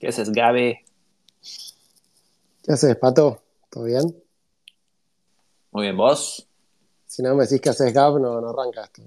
¿Qué 0.00 0.08
haces, 0.08 0.32
Gabe? 0.32 0.82
¿Qué 2.62 2.72
haces, 2.72 2.96
Pato? 2.96 3.42
¿Todo 3.68 3.84
bien? 3.84 4.16
Muy 5.72 5.82
bien, 5.82 5.96
¿vos? 5.98 6.48
Si 7.04 7.22
no 7.22 7.34
me 7.34 7.44
decís 7.44 7.60
que 7.60 7.68
haces 7.68 7.92
Gab, 7.92 8.18
no, 8.18 8.40
no 8.40 8.48
arranca 8.48 8.84
esto. 8.84 9.02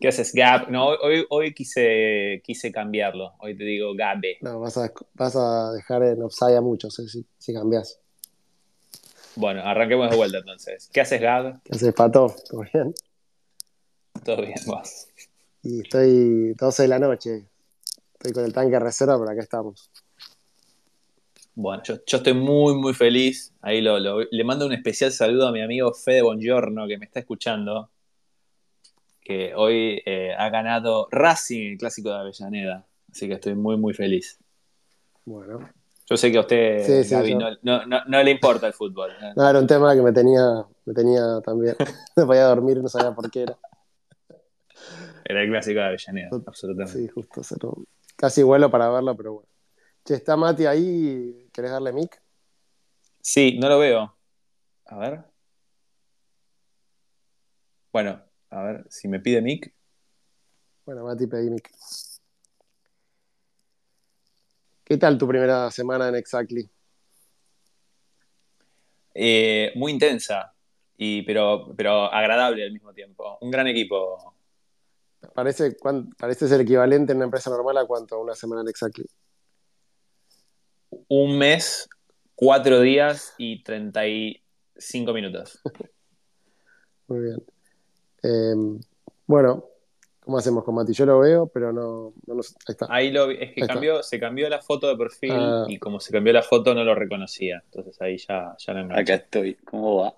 ¿Qué 0.00 0.08
haces, 0.08 0.34
Gab? 0.34 0.68
No, 0.70 0.88
hoy, 0.88 1.24
hoy 1.30 1.54
quise, 1.54 2.42
quise 2.42 2.72
cambiarlo. 2.72 3.34
Hoy 3.38 3.56
te 3.56 3.62
digo 3.62 3.94
Gabe. 3.94 4.38
No, 4.40 4.58
vas 4.58 4.76
a, 4.76 4.92
vas 5.14 5.36
a 5.36 5.70
dejar 5.72 6.02
en 6.02 6.20
offside 6.20 6.56
a 6.56 6.60
muchos 6.60 6.98
eh, 6.98 7.06
si, 7.06 7.24
si 7.38 7.54
cambias. 7.54 8.00
Bueno, 9.36 9.62
arranquemos 9.62 10.10
de 10.10 10.16
vuelta 10.16 10.38
entonces. 10.38 10.90
¿Qué 10.92 11.00
haces, 11.00 11.20
Gab? 11.20 11.62
¿Qué 11.62 11.76
haces, 11.76 11.94
Pato? 11.94 12.34
¿Todo 12.50 12.64
bien? 12.72 12.92
Todo 14.24 14.42
bien, 14.42 14.58
vos. 14.66 15.06
Y 15.62 15.82
estoy 15.82 16.54
12 16.54 16.82
de 16.82 16.88
la 16.88 16.98
noche. 16.98 17.46
Estoy 18.14 18.32
con 18.32 18.44
el 18.44 18.52
tanque 18.52 18.80
reserva, 18.80 19.16
pero 19.16 19.30
acá 19.30 19.42
estamos. 19.42 19.92
Bueno, 21.56 21.82
yo, 21.84 21.94
yo 22.06 22.16
estoy 22.16 22.34
muy, 22.34 22.74
muy 22.74 22.94
feliz. 22.94 23.52
Ahí 23.62 23.80
lo, 23.80 23.98
lo- 24.00 24.24
le 24.28 24.44
mando 24.44 24.66
un 24.66 24.72
especial 24.72 25.12
saludo 25.12 25.48
a 25.48 25.52
mi 25.52 25.62
amigo 25.62 25.92
Fede 25.94 26.22
Bongiorno, 26.22 26.86
que 26.88 26.98
me 26.98 27.04
está 27.04 27.20
escuchando, 27.20 27.90
que 29.20 29.54
hoy 29.54 30.02
eh, 30.04 30.32
ha 30.36 30.48
ganado 30.50 31.08
Racing, 31.10 31.72
el 31.72 31.78
clásico 31.78 32.10
de 32.10 32.16
Avellaneda. 32.16 32.86
Así 33.10 33.28
que 33.28 33.34
estoy 33.34 33.54
muy, 33.54 33.76
muy 33.76 33.94
feliz. 33.94 34.38
Bueno. 35.24 35.68
Yo 36.06 36.16
sé 36.18 36.30
que 36.30 36.36
a 36.36 36.40
usted, 36.40 36.84
Sí, 36.84 37.04
sí, 37.04 37.14
Gaby, 37.14 37.30
yo- 37.30 37.38
no, 37.62 37.86
no- 37.86 38.04
no- 38.04 38.22
le 38.22 38.30
importa 38.30 38.66
el 38.66 38.74
fútbol. 38.74 39.10
¿eh? 39.12 39.32
No, 39.36 39.48
era 39.48 39.58
un 39.58 39.66
tema 39.66 39.94
que 39.94 40.02
me 40.02 40.12
tenía, 40.12 40.66
me 40.84 40.92
tenía 40.92 41.40
también. 41.42 41.76
no 42.16 42.26
podía 42.26 42.44
dormir, 42.44 42.82
no 42.82 42.88
sabía 42.88 43.12
por 43.12 43.30
qué 43.30 43.42
era. 43.44 43.58
Era 45.24 45.42
el 45.42 45.48
clásico 45.48 45.78
de 45.80 45.86
Avellaneda, 45.86 46.28
absolutamente. 46.46 46.98
Sí, 46.98 47.08
justo. 47.08 47.40
Casi 48.16 48.42
vuelo 48.42 48.70
para 48.70 48.90
verlo, 48.90 49.16
pero 49.16 49.32
bueno. 49.34 49.48
Che, 50.04 50.14
¿está 50.16 50.36
Mati 50.36 50.66
ahí? 50.66 51.48
¿Querés 51.50 51.70
darle 51.70 51.90
mic? 51.90 52.20
Sí, 53.22 53.56
no 53.58 53.70
lo 53.70 53.78
veo. 53.78 54.14
A 54.84 54.98
ver. 54.98 55.24
Bueno, 57.90 58.22
a 58.50 58.62
ver, 58.62 58.86
si 58.90 59.08
me 59.08 59.18
pide 59.20 59.40
Mick. 59.40 59.72
Bueno, 60.84 61.04
Mati, 61.04 61.26
pedí 61.26 61.48
mic. 61.48 61.70
¿Qué 64.84 64.98
tal 64.98 65.16
tu 65.16 65.26
primera 65.26 65.70
semana 65.70 66.08
en 66.08 66.16
Exactly? 66.16 66.68
Eh, 69.14 69.72
muy 69.76 69.92
intensa, 69.92 70.52
y, 70.98 71.22
pero, 71.22 71.72
pero 71.74 72.12
agradable 72.12 72.64
al 72.64 72.72
mismo 72.72 72.92
tiempo. 72.92 73.38
Un 73.40 73.50
gran 73.50 73.68
equipo. 73.68 74.34
Parece, 75.34 75.74
parece 76.18 76.46
ser 76.46 76.60
equivalente 76.60 77.12
en 77.12 77.16
una 77.16 77.24
empresa 77.24 77.48
normal 77.48 77.78
a 77.78 77.86
cuánto 77.86 78.20
una 78.20 78.34
semana 78.34 78.60
en 78.60 78.68
Exactly. 78.68 79.06
Un 81.08 81.38
mes, 81.38 81.88
cuatro 82.34 82.80
días 82.80 83.34
y 83.38 83.62
35 83.62 85.12
minutos. 85.12 85.60
Muy 87.08 87.20
bien. 87.20 87.42
Eh, 88.22 88.80
bueno, 89.26 89.64
¿cómo 90.20 90.38
hacemos 90.38 90.64
con 90.64 90.74
Mati? 90.74 90.92
Yo 90.94 91.04
lo 91.06 91.18
veo, 91.20 91.46
pero 91.46 91.72
no, 91.72 92.14
no 92.26 92.34
nos- 92.34 92.54
Ahí 92.66 92.72
está. 92.72 92.86
Ahí 92.88 93.10
lo 93.12 93.28
vi- 93.28 93.36
es 93.40 93.52
que 93.52 93.66
cambió, 93.66 94.02
se 94.02 94.18
cambió 94.18 94.48
la 94.48 94.62
foto 94.62 94.88
de 94.88 94.96
perfil 94.96 95.32
Ah. 95.34 95.66
y 95.68 95.78
como 95.78 96.00
se 96.00 96.12
cambió 96.12 96.32
la 96.32 96.42
foto 96.42 96.74
no 96.74 96.82
lo 96.84 96.94
reconocía. 96.94 97.62
Entonces 97.66 98.00
ahí 98.00 98.16
ya, 98.16 98.56
ya 98.58 98.72
lo 98.72 98.80
enganché. 98.80 99.02
Acá 99.02 99.14
estoy. 99.22 99.54
¿Cómo 99.56 99.96
va? 100.02 100.14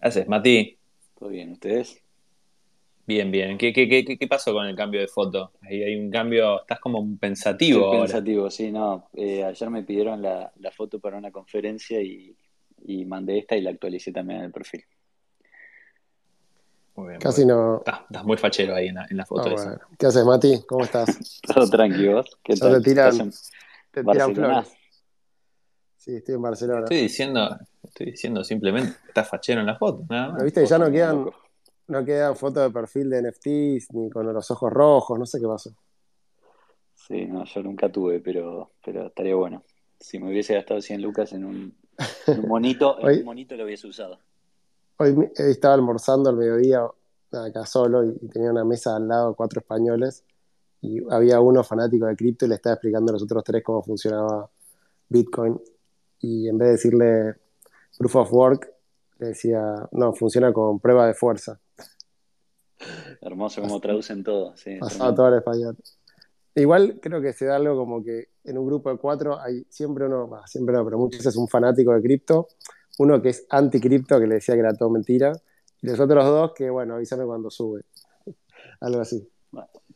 ¿Qué 0.00 0.08
haces, 0.08 0.26
Mati? 0.28 0.78
¿Todo 1.18 1.28
bien? 1.28 1.52
¿Ustedes? 1.52 2.02
Bien, 3.06 3.30
bien. 3.30 3.56
¿Qué, 3.56 3.72
qué, 3.72 3.88
qué, 3.88 4.04
qué- 4.18 4.26
pasó 4.26 4.52
con 4.52 4.66
el 4.66 4.74
cambio 4.74 5.00
de 5.00 5.06
foto? 5.06 5.52
Ahí 5.62 5.82
hay 5.82 5.96
un 5.96 6.10
cambio, 6.10 6.60
estás 6.62 6.80
como 6.80 7.16
pensativo 7.18 7.82
Estoy 7.82 7.98
ahora. 7.98 8.12
pensativo, 8.12 8.50
sí, 8.50 8.72
no. 8.72 9.08
Eh, 9.14 9.44
ayer 9.44 9.70
me 9.70 9.84
pidieron 9.84 10.20
la, 10.20 10.52
la 10.58 10.70
foto 10.72 10.98
para 10.98 11.16
una 11.16 11.30
conferencia 11.30 12.00
y, 12.02 12.36
y 12.84 13.04
mandé 13.04 13.38
esta 13.38 13.56
y 13.56 13.60
la 13.60 13.70
actualicé 13.70 14.10
también 14.12 14.40
en 14.40 14.46
el 14.46 14.52
perfil. 14.52 14.84
Muy 16.96 17.08
bien, 17.10 17.20
Casi 17.20 17.46
no. 17.46 17.78
Estás, 17.78 18.00
estás 18.08 18.24
muy 18.24 18.36
fachero 18.38 18.74
ahí 18.74 18.88
en 18.88 18.96
la, 18.96 19.06
en 19.08 19.16
la 19.18 19.22
Ah, 19.22 19.26
foto 19.26 19.50
esa. 19.52 19.68
bueno. 19.70 19.84
¿Qué 19.98 20.06
haces, 20.06 20.24
Mati? 20.24 20.62
¿Cómo 20.66 20.82
estás? 20.84 21.40
Todo 21.54 21.68
tranquilo. 21.70 22.24
¿Qué 22.42 22.56
tal? 22.56 22.82
te 22.82 22.90
tiran- 22.90 23.08
¿Estás 23.08 23.20
en 23.20 23.30
Te 24.04 24.10
tiran 24.10 24.34
flores. 24.34 24.72
Sí, 25.96 26.16
estoy 26.16 26.34
en 26.36 26.42
Barcelona. 26.42 26.80
Estoy 26.84 26.98
diciendo, 27.02 27.56
estoy 27.84 28.06
diciendo 28.06 28.42
simplemente 28.42 28.92
que 29.02 29.08
estás 29.08 29.28
fachero 29.28 29.60
en 29.60 29.66
la 29.66 29.76
foto, 29.76 30.04
nada 30.08 30.28
más. 30.28 30.32
¿Pero 30.36 30.44
viste 30.44 30.60
que 30.62 30.66
ya 30.66 30.78
no 30.78 30.90
quedan. 30.90 31.30
No 31.88 32.04
quedan 32.04 32.36
fotos 32.36 32.64
de 32.64 32.70
perfil 32.70 33.10
de 33.10 33.22
NFTs 33.22 33.92
ni 33.94 34.10
con 34.10 34.32
los 34.32 34.50
ojos 34.50 34.72
rojos? 34.72 35.18
No 35.18 35.26
sé 35.26 35.40
qué 35.40 35.46
pasó. 35.46 35.70
Sí, 36.94 37.26
no, 37.26 37.44
yo 37.44 37.62
nunca 37.62 37.90
tuve, 37.90 38.20
pero, 38.20 38.72
pero 38.84 39.06
estaría 39.06 39.34
bueno. 39.34 39.62
Si 40.00 40.18
me 40.18 40.28
hubiese 40.28 40.54
gastado 40.54 40.80
100 40.80 41.02
lucas 41.02 41.32
en 41.32 41.44
un, 41.44 41.76
en 42.26 42.40
un 42.40 42.48
monito, 42.48 42.98
en 43.00 43.06
Oye. 43.06 43.18
un 43.20 43.24
monito 43.24 43.56
lo 43.56 43.64
hubiese 43.64 43.86
usado. 43.86 44.18
Hoy 44.98 45.10
hoy 45.10 45.30
estaba 45.36 45.74
almorzando 45.74 46.30
al 46.30 46.36
mediodía 46.36 46.80
acá 47.32 47.66
solo 47.66 48.04
y, 48.04 48.16
y 48.20 48.28
tenía 48.28 48.50
una 48.50 48.64
mesa 48.64 48.96
al 48.96 49.06
lado, 49.06 49.34
cuatro 49.34 49.60
españoles, 49.60 50.24
y 50.80 51.00
había 51.10 51.40
uno 51.40 51.62
fanático 51.62 52.06
de 52.06 52.16
cripto 52.16 52.46
y 52.46 52.48
le 52.48 52.54
estaba 52.56 52.74
explicando 52.74 53.10
a 53.10 53.14
los 53.14 53.22
otros 53.22 53.44
tres 53.44 53.62
cómo 53.62 53.82
funcionaba 53.82 54.50
Bitcoin. 55.08 55.60
Y 56.20 56.48
en 56.48 56.58
vez 56.58 56.66
de 56.66 56.72
decirle 56.72 57.34
proof 57.98 58.16
of 58.16 58.32
work, 58.32 58.72
le 59.18 59.28
decía, 59.28 59.88
no, 59.92 60.12
funciona 60.12 60.52
con 60.52 60.80
prueba 60.80 61.06
de 61.06 61.14
fuerza. 61.14 61.58
Hermoso 63.20 63.60
cómo 63.62 63.80
traducen 63.80 64.22
todo. 64.22 64.56
Sí, 64.56 64.78
tremendo. 64.78 65.14
todo 65.14 65.26
al 65.26 65.38
español. 65.38 65.76
Igual 66.54 66.98
creo 67.02 67.20
que 67.20 67.32
se 67.32 67.46
da 67.46 67.56
algo 67.56 67.76
como 67.76 68.02
que 68.02 68.28
en 68.44 68.56
un 68.56 68.66
grupo 68.66 68.90
de 68.90 68.96
cuatro 68.96 69.38
hay 69.38 69.66
siempre 69.68 70.06
uno, 70.06 70.26
bah, 70.26 70.46
siempre 70.46 70.74
no, 70.74 70.84
pero 70.84 70.98
muchas 70.98 71.20
veces 71.20 71.36
un 71.36 71.48
fanático 71.48 71.92
de 71.92 72.00
cripto, 72.00 72.48
uno 72.98 73.20
que 73.20 73.30
es 73.30 73.46
anti-cripto, 73.50 74.18
que 74.18 74.26
le 74.26 74.36
decía 74.36 74.54
que 74.54 74.60
era 74.60 74.74
todo 74.74 74.88
mentira, 74.88 75.32
y 75.82 75.86
los 75.86 76.00
otros 76.00 76.24
dos 76.24 76.52
que, 76.54 76.70
bueno, 76.70 76.94
avísame 76.94 77.24
cuando 77.24 77.50
sube. 77.50 77.82
Algo 78.80 79.00
así. 79.00 79.28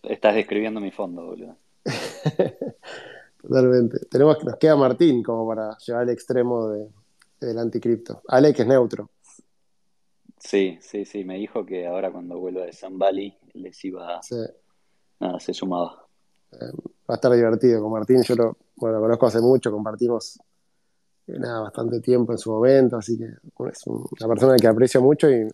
Estás 0.02 0.34
describiendo 0.34 0.80
mi 0.80 0.90
fondo, 0.90 1.24
boludo. 1.24 1.56
Totalmente. 3.42 3.98
Tenemos, 4.10 4.44
nos 4.44 4.56
queda 4.56 4.76
Martín 4.76 5.22
como 5.22 5.46
para 5.48 5.76
llevar 5.78 6.02
al 6.02 6.10
extremo 6.10 6.68
de, 6.68 6.88
del 7.40 7.58
anticripto. 7.58 8.22
Ale, 8.28 8.52
que 8.52 8.62
es 8.62 8.68
neutro. 8.68 9.10
Sí, 10.40 10.78
sí, 10.80 11.04
sí, 11.04 11.22
me 11.22 11.36
dijo 11.36 11.66
que 11.66 11.86
ahora 11.86 12.10
cuando 12.10 12.38
vuelva 12.38 12.62
de 12.64 12.72
San 12.72 12.98
Valley 12.98 13.36
les 13.52 13.84
iba, 13.84 14.22
Sí, 14.22 14.36
nada, 15.20 15.38
se 15.38 15.52
sumaba. 15.52 16.06
va 16.52 16.68
a 17.08 17.14
estar 17.14 17.30
divertido 17.32 17.82
con 17.82 17.92
Martín. 17.92 18.22
Yo 18.22 18.34
lo, 18.36 18.56
bueno, 18.76 18.96
lo 18.96 19.02
conozco 19.02 19.26
hace 19.26 19.40
mucho, 19.40 19.70
compartimos 19.70 20.38
eh, 21.26 21.38
nada, 21.38 21.60
bastante 21.60 22.00
tiempo 22.00 22.32
en 22.32 22.38
su 22.38 22.50
momento, 22.50 22.96
así 22.96 23.18
que 23.18 23.24
es 23.26 23.86
un- 23.86 24.06
una 24.18 24.28
persona 24.28 24.56
que 24.56 24.66
aprecio 24.66 25.02
mucho 25.02 25.30
y 25.30 25.44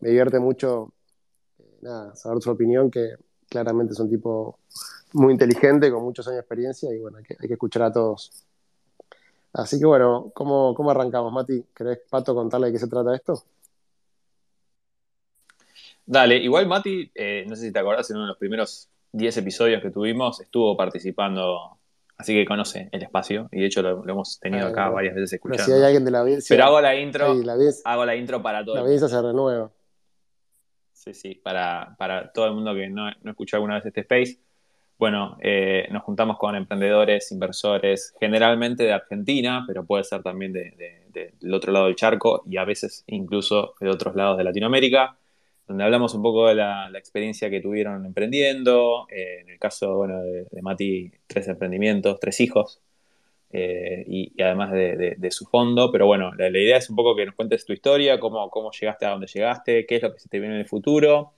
me 0.00 0.08
divierte 0.10 0.38
mucho 0.38 0.92
eh, 1.58 1.78
nada, 1.82 2.14
saber 2.14 2.40
su 2.40 2.50
opinión, 2.50 2.88
que 2.88 3.16
claramente 3.48 3.94
es 3.94 3.98
un 4.00 4.08
tipo 4.08 4.60
muy 5.14 5.32
inteligente, 5.32 5.90
con 5.90 6.04
muchos 6.04 6.26
años 6.28 6.36
de 6.36 6.40
experiencia 6.42 6.94
y 6.94 7.00
bueno, 7.00 7.18
hay 7.18 7.24
que, 7.24 7.36
hay 7.38 7.48
que 7.48 7.54
escuchar 7.54 7.82
a 7.82 7.92
todos. 7.92 8.30
Así 9.54 9.78
que 9.80 9.86
bueno, 9.86 10.30
¿cómo, 10.34 10.72
cómo 10.74 10.90
arrancamos, 10.92 11.32
Mati? 11.32 11.64
¿Querés, 11.74 11.98
Pato, 12.08 12.34
contarle 12.34 12.68
de 12.68 12.74
qué 12.74 12.78
se 12.78 12.86
trata 12.88 13.14
esto? 13.14 13.42
Dale, 16.08 16.36
igual 16.36 16.66
Mati, 16.68 17.10
eh, 17.14 17.44
no 17.48 17.56
sé 17.56 17.66
si 17.66 17.72
te 17.72 17.78
acordás, 17.80 18.08
en 18.10 18.16
uno 18.16 18.26
de 18.26 18.28
los 18.28 18.38
primeros 18.38 18.88
10 19.12 19.36
episodios 19.38 19.82
que 19.82 19.90
tuvimos, 19.90 20.40
estuvo 20.40 20.76
participando, 20.76 21.78
así 22.16 22.32
que 22.32 22.44
conoce 22.46 22.88
el 22.92 23.02
espacio, 23.02 23.48
y 23.50 23.60
de 23.60 23.66
hecho 23.66 23.82
lo, 23.82 24.04
lo 24.04 24.12
hemos 24.12 24.38
tenido 24.38 24.68
acá 24.68 24.88
varias 24.88 25.14
veces 25.16 25.30
Pero 25.42 25.54
si 25.54 25.60
escuchando. 25.60 25.76
hay 25.80 25.82
alguien 25.86 26.04
de 26.04 26.10
la 26.12 26.20
audiencia, 26.20 26.54
Pero 26.54 26.64
hago 26.66 26.80
la 26.80 26.94
intro, 26.94 27.32
ay, 27.32 27.42
la 27.42 27.52
audiencia, 27.54 27.82
hago 27.90 28.04
la 28.06 28.14
intro 28.16 28.40
para 28.42 28.64
todo 28.64 28.76
la 28.76 28.80
audiencia 28.82 29.08
se 29.08 29.20
renueva. 29.20 29.70
Sí, 30.92 31.12
sí, 31.14 31.34
para, 31.34 31.94
para 31.98 32.32
todo 32.32 32.46
el 32.46 32.52
mundo 32.54 32.74
que 32.74 32.88
no, 32.88 33.10
no 33.22 33.30
escuchó 33.30 33.56
alguna 33.56 33.74
vez 33.76 33.86
este 33.86 34.00
space. 34.00 34.38
Bueno, 34.98 35.36
eh, 35.42 35.86
nos 35.90 36.02
juntamos 36.04 36.38
con 36.38 36.56
emprendedores, 36.56 37.30
inversores, 37.32 38.14
generalmente 38.18 38.84
de 38.84 38.92
Argentina, 38.92 39.64
pero 39.66 39.84
puede 39.84 40.04
ser 40.04 40.22
también 40.22 40.52
de- 40.52 40.70
de- 40.70 41.04
de- 41.10 41.34
del 41.38 41.52
otro 41.54 41.70
lado 41.72 41.86
del 41.86 41.96
charco 41.96 42.42
y 42.46 42.56
a 42.56 42.64
veces 42.64 43.04
incluso 43.08 43.74
de 43.80 43.90
otros 43.90 44.16
lados 44.16 44.38
de 44.38 44.44
Latinoamérica, 44.44 45.16
donde 45.66 45.84
hablamos 45.84 46.14
un 46.14 46.22
poco 46.22 46.48
de 46.48 46.54
la, 46.56 46.88
la 46.90 46.98
experiencia 46.98 47.50
que 47.50 47.60
tuvieron 47.60 48.04
emprendiendo. 48.06 49.06
eh, 49.10 49.40
en 49.42 49.50
el 49.50 49.58
caso 49.58 49.96
bueno, 49.96 50.22
de, 50.22 50.44
de 50.50 50.62
Mati, 50.62 51.10
tres 51.26 51.48
emprendimientos, 51.48 52.18
tres 52.20 52.40
hijos, 52.40 52.80
eh, 53.52 54.04
y, 54.08 54.32
y 54.36 54.42
además 54.42 54.72
de, 54.72 54.96
de- 54.96 55.14
de 55.18 55.30
su 55.30 55.46
fondo. 55.46 55.90
Pero 55.92 56.06
bueno, 56.06 56.32
la, 56.36 56.50
la 56.50 56.58
idea 56.58 56.76
es 56.78 56.90
un 56.90 56.96
poco 56.96 57.16
que 57.16 57.26
nos 57.26 57.34
cuentes 57.34 57.64
tu 57.64 57.72
historia, 57.72 58.20
cómo, 58.20 58.48
cómo 58.50 58.70
llegaste 58.72 59.06
a 59.06 59.10
donde 59.10 59.26
llegaste, 59.28 59.86
qué 59.86 59.96
es 59.96 60.02
lo 60.02 60.12
que 60.12 60.20
se 60.20 60.28
te 60.28 60.38
viene 60.40 60.54
en 60.56 60.60
el 60.62 60.66
futuro. 60.68 61.32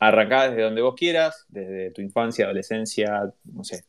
Arrancá 0.00 0.48
desde 0.50 0.62
donde 0.62 0.82
vos 0.82 0.94
quieras, 0.94 1.44
desde 1.48 1.90
tu 1.90 2.02
infancia, 2.02 2.44
adolescencia, 2.44 3.32
no 3.44 3.64
sé, 3.64 3.84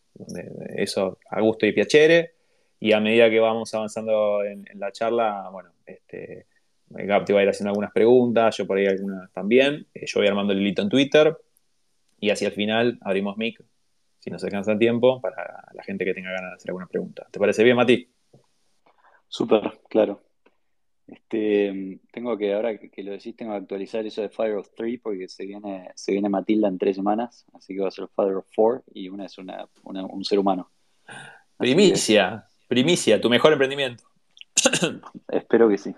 eso 0.75 1.19
a 1.29 1.41
gusto 1.41 1.65
y 1.67 1.71
piacere. 1.73 2.33
Y 2.79 2.93
a 2.93 2.99
medida 2.99 3.29
que 3.29 3.39
vamos 3.39 3.73
avanzando 3.75 4.43
en, 4.43 4.65
en 4.71 4.79
la 4.79 4.91
charla, 4.91 5.49
bueno, 5.51 5.69
este, 5.85 6.47
Gab 6.89 7.25
te 7.25 7.33
va 7.33 7.39
a 7.39 7.43
ir 7.43 7.49
haciendo 7.49 7.69
algunas 7.69 7.91
preguntas, 7.91 8.57
yo 8.57 8.65
por 8.65 8.77
ahí 8.77 8.87
algunas 8.87 9.31
también. 9.31 9.87
Eh, 9.93 10.05
yo 10.05 10.19
voy 10.19 10.27
armando 10.27 10.53
el 10.53 10.61
hilito 10.61 10.81
en 10.81 10.89
Twitter. 10.89 11.37
Y 12.19 12.31
hacia 12.31 12.47
el 12.47 12.53
final 12.53 12.97
abrimos 13.01 13.37
mic 13.37 13.63
si 14.19 14.29
nos 14.29 14.43
alcanza 14.43 14.77
tiempo, 14.77 15.21
para 15.21 15.65
la 15.73 15.83
gente 15.83 16.05
que 16.05 16.13
tenga 16.13 16.31
ganas 16.31 16.51
de 16.51 16.55
hacer 16.55 16.71
alguna 16.71 16.87
pregunta. 16.87 17.25
¿Te 17.31 17.39
parece 17.39 17.63
bien, 17.63 17.77
Mati? 17.77 18.09
Súper, 19.27 19.79
claro. 19.89 20.21
Este, 21.07 21.99
tengo 22.11 22.37
que, 22.37 22.53
ahora 22.53 22.77
que, 22.77 23.03
lo 23.03 23.11
decís, 23.11 23.35
tengo 23.35 23.53
que 23.53 23.59
actualizar 23.59 24.05
eso 24.05 24.21
de 24.21 24.29
Fire 24.29 24.55
of 24.55 24.69
Three 24.75 24.97
porque 24.99 25.27
se 25.27 25.45
viene, 25.45 25.89
se 25.95 26.11
viene 26.11 26.29
Matilda 26.29 26.67
en 26.67 26.77
tres 26.77 26.97
semanas, 26.97 27.45
así 27.53 27.73
que 27.73 27.81
va 27.81 27.87
a 27.87 27.91
ser 27.91 28.07
Father 28.09 28.35
of 28.35 28.45
Four 28.53 28.83
y 28.93 29.09
una 29.09 29.25
es 29.25 29.37
una, 29.37 29.67
un 29.83 30.23
ser 30.23 30.37
humano. 30.37 30.69
Primicia, 31.57 32.45
primicia, 32.67 33.19
tu 33.19 33.29
mejor 33.29 33.53
emprendimiento. 33.53 34.03
Espero 35.29 35.67
que 35.69 35.77
sí. 35.77 35.95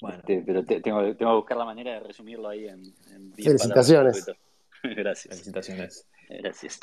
Este, 0.00 0.42
pero 0.46 0.64
tengo, 0.64 0.80
tengo, 0.82 1.16
que 1.16 1.24
buscar 1.24 1.56
la 1.56 1.64
manera 1.64 1.94
de 1.94 2.00
resumirlo 2.00 2.48
ahí 2.48 2.68
en, 2.68 2.82
en 3.12 3.32
Felicitaciones. 3.34 4.26
Gracias. 4.82 5.34
Felicitaciones. 5.34 6.06
Gracias. 6.28 6.80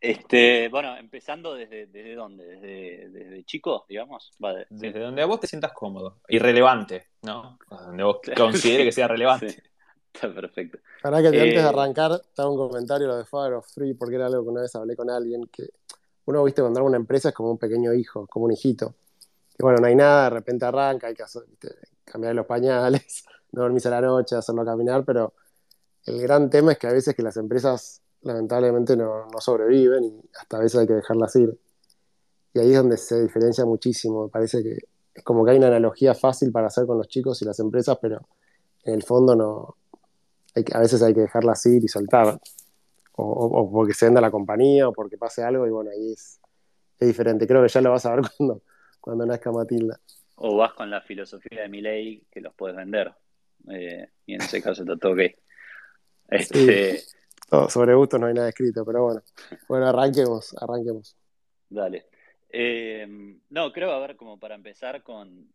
Este, 0.00 0.68
bueno, 0.68 0.96
empezando 0.96 1.54
desde, 1.54 1.86
desde 1.86 2.14
dónde, 2.14 2.44
desde, 2.44 3.08
desde 3.08 3.44
chico, 3.44 3.86
digamos. 3.88 4.32
desde 4.68 5.00
donde 5.00 5.22
a 5.22 5.26
vos 5.26 5.40
te 5.40 5.46
sientas 5.46 5.72
cómodo, 5.72 6.20
irrelevante, 6.28 7.08
¿no? 7.22 7.58
Donde 7.70 8.02
vos 8.02 8.18
considere 8.36 8.84
que 8.84 8.92
sea 8.92 9.08
relevante. 9.08 9.62
Está 10.12 10.32
perfecto. 10.32 10.78
Para 11.02 11.20
que 11.20 11.28
antes 11.28 11.42
de 11.42 11.54
eh, 11.54 11.60
arrancar, 11.60 12.20
te 12.34 12.42
hago 12.42 12.52
un 12.52 12.68
comentario 12.68 13.06
lo 13.06 13.16
de 13.16 13.24
Father 13.24 13.54
of 13.54 13.66
Free, 13.72 13.94
porque 13.94 14.16
era 14.16 14.26
algo 14.26 14.44
que 14.44 14.50
una 14.50 14.60
vez 14.60 14.74
hablé 14.76 14.94
con 14.94 15.10
alguien 15.10 15.48
que 15.50 15.64
uno, 16.26 16.44
viste, 16.44 16.62
cuando 16.62 16.84
una 16.84 16.96
empresa 16.96 17.30
es 17.30 17.34
como 17.34 17.50
un 17.50 17.58
pequeño 17.58 17.92
hijo, 17.92 18.26
como 18.26 18.44
un 18.46 18.52
hijito. 18.52 18.94
Que 19.56 19.62
bueno, 19.62 19.78
no 19.80 19.86
hay 19.86 19.94
nada, 19.94 20.24
de 20.24 20.30
repente 20.30 20.64
arranca, 20.64 21.06
hay 21.06 21.14
que 21.14 21.24
cambiar 22.04 22.34
los 22.34 22.46
pañales, 22.46 23.24
no 23.52 23.62
dormirse 23.62 23.88
a 23.88 23.92
la 23.92 24.00
noche, 24.00 24.36
hacerlo 24.36 24.64
caminar, 24.64 25.04
pero 25.04 25.32
el 26.06 26.20
gran 26.20 26.50
tema 26.50 26.72
es 26.72 26.78
que 26.78 26.86
a 26.86 26.92
veces 26.92 27.14
que 27.14 27.22
las 27.22 27.36
empresas 27.36 28.02
lamentablemente 28.22 28.96
no, 28.96 29.26
sobreviven 29.38 30.04
y 30.04 30.30
hasta 30.40 30.56
a 30.56 30.60
veces 30.60 30.80
hay 30.80 30.86
que 30.86 30.94
dejarlas 30.94 31.34
ir. 31.36 31.58
Y 32.52 32.58
ahí 32.58 32.70
es 32.70 32.76
donde 32.76 32.96
se 32.96 33.20
diferencia 33.20 33.64
muchísimo. 33.64 34.24
Me 34.24 34.30
parece 34.30 34.62
que 34.62 34.78
es 35.14 35.24
como 35.24 35.44
que 35.44 35.52
hay 35.52 35.58
una 35.58 35.68
analogía 35.68 36.14
fácil 36.14 36.52
para 36.52 36.68
hacer 36.68 36.86
con 36.86 36.98
los 36.98 37.08
chicos 37.08 37.40
y 37.42 37.44
las 37.44 37.58
empresas, 37.58 37.98
pero 38.00 38.26
en 38.84 38.94
el 38.94 39.02
fondo 39.02 39.34
no. 39.34 39.76
Hay 40.54 40.64
a 40.72 40.80
veces 40.80 41.02
hay 41.02 41.14
que 41.14 41.22
dejarlas 41.22 41.64
ir 41.66 41.84
y 41.84 41.88
soltar. 41.88 42.40
O, 43.16 43.70
porque 43.70 43.94
se 43.94 44.06
venda 44.06 44.20
la 44.20 44.30
compañía 44.30 44.88
o 44.88 44.92
porque 44.92 45.16
pase 45.16 45.42
algo 45.42 45.66
y 45.66 45.70
bueno, 45.70 45.90
ahí 45.90 46.12
es, 46.12 46.40
es 46.98 47.08
diferente. 47.08 47.46
Creo 47.46 47.62
que 47.62 47.68
ya 47.68 47.80
lo 47.80 47.90
vas 47.90 48.06
a 48.06 48.14
ver 48.14 48.24
cuando, 48.36 48.62
cuando 49.04 49.26
nazca 49.26 49.52
Matilda. 49.52 50.00
O 50.36 50.56
vas 50.56 50.72
con 50.72 50.88
la 50.88 51.02
filosofía 51.02 51.60
de 51.60 51.68
mi 51.68 51.82
ley 51.82 52.22
que 52.30 52.40
los 52.40 52.54
puedes 52.54 52.74
vender. 52.74 53.12
Eh, 53.68 54.08
y 54.24 54.32
en 54.32 54.40
ese 54.40 54.62
caso 54.62 54.82
te 54.82 54.96
toque. 54.96 55.36
Este, 56.26 57.02
sobre 57.68 57.94
gusto 57.94 58.18
no 58.18 58.28
hay 58.28 58.32
nada 58.32 58.48
escrito, 58.48 58.82
pero 58.82 59.02
bueno. 59.02 59.22
Bueno, 59.68 59.88
arranquemos, 59.88 60.56
arranquemos. 60.58 61.14
Dale. 61.68 62.06
Eh, 62.48 63.06
no, 63.50 63.72
creo, 63.74 63.90
a 63.90 63.98
ver, 63.98 64.16
como 64.16 64.40
para 64.40 64.54
empezar 64.54 65.02
con 65.02 65.52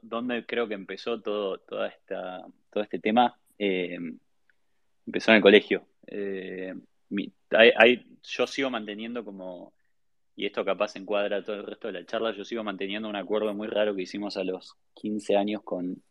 dónde 0.00 0.46
creo 0.46 0.66
que 0.66 0.72
empezó 0.72 1.20
todo, 1.20 1.58
toda 1.58 1.88
esta, 1.88 2.46
todo 2.70 2.82
este 2.82 2.98
tema. 2.98 3.38
Eh, 3.58 3.98
empezó 5.04 5.32
en 5.32 5.36
el 5.36 5.42
colegio. 5.42 5.84
Eh, 6.06 6.74
yo 8.22 8.46
sigo 8.46 8.70
manteniendo 8.70 9.22
como, 9.22 9.74
y 10.40 10.46
esto 10.46 10.64
capaz 10.64 10.96
encuadra 10.96 11.44
todo 11.44 11.56
el 11.56 11.66
resto 11.66 11.88
de 11.88 12.00
la 12.00 12.06
charla, 12.06 12.32
yo 12.32 12.46
sigo 12.46 12.64
manteniendo 12.64 13.10
un 13.10 13.16
acuerdo 13.16 13.52
muy 13.52 13.68
raro 13.68 13.94
que 13.94 14.00
hicimos 14.00 14.38
a 14.38 14.42
los 14.42 14.74
15 14.94 15.36
años 15.36 15.62
con, 15.62 16.02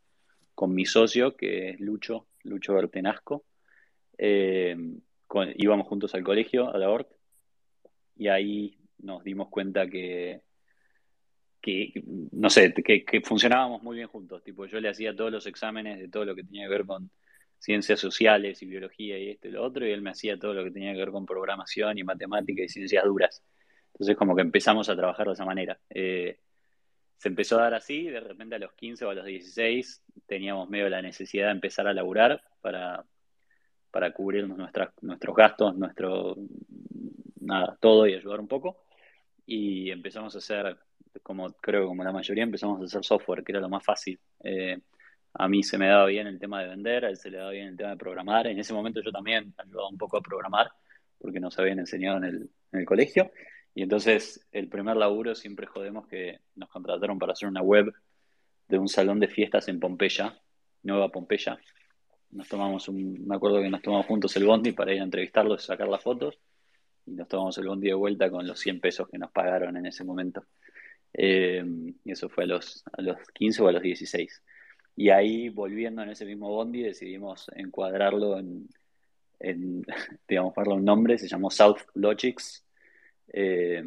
con 0.53 0.71
mi 0.71 0.85
socio, 0.85 1.35
que 1.35 1.71
es 1.71 1.79
Lucho, 1.79 2.27
Lucho 2.43 2.75
Bertenasco. 2.75 3.43
Eh, 4.19 4.77
íbamos 5.55 5.87
juntos 5.87 6.13
al 6.13 6.23
colegio, 6.23 6.71
a 6.71 6.77
la 6.77 6.91
ORT, 6.91 7.11
y 8.17 8.27
ahí 8.27 8.77
nos 8.99 9.23
dimos 9.23 9.49
cuenta 9.49 9.87
que, 9.87 10.43
que 11.59 11.91
no 12.31 12.51
sé, 12.51 12.71
que, 12.71 13.21
funcionábamos 13.21 13.81
muy 13.81 13.95
bien 13.95 14.09
juntos. 14.09 14.43
Tipo, 14.43 14.67
yo 14.67 14.79
le 14.79 14.89
hacía 14.89 15.15
todos 15.15 15.31
los 15.31 15.47
exámenes 15.47 15.97
de 15.97 16.07
todo 16.07 16.25
lo 16.25 16.35
que 16.35 16.43
tenía 16.43 16.65
que 16.65 16.69
ver 16.69 16.85
con 16.85 17.09
ciencias 17.57 17.99
sociales 17.99 18.61
y 18.61 18.67
biología 18.67 19.17
y 19.17 19.31
esto 19.31 19.47
y 19.47 19.51
lo 19.53 19.63
otro, 19.63 19.87
y 19.87 19.89
él 19.89 20.03
me 20.03 20.11
hacía 20.11 20.37
todo 20.37 20.53
lo 20.53 20.63
que 20.63 20.69
tenía 20.69 20.93
que 20.93 20.99
ver 20.99 21.09
con 21.09 21.25
programación 21.25 21.97
y 21.97 22.03
matemática 22.03 22.61
y 22.61 22.69
ciencias 22.69 23.03
duras. 23.05 23.43
Entonces 23.99 24.15
como 24.15 24.33
que 24.33 24.41
empezamos 24.41 24.87
a 24.87 24.95
trabajar 24.95 25.27
de 25.27 25.33
esa 25.33 25.43
manera. 25.43 25.77
Eh, 25.89 26.39
se 27.17 27.27
empezó 27.27 27.59
a 27.59 27.63
dar 27.63 27.73
así, 27.73 28.05
de 28.05 28.21
repente 28.21 28.55
a 28.55 28.59
los 28.59 28.71
15 28.71 29.03
o 29.03 29.09
a 29.09 29.13
los 29.13 29.25
16 29.25 30.03
teníamos 30.25 30.69
medio 30.69 30.87
la 30.87 31.01
necesidad 31.01 31.47
de 31.47 31.51
empezar 31.51 31.85
a 31.85 31.93
laburar 31.93 32.41
para, 32.61 33.03
para 33.91 34.13
cubrir 34.13 34.47
nuestros 34.47 35.35
gastos, 35.35 35.75
nuestro, 35.75 36.37
nada, 37.41 37.77
todo 37.81 38.07
y 38.07 38.13
ayudar 38.13 38.39
un 38.39 38.47
poco. 38.47 38.85
Y 39.45 39.91
empezamos 39.91 40.33
a 40.35 40.37
hacer, 40.37 40.77
como 41.21 41.51
creo 41.53 41.87
como 41.87 42.05
la 42.05 42.13
mayoría, 42.13 42.43
empezamos 42.43 42.79
a 42.79 42.85
hacer 42.85 43.03
software, 43.03 43.43
que 43.43 43.51
era 43.51 43.59
lo 43.59 43.67
más 43.67 43.83
fácil. 43.83 44.17
Eh, 44.41 44.79
a 45.33 45.47
mí 45.49 45.61
se 45.61 45.77
me 45.77 45.87
daba 45.87 46.05
bien 46.05 46.25
el 46.25 46.39
tema 46.39 46.61
de 46.61 46.69
vender, 46.69 47.03
a 47.03 47.09
él 47.09 47.17
se 47.17 47.29
le 47.29 47.39
daba 47.39 47.51
bien 47.51 47.67
el 47.67 47.75
tema 47.75 47.89
de 47.89 47.97
programar. 47.97 48.47
En 48.47 48.59
ese 48.59 48.73
momento 48.73 49.01
yo 49.01 49.11
también 49.11 49.53
ayudaba 49.57 49.89
un 49.89 49.97
poco 49.97 50.15
a 50.15 50.21
programar, 50.21 50.71
porque 51.17 51.41
nos 51.41 51.59
habían 51.59 51.79
enseñado 51.79 52.17
en 52.19 52.23
el, 52.23 52.49
en 52.71 52.79
el 52.79 52.85
colegio. 52.85 53.29
Y 53.75 53.83
entonces 53.83 54.45
el 54.51 54.67
primer 54.67 54.97
laburo 54.97 55.35
siempre 55.35 55.67
jodemos 55.67 56.07
que 56.07 56.39
nos 56.55 56.69
contrataron 56.69 57.19
para 57.19 57.33
hacer 57.33 57.47
una 57.47 57.61
web 57.61 57.93
de 58.67 58.77
un 58.77 58.87
salón 58.87 59.19
de 59.19 59.27
fiestas 59.27 59.67
en 59.67 59.79
Pompeya, 59.79 60.39
Nueva 60.83 61.09
Pompeya, 61.09 61.59
nos 62.31 62.47
tomamos 62.47 62.87
un, 62.87 63.25
me 63.25 63.35
acuerdo 63.35 63.61
que 63.61 63.69
nos 63.69 63.81
tomamos 63.81 64.05
juntos 64.05 64.35
el 64.35 64.45
bondi 64.45 64.71
para 64.71 64.93
ir 64.93 65.01
a 65.01 65.03
entrevistarlos 65.03 65.63
sacar 65.63 65.87
las 65.87 66.03
fotos, 66.03 66.37
y 67.05 67.11
nos 67.11 67.27
tomamos 67.27 67.57
el 67.57 67.67
bondi 67.67 67.87
de 67.87 67.93
vuelta 67.93 68.29
con 68.29 68.45
los 68.45 68.59
100 68.59 68.79
pesos 68.79 69.07
que 69.09 69.17
nos 69.17 69.31
pagaron 69.31 69.75
en 69.77 69.85
ese 69.87 70.03
momento. 70.03 70.43
Eh, 71.13 71.63
y 72.03 72.11
eso 72.11 72.29
fue 72.29 72.43
a 72.43 72.47
los, 72.47 72.83
a 72.93 73.01
los 73.01 73.17
15 73.33 73.63
o 73.63 73.67
a 73.67 73.71
los 73.71 73.81
16. 73.81 74.43
Y 74.95 75.09
ahí, 75.09 75.49
volviendo 75.49 76.03
en 76.03 76.09
ese 76.09 76.25
mismo 76.25 76.49
bondi, 76.49 76.83
decidimos 76.83 77.49
encuadrarlo 77.55 78.37
en, 78.37 78.69
digamos, 80.27 80.53
darle 80.53 80.73
un 80.73 80.85
nombre, 80.85 81.17
se 81.17 81.27
llamó 81.27 81.49
South 81.49 81.79
Logics, 81.95 82.63
eh, 83.33 83.83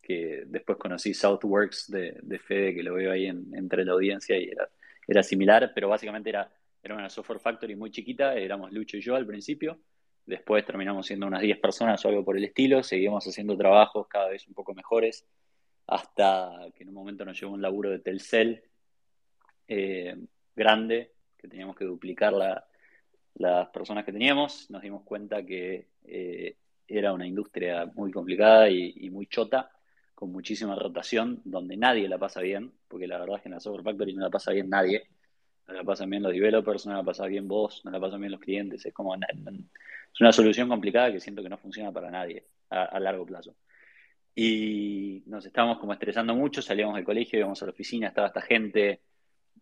que 0.00 0.44
después 0.46 0.78
conocí 0.78 1.14
Southworks 1.14 1.90
de, 1.90 2.18
de 2.22 2.38
Fede, 2.38 2.74
que 2.74 2.82
lo 2.82 2.94
veo 2.94 3.12
ahí 3.12 3.26
entre 3.26 3.84
la 3.84 3.92
audiencia 3.92 4.38
y 4.38 4.48
era, 4.48 4.68
era 5.06 5.22
similar, 5.22 5.72
pero 5.74 5.88
básicamente 5.88 6.30
era 6.30 6.50
era 6.82 6.94
una 6.94 7.10
software 7.10 7.40
factory 7.40 7.76
muy 7.76 7.90
chiquita, 7.90 8.34
éramos 8.34 8.72
Lucho 8.72 8.96
y 8.96 9.00
yo 9.00 9.16
al 9.16 9.26
principio. 9.26 9.78
Después 10.24 10.64
terminamos 10.64 11.06
siendo 11.06 11.26
unas 11.26 11.42
10 11.42 11.58
personas 11.58 12.04
o 12.04 12.08
algo 12.08 12.24
por 12.24 12.36
el 12.36 12.44
estilo. 12.44 12.82
Seguimos 12.82 13.26
haciendo 13.26 13.56
trabajos 13.56 14.06
cada 14.08 14.28
vez 14.28 14.46
un 14.46 14.54
poco 14.54 14.74
mejores. 14.74 15.26
Hasta 15.86 16.68
que 16.74 16.82
en 16.82 16.90
un 16.90 16.94
momento 16.94 17.24
nos 17.24 17.40
llegó 17.40 17.52
un 17.52 17.62
laburo 17.62 17.90
de 17.90 17.98
Telcel 17.98 18.62
eh, 19.66 20.16
grande, 20.54 21.12
que 21.36 21.48
teníamos 21.48 21.76
que 21.76 21.86
duplicar 21.86 22.34
las 23.34 23.68
personas 23.68 24.04
que 24.04 24.12
teníamos. 24.12 24.70
Nos 24.70 24.82
dimos 24.82 25.02
cuenta 25.02 25.44
que 25.44 25.88
eh, 26.04 26.56
era 26.88 27.12
una 27.12 27.26
industria 27.26 27.86
muy 27.94 28.10
complicada 28.10 28.70
y, 28.70 29.10
muy 29.10 29.26
chota, 29.26 29.70
con 30.14 30.32
muchísima 30.32 30.74
rotación, 30.74 31.40
donde 31.44 31.76
nadie 31.76 32.08
la 32.08 32.18
pasa 32.18 32.40
bien, 32.40 32.72
porque 32.88 33.06
la 33.06 33.18
verdad 33.18 33.36
es 33.36 33.42
que 33.42 33.48
en 33.48 33.54
la 33.54 33.60
Software 33.60 33.84
Factory 33.84 34.14
no 34.14 34.22
la 34.22 34.30
pasa 34.30 34.52
bien 34.52 34.68
nadie 34.68 35.06
no 35.68 35.74
la 35.74 35.84
pasan 35.84 36.08
bien 36.08 36.22
los 36.22 36.32
developers, 36.32 36.86
no 36.86 36.94
la 36.94 37.02
pasa 37.02 37.26
bien 37.26 37.46
vos, 37.46 37.82
no 37.84 37.90
la 37.90 38.00
pasan 38.00 38.20
bien 38.20 38.32
los 38.32 38.40
clientes. 38.40 38.84
Es 38.84 38.94
como 38.94 39.14
es 39.14 40.20
una 40.20 40.32
solución 40.32 40.68
complicada 40.68 41.12
que 41.12 41.20
siento 41.20 41.42
que 41.42 41.48
no 41.48 41.58
funciona 41.58 41.92
para 41.92 42.10
nadie 42.10 42.46
a, 42.70 42.98
largo 42.98 43.26
plazo. 43.26 43.54
Y 44.34 45.22
nos 45.26 45.44
estábamos 45.44 45.78
como 45.78 45.92
estresando 45.92 46.34
mucho, 46.34 46.62
salíamos 46.62 46.96
del 46.96 47.04
colegio, 47.04 47.38
íbamos 47.38 47.60
a 47.62 47.66
la 47.66 47.72
oficina, 47.72 48.08
estaba 48.08 48.28
esta 48.28 48.40
gente 48.40 49.02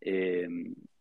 eh, 0.00 0.47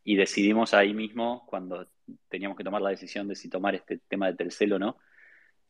y 0.03 0.15
decidimos 0.15 0.73
ahí 0.73 0.93
mismo, 0.93 1.45
cuando 1.45 1.87
teníamos 2.27 2.57
que 2.57 2.63
tomar 2.63 2.81
la 2.81 2.89
decisión 2.89 3.27
de 3.27 3.35
si 3.35 3.49
tomar 3.49 3.75
este 3.75 3.99
tema 4.07 4.27
de 4.27 4.35
Telcel 4.35 4.73
o 4.73 4.79
no, 4.79 4.97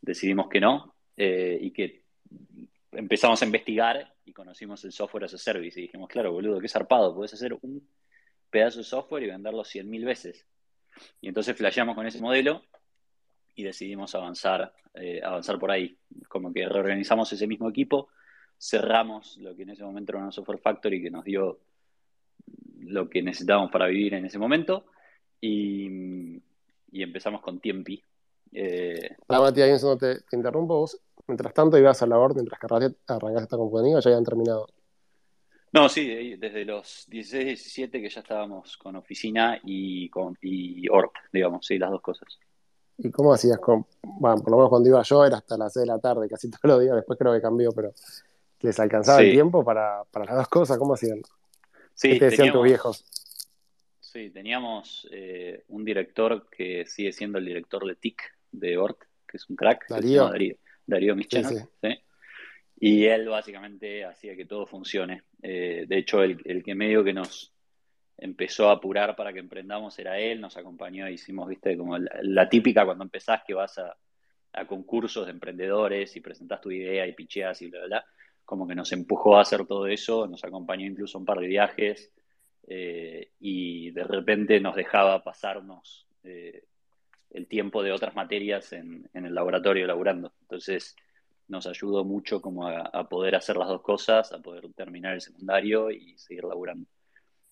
decidimos 0.05 0.47
que 0.47 0.59
no 0.59 0.95
eh, 1.17 1.57
y 1.59 1.71
que 1.71 2.03
empezamos 2.91 3.41
a 3.41 3.45
investigar 3.45 4.13
y 4.23 4.31
conocimos 4.31 4.83
el 4.85 4.91
software 4.91 5.25
as 5.25 5.33
a 5.33 5.37
service 5.37 5.79
y 5.79 5.83
dijimos, 5.83 6.07
claro, 6.07 6.31
boludo, 6.31 6.59
qué 6.59 6.67
zarpado, 6.67 7.13
puedes 7.13 7.33
hacer 7.33 7.57
un 7.61 7.87
pedazo 8.49 8.79
de 8.79 8.83
software 8.85 9.23
y 9.23 9.27
venderlo 9.27 9.63
100.000 9.63 10.05
veces. 10.05 10.45
Y 11.19 11.27
entonces 11.27 11.55
flasheamos 11.57 11.95
con 11.95 12.07
ese 12.07 12.21
modelo 12.21 12.63
y 13.53 13.63
decidimos 13.63 14.15
avanzar, 14.15 14.73
eh, 14.93 15.21
avanzar 15.23 15.59
por 15.59 15.71
ahí. 15.71 15.97
Como 16.27 16.53
que 16.53 16.67
reorganizamos 16.67 17.31
ese 17.33 17.47
mismo 17.47 17.69
equipo, 17.69 18.09
cerramos 18.57 19.37
lo 19.37 19.55
que 19.55 19.63
en 19.63 19.71
ese 19.71 19.83
momento 19.83 20.13
era 20.13 20.21
una 20.21 20.31
software 20.31 20.59
factory 20.59 21.01
que 21.01 21.11
nos 21.11 21.25
dio 21.25 21.59
lo 22.79 23.09
que 23.09 23.21
necesitábamos 23.21 23.71
para 23.71 23.87
vivir 23.87 24.13
en 24.13 24.25
ese 24.25 24.39
momento 24.39 24.85
y, 25.41 26.41
empezamos 26.91 27.41
con 27.41 27.59
Tiempi. 27.59 28.01
Eh, 28.57 29.17
Matías, 29.27 29.85
te, 29.99 30.21
te 30.21 30.35
interrumpo. 30.35 30.79
Vos, 30.79 30.99
mientras 31.27 31.53
tanto, 31.53 31.77
ibas 31.77 32.01
a 32.01 32.07
la 32.07 32.17
orden, 32.17 32.37
mientras 32.37 32.59
que 32.59 32.67
arrancaste 32.67 33.43
esta 33.43 33.57
compañía, 33.57 33.99
ya 33.99 34.09
habían 34.09 34.23
terminado. 34.23 34.67
No, 35.73 35.89
sí, 35.89 36.37
desde 36.37 36.63
los 36.63 37.05
16, 37.09 37.45
17 37.45 38.01
que 38.01 38.09
ya 38.09 38.21
estábamos 38.21 38.77
con 38.77 38.95
oficina 38.95 39.59
y 39.61 40.07
con 40.09 40.37
y 40.41 40.87
ORP, 40.87 41.13
digamos, 41.33 41.65
sí, 41.65 41.77
las 41.77 41.91
dos 41.91 42.01
cosas. 42.01 42.39
¿Y 42.97 43.11
cómo 43.11 43.33
hacías 43.33 43.59
con, 43.59 43.85
bueno, 44.01 44.37
por 44.37 44.51
lo 44.51 44.57
menos 44.57 44.69
cuando 44.69 44.87
iba 44.87 45.01
yo 45.01 45.25
era 45.25 45.35
hasta 45.35 45.57
las 45.57 45.73
6 45.73 45.81
de 45.81 45.87
la 45.87 45.99
tarde, 45.99 46.29
casi 46.29 46.49
todos 46.49 46.63
los 46.63 46.81
días, 46.81 46.95
después 46.95 47.19
creo 47.19 47.33
que 47.33 47.41
cambió, 47.41 47.73
pero 47.73 47.91
¿les 48.61 48.79
alcanzaba 48.79 49.21
el 49.21 49.33
tiempo 49.33 49.65
para, 49.65 50.05
para, 50.09 50.25
las 50.25 50.35
dos 50.35 50.47
cosas? 50.47 50.77
¿Cómo 50.77 50.93
hacían? 50.93 51.21
Sí, 51.93 52.11
¿Qué 52.11 52.19
te 52.19 52.25
decían 52.29 52.53
tus 52.53 52.63
viejos? 52.63 53.03
Sí, 53.99 54.29
teníamos 54.29 55.09
eh, 55.11 55.65
un 55.67 55.83
director 55.83 56.47
que 56.49 56.85
sigue 56.85 57.11
siendo 57.11 57.37
el 57.37 57.43
director 57.43 57.85
de 57.85 57.95
TIC 57.95 58.21
de 58.59 58.77
ORT, 58.77 59.03
que 59.27 59.37
es 59.37 59.49
un 59.49 59.55
crack. 59.55 59.87
Darío. 59.89 60.29
Darío, 60.29 60.55
Darío 60.85 61.15
sí, 61.17 61.99
Y 62.77 63.05
él 63.05 63.29
básicamente 63.29 64.05
hacía 64.05 64.35
que 64.35 64.45
todo 64.45 64.65
funcione. 64.65 65.23
Eh, 65.41 65.85
de 65.87 65.97
hecho, 65.97 66.23
el, 66.23 66.41
el 66.45 66.63
que 66.63 66.75
medio 66.75 67.03
que 67.03 67.13
nos, 67.13 67.55
empezó 68.17 68.69
a 68.69 68.73
apurar 68.73 69.15
para 69.15 69.33
que 69.33 69.39
emprendamos 69.39 69.97
era 69.99 70.19
él, 70.19 70.39
nos 70.39 70.57
acompañó, 70.57 71.09
hicimos, 71.09 71.47
viste, 71.47 71.77
como 71.77 71.97
la, 71.97 72.49
típica 72.49 72.85
cuando 72.85 73.03
empezás 73.03 73.41
que 73.45 73.53
vas 73.53 73.77
a, 73.77 73.95
concursos 74.67 75.25
de 75.25 75.33
emprendedores 75.33 76.15
y 76.15 76.21
presentás 76.21 76.61
tu 76.61 76.71
idea 76.71 77.05
y 77.05 77.11
picheas 77.11 77.61
y 77.61 77.67
bla, 77.67 77.79
bla, 77.79 77.87
bla, 77.87 78.05
como 78.45 78.65
que 78.65 78.73
nos 78.73 78.93
empujó 78.93 79.35
a 79.35 79.41
hacer 79.41 79.65
todo 79.65 79.85
eso, 79.87 80.27
nos 80.27 80.45
acompañó 80.45 80.85
incluso 80.85 81.17
un 81.17 81.25
par 81.25 81.39
de 81.39 81.47
viajes 81.47 82.13
eh, 82.65 83.31
y 83.37 83.91
de 83.91 84.03
repente 84.05 84.61
nos 84.61 84.77
dejaba 84.77 85.21
pasarnos 85.21 86.07
eh, 86.23 86.63
el 87.35 87.47
tiempo 87.47 87.83
de 87.83 87.91
otras 87.91 88.15
materias 88.15 88.73
en, 88.73 89.09
el 89.13 89.33
laboratorio 89.33 89.87
laburando. 89.87 90.33
Entonces 90.41 90.95
nos 91.47 91.67
ayudó 91.67 92.03
mucho 92.03 92.41
como 92.41 92.67
a, 92.67 93.07
poder 93.07 93.35
hacer 93.35 93.57
las 93.57 93.67
dos 93.67 93.81
cosas, 93.81 94.31
a 94.31 94.39
poder 94.39 94.71
terminar 94.73 95.13
el 95.13 95.21
secundario 95.21 95.91
y 95.91 96.17
seguir 96.17 96.43
laburando 96.43 96.87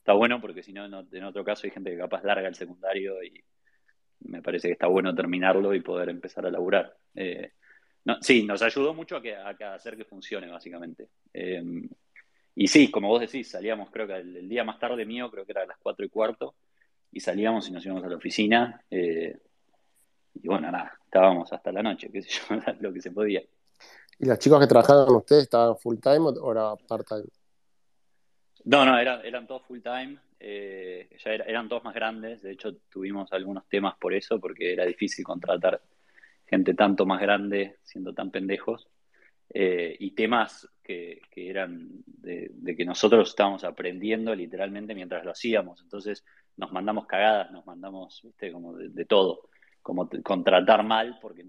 está 0.03 0.11
bueno 0.11 0.41
porque 0.41 0.61
si 0.61 0.73
no, 0.73 0.85
en 0.85 1.23
otro 1.23 1.45
caso 1.45 1.65
hay 1.65 1.71
gente 1.71 1.89
que 1.89 1.97
capaz 1.97 2.25
larga 2.25 2.49
el 2.49 2.55
secundario 2.55 3.23
y 3.23 3.41
me 4.19 4.41
parece 4.41 4.67
que 4.67 4.73
está 4.73 4.87
bueno 4.87 5.15
terminarlo 5.15 5.73
y 5.73 5.79
poder 5.79 6.09
empezar 6.09 6.45
a 6.45 6.51
laburar. 6.51 6.93
Eh, 7.15 7.53
sí, 8.19 8.43
nos 8.43 8.61
ayudó 8.61 8.93
mucho 8.93 9.15
a, 9.15 9.21
que, 9.21 9.33
a, 9.33 9.73
hacer 9.73 9.95
que 9.95 10.03
funcione, 10.03 10.47
básicamente. 10.47 11.07
Em, 11.31 11.87
y 12.55 12.67
sí, 12.67 12.91
como 12.91 13.07
vos 13.07 13.21
decís, 13.21 13.49
salíamos, 13.49 13.91
creo 13.91 14.05
que 14.05 14.15
el, 14.15 14.49
día 14.49 14.65
más 14.65 14.77
tarde 14.77 15.05
mío, 15.05 15.31
creo 15.31 15.45
que 15.45 15.53
era 15.53 15.63
a 15.63 15.67
las 15.67 15.77
cuatro 15.77 16.05
y 16.05 16.09
cuarto, 16.09 16.55
y 17.09 17.21
salíamos 17.21 17.69
y 17.69 17.71
nos 17.71 17.85
íbamos 17.85 18.03
a 18.03 18.09
la 18.09 18.17
oficina. 18.17 18.83
Eh, 18.91 19.37
y 20.35 20.47
bueno, 20.47 20.71
nada, 20.71 20.97
estábamos 21.03 21.51
hasta 21.53 21.71
la 21.71 21.83
noche, 21.83 22.09
qué 22.11 22.21
sé 22.21 22.29
yo, 22.29 22.55
lo 22.79 22.93
que 22.93 23.01
se 23.01 23.11
podía. 23.11 23.41
¿Y 24.19 24.25
los 24.25 24.39
chicos 24.39 24.59
que 24.59 24.67
trabajaban 24.67 25.07
con 25.07 25.15
ustedes 25.17 25.43
estaban 25.43 25.77
full 25.77 25.97
time 25.99 26.19
o 26.19 26.51
era 26.51 26.75
part 26.87 27.07
time? 27.07 27.25
No, 28.65 28.85
no, 28.85 28.97
eran 28.97 29.45
todos 29.45 29.63
full 29.63 29.81
time, 29.81 30.17
eh, 30.39 31.09
ya 31.23 31.33
eran 31.33 31.67
todos 31.67 31.83
más 31.83 31.93
grandes, 31.93 32.41
de 32.41 32.51
hecho 32.51 32.75
tuvimos 32.89 33.31
algunos 33.33 33.67
temas 33.67 33.95
por 33.99 34.13
eso, 34.13 34.39
porque 34.39 34.71
era 34.73 34.85
difícil 34.85 35.25
contratar 35.25 35.81
gente 36.45 36.73
tanto 36.73 37.05
más 37.05 37.19
grande 37.19 37.77
siendo 37.83 38.13
tan 38.13 38.31
pendejos, 38.31 38.87
eh, 39.49 39.95
y 39.99 40.11
temas 40.11 40.67
que, 40.81 41.21
eran 41.35 42.03
de, 42.05 42.75
que 42.75 42.85
nosotros 42.85 43.29
estábamos 43.29 43.63
aprendiendo 43.63 44.33
literalmente 44.33 44.95
mientras 44.95 45.23
lo 45.23 45.31
hacíamos, 45.31 45.81
entonces 45.81 46.23
nos 46.57 46.71
mandamos 46.71 47.05
cagadas, 47.05 47.51
nos 47.51 47.65
mandamos, 47.65 48.21
viste, 48.23 48.51
como 48.51 48.75
de, 48.75 49.05
todo, 49.05 49.49
como 49.83 50.09
contratar 50.23 50.83
mal, 50.83 51.19
porque 51.21 51.45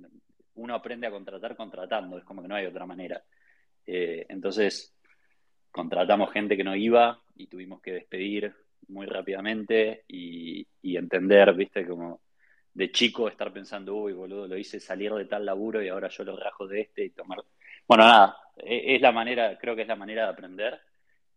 uno 0.56 0.74
aprende 0.74 1.06
a 1.06 1.10
contratar 1.10 1.56
contratando, 1.56 2.18
es 2.18 2.24
como 2.24 2.42
que 2.42 2.48
no 2.48 2.56
hay 2.56 2.66
otra 2.66 2.84
manera. 2.84 3.22
Eh, 3.86 4.26
entonces, 4.28 4.94
contratamos 5.70 6.32
gente 6.32 6.56
que 6.56 6.64
no 6.64 6.76
iba 6.76 7.22
y 7.36 7.46
tuvimos 7.46 7.80
que 7.80 7.92
despedir 7.92 8.54
muy 8.88 9.06
rápidamente 9.06 10.04
y, 10.08 10.66
entender, 10.82 11.54
viste, 11.54 11.86
como 11.86 12.20
de 12.72 12.90
chico 12.90 13.28
estar 13.28 13.52
pensando, 13.52 13.94
uy, 13.94 14.12
boludo, 14.12 14.48
lo 14.48 14.58
hice 14.58 14.80
salir 14.80 15.12
de 15.12 15.26
tal 15.26 15.46
laburo 15.46 15.82
y 15.82 15.88
ahora 15.88 16.08
yo 16.08 16.24
lo 16.24 16.36
rajo 16.36 16.66
de 16.66 16.82
este 16.82 17.04
y 17.04 17.10
tomar... 17.10 17.38
Bueno, 17.86 18.04
nada, 18.04 18.36
e, 18.56 18.94
es 18.96 19.00
la 19.00 19.12
manera, 19.12 19.58
creo 19.58 19.76
que 19.76 19.82
es 19.82 19.88
la 19.88 19.96
manera 19.96 20.24
de 20.24 20.30
aprender. 20.30 20.80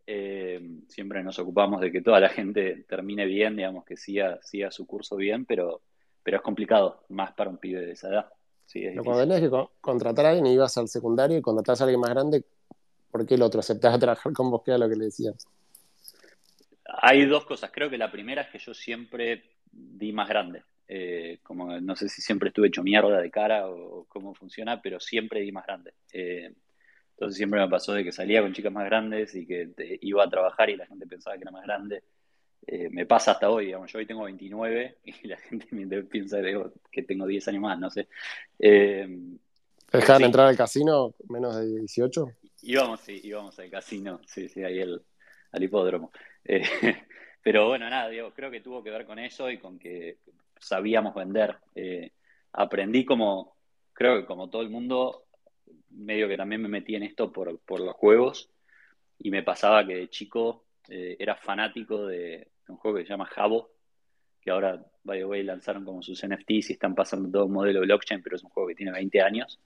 Eh, 0.06 0.62
siempre 0.88 1.24
nos 1.24 1.38
ocupamos 1.40 1.82
de 1.82 1.92
que 1.92 2.02
toda 2.02 2.20
la 2.20 2.30
gente 2.30 2.86
termine 2.88 3.26
bien, 3.26 3.56
digamos, 3.56 3.86
que 3.86 3.98
siga, 3.98 4.40
siga 4.42 4.72
su 4.72 4.88
curso 4.88 5.16
bien, 5.16 5.46
pero, 5.46 5.82
pero 6.28 6.36
es 6.36 6.44
complicado, 6.44 7.06
más 7.08 7.32
para 7.32 7.50
un 7.50 7.56
pibe 7.58 7.86
de 7.86 7.94
esa 7.94 8.10
edad. 8.10 8.30
Sí, 8.66 8.84
cuando 9.02 9.22
tenés 9.22 9.40
que 9.40 9.68
contratar 9.80 10.26
a 10.26 10.30
alguien 10.32 10.48
y 10.48 10.56
ibas 10.56 10.78
al 10.78 10.90
secundario 10.90 11.38
y 11.38 11.42
contratás 11.42 11.80
a 11.80 11.86
alguien 11.86 12.02
más 12.02 12.10
grande, 12.10 12.44
¿Por 13.10 13.26
qué 13.26 13.36
el 13.36 13.42
otro 13.44 13.62
aceptaba 13.62 13.98
trabajar 13.98 14.34
con 14.34 14.52
vos? 14.52 14.62
¿Qué 14.66 14.72
era 14.72 14.78
lo 14.78 14.90
que 14.90 14.98
le 14.98 15.06
decías? 15.06 15.48
Hay 16.86 17.26
dos 17.28 17.46
cosas. 17.46 17.72
Creo 17.74 17.90
que 17.90 17.98
la 17.98 18.12
primera 18.12 18.42
es 18.42 18.50
que 18.50 18.60
yo 18.60 18.74
siempre 18.74 19.44
di 19.72 20.12
más 20.12 20.28
grande. 20.28 20.64
Eh, 20.86 21.40
como 21.44 21.80
no 21.80 21.96
sé 21.96 22.10
si 22.10 22.22
siempre 22.22 22.50
estuve 22.50 22.68
hecho 22.68 22.84
mierda 22.84 23.22
de 23.22 23.32
cara 23.32 23.70
o, 23.70 24.06
cómo 24.10 24.34
funciona, 24.34 24.82
pero 24.82 25.00
siempre 25.00 25.40
di 25.40 25.54
más 25.54 25.66
grande. 25.66 25.94
Eh, 26.12 26.54
entonces 27.12 27.38
siempre 27.38 27.62
me 27.62 27.70
pasó 27.70 27.94
de 27.94 28.04
que 28.04 28.12
salía 28.12 28.42
con 28.42 28.52
chicas 28.52 28.74
más 28.74 28.84
grandes 28.84 29.34
y 29.34 29.48
que 29.48 29.72
iba 30.02 30.26
a 30.26 30.30
trabajar 30.30 30.70
y 30.70 30.76
la 30.76 30.86
gente 30.88 31.08
pensaba 31.08 31.38
que 31.38 31.44
era 31.44 31.52
más 31.52 31.64
grande. 31.64 32.04
Eh, 32.66 32.90
me 32.90 33.06
pasa 33.06 33.32
hasta 33.32 33.50
hoy, 33.50 33.68
digamos, 33.68 33.92
yo 33.92 34.00
hoy 34.00 34.06
tengo 34.06 34.24
29 34.24 34.98
y 35.04 35.28
la 35.28 35.38
gente 35.38 35.68
piensa 36.04 36.40
que 36.92 37.04
tengo 37.04 37.26
10 37.26 37.48
años 37.48 37.62
más, 37.62 37.80
no 37.80 37.90
sé. 37.90 38.08
¿Dejaban 38.58 40.24
entrar 40.24 40.48
al 40.48 40.58
casino 40.58 41.14
menos 41.30 41.56
de 41.56 41.80
18? 41.80 42.32
Íbamos, 42.64 43.00
sí, 43.02 43.22
íbamos 43.24 43.58
al 43.60 43.70
casino, 43.70 44.20
sí, 44.26 44.50
sí, 44.50 44.64
ahí 44.64 44.80
el, 44.80 45.02
al 45.52 45.64
hipódromo. 45.64 46.12
Eh, 46.44 46.62
pero 47.44 47.68
bueno, 47.68 47.90
nada, 47.90 48.10
digo, 48.10 48.34
creo 48.34 48.52
que 48.52 48.62
tuvo 48.62 48.84
que 48.84 48.90
ver 48.90 49.06
con 49.06 49.20
eso 49.20 49.50
y 49.50 49.58
con 49.58 49.80
que 49.80 50.18
sabíamos 50.60 51.14
vender. 51.16 51.58
Eh, 51.76 52.12
aprendí 52.54 53.06
como, 53.06 53.56
creo 53.94 54.20
que 54.20 54.26
como 54.26 54.50
todo 54.50 54.62
el 54.62 54.70
mundo, 54.70 55.26
medio 55.90 56.28
que 56.28 56.38
también 56.38 56.62
me 56.62 56.70
metí 56.70 56.96
en 56.96 57.04
esto 57.04 57.32
por, 57.32 57.60
los 57.80 57.96
juegos 57.96 58.50
y 59.20 59.32
me 59.32 59.44
pasaba 59.44 59.86
que 59.86 59.96
de 59.96 60.10
chico 60.10 60.66
eh, 60.90 61.16
era 61.20 61.36
fanático 61.36 62.08
de, 62.08 62.48
un 62.68 62.78
juego 62.78 62.98
que 62.98 63.04
se 63.04 63.10
llama 63.10 63.26
Jabo, 63.26 63.72
que 64.42 64.52
ahora, 64.52 64.84
by 65.04 65.20
the 65.20 65.26
way, 65.26 65.44
lanzaron 65.44 65.84
como 65.86 66.02
sus 66.02 66.26
NFTs 66.26 66.70
y 66.70 66.74
están 66.74 66.96
pasando 66.96 67.30
todo 67.30 67.46
un 67.46 67.54
modelo 67.54 67.82
blockchain, 67.82 68.22
pero 68.22 68.36
es 68.36 68.44
un 68.44 68.50
juego 68.50 68.70
que 68.70 68.76
tiene 68.76 68.92
20 68.92 69.22
años. 69.22 69.60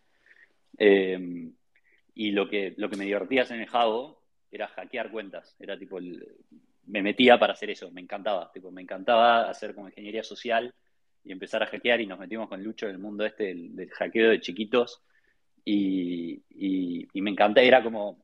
Y 2.14 2.32
lo 2.32 2.50
que, 2.50 2.74
lo 2.78 2.90
que 2.90 2.98
me 2.98 3.06
divertía 3.06 3.44
en 3.50 3.62
el 3.62 3.68
Jabo 3.68 4.22
era 4.52 4.68
hackear 4.68 5.12
cuentas. 5.12 5.56
Era 5.60 5.78
tipo, 5.78 6.00
me 6.88 7.02
metía 7.02 7.40
para 7.40 7.54
hacer 7.54 7.70
eso, 7.70 7.90
me 7.92 8.02
encantaba. 8.02 8.52
Tipo, 8.52 8.72
me 8.72 8.82
encantaba 8.82 9.50
hacer 9.50 9.74
como 9.74 9.88
ingeniería 9.88 10.24
social 10.24 10.74
y 11.24 11.32
empezar 11.32 11.64
a 11.64 11.68
hackear 11.68 12.02
y 12.02 12.08
nos 12.08 12.20
metimos 12.20 12.50
con 12.50 12.64
Lucho 12.64 12.88
en 12.88 12.94
el 12.94 13.00
mundo 13.00 13.26
este 13.26 13.54
del, 13.54 13.90
hackeo 13.90 14.30
de 14.30 14.42
chiquitos. 14.42 15.02
Y, 15.64 16.42
y, 16.50 17.22
me 17.22 17.30
encanta, 17.30 17.62
era 17.62 17.84
como, 17.84 18.24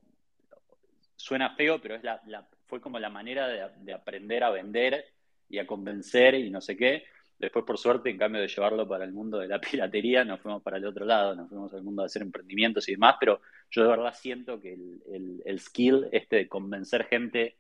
suena 1.16 1.56
feo, 1.56 1.80
pero 1.80 1.96
es 1.96 2.04
la, 2.04 2.50
fue 2.68 2.82
como 2.82 3.00
la 3.00 3.10
manera 3.10 3.48
de, 3.48 3.66
de 3.80 3.94
aprender 3.94 4.44
a 4.44 4.52
vender 4.52 5.06
y 5.50 5.60
a 5.60 5.68
convencer 5.68 6.36
y 6.36 6.50
no 6.50 6.62
sé 6.62 6.76
qué. 6.78 7.04
Después, 7.40 7.66
por 7.66 7.78
suerte, 7.78 8.10
en 8.10 8.18
cambio 8.18 8.42
de 8.42 8.48
llevarlo 8.48 8.88
para 8.88 9.06
el 9.06 9.14
mundo 9.14 9.38
de 9.38 9.48
la 9.48 9.60
piratería, 9.62 10.24
nos 10.24 10.42
fuimos 10.42 10.64
para 10.64 10.78
el 10.78 10.86
otro 10.86 11.06
lado, 11.06 11.36
nos 11.36 11.50
fuimos 11.50 11.74
al 11.74 11.84
mundo 11.84 12.02
de 12.02 12.08
hacer 12.08 12.22
emprendimientos 12.22 12.88
y 12.90 12.94
demás, 12.94 13.16
pero 13.20 13.42
yo 13.70 13.84
de 13.84 13.90
verdad 13.90 14.14
siento 14.14 14.60
que 14.60 14.74
el, 14.74 15.60
skill 15.60 16.08
este 16.12 16.38
de 16.38 16.48
convencer 16.48 17.06
gente 17.06 17.58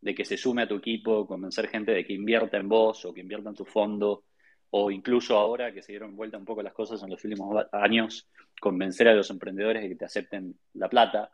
de 0.00 0.14
que 0.14 0.24
se 0.24 0.36
sume 0.36 0.62
a 0.62 0.68
tu 0.68 0.76
equipo, 0.76 1.26
convencer 1.26 1.68
gente 1.68 1.92
de 1.92 2.04
que 2.04 2.12
invierta 2.12 2.58
en 2.58 2.68
vos 2.68 3.04
o 3.06 3.14
que 3.14 3.22
invierta 3.22 3.48
en 3.48 3.54
tu 3.54 3.64
fondo, 3.64 4.24
o 4.70 4.90
incluso 4.90 5.38
ahora 5.38 5.72
que 5.72 5.82
se 5.82 5.92
dieron 5.92 6.16
vuelta 6.16 6.36
un 6.36 6.44
poco 6.44 6.62
las 6.62 6.74
cosas 6.74 7.02
en 7.02 7.10
los 7.10 7.24
últimos 7.24 7.64
años, 7.72 8.28
convencer 8.60 9.08
a 9.08 9.14
los 9.14 9.30
emprendedores 9.30 9.82
de 9.82 9.88
que 9.88 9.96
te 9.96 10.04
acepten 10.04 10.58
la 10.74 10.90
plata, 10.90 11.32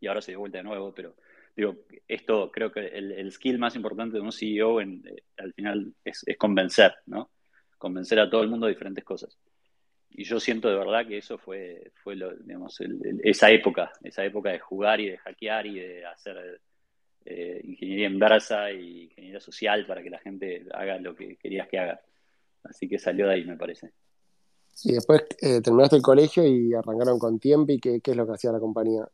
y 0.00 0.06
ahora 0.06 0.20
se 0.20 0.32
dio 0.32 0.40
vuelta 0.40 0.58
de 0.58 0.64
nuevo, 0.64 0.92
pero 0.92 1.14
digo, 1.58 1.74
esto 2.06 2.52
creo 2.52 2.70
que 2.70 2.86
el, 2.86 3.32
skill 3.32 3.58
más 3.58 3.74
importante 3.74 4.16
de 4.16 4.22
un 4.22 4.30
CEO 4.30 4.80
en, 4.80 5.02
eh, 5.04 5.24
al 5.38 5.52
final 5.52 5.92
es, 6.04 6.24
convencer, 6.38 6.94
¿no? 7.06 7.30
Convencer 7.76 8.20
a 8.20 8.30
todo 8.30 8.42
el 8.42 8.48
mundo 8.48 8.66
de 8.66 8.74
diferentes 8.74 9.04
cosas. 9.04 9.36
Y 10.10 10.22
yo 10.22 10.38
siento 10.38 10.68
de 10.68 10.76
verdad 10.76 11.06
que 11.06 11.18
eso 11.18 11.36
fue, 11.36 11.90
fue 12.02 12.16
esa 13.24 13.50
época, 13.50 13.90
esa 14.02 14.24
época 14.24 14.50
de 14.50 14.60
jugar 14.60 15.00
y 15.00 15.10
de 15.10 15.18
hackear 15.18 15.66
y 15.66 15.80
de 15.80 16.06
hacer 16.06 16.60
eh, 17.24 17.60
ingeniería 17.64 18.06
inversa 18.06 18.70
y 18.70 19.04
ingeniería 19.04 19.40
social 19.40 19.84
para 19.84 20.02
que 20.02 20.10
la 20.10 20.18
gente 20.20 20.64
haga 20.72 20.98
lo 20.98 21.16
que 21.16 21.36
querías 21.36 21.68
que 21.68 21.78
haga. 21.80 22.00
Así 22.62 22.88
que 22.88 23.00
salió 23.00 23.26
de 23.26 23.34
ahí, 23.34 23.44
me 23.44 23.56
parece. 23.56 23.90
Y 24.84 24.92
después 24.92 25.24
eh, 25.42 25.60
terminaste 25.60 25.96
el 25.96 26.02
colegio 26.02 26.46
y 26.46 26.72
arrancaron 26.72 27.18
con 27.18 27.40
tiempo 27.40 27.72
y 27.72 27.80
qué 27.80 28.00
es 28.00 28.16
lo 28.16 28.26
que 28.26 28.34
hacía 28.34 28.52
la 28.52 28.60
compañía. 28.60 29.08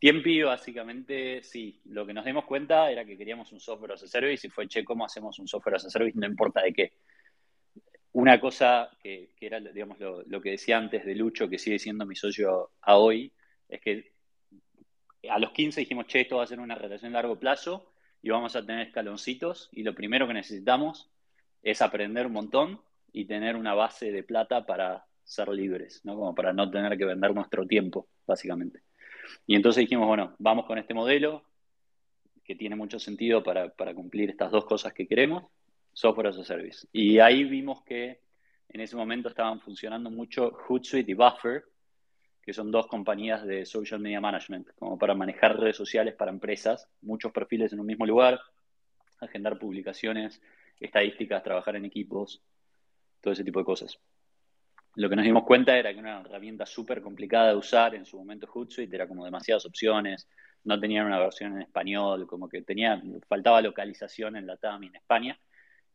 Tiempi, 0.00 0.42
básicamente, 0.42 1.42
sí. 1.42 1.78
Lo 1.84 2.06
que 2.06 2.14
nos 2.14 2.24
dimos 2.24 2.46
cuenta 2.46 2.90
era 2.90 3.04
que 3.04 3.18
queríamos 3.18 3.52
un 3.52 3.60
software 3.60 3.92
as 3.92 4.02
a 4.02 4.08
service 4.08 4.46
y 4.46 4.50
fue, 4.50 4.66
che, 4.66 4.82
¿cómo 4.82 5.04
hacemos 5.04 5.38
un 5.38 5.46
software 5.46 5.76
as 5.76 5.84
a 5.84 5.90
service? 5.90 6.18
No 6.18 6.26
importa 6.26 6.62
de 6.62 6.72
qué. 6.72 6.92
Una 8.12 8.40
cosa 8.40 8.90
que, 9.02 9.34
era, 9.38 9.60
digamos, 9.60 9.98
lo, 10.00 10.40
que 10.40 10.52
decía 10.52 10.78
antes 10.78 11.04
de 11.04 11.14
Lucho, 11.14 11.50
que 11.50 11.58
sigue 11.58 11.78
siendo 11.78 12.06
mi 12.06 12.16
socio 12.16 12.70
a 12.80 12.96
hoy, 12.96 13.30
es 13.68 13.80
que 13.82 14.12
a 15.28 15.38
los 15.38 15.52
15 15.52 15.80
dijimos, 15.80 16.06
che, 16.06 16.22
esto 16.22 16.38
va 16.38 16.44
a 16.44 16.46
ser 16.46 16.60
una 16.60 16.76
relación 16.76 17.12
a 17.12 17.18
largo 17.18 17.38
plazo 17.38 17.92
y 18.22 18.30
vamos 18.30 18.56
a 18.56 18.64
tener 18.64 18.86
escaloncitos 18.86 19.68
y 19.70 19.82
lo 19.82 19.94
primero 19.94 20.26
que 20.26 20.32
necesitamos 20.32 21.10
es 21.62 21.82
aprender 21.82 22.26
un 22.26 22.32
montón 22.32 22.80
y 23.12 23.26
tener 23.26 23.54
una 23.54 23.74
base 23.74 24.10
de 24.10 24.22
plata 24.22 24.64
para 24.64 25.04
ser 25.24 25.50
libres, 25.50 26.00
¿no? 26.04 26.14
Como 26.14 26.34
para 26.34 26.54
no 26.54 26.70
tener 26.70 26.96
que 26.96 27.04
vender 27.04 27.34
nuestro 27.34 27.66
tiempo, 27.66 28.08
básicamente. 28.26 28.80
Y 29.46 29.54
entonces 29.54 29.80
dijimos, 29.80 30.06
bueno, 30.06 30.34
vamos 30.38 30.66
con 30.66 30.78
este 30.78 30.94
modelo 30.94 31.44
que 32.44 32.56
tiene 32.56 32.76
mucho 32.76 32.98
sentido 32.98 33.42
para, 33.42 33.70
cumplir 33.94 34.30
estas 34.30 34.50
dos 34.50 34.64
cosas 34.64 34.92
que 34.92 35.06
queremos, 35.06 35.44
software 35.92 36.28
as 36.28 36.38
a 36.38 36.44
service. 36.44 36.86
Y 36.92 37.18
ahí 37.18 37.44
vimos 37.44 37.82
que 37.84 38.20
en 38.68 38.80
ese 38.80 38.96
momento 38.96 39.28
estaban 39.28 39.60
funcionando 39.60 40.10
mucho 40.10 40.50
Hootsuite 40.50 41.12
y 41.12 41.14
Buffer, 41.14 41.64
que 42.42 42.52
son 42.52 42.70
dos 42.70 42.86
compañías 42.86 43.46
de 43.46 43.64
social 43.66 44.00
media 44.00 44.20
management, 44.20 44.68
como 44.78 44.98
para 44.98 45.14
manejar 45.14 45.60
redes 45.60 45.76
sociales 45.76 46.14
para 46.14 46.30
empresas, 46.30 46.88
muchos 47.02 47.30
perfiles 47.32 47.72
en 47.72 47.80
un 47.80 47.86
mismo 47.86 48.06
lugar, 48.06 48.40
agendar 49.20 49.58
publicaciones, 49.58 50.40
estadísticas, 50.80 51.42
trabajar 51.42 51.76
en 51.76 51.84
equipos, 51.84 52.42
todo 53.20 53.32
ese 53.32 53.44
tipo 53.44 53.58
de 53.58 53.64
cosas. 53.64 54.00
Lo 55.00 55.08
que 55.08 55.16
nos 55.16 55.24
dimos 55.24 55.44
cuenta 55.44 55.78
era 55.78 55.94
que 55.94 55.98
una 55.98 56.20
herramienta 56.20 56.66
súper 56.66 57.00
complicada 57.00 57.48
de 57.48 57.56
usar 57.56 57.94
en 57.94 58.04
su 58.04 58.18
momento 58.18 58.46
Hootsuite, 58.46 58.94
era 58.94 59.08
como 59.08 59.24
demasiadas 59.24 59.64
opciones, 59.64 60.28
no 60.64 60.78
tenían 60.78 61.06
una 61.06 61.18
versión 61.18 61.54
en 61.54 61.62
español, 61.62 62.26
como 62.26 62.50
que 62.50 62.60
tenía, 62.60 63.02
faltaba 63.26 63.62
localización 63.62 64.36
en 64.36 64.46
la 64.46 64.58
TAM 64.58 64.84
y 64.84 64.88
en 64.88 64.96
España. 64.96 65.40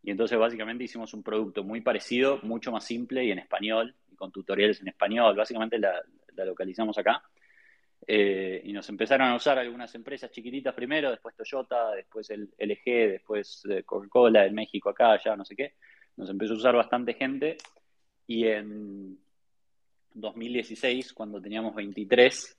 Y 0.01 0.09
entonces 0.09 0.39
básicamente 0.39 0.85
hicimos 0.85 1.13
un 1.13 1.21
producto 1.21 1.63
muy 1.63 1.81
parecido, 1.81 2.39
mucho 2.41 2.71
más 2.71 2.83
simple 2.83 3.24
y 3.24 3.29
en 3.29 3.38
español, 3.38 3.95
y 4.12 4.15
con 4.15 4.31
tutoriales 4.31 4.81
en 4.81 4.88
español. 4.88 5.35
Básicamente 5.35 5.77
la, 5.77 6.01
localizamos 6.43 6.97
acá. 6.97 7.21
Eh, 8.07 8.59
y 8.63 8.74
nos 8.74 8.89
empezaron 8.89 9.27
a 9.27 9.35
usar 9.35 9.59
algunas 9.59 9.93
empresas 9.93 10.31
chiquititas 10.31 10.74
primero, 10.74 11.12
después 11.12 11.35
Toyota, 11.35 11.91
después 11.91 12.27
el 12.31 12.50
LG, 12.57 13.12
después 13.12 13.62
eh, 13.69 13.83
Coca-Cola 13.83 14.47
en 14.47 14.55
México 14.55 14.89
acá, 14.89 15.12
allá, 15.12 15.35
no 15.35 15.45
sé 15.45 15.55
qué. 15.55 15.75
Nos 16.17 16.27
empezó 16.31 16.53
a 16.53 16.57
usar 16.57 16.75
bastante 16.75 17.13
gente 17.13 17.57
y 18.27 18.48
en 18.48 19.17
2016, 20.13 21.13
cuando 21.13 21.41
teníamos 21.41 21.75
23, 21.75 22.57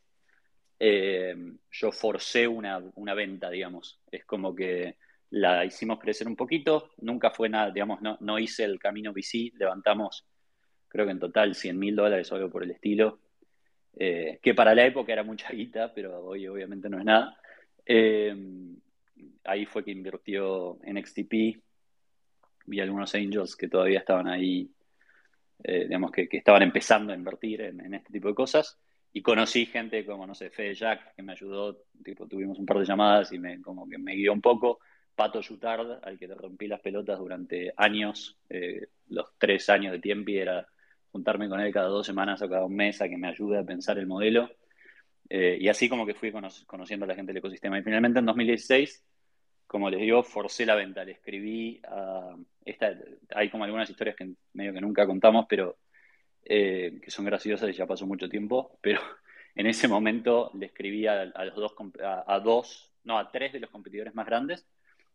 eh, 0.79 1.35
yo 1.71 1.93
forcé 1.93 2.47
una, 2.47 2.81
venta, 3.15 3.51
digamos. 3.51 4.01
Es 4.11 4.25
como 4.25 4.55
que 4.55 4.97
la 5.31 5.65
hicimos 5.65 5.99
crecer 5.99 6.29
un 6.29 6.37
poquito, 6.37 6.91
nunca 6.99 7.31
fue 7.31 7.49
nada, 7.49 7.71
digamos, 7.71 8.01
no, 8.01 8.17
no 8.21 8.39
hice 8.39 8.65
el 8.65 8.79
camino 8.79 9.13
VC, 9.13 9.53
levantamos 9.57 10.27
creo 10.89 11.05
que 11.05 11.13
en 11.13 11.21
total 11.21 11.55
100 11.55 11.79
mil 11.79 11.95
dólares 11.95 12.31
o 12.33 12.37
algo 12.37 12.49
por 12.49 12.63
el 12.63 12.71
estilo, 12.71 13.21
eh, 13.99 14.39
que 14.43 14.55
para 14.55 14.75
la 14.75 14.87
época 14.87 15.13
era 15.13 15.23
mucha 15.23 15.51
guita, 15.51 15.93
pero 15.93 16.25
hoy 16.25 16.47
obviamente 16.49 16.89
no 16.89 16.99
es 16.99 17.05
nada. 17.05 17.37
Eh, 17.85 18.35
ahí 19.45 19.67
fue 19.67 19.85
que 19.85 19.91
invirtió 19.91 20.79
en 20.85 21.05
XTP, 21.05 21.61
vi 22.67 22.81
algunos 22.81 23.15
angels 23.15 23.57
que 23.57 23.69
todavía 23.69 23.99
estaban 23.99 24.27
ahí 24.27 24.71
eh, 25.63 25.85
digamos, 25.85 26.11
que, 26.13 26.29
estaban 26.31 26.63
empezando 26.63 27.13
a 27.13 27.17
invertir 27.17 27.63
en, 27.63 27.95
este 27.95 28.13
tipo 28.13 28.29
de 28.29 28.35
cosas. 28.35 28.79
Y 29.13 29.23
conocí 29.23 29.67
gente 29.67 30.05
como, 30.05 30.27
no 30.27 30.35
sé, 30.35 30.51
Fede 30.51 30.75
Jack, 30.75 31.15
que 31.15 31.23
me 31.23 31.33
ayudó, 31.33 31.85
tipo, 32.05 32.27
tuvimos 32.27 32.59
un 32.59 32.67
par 32.67 32.79
de 32.79 32.85
llamadas 32.85 33.33
y 33.33 33.39
me, 33.39 33.61
como 33.63 33.89
que 33.89 33.99
me 33.99 34.15
guió 34.15 34.33
un 34.33 34.43
poco. 34.43 34.81
Pato 35.15 35.43
Jutard, 35.43 36.01
al 36.03 36.19
que 36.19 36.29
le 36.29 36.35
rompí 36.35 36.67
las 36.69 36.81
pelotas 36.81 37.19
durante 37.19 37.73
años, 37.77 38.39
eh, 38.51 38.89
los 39.09 39.33
tres 39.39 39.71
años 39.71 39.93
de 39.93 40.01
tiempo, 40.01 40.33
era 40.33 40.67
juntarme 41.11 41.49
con 41.49 41.61
él 41.61 41.73
cada 41.73 41.89
dos 41.89 42.07
semanas 42.07 42.43
o 42.43 42.49
cada 42.49 42.67
un 42.67 42.77
mes 42.77 43.01
a 43.01 43.09
que 43.09 43.17
me 43.17 43.29
ayude 43.29 43.59
a 43.59 43.65
pensar 43.65 43.99
el 43.99 44.07
modelo. 44.07 44.51
Eh, 45.29 45.57
y 45.59 45.69
así 45.69 45.89
como 45.89 46.05
que 46.05 46.15
fui 46.15 46.31
conociendo 46.67 47.05
a 47.05 47.09
la 47.09 47.15
gente 47.15 47.31
del 47.31 47.39
ecosistema. 47.39 47.79
Y 47.79 47.83
finalmente 47.83 48.19
en 48.19 48.27
2016 48.27 49.03
como 49.67 49.91
les 49.91 50.01
digo, 50.01 50.23
forcé 50.23 50.65
la 50.65 50.75
venta, 50.75 51.05
le 51.05 51.13
escribí 51.13 51.81
a 51.89 52.37
hay 53.35 53.51
como 53.51 53.65
algunas 53.65 53.89
historias 53.89 54.17
que 54.17 54.33
medio 54.55 54.73
que 54.73 54.81
nunca 54.81 55.07
contamos, 55.07 55.47
pero 55.49 55.77
eh, 56.45 57.01
que 57.03 57.11
son 57.11 57.25
graciosas 57.25 57.69
y 57.71 57.73
ya 57.73 57.87
pasó 57.87 58.07
mucho 58.07 58.29
tiempo, 58.29 58.79
pero 58.81 59.01
en 59.55 59.67
ese 59.67 59.89
momento 59.89 60.51
le 60.55 60.67
escribí 60.67 61.07
a, 61.07 61.25
los 61.25 61.57
dos, 62.45 62.93
no, 63.05 63.19
a 63.19 63.31
tres 63.31 63.53
de 63.53 63.61
los 63.61 63.71
competidores 63.71 64.15
más 64.15 64.27
grandes 64.27 64.67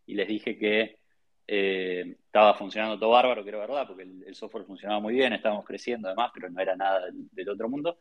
y 0.05 0.15
les 0.15 0.27
dije 0.27 0.57
que 0.57 0.99
eh, 1.47 2.17
estaba 2.25 2.53
funcionando 2.53 2.97
todo 2.97 3.11
bárbaro, 3.11 3.43
que 3.43 3.49
era 3.49 3.59
verdad, 3.59 3.87
porque 3.87 4.03
el, 4.03 4.35
software 4.35 4.65
funcionaba 4.65 4.99
muy 4.99 5.13
bien, 5.13 5.33
estábamos 5.33 5.65
creciendo 5.65 6.07
además, 6.07 6.31
pero 6.33 6.49
no 6.49 6.61
era 6.61 6.75
nada 6.75 7.07
del, 7.31 7.49
otro 7.49 7.69
mundo, 7.69 7.99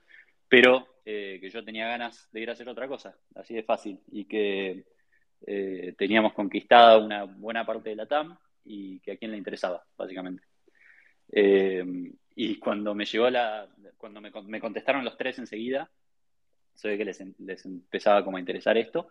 pero 0.48 0.86
eh, 1.04 1.38
que 1.40 1.50
yo 1.50 1.64
tenía 1.64 1.88
ganas 1.88 2.28
de 2.32 2.40
ir 2.40 2.50
a 2.50 2.52
hacer 2.52 2.68
otra 2.68 2.88
cosa, 2.88 3.16
así 3.34 3.54
de 3.54 3.62
fácil, 3.62 4.00
y 4.10 4.24
que 4.24 4.84
teníamos 5.96 6.34
conquistada 6.34 6.98
una 6.98 7.24
buena 7.24 7.64
parte 7.64 7.88
de 7.88 7.96
la 7.96 8.06
TAM 8.06 8.36
y 8.64 9.00
que 9.00 9.12
a 9.12 9.16
quién 9.16 9.30
le 9.30 9.38
interesaba, 9.38 9.84
básicamente. 9.96 10.42
Eh, 11.32 11.84
y 12.34 12.58
cuando 12.58 12.94
me 12.94 13.04
llegó 13.04 13.30
la, 13.30 13.68
cuando 13.96 14.20
me, 14.20 14.30
contestaron 14.60 15.04
los 15.04 15.16
tres 15.16 15.38
enseguida, 15.38 15.90
se 16.74 16.96
que 16.96 17.04
les, 17.04 17.20
empezaba 17.64 18.24
como 18.24 18.36
a 18.36 18.40
interesar 18.40 18.76
esto. 18.78 19.08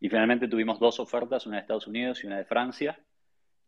Y 0.00 0.08
finalmente 0.08 0.48
tuvimos 0.48 0.80
dos 0.80 0.98
ofertas, 0.98 1.46
una 1.46 1.56
de 1.56 1.62
Estados 1.62 1.86
Unidos 1.86 2.22
y 2.22 2.26
una 2.26 2.38
de 2.38 2.44
Francia. 2.44 2.98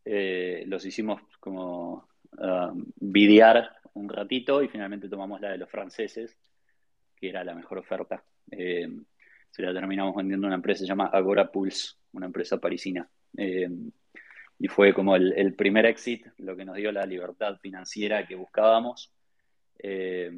Eh, 0.05 0.65
los 0.67 0.85
hicimos 0.85 1.23
como 1.39 2.09
um, 2.33 2.85
videar 2.97 3.77
un 3.95 4.09
ratito 4.09 4.63
y 4.63 4.69
finalmente 4.69 5.09
tomamos 5.09 5.41
la 5.41 5.53
de 5.53 5.59
los 5.59 5.71
franceses, 5.71 6.37
que 7.17 7.29
era 7.29 7.45
la 7.45 7.55
mejor 7.55 7.79
oferta. 7.79 8.25
se 8.49 9.63
la 9.63 9.73
terminamos 9.73 10.17
vendiendo 10.17 10.47
a 10.47 10.49
una 10.49 10.57
empresa 10.57 10.81
que 10.81 10.87
se 10.87 10.89
llama 10.89 11.07
Agora 11.07 11.51
Pulse 11.53 11.95
una 12.15 12.27
empresa 12.27 12.59
parisina. 12.59 13.09
Eh, 13.37 13.69
y 14.59 14.69
fue 14.69 14.95
como 14.95 15.17
el, 15.17 15.55
primer 15.55 15.87
exit, 15.87 16.27
lo 16.39 16.57
que 16.57 16.65
nos 16.65 16.77
dio 16.77 16.93
la 16.93 17.07
libertad 17.07 17.57
financiera 17.61 18.27
que 18.27 18.35
buscábamos. 18.35 19.13
Eh, 19.79 20.31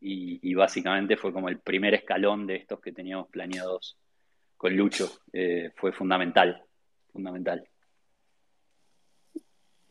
y, 0.00 0.54
básicamente 0.54 1.16
fue 1.16 1.32
como 1.32 1.48
el 1.48 1.58
primer 1.58 1.94
escalón 1.94 2.46
de 2.46 2.56
estos 2.56 2.80
que 2.80 2.92
teníamos 2.92 3.28
planeados 3.28 3.96
con 4.56 4.74
Lucho. 4.76 5.10
Eh, 5.32 5.72
fue 5.76 5.92
fundamental, 5.92 6.62
fundamental. 7.12 7.66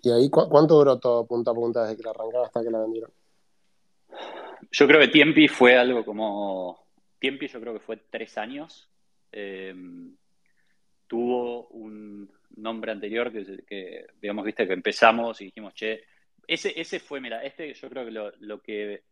¿Y 0.02 0.12
ahí 0.12 0.30
cuánto 0.30 0.76
duró 0.76 1.00
todo 1.00 1.26
punta 1.26 1.52
a 1.52 1.54
punta 1.54 1.84
desde 1.84 1.98
que 1.98 2.04
la 2.04 2.12
arrancaron 2.12 2.46
hasta 2.46 2.64
que 2.64 2.72
la 2.72 2.80
vendieron? 2.80 3.12
Yo 4.72 4.88
creo 4.88 5.00
que 5.00 5.08
Tiempi 5.10 5.48
fue 5.48 5.78
algo 5.78 6.06
como. 6.06 6.86
Tiempi, 7.20 7.48
yo 7.48 7.60
creo 7.60 7.74
que 7.74 7.80
fue 7.80 7.98
tres 8.10 8.38
años 8.38 8.90
tuvo 11.10 11.68
un 11.70 12.32
nombre 12.62 12.92
anterior 12.92 13.32
que, 13.32 13.64
que, 13.66 14.06
viste, 14.20 14.68
que 14.68 14.74
empezamos 14.74 15.42
y 15.42 15.46
dijimos, 15.46 15.74
che, 15.74 16.04
ese, 16.48 16.80
ese 16.80 17.00
fue, 17.00 17.22
mira, 17.22 17.44
este 17.44 17.74
yo 17.74 17.90
creo 17.90 18.06
que 18.06 18.12
lo, 18.12 18.62
que, 18.62 19.04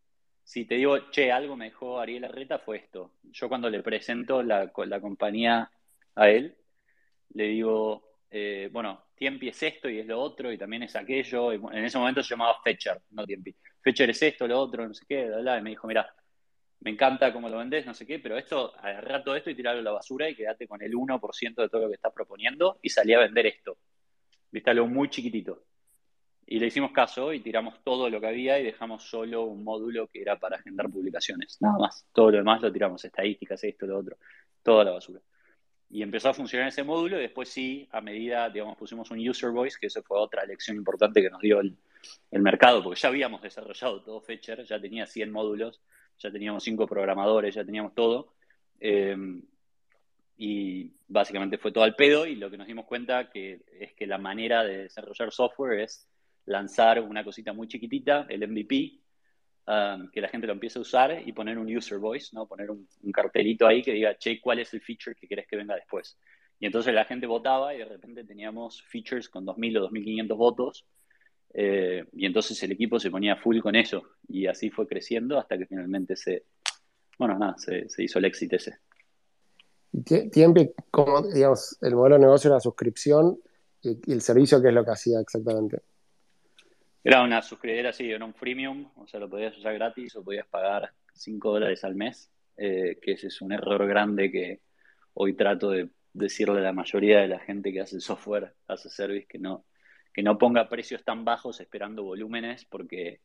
si 0.43 0.65
te 0.65 0.75
digo, 0.75 1.09
che, 1.11 1.31
algo 1.31 1.55
me 1.55 1.65
dejó 1.65 1.99
Ariel 1.99 2.25
Arreta 2.25 2.59
fue 2.59 2.77
esto. 2.77 3.13
Yo 3.23 3.47
cuando 3.47 3.69
le 3.69 3.83
presento 3.83 4.41
la, 4.41 4.71
la 4.85 5.01
compañía 5.01 5.69
a 6.15 6.29
él, 6.29 6.55
le 7.33 7.47
digo, 7.47 8.19
eh, 8.29 8.69
bueno, 8.71 9.05
Tiempi 9.15 9.49
es 9.49 9.61
esto 9.63 9.89
y 9.89 9.99
es 9.99 10.05
lo 10.05 10.19
otro 10.19 10.51
y 10.51 10.57
también 10.57 10.83
es 10.83 10.95
aquello. 10.95 11.51
en 11.51 11.85
ese 11.85 11.97
momento 11.97 12.23
se 12.23 12.29
llamaba 12.29 12.59
Fetcher, 12.63 13.01
no 13.11 13.25
Tiempi. 13.25 13.55
Fetcher 13.81 14.09
es 14.09 14.21
esto, 14.21 14.47
lo 14.47 14.59
otro, 14.59 14.87
no 14.87 14.93
sé 14.93 15.05
qué, 15.07 15.25
bla, 15.25 15.57
y 15.57 15.61
me 15.61 15.71
dijo, 15.71 15.87
mira, 15.87 16.07
me 16.79 16.91
encanta 16.91 17.33
cómo 17.33 17.49
lo 17.49 17.57
vendés, 17.57 17.85
no 17.85 17.93
sé 17.93 18.05
qué, 18.05 18.19
pero 18.19 18.37
esto, 18.37 18.73
agarrar 18.77 19.23
todo 19.23 19.35
esto 19.35 19.49
y 19.49 19.55
tirarlo 19.55 19.81
a 19.81 19.83
la 19.83 19.91
basura 19.91 20.29
y 20.29 20.35
quedate 20.35 20.67
con 20.67 20.81
el 20.81 20.93
1% 20.93 21.55
de 21.55 21.69
todo 21.69 21.81
lo 21.81 21.87
que 21.89 21.95
estás 21.95 22.13
proponiendo 22.13 22.77
y 22.81 22.89
salí 22.89 23.13
a 23.13 23.19
vender 23.19 23.47
esto. 23.47 23.77
Viste 24.51 24.69
algo 24.69 24.87
muy 24.87 25.09
chiquitito. 25.09 25.63
Y 26.45 26.59
le 26.59 26.67
hicimos 26.67 26.91
caso 26.91 27.33
y 27.33 27.41
tiramos 27.41 27.83
todo 27.83 28.09
lo 28.09 28.21
que 28.21 28.27
había 28.27 28.57
y 28.57 28.63
dejamos 28.63 29.03
solo 29.03 29.43
un 29.43 29.63
módulo 29.63 30.07
que 30.07 30.21
era 30.21 30.39
para 30.39 30.55
agendar 30.55 30.89
publicaciones. 30.89 31.57
Nada 31.59 31.77
más. 31.77 32.05
Todo 32.13 32.31
lo 32.31 32.37
demás 32.37 32.61
lo 32.61 32.71
tiramos, 32.71 33.03
estadísticas, 33.03 33.61
esto, 33.65 33.85
lo 33.85 33.97
otro, 33.99 34.17
toda 34.63 34.85
la 34.85 34.91
basura. 34.91 35.19
Y 35.89 36.03
empezó 36.03 36.29
a 36.29 36.33
funcionar 36.33 36.69
ese 36.69 36.83
módulo 36.83 37.17
y 37.17 37.23
después 37.23 37.49
sí, 37.49 37.87
a 37.91 37.99
medida, 37.99 38.49
digamos, 38.49 38.77
pusimos 38.77 39.09
un 39.11 39.27
user 39.27 39.51
voice, 39.51 39.77
que 39.79 39.87
eso 39.87 40.01
fue 40.03 40.19
otra 40.19 40.45
lección 40.45 40.77
importante 40.77 41.21
que 41.21 41.29
nos 41.29 41.41
dio 41.41 41.59
el, 41.59 41.75
el 42.31 42.41
mercado, 42.41 42.81
porque 42.81 42.99
ya 42.99 43.09
habíamos 43.09 43.41
desarrollado 43.41 44.01
todo 44.01 44.21
Fetcher, 44.21 44.63
ya 44.63 44.79
tenía 44.79 45.05
100 45.05 45.31
módulos 45.31 45.81
ya 46.19 46.31
teníamos 46.31 46.63
cinco 46.63 46.87
programadores, 46.87 47.55
ya 47.55 47.65
teníamos 47.65 47.93
todo. 47.93 48.33
Eh, 48.79 49.15
y 50.37 50.93
básicamente 51.07 51.57
fue 51.57 51.71
todo 51.71 51.83
al 51.83 51.95
pedo 51.95 52.27
y 52.27 52.35
lo 52.35 52.49
que 52.51 52.57
nos 52.57 52.67
dimos 52.67 52.85
cuenta 52.85 53.29
que 53.29 53.61
es 53.79 53.93
que 53.93 54.05
la 54.05 54.19
manera 54.19 54.63
de 54.63 54.83
desarrollar 54.83 55.31
software 55.31 55.79
es 55.79 56.07
lanzar 56.45 57.01
una 57.01 57.23
cosita 57.23 57.53
muy 57.53 57.67
chiquitita, 57.67 58.27
el 58.29 58.47
MVP, 58.47 58.99
um, 59.67 60.09
que 60.11 60.21
la 60.21 60.29
gente 60.29 60.47
lo 60.47 60.53
empiece 60.53 60.77
a 60.77 60.83
usar 60.83 61.23
y 61.25 61.31
poner 61.33 61.57
un 61.57 61.75
user 61.75 61.97
voice, 61.97 62.29
¿no? 62.33 62.47
poner 62.47 62.69
un, 62.69 62.87
cartelito 63.11 63.65
ahí 63.65 63.81
que 63.81 63.93
diga, 63.93 64.15
che, 64.17 64.39
¿cuál 64.39 64.59
es 64.59 64.73
el 64.73 64.81
feature 64.81 65.15
que 65.15 65.27
querés 65.27 65.47
que 65.47 65.57
venga 65.57 65.75
después? 65.75 66.17
Y 66.59 66.67
entonces 66.67 66.93
la 66.93 67.05
gente 67.05 67.25
votaba 67.25 67.73
y 67.73 67.79
de 67.79 67.85
repente 67.85 68.23
teníamos 68.23 68.81
features 68.83 69.29
con 69.29 69.45
2.000 69.45 69.79
o 69.79 69.89
2.500 69.89 70.37
votos 70.37 70.85
eh, 71.59 72.05
y 72.13 72.27
entonces 72.27 72.61
el 72.61 72.73
equipo 72.73 72.99
se 72.99 73.09
ponía 73.09 73.35
full 73.35 73.59
con 73.61 73.75
eso. 73.75 74.03
Y 74.27 74.45
así 74.45 74.69
fue 74.69 74.87
creciendo 74.87 75.39
hasta 75.39 75.57
que 75.57 75.65
finalmente 75.65 76.15
se, 76.15 76.43
bueno, 77.17 77.35
nada, 77.39 77.55
se, 77.57 77.87
hizo 77.97 78.19
el 78.19 78.25
éxito 78.25 78.57
ese. 78.57 78.77
Tiempo, 80.31 80.61
como, 80.91 81.23
digamos, 81.23 81.75
el 81.81 81.95
modelo 81.95 82.17
de 82.17 82.21
negocio 82.21 82.49
era 82.49 82.57
la 82.57 82.61
suscripción 82.61 83.39
y, 83.81 84.11
el 84.11 84.21
servicio, 84.21 84.61
¿qué 84.61 84.67
es 84.67 84.73
lo 84.75 84.85
que 84.85 84.91
hacía 84.91 85.19
exactamente? 85.19 85.81
Era 87.03 87.23
una 87.23 87.41
suscripción, 87.41 87.91
sí, 87.91 88.11
era 88.11 88.23
un 88.23 88.35
freemium, 88.35 88.91
o 88.95 89.07
sea, 89.07 89.19
lo 89.19 89.27
podías 89.27 89.57
usar 89.57 89.73
gratis 89.73 90.15
o 90.15 90.23
podías 90.23 90.45
pagar 90.45 90.91
5 91.13 91.51
dólares 91.51 91.83
al 91.83 91.95
mes, 91.95 92.29
eh, 92.55 92.99
que 93.01 93.13
ese 93.13 93.27
es 93.27 93.41
un 93.41 93.51
error 93.51 93.87
grande 93.87 94.31
que 94.31 94.61
hoy 95.15 95.33
trato 95.33 95.71
de 95.71 95.89
decirle 96.13 96.59
a 96.59 96.63
la 96.63 96.73
mayoría 96.73 97.19
de 97.21 97.29
la 97.29 97.39
gente 97.39 97.73
que 97.73 97.81
hace 97.81 97.99
software, 97.99 98.53
hace 98.67 98.89
service, 98.89 99.25
que 99.27 99.39
no, 99.39 99.65
que 100.17 100.23
no 100.23 100.35
ponga 100.35 100.67
precios 100.67 101.03
tan 101.03 101.23
bajos 101.23 101.61
esperando 101.61 102.03
volúmenes, 102.03 102.65
porque 102.65 103.19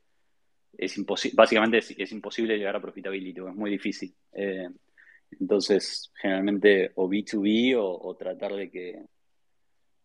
es 0.77 0.99
imposible, 0.99 1.37
básicamente 1.37 1.79
es, 1.79 2.13
imposible 2.13 2.59
llegar 2.59 2.77
a 2.77 2.83
profitability, 2.83 3.41
es 3.41 3.55
muy 3.55 3.71
difícil. 3.71 4.15
Eh, 4.31 4.69
entonces, 5.41 6.13
generalmente 6.21 6.93
o 6.97 7.09
B2B 7.09 7.77
o, 7.79 8.15
tratar 8.15 8.53
de 8.53 8.71
que, 8.71 9.03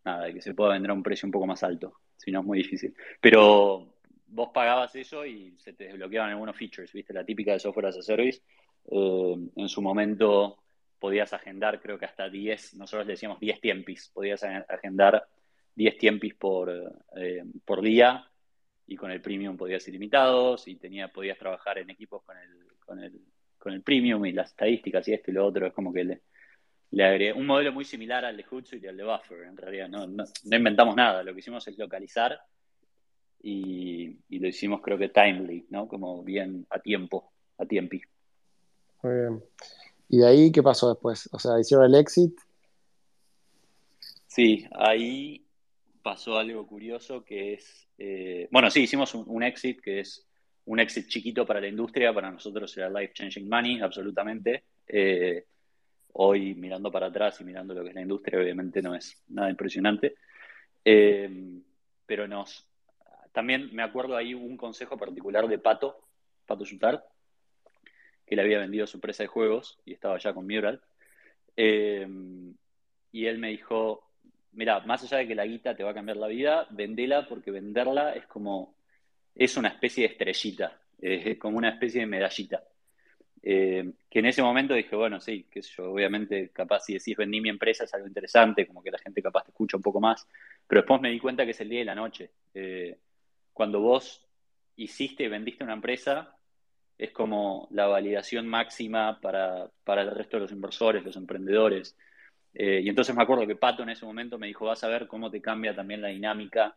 nada, 0.05 0.27
de 0.27 0.35
que 0.35 0.41
se 0.41 0.53
pueda 0.53 0.75
vender 0.75 0.91
a 0.91 0.93
un 0.93 1.03
precio 1.03 1.27
un 1.27 1.33
poco 1.33 1.45
más 1.45 1.61
alto, 1.61 1.91
si 2.15 2.31
no 2.31 2.39
es 2.39 2.45
muy 2.45 2.59
difícil. 2.59 2.95
Pero 3.19 3.95
vos 4.27 4.51
pagabas 4.53 4.95
eso 4.95 5.25
y 5.25 5.57
se 5.57 5.73
te 5.73 5.87
desbloqueaban 5.87 6.29
algunos 6.29 6.55
features, 6.55 6.93
¿viste? 6.93 7.13
La 7.13 7.25
típica 7.25 7.51
de 7.51 7.59
software 7.59 7.87
as 7.87 7.97
a 7.97 8.01
service. 8.01 8.41
Eh, 8.89 9.35
en 9.57 9.67
su 9.67 9.81
momento 9.81 10.59
podías 10.99 11.33
agendar, 11.33 11.81
creo 11.81 11.99
que 11.99 12.05
hasta 12.05 12.29
10, 12.29 12.75
nosotros 12.75 13.05
decíamos 13.05 13.41
10 13.41 13.59
tiempis, 13.59 14.09
podías 14.13 14.41
agendar 14.41 15.27
10 15.77 15.97
tiempis 15.99 16.33
por, 16.33 16.71
eh, 17.15 17.43
por 17.63 17.81
día 17.81 18.27
y 18.87 18.95
con 18.95 19.11
el 19.11 19.21
premium 19.21 19.55
podías 19.55 19.87
ilimitados 19.87 20.67
y 20.67 20.75
tenía, 20.75 21.09
podías 21.09 21.37
trabajar 21.37 21.77
en 21.77 21.91
equipos 21.91 22.23
con 22.23 22.35
el, 22.35 22.67
con 22.79 22.99
el, 22.99 23.21
con 23.59 23.73
el 23.73 23.83
premium 23.83 24.25
y 24.25 24.31
las 24.31 24.49
estadísticas 24.49 25.07
y 25.07 25.13
esto 25.13 25.29
y 25.29 25.35
lo 25.35 25.45
otro. 25.45 25.67
Es 25.67 25.73
como 25.73 25.93
que 25.93 26.03
le, 26.03 26.21
le 26.89 27.03
agregué 27.05 27.31
un 27.31 27.45
modelo 27.45 27.71
muy 27.71 27.85
similar 27.85 28.25
al 28.25 28.35
de 28.35 28.43
Hootsuite 28.43 28.87
y 28.87 28.89
al 28.89 28.97
de 28.97 29.03
Buffer. 29.03 29.43
En 29.43 29.55
realidad 29.55 29.87
no, 29.87 30.07
no, 30.07 30.25
inventamos 30.45 30.95
nada, 30.95 31.21
lo 31.21 31.31
que 31.33 31.39
hicimos 31.41 31.67
es 31.67 31.77
localizar 31.77 32.39
y, 33.43 34.17
y, 34.29 34.39
lo 34.39 34.47
hicimos 34.47 34.81
creo 34.81 34.97
que 34.97 35.09
timely, 35.09 35.67
¿no? 35.69 35.87
Como 35.87 36.23
bien 36.23 36.65
a 36.71 36.79
tiempo, 36.79 37.31
a 37.59 37.67
tiempi. 37.67 38.01
Muy 39.03 39.13
bien. 39.13 39.43
¿Y 40.09 40.17
de 40.17 40.27
ahí 40.27 40.51
qué 40.51 40.63
pasó 40.63 40.89
después? 40.89 41.29
O 41.31 41.37
sea, 41.37 41.59
hicieron 41.59 41.85
el 41.85 41.99
exit. 41.99 42.33
Sí, 44.25 44.65
ahí 44.71 45.46
pasó 46.07 46.37
algo 46.37 46.65
curioso 46.65 47.25
que 47.25 47.55
es 47.55 47.89
eh, 47.97 48.47
bueno, 48.49 48.71
sí, 48.71 48.83
hicimos 48.83 49.13
un, 49.13 49.43
exit 49.43 49.81
que 49.81 49.99
es 49.99 50.25
un 50.63 50.79
exit 50.79 51.05
chiquito 51.09 51.45
para 51.45 51.59
la 51.59 51.67
industria, 51.67 52.13
para 52.13 52.31
nosotros 52.31 52.77
era 52.77 52.89
life 52.89 53.11
changing 53.13 53.49
money, 53.49 53.81
absolutamente. 53.81 54.63
Eh, 54.87 55.43
hoy 56.13 56.55
mirando 56.55 56.89
para 56.89 57.07
atrás 57.07 57.41
y 57.41 57.43
mirando 57.43 57.73
lo 57.73 57.83
que 57.83 57.89
es 57.89 57.95
la 57.95 58.03
industria, 58.03 58.39
obviamente 58.39 58.81
no 58.81 58.95
es 58.95 59.21
nada 59.27 59.49
impresionante. 59.49 60.15
Eh, 60.85 61.59
pero 62.05 62.25
nos, 62.25 62.65
también 63.33 63.69
me 63.75 63.83
acuerdo 63.83 64.15
ahí 64.15 64.33
un 64.33 64.55
consejo 64.55 64.97
particular 64.97 65.45
de 65.49 65.59
Pato, 65.59 66.07
Pato 66.45 66.63
Yutar, 66.63 67.05
que 68.25 68.37
le 68.37 68.43
había 68.43 68.59
vendido 68.59 68.87
su 68.87 68.95
empresa 68.95 69.23
de 69.23 69.27
juegos 69.27 69.81
y 69.83 69.91
estaba 69.91 70.17
ya 70.19 70.33
con 70.33 70.47
Mural. 70.47 70.81
y 71.57 73.25
él 73.25 73.39
me 73.39 73.49
dijo, 73.49 74.06
mira, 74.53 74.79
más 74.81 75.03
allá 75.03 75.17
de 75.17 75.27
que 75.27 75.35
la 75.35 75.45
guita 75.45 75.75
te 75.75 75.83
va 75.83 75.91
a 75.91 75.93
cambiar 75.93 76.17
la 76.17 76.27
vida, 76.27 76.67
vendela 76.71 77.27
porque 77.27 77.51
venderla 77.51 78.13
es 78.13 78.25
como, 78.25 78.75
es 79.35 79.55
una 79.57 79.69
especie 79.69 80.07
de 80.07 80.13
estrellita, 80.13 80.79
es 80.99 81.37
como 81.37 81.57
una 81.57 81.69
especie 81.69 82.01
de 82.01 82.07
medallita. 82.07 82.63
Eh, 83.49 83.93
que 84.09 84.19
en 84.19 84.25
ese 84.25 84.41
momento 84.41 84.73
dije, 84.73 84.95
bueno, 84.95 85.21
sí, 85.21 85.45
que 85.49 85.61
yo, 85.61 85.91
obviamente, 85.91 86.49
capaz 86.49 86.81
si 86.81 86.93
decís 86.95 87.15
vendí 87.15 87.39
mi 87.39 87.49
empresa 87.49 87.85
es 87.85 87.93
algo 87.93 88.07
interesante, 88.07 88.67
como 88.67 88.83
que 88.83 88.91
la 88.91 88.97
gente 88.97 89.21
capaz 89.21 89.43
te 89.43 89.51
escucha 89.51 89.77
un 89.77 89.83
poco 89.83 90.01
más, 90.01 90.27
pero 90.67 90.81
después 90.81 90.99
me 90.99 91.11
di 91.11 91.19
cuenta 91.19 91.45
que 91.45 91.51
es 91.51 91.61
el 91.61 91.69
día 91.69 91.81
y 91.81 91.85
la 91.85 91.95
noche. 91.95 92.31
Eh, 92.53 92.97
cuando 93.53 93.79
vos 93.79 94.27
hiciste 94.75 95.23
y 95.23 95.27
vendiste 95.27 95.63
una 95.63 95.73
empresa, 95.73 96.35
es 96.97 97.11
como 97.11 97.67
la 97.71 97.87
validación 97.87 98.47
máxima 98.47 99.19
para, 99.21 99.69
para 99.83 100.01
el 100.01 100.11
resto 100.11 100.37
de 100.37 100.41
los 100.41 100.51
inversores, 100.51 101.05
los 101.05 101.15
emprendedores. 101.15 101.95
Eh, 102.53 102.81
y 102.83 102.89
entonces 102.89 103.15
me 103.15 103.23
acuerdo 103.23 103.45
que 103.45 103.55
Pato 103.55 103.83
en 103.83 103.89
ese 103.89 104.05
momento 104.05 104.37
me 104.37 104.47
dijo, 104.47 104.65
vas 104.65 104.83
a 104.83 104.87
ver 104.87 105.07
cómo 105.07 105.29
te 105.29 105.41
cambia 105.41 105.75
también 105.75 106.01
la 106.01 106.07
dinámica 106.09 106.75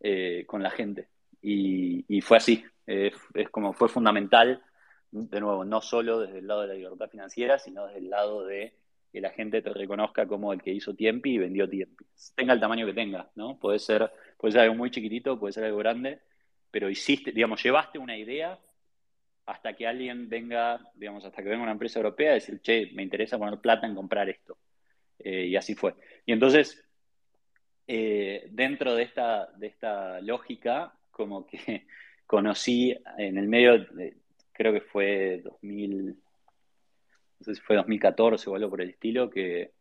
eh, 0.00 0.44
con 0.46 0.62
la 0.62 0.70
gente. 0.70 1.08
Y, 1.40 2.20
fue 2.20 2.36
así, 2.36 2.64
es 2.86 3.48
como 3.50 3.72
fue 3.72 3.88
fundamental, 3.88 4.62
de 5.10 5.40
nuevo, 5.40 5.64
no 5.64 5.80
solo 5.80 6.20
desde 6.20 6.38
el 6.38 6.46
lado 6.46 6.62
de 6.62 6.68
la 6.68 6.74
libertad 6.74 7.08
financiera, 7.08 7.58
sino 7.58 7.86
desde 7.86 8.00
el 8.00 8.10
lado 8.10 8.44
de 8.44 8.74
que 9.12 9.20
la 9.20 9.30
gente 9.30 9.62
te 9.62 9.72
reconozca 9.72 10.26
como 10.26 10.52
el 10.52 10.62
que 10.62 10.72
hizo 10.72 10.94
Tiempi 10.94 11.34
y 11.34 11.38
vendió 11.38 11.68
Tiempi. 11.68 12.04
Tenga 12.34 12.52
el 12.52 12.60
tamaño 12.60 12.86
que 12.86 12.92
tenga, 12.92 13.30
¿no? 13.36 13.58
Puede 13.58 13.78
ser, 13.78 14.10
puede 14.36 14.52
ser 14.52 14.62
algo 14.62 14.74
muy 14.74 14.90
chiquitito, 14.90 15.38
puede 15.38 15.52
ser 15.52 15.64
algo 15.64 15.78
grande, 15.78 16.20
pero 16.70 16.90
hiciste, 16.90 17.32
digamos, 17.32 17.62
llevaste 17.62 17.98
una 17.98 18.16
idea 18.16 18.58
hasta 19.46 19.74
que 19.74 19.86
alguien 19.86 20.28
venga, 20.28 20.78
digamos, 20.94 21.24
hasta 21.24 21.42
que 21.42 21.48
venga 21.48 21.62
una 21.62 21.72
empresa 21.72 21.98
europea 21.98 22.32
a 22.32 22.34
decir, 22.34 22.60
che, 22.60 22.90
me 22.92 23.02
interesa 23.02 23.38
poner 23.38 23.58
plata 23.60 23.86
en 23.86 23.94
comprar 23.94 24.28
esto. 24.28 24.58
Eh, 25.18 25.46
y 25.46 25.56
así 25.56 25.74
fue. 25.74 25.94
Y 26.26 26.32
entonces, 26.32 26.82
eh, 27.86 28.48
dentro 28.50 28.94
de 28.94 29.02
esta, 29.02 29.46
de 29.56 29.66
esta 29.68 30.20
lógica, 30.20 30.92
como 31.10 31.46
que 31.46 31.86
conocí 32.26 32.96
en 33.16 33.38
el 33.38 33.48
medio, 33.48 33.86
creo 34.52 34.72
que 34.72 34.80
fue 34.80 35.40
2000, 35.42 36.06
no 36.08 36.14
sé 37.44 37.54
si 37.54 37.60
fue 37.60 37.76
2014 37.76 38.50
o 38.50 38.54
algo 38.54 38.70
por 38.70 38.82
el 38.82 38.90
estilo, 38.90 39.30
que, 39.30 39.72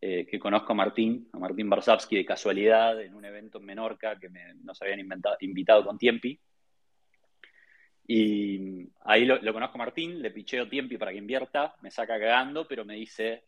eh, 0.00 0.26
que 0.26 0.38
conozco 0.38 0.72
a 0.72 0.76
Martín, 0.76 1.28
a 1.32 1.38
Martín 1.38 1.68
Barsavsky 1.68 2.16
de 2.16 2.24
casualidad 2.24 3.00
en 3.00 3.14
un 3.14 3.24
evento 3.24 3.58
en 3.58 3.64
Menorca 3.66 4.18
que 4.18 4.28
nos 4.62 4.80
habían 4.82 5.00
invitado 5.40 5.84
con 5.84 5.98
Tiempi. 5.98 6.40
Y 8.06 8.88
ahí 9.04 9.24
lo, 9.24 9.40
lo, 9.40 9.52
conozco 9.52 9.76
a 9.76 9.78
Martín, 9.78 10.20
le 10.20 10.32
picheo 10.32 10.68
Tiempi 10.68 10.98
para 10.98 11.12
que 11.12 11.18
invierta, 11.18 11.76
me 11.82 11.90
saca 11.90 12.18
cagando, 12.18 12.66
pero 12.66 12.84
me 12.84 12.94
dice, 12.94 13.44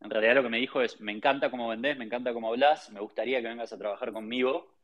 en 0.00 0.10
realidad 0.10 0.34
lo 0.34 0.42
que 0.42 0.48
me 0.48 0.58
dijo 0.58 0.82
es, 0.82 1.00
me 1.00 1.12
encanta 1.12 1.50
cómo 1.50 1.68
vendés, 1.68 1.96
me 1.96 2.04
encanta 2.04 2.32
cómo 2.32 2.48
hablas, 2.48 2.90
me 2.90 3.00
gustaría 3.00 3.40
que 3.40 3.48
vengas 3.48 3.72
a 3.72 3.78
trabajar 3.78 4.12
conmigo, 4.12 4.74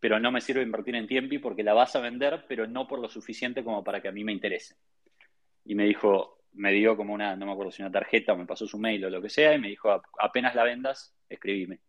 pero 0.00 0.18
no 0.18 0.32
me 0.32 0.40
sirve 0.40 0.62
invertir 0.62 0.96
en 0.96 1.06
Tiempi 1.06 1.38
porque 1.38 1.62
la 1.62 1.74
vas 1.74 1.96
a 1.96 2.00
vender, 2.00 2.44
pero 2.48 2.66
no 2.66 2.86
por 2.86 2.98
lo 2.98 3.08
suficiente 3.08 3.62
como 3.62 3.84
para 3.84 4.00
que 4.00 4.08
a 4.08 4.12
mí 4.12 4.24
me 4.24 4.32
interese. 4.32 4.76
Y 5.64 5.74
me 5.74 5.84
dijo, 5.84 6.40
me 6.52 6.72
dio 6.72 6.96
como 6.96 7.14
una, 7.14 7.36
no 7.36 7.46
me 7.46 7.52
acuerdo 7.52 7.72
si 7.72 7.82
una 7.82 7.90
tarjeta 7.90 8.32
o 8.32 8.36
me 8.36 8.46
pasó 8.46 8.66
su 8.66 8.78
mail 8.78 9.04
o 9.04 9.10
lo 9.10 9.22
que 9.22 9.30
sea, 9.30 9.54
y 9.54 9.58
me 9.58 9.68
dijo, 9.68 9.90
apenas 10.18 10.54
la 10.54 10.64
vendas, 10.64 11.14
escribime. 11.28 11.80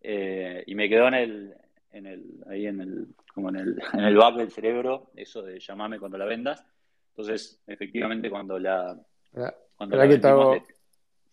Eh, 0.00 0.62
y 0.66 0.74
me 0.74 0.88
quedó 0.88 1.08
en 1.08 1.14
el, 1.14 1.54
en 1.92 2.06
el, 2.06 2.44
ahí 2.48 2.66
en 2.66 2.80
el, 2.80 3.06
como 3.34 3.48
en 3.50 3.56
el, 3.56 3.82
en 3.92 4.00
el 4.00 4.16
back 4.16 4.36
del 4.36 4.50
cerebro, 4.50 5.10
eso 5.14 5.42
de 5.42 5.58
llamarme 5.58 5.98
cuando 5.98 6.18
la 6.18 6.24
vendas. 6.24 6.64
Entonces, 7.10 7.62
efectivamente, 7.66 8.30
cuando 8.30 8.58
la... 8.58 8.98
Cuando 9.76 9.96
la 9.96 10.08
te 10.20 10.26
hago 10.26 10.56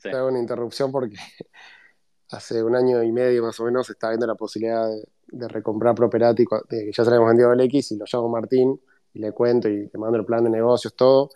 una 0.06 0.40
interrupción 0.40 0.92
porque 0.92 1.16
hace 2.32 2.64
un 2.64 2.76
año 2.76 3.04
y 3.04 3.12
medio 3.12 3.44
más 3.44 3.60
o 3.60 3.66
menos 3.66 3.90
estaba 3.90 4.12
viendo 4.12 4.28
la 4.28 4.36
posibilidad 4.36 4.88
de, 4.88 5.48
recomprar 5.48 5.96
Properati, 5.96 6.46
que 6.70 6.92
ya 6.92 7.04
se 7.04 7.10
le 7.10 7.16
hemos 7.16 7.30
vendido 7.30 7.50
al 7.50 7.60
X, 7.62 7.92
y 7.92 7.98
lo 7.98 8.06
llamo 8.12 8.30
Martín 8.30 8.80
y 9.14 9.20
le 9.20 9.32
cuento 9.32 9.68
y 9.68 9.90
le 9.92 10.00
mando 10.00 10.18
el 10.18 10.26
plan 10.26 10.44
de 10.44 10.50
negocios, 10.50 10.96
todo. 10.96 11.30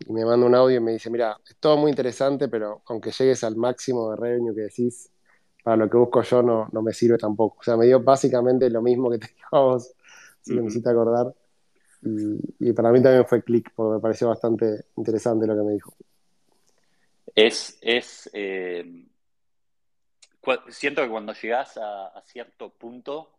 Y 0.00 0.12
me 0.12 0.24
manda 0.24 0.46
un 0.46 0.54
audio 0.54 0.76
y 0.76 0.80
me 0.80 0.92
dice, 0.92 1.10
mira, 1.10 1.38
es 1.46 1.56
todo 1.56 1.76
muy 1.76 1.90
interesante, 1.90 2.48
pero 2.48 2.82
aunque 2.86 3.10
llegues 3.10 3.44
al 3.44 3.56
máximo 3.56 4.10
de 4.10 4.16
revenue 4.16 4.54
que 4.54 4.62
decís, 4.62 5.10
para 5.62 5.76
lo 5.76 5.90
que 5.90 5.96
busco 5.98 6.22
yo 6.22 6.42
no, 6.42 6.68
no 6.72 6.82
me 6.82 6.92
sirve 6.92 7.18
tampoco. 7.18 7.58
O 7.60 7.62
sea, 7.62 7.76
me 7.76 7.86
dio 7.86 8.02
básicamente 8.02 8.70
lo 8.70 8.82
mismo 8.82 9.10
que 9.10 9.18
te 9.18 9.28
dijo 9.28 9.56
a 9.56 9.60
vos, 9.60 9.94
si 10.40 10.54
me 10.54 10.66
hiciste 10.66 10.88
acordar. 10.88 11.34
Y, 12.02 12.68
y, 12.68 12.72
para 12.72 12.90
mí 12.90 13.02
también 13.02 13.26
fue 13.26 13.42
clic, 13.42 13.70
porque 13.74 13.94
me 13.96 14.00
pareció 14.00 14.28
bastante 14.28 14.86
interesante 14.96 15.46
lo 15.46 15.56
que 15.56 15.62
me 15.62 15.72
dijo 15.72 15.94
es, 17.36 17.78
es 17.82 18.30
eh, 18.32 18.84
siento 20.68 21.02
que 21.02 21.08
cuando 21.08 21.34
llegas 21.34 21.76
a, 21.76 22.22
cierto 22.24 22.70
punto 22.70 23.38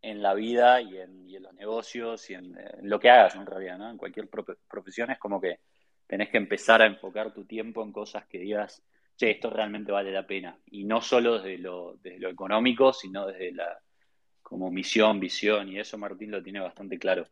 en 0.00 0.22
la 0.22 0.34
vida 0.34 0.80
y 0.80 0.98
en, 0.98 1.42
los 1.42 1.52
negocios 1.54 2.30
y 2.30 2.34
en, 2.34 2.56
lo 2.82 3.00
que 3.00 3.10
hagas 3.10 3.34
en 3.34 3.46
realidad, 3.46 3.78
¿no? 3.78 3.90
En 3.90 3.96
cualquier 3.96 4.28
profesión 4.28 5.10
es 5.10 5.18
como 5.18 5.40
que 5.40 5.60
tenés 6.06 6.28
que 6.28 6.36
empezar 6.36 6.80
a 6.80 6.86
enfocar 6.86 7.32
tu 7.32 7.44
tiempo 7.44 7.82
en 7.82 7.90
cosas 7.90 8.26
que 8.26 8.38
digas, 8.38 8.82
che, 9.16 9.32
esto 9.32 9.50
realmente 9.50 9.90
vale 9.90 10.12
la 10.12 10.26
pena. 10.26 10.56
Y 10.66 10.84
no 10.84 11.00
solo 11.00 11.38
desde 11.38 11.58
lo, 11.58 11.98
lo 12.02 12.28
económico, 12.28 12.92
sino 12.92 13.26
desde 13.26 13.52
la 13.52 13.78
como 14.42 14.70
misión, 14.70 15.18
visión, 15.18 15.68
y 15.70 15.80
eso 15.80 15.98
Martín 15.98 16.30
lo 16.30 16.42
tiene 16.42 16.60
bastante 16.60 16.98
claro. 16.98 17.26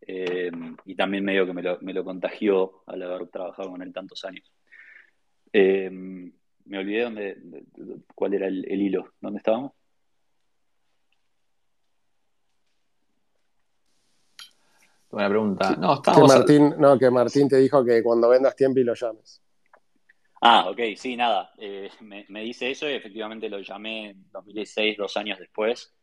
Eh, 0.00 0.50
y 0.84 0.94
también 0.96 1.24
medio 1.24 1.46
que 1.46 1.52
me 1.54 1.62
lo, 1.62 1.78
me 1.80 1.94
lo 1.94 2.04
contagió 2.04 2.82
al 2.86 3.02
haber 3.02 3.28
trabajado 3.28 3.70
con 3.70 3.80
él 3.80 3.92
tantos 3.92 4.24
años. 4.24 4.52
Eh, 5.52 5.90
me 5.90 6.78
olvidé 6.78 7.02
dónde, 7.02 7.36
cuál 8.14 8.34
era 8.34 8.46
el, 8.46 8.80
hilo. 8.80 9.12
¿Dónde 9.20 9.38
estábamos? 9.38 9.72
Buena 15.10 15.28
pregunta. 15.28 15.76
No, 15.76 16.00
que 16.00 16.22
Martín, 16.22 16.74
no, 16.78 16.98
que 16.98 17.10
Martín 17.10 17.48
te 17.48 17.58
dijo 17.58 17.84
que 17.84 18.02
cuando 18.02 18.30
vendas 18.30 18.56
tiempo 18.56 18.80
y 18.80 18.84
lo 18.84 18.94
llames. 18.94 19.42
Ah, 20.40 20.70
ok, 20.70 20.80
sí, 20.96 21.16
nada. 21.16 21.52
Eh, 21.58 21.90
me, 22.00 22.40
dice 22.40 22.70
eso 22.70 22.88
y 22.88 22.94
efectivamente 22.94 23.50
lo 23.50 23.60
llamé 23.60 24.10
en 24.10 24.30
2016, 24.32 24.96
dos 24.96 25.16
años 25.16 25.38
después. 25.38 25.94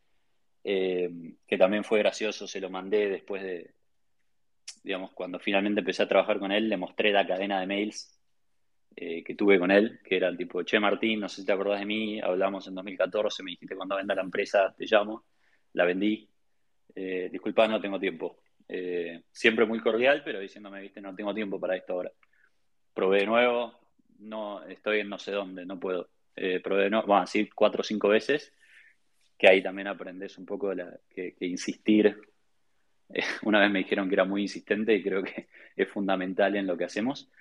eh, 0.64 1.10
que 1.48 1.58
también 1.58 1.84
fue 1.84 2.00
gracioso, 2.00 2.46
se 2.46 2.60
lo 2.60 2.70
mandé 2.70 3.10
después 3.10 3.42
de, 3.42 3.74
digamos, 4.84 5.12
cuando 5.14 5.40
finalmente 5.40 5.80
empecé 5.80 6.04
a 6.04 6.08
trabajar 6.08 6.38
con 6.38 6.52
él, 6.52 6.70
le 6.70 6.78
mostré 6.78 7.12
la 7.12 7.26
cadena 7.26 7.60
de 7.60 7.66
mails 7.66 8.19
eh, 9.02 9.24
que 9.24 9.34
tuve 9.34 9.58
con 9.58 9.72
él, 9.72 10.02
que 10.04 10.18
era 10.18 10.28
el 10.28 10.36
tipo, 10.36 10.62
che 10.64 10.78
Martín, 10.78 11.22
no 11.22 11.30
sé 11.30 11.40
si 11.40 11.46
te 11.46 11.54
acordás 11.54 11.80
de 11.80 11.86
mí, 11.86 12.20
hablamos 12.20 12.68
en 12.68 12.76
2014, 12.76 13.44
me 13.44 13.52
dijiste 13.52 13.74
cuando 13.74 13.96
venda 13.96 14.14
la 14.14 14.24
empresa 14.24 14.76
te 14.78 14.86
llamo, 14.86 15.24
la 15.72 15.86
vendí, 15.86 16.28
eh, 16.94 17.30
disculpa, 17.32 17.66
no 17.66 17.80
tengo 17.80 17.98
tiempo. 17.98 18.42
Eh, 18.68 19.22
siempre 19.32 19.66
muy 19.66 19.80
cordial, 19.80 20.22
pero 20.26 20.42
diciéndome, 20.42 20.82
viste, 20.82 21.00
no 21.00 21.16
tengo 21.16 21.34
tiempo 21.34 21.58
para 21.62 21.78
esto 21.78 21.94
ahora. 21.94 22.12
Probé 22.94 23.20
de 23.20 23.26
nuevo, 23.28 23.80
no, 24.20 24.66
estoy 24.66 25.00
en 25.00 25.08
no 25.08 25.18
sé 25.18 25.32
dónde, 25.32 25.66
no 25.66 25.80
puedo. 25.80 26.10
Eh, 26.36 26.60
probé 26.60 26.84
de 26.84 26.90
nuevo, 26.90 27.08
bueno, 27.08 27.22
así 27.22 27.50
cuatro 27.50 27.80
o 27.80 27.86
cinco 27.86 28.10
veces, 28.10 28.54
que 29.38 29.48
ahí 29.48 29.64
también 29.64 29.88
aprendes 29.88 30.38
un 30.38 30.46
poco 30.46 30.74
que, 31.10 31.36
insistir. 31.40 32.20
una 33.44 33.62
vez 33.62 33.72
me 33.72 33.80
dijeron 33.80 34.10
que 34.10 34.16
era 34.16 34.26
muy 34.26 34.42
insistente 34.42 34.94
y 34.94 35.02
creo 35.02 35.24
que 35.24 35.48
es 35.78 35.88
fundamental 35.88 36.58
en 36.58 36.68
lo 36.68 36.78
que 36.78 36.84
hacemos. 36.84 37.32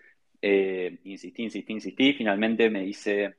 Insistí, 0.43 1.45
insistí, 1.45 1.73
insistí. 1.73 2.13
Finalmente 2.13 2.71
me 2.71 2.83
dice, 2.83 3.37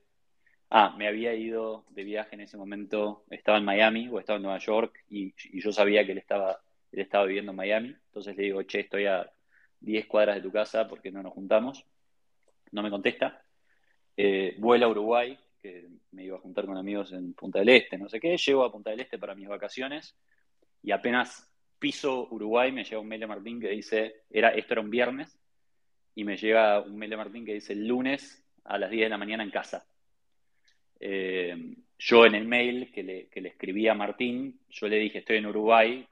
ah, 0.70 0.96
me 0.98 1.08
había 1.08 1.34
ido 1.34 1.86
de 1.90 2.04
viaje 2.04 2.36
en 2.36 2.42
ese 2.42 2.58
momento, 2.58 3.26
estaba 3.30 3.58
en 3.58 3.66
Miami 3.66 4.08
o 4.10 4.20
estaba 4.20 4.38
en 4.38 4.44
Nueva 4.44 4.60
York 4.60 5.04
y, 5.10 5.34
yo 5.60 5.72
sabía 5.72 6.06
que 6.06 6.12
él 6.14 6.18
estaba 6.18 6.60
él 6.92 7.02
estaba 7.02 7.26
viviendo 7.26 7.52
en 7.52 7.58
Miami, 7.58 7.90
entonces 7.90 8.36
le 8.36 8.44
digo, 8.44 8.64
che, 8.64 8.80
estoy 8.80 9.06
a 9.06 9.32
10 9.80 10.08
cuadras 10.08 10.38
de 10.38 10.42
tu 10.42 10.52
casa, 10.52 10.88
porque 10.88 11.12
no 11.12 11.22
nos 11.22 11.34
juntamos? 11.34 11.86
No 12.72 12.82
me 12.82 12.90
contesta. 12.90 13.44
Eh, 14.18 14.56
vuela 14.58 14.88
a 14.88 14.90
Uruguay, 14.90 15.38
que 15.62 15.88
me 16.12 16.24
iba 16.24 16.38
a 16.38 16.42
juntar 16.42 16.66
con 16.66 16.78
amigos 16.78 17.14
en 17.14 17.34
Punta 17.34 17.60
del 17.60 17.70
Este, 17.70 17.98
no 17.98 18.10
sé 18.10 18.20
qué. 18.20 18.36
Llego 18.36 18.64
a 18.64 18.72
Punta 18.72 18.90
del 18.90 19.02
Este 19.02 19.20
para 19.20 19.36
mis 19.36 19.48
vacaciones 19.48 20.16
y 20.82 20.92
apenas 20.92 21.50
piso 21.78 22.28
Uruguay 22.32 22.72
me 22.72 22.84
llega 22.84 23.00
un 23.00 23.08
mail 23.08 23.22
de 23.22 23.28
Martín 23.28 23.60
que 23.60 23.70
dice, 23.70 24.24
era, 24.30 24.50
esto 24.50 24.74
era 24.74 24.82
un 24.82 24.90
viernes, 24.90 25.39
y 26.16 26.24
me 26.24 26.38
llega 26.38 26.82
un 26.82 26.98
mail 26.98 27.12
de 27.12 27.18
Martín 27.18 27.46
que 27.46 27.54
dice 27.54 27.74
el 27.74 27.88
lunes 27.88 28.44
a 28.66 28.78
las 28.78 28.90
10 28.90 29.06
de 29.06 29.10
la 29.10 29.18
mañana 29.18 29.44
en 29.44 29.52
casa. 29.52 29.86
Eh, 31.00 31.76
yo 31.98 32.26
en 32.26 32.36
el 32.36 32.48
mail 32.48 32.92
que 32.92 33.04
le, 33.04 33.28
que 33.28 33.42
le 33.42 33.50
escribí 33.50 33.88
a 33.88 33.94
Martín, 33.94 34.60
yo 34.70 34.88
le 34.88 34.98
dije, 34.98 35.20
estoy 35.20 35.38
en 35.38 35.48
Uruguay, 35.48 36.08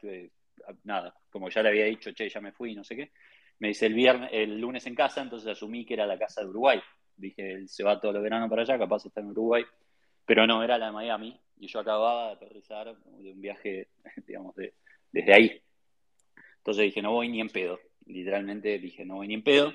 nada, 0.83 1.15
como 1.29 1.49
ya 1.49 1.61
le 1.61 1.69
había 1.69 1.85
dicho, 1.85 2.11
che, 2.11 2.29
ya 2.29 2.41
me 2.41 2.51
fui, 2.51 2.75
no 2.75 2.83
sé 2.83 2.95
qué. 2.95 3.11
Me 3.59 3.69
dice 3.69 3.87
el 3.87 3.93
viernes, 3.93 4.29
el 4.33 4.59
lunes 4.59 4.85
en 4.85 4.95
casa, 4.95 5.21
entonces 5.21 5.49
asumí 5.49 5.85
que 5.85 5.93
era 5.93 6.05
la 6.05 6.17
casa 6.17 6.41
de 6.41 6.47
Uruguay. 6.47 6.79
Dije, 7.15 7.53
él 7.53 7.69
se 7.69 7.83
va 7.83 7.99
todo 7.99 8.15
el 8.17 8.21
verano 8.21 8.49
para 8.49 8.61
allá, 8.61 8.77
capaz 8.77 9.05
está 9.05 9.21
en 9.21 9.31
Uruguay. 9.31 9.63
Pero 10.25 10.45
no, 10.45 10.63
era 10.63 10.77
la 10.77 10.87
de 10.87 10.91
Miami. 10.91 11.39
Y 11.59 11.67
yo 11.67 11.79
acababa 11.79 12.27
de 12.27 12.33
aterrizar 12.33 12.95
de 12.95 13.31
un 13.31 13.41
viaje, 13.41 13.87
digamos, 14.27 14.55
de, 14.55 14.73
desde 15.11 15.33
ahí. 15.33 15.61
Entonces 16.57 16.83
dije, 16.83 17.01
no 17.01 17.13
voy 17.13 17.29
ni 17.29 17.41
en 17.41 17.49
pedo. 17.49 17.79
Literalmente 18.05 18.77
dije, 18.77 19.05
no 19.05 19.15
voy 19.15 19.27
ni 19.27 19.35
en 19.35 19.43
pedo. 19.43 19.73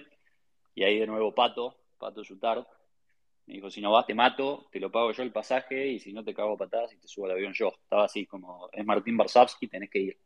Y 0.74 0.84
ahí 0.84 0.98
de 0.98 1.06
nuevo 1.06 1.34
Pato, 1.34 1.76
Pato 1.98 2.22
Jutard, 2.24 2.64
me 3.46 3.54
dijo, 3.54 3.70
si 3.70 3.80
no 3.80 3.90
vas 3.90 4.06
te 4.06 4.14
mato, 4.14 4.68
te 4.70 4.78
lo 4.78 4.90
pago 4.90 5.12
yo 5.12 5.22
el 5.22 5.32
pasaje 5.32 5.88
y 5.88 5.98
si 5.98 6.12
no 6.12 6.24
te 6.24 6.34
cago 6.34 6.56
patadas 6.56 6.92
y 6.92 6.98
te 6.98 7.08
subo 7.08 7.26
al 7.26 7.32
avión 7.32 7.52
yo. 7.52 7.72
Estaba 7.82 8.04
así 8.04 8.26
como, 8.26 8.68
es 8.72 8.84
Martín 8.84 9.16
Barsavsky, 9.16 9.66
tenés 9.66 9.90
que 9.90 9.98
ir. 9.98 10.18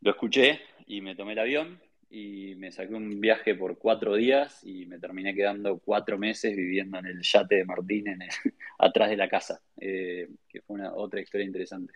Lo 0.00 0.12
escuché 0.12 0.60
y 0.86 1.02
me 1.02 1.14
tomé 1.14 1.32
el 1.32 1.40
avión 1.40 1.80
y 2.08 2.54
me 2.56 2.72
saqué 2.72 2.94
un 2.94 3.20
viaje 3.20 3.54
por 3.54 3.78
cuatro 3.78 4.14
días 4.14 4.64
y 4.64 4.86
me 4.86 4.98
terminé 4.98 5.34
quedando 5.34 5.78
cuatro 5.78 6.18
meses 6.18 6.56
viviendo 6.56 6.98
en 6.98 7.06
el 7.06 7.22
yate 7.22 7.56
de 7.56 7.64
Martín 7.64 8.08
en 8.08 8.20
atrás 8.78 9.10
de 9.10 9.16
la 9.16 9.28
casa, 9.28 9.60
eh, 9.76 10.28
que 10.48 10.62
fue 10.62 10.80
una 10.80 10.94
otra 10.94 11.20
historia 11.20 11.46
interesante. 11.46 11.92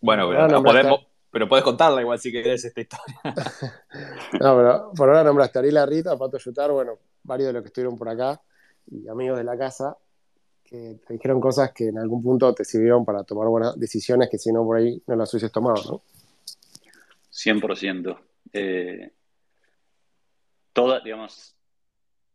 Bueno, 0.00 0.30
pero, 0.30 0.62
podemos, 0.62 1.06
pero 1.30 1.48
puedes 1.48 1.64
contarla 1.64 2.00
igual 2.00 2.18
si 2.18 2.32
querés 2.32 2.64
esta 2.64 2.80
historia. 2.80 3.20
no, 4.40 4.56
pero 4.56 4.92
por 4.96 5.08
ahora 5.08 5.24
nombraste 5.24 5.58
a 5.58 5.60
Ariela 5.60 5.86
Rita, 5.86 6.18
Pato 6.18 6.38
Yutar, 6.38 6.70
bueno, 6.72 6.98
varios 7.22 7.48
de 7.48 7.52
los 7.52 7.62
que 7.62 7.68
estuvieron 7.68 7.96
por 7.96 8.08
acá 8.08 8.40
y 8.90 9.08
amigos 9.08 9.38
de 9.38 9.44
la 9.44 9.56
casa 9.56 9.96
que 10.70 11.00
te 11.04 11.14
dijeron 11.14 11.40
cosas 11.40 11.72
que 11.72 11.88
en 11.88 11.98
algún 11.98 12.22
punto 12.22 12.54
te 12.54 12.64
sirvieron 12.64 13.04
para 13.04 13.24
tomar 13.24 13.48
buenas 13.48 13.78
decisiones 13.78 14.28
que 14.30 14.38
si 14.38 14.52
no 14.52 14.64
por 14.64 14.76
ahí 14.76 15.02
no 15.08 15.16
las 15.16 15.32
hubieses 15.34 15.50
tomado, 15.50 15.82
¿no? 15.84 16.02
100%. 17.32 18.18
Eh, 18.52 19.12
toda, 20.72 21.00
digamos, 21.00 21.56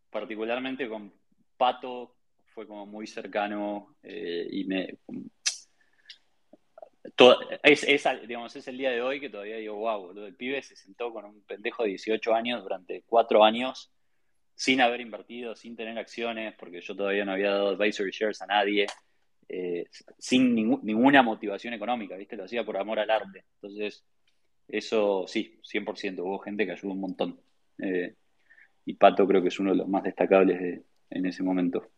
particularmente 0.10 0.90
con 0.90 1.14
Pato 1.58 2.16
fue 2.54 2.68
como 2.68 2.86
muy 2.86 3.08
cercano 3.08 3.96
eh, 4.04 4.48
y 4.52 4.66
me... 4.66 4.98
es, 7.64 8.08
digamos, 8.28 8.56
es 8.56 8.68
el 8.68 8.78
día 8.78 8.92
de 8.92 9.02
hoy 9.02 9.20
que 9.20 9.30
todavía 9.30 9.58
digo, 9.58 9.76
wow, 9.76 10.14
lo 10.14 10.24
del 10.24 10.36
pibe 10.36 10.62
se 10.62 10.76
sentó 10.76 11.14
con 11.14 11.26
un 11.26 11.42
pendejo 11.42 11.84
de 11.84 11.90
18 11.90 12.34
años 12.34 12.62
durante 12.62 13.04
cuatro 13.08 13.44
años 13.44 13.92
sin 14.56 14.82
haber 14.82 15.02
invertido, 15.02 15.56
sin 15.56 15.76
tener 15.76 15.98
acciones, 15.98 16.56
porque 16.58 16.82
yo 16.82 16.96
todavía 16.96 17.26
no 17.26 17.34
había 17.34 17.52
dado 17.52 17.70
advisory 17.70 18.12
shares 18.12 18.42
a 18.42 18.48
nadie, 18.48 18.88
eh, 19.50 19.86
sin 20.18 20.56
ninguna 20.56 21.22
motivación 21.22 21.74
económica, 21.74 22.16
¿viste? 22.16 22.38
Lo 22.38 22.46
hacía 22.46 22.66
por 22.66 22.78
amor 22.78 23.00
al 23.00 23.10
arte. 23.10 23.44
Entonces, 23.62 24.04
eso 24.68 25.26
sí, 25.28 25.60
100%, 25.62 26.20
hubo 26.24 26.40
gente 26.40 26.66
que 26.66 26.72
ayudó 26.72 26.94
un 26.94 27.02
montón. 27.02 27.40
Eh, 27.80 28.16
y 28.86 28.94
Pato 28.94 29.28
creo 29.28 29.42
que 29.42 29.50
es 29.50 29.60
uno 29.60 29.72
de 29.72 29.78
los 29.78 29.88
más 29.88 30.04
destacables 30.04 30.84
en 31.10 31.26
ese 31.26 31.44
momento. 31.44 31.90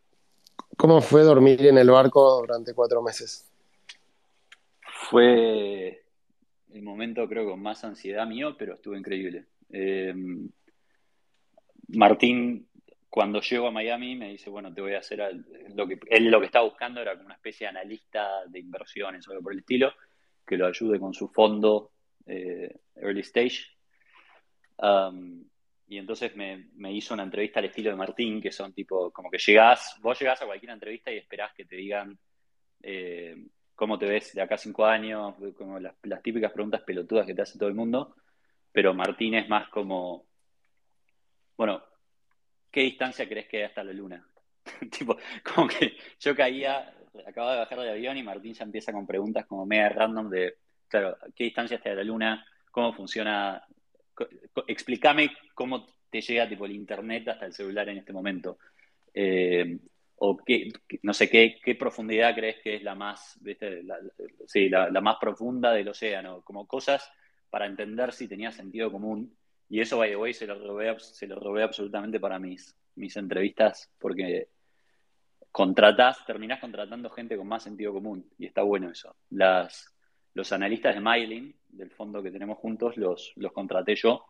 ¿Cómo 0.75 1.01
fue 1.01 1.21
dormir 1.21 1.65
en 1.65 1.77
el 1.77 1.89
barco 1.89 2.41
durante 2.41 2.73
cuatro 2.73 3.01
meses? 3.01 3.49
Fue 5.09 6.03
el 6.73 6.81
momento 6.81 7.27
creo 7.29 7.49
con 7.49 7.61
más 7.61 7.83
ansiedad 7.85 8.27
mío, 8.27 8.55
pero 8.57 8.73
estuvo 8.73 8.95
increíble. 8.95 9.45
Eh, 9.69 10.13
Martín, 11.89 12.67
cuando 13.09 13.39
llego 13.39 13.67
a 13.67 13.71
Miami, 13.71 14.15
me 14.15 14.29
dice, 14.29 14.49
bueno, 14.49 14.73
te 14.73 14.81
voy 14.81 14.95
a 14.95 14.99
hacer 14.99 15.19
lo 15.75 15.87
que 15.87 15.97
él 16.09 16.29
lo 16.29 16.39
que 16.41 16.47
estaba 16.47 16.65
buscando 16.65 17.01
era 17.01 17.13
como 17.13 17.27
una 17.27 17.35
especie 17.35 17.65
de 17.65 17.69
analista 17.69 18.45
de 18.47 18.59
inversiones 18.59 19.25
o 19.27 19.31
algo 19.31 19.43
por 19.43 19.53
el 19.53 19.59
estilo, 19.59 19.93
que 20.45 20.57
lo 20.57 20.67
ayude 20.67 20.99
con 20.99 21.13
su 21.13 21.29
fondo 21.29 21.91
eh, 22.25 22.81
early 22.95 23.21
stage. 23.21 23.65
Y 25.89 25.97
entonces 25.97 26.35
me, 26.35 26.91
hizo 26.91 27.13
una 27.13 27.23
entrevista 27.23 27.59
al 27.59 27.67
estilo 27.67 27.91
de 27.91 27.95
Martín, 27.95 28.41
que 28.41 28.51
son 28.51 28.73
tipo, 28.73 29.09
como 29.11 29.31
que 29.31 29.37
llegás, 29.37 29.97
vos 30.01 30.19
llegás 30.19 30.41
a 30.41 30.45
cualquier 30.45 30.73
entrevista 30.73 31.13
y 31.13 31.17
esperás 31.17 31.53
que 31.53 31.63
te 31.63 31.77
digan 31.77 32.19
eh, 32.83 33.37
cómo 33.77 33.99
te 33.99 34.07
ves 34.07 34.33
de 34.33 34.41
acá 34.41 34.57
cinco 34.57 34.87
años, 34.87 35.35
como 35.55 35.79
las, 35.79 35.93
típicas 36.23 36.51
preguntas 36.51 36.81
pelotudas 36.81 37.27
que 37.27 37.35
te 37.35 37.43
hace 37.43 37.59
todo 37.59 37.69
el 37.69 37.75
mundo, 37.75 38.15
pero 38.71 38.95
Martín 38.95 39.35
es 39.35 39.47
más 39.47 39.69
como, 39.69 40.25
bueno, 41.55 41.83
¿qué 42.71 42.81
distancia 42.81 43.29
crees 43.29 43.47
que 43.47 43.57
hay 43.57 43.63
hasta 43.63 43.83
la 43.83 43.93
luna? 43.93 44.27
tipo, 44.97 45.15
como 45.43 45.67
que 45.67 45.95
yo 46.19 46.35
caía, 46.35 46.91
acababa 47.25 47.53
de 47.53 47.59
bajar 47.59 47.79
del 47.79 47.89
avión 47.89 48.17
y 48.17 48.23
Martín 48.23 48.55
ya 48.55 48.65
empieza 48.65 48.91
con 48.91 49.05
preguntas 49.05 49.45
como 49.45 49.67
media 49.67 49.89
random 49.89 50.27
de, 50.31 50.55
claro, 50.87 51.15
¿qué 51.35 51.43
distancia 51.43 51.77
está 51.77 51.91
de 51.91 51.97
la 51.97 52.03
luna? 52.03 52.43
¿Cómo 52.71 52.93
funciona? 52.93 53.63
Explícame 54.65 55.29
cómo 55.53 55.85
te 56.09 56.21
llega 56.21 56.49
tipo 56.49 56.65
el 56.65 56.71
internet 56.71 57.27
hasta 57.27 57.45
el 57.45 57.53
celular 57.53 57.87
en 57.89 57.99
este 57.99 58.11
momento. 58.11 58.57
Eh, 59.13 59.77
o 60.17 60.37
qué, 60.37 60.71
no 61.03 61.13
sé, 61.13 61.29
qué, 61.29 61.59
qué, 61.63 61.75
profundidad 61.75 62.35
crees 62.35 62.57
que 62.61 62.75
es 62.75 62.83
la 62.83 62.95
más, 62.95 63.39
la, 63.43 64.89
la, 64.89 65.01
más 65.01 65.17
profunda 65.19 65.71
del 65.71 65.89
océano, 65.89 66.41
como 66.41 66.67
cosas 66.67 67.09
para 67.49 67.65
entender 67.65 68.11
si 68.11 68.27
tenía 68.27 68.51
sentido 68.51 68.91
común 68.91 69.37
y 69.69 69.81
eso, 69.81 69.97
by 69.97 70.09
the 70.09 70.15
way, 70.15 70.33
se 70.33 70.47
lo 70.47 70.57
robé, 70.57 70.97
se 70.99 71.27
lo 71.27 71.39
robé 71.39 71.63
absolutamente 71.63 72.19
para 72.19 72.39
mis, 72.39 72.75
mis 72.95 73.15
entrevistas, 73.17 73.91
porque 73.99 74.49
contratás, 75.51 76.25
terminás 76.25 76.59
contratando 76.59 77.09
gente 77.09 77.35
con 77.35 77.47
más 77.47 77.63
sentido 77.63 77.93
común, 77.93 78.29
y 78.37 78.45
está 78.45 78.61
bueno 78.61 78.89
eso. 78.89 79.15
Las, 79.29 79.93
los 80.33 80.51
analistas 80.53 80.95
de 80.95 81.01
Mailing, 81.01 81.53
del 81.67 81.91
fondo 81.91 82.23
que 82.23 82.31
tenemos 82.31 82.57
juntos, 82.57 82.95
los, 82.95 83.33
los 83.35 83.51
contraté 83.51 83.95
yo, 83.95 84.25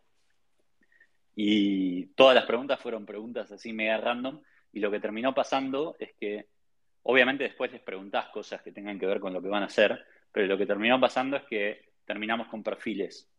y 1.36 2.08
todas 2.08 2.34
las 2.34 2.45
preguntas 2.45 2.80
fueron 2.80 3.06
preguntas 3.06 3.52
así 3.52 3.73
mega 3.73 3.97
random, 3.97 4.41
y 4.73 4.80
lo 4.80 4.91
que 4.91 4.99
terminó 4.99 5.34
pasando 5.34 5.95
es 5.99 6.13
que, 6.13 6.47
obviamente 7.03 7.43
después 7.43 7.71
les 7.71 7.82
preguntás 7.82 8.30
cosas 8.30 8.62
que 8.62 8.71
tengan 8.71 8.99
que 8.99 9.06
ver 9.06 9.19
con 9.19 9.34
lo 9.34 9.41
que 9.41 9.47
van 9.47 9.63
a 9.63 9.67
hacer, 9.67 10.06
pero 10.32 10.47
lo 10.47 10.58
que 10.58 10.65
terminó 10.65 10.99
pasando 10.99 11.38
es 11.38 11.43
que 11.43 11.91
terminamos 12.06 12.47
con 12.47 12.63
perfiles 12.63 13.30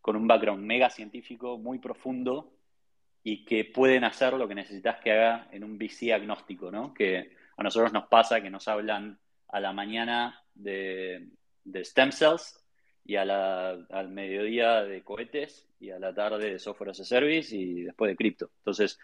con 0.00 0.16
un 0.16 0.26
background 0.26 0.64
mega 0.64 0.88
científico 0.88 1.58
muy 1.58 1.78
profundo 1.78 2.54
y 3.22 3.44
que 3.44 3.66
pueden 3.66 4.04
hacer 4.04 4.32
lo 4.34 4.48
que 4.48 4.54
necesitas 4.54 5.00
que 5.00 5.12
haga 5.12 5.48
en 5.52 5.64
un 5.64 5.76
VC 5.76 6.14
agnóstico, 6.14 6.70
¿no? 6.70 6.94
Que 6.94 7.36
a 7.56 7.62
nosotros 7.62 7.92
nos 7.92 8.06
pasa 8.06 8.40
que 8.40 8.48
nos 8.48 8.68
hablan 8.68 9.18
a 9.48 9.60
la 9.60 9.72
mañana 9.72 10.42
de, 10.54 11.28
stem 11.84 12.12
cells 12.12 12.64
y 13.04 13.16
a 13.16 13.22
al 13.22 14.08
mediodía 14.08 14.82
de 14.82 15.02
cohetes 15.02 15.68
y 15.80 15.90
a 15.90 15.98
la 15.98 16.14
tarde 16.14 16.52
de 16.52 16.58
software 16.58 16.90
as 16.90 17.00
a 17.00 17.04
service 17.04 17.54
y 17.54 17.82
después 17.82 18.10
de 18.10 18.16
cripto. 18.16 18.50
Entonces, 18.60 18.98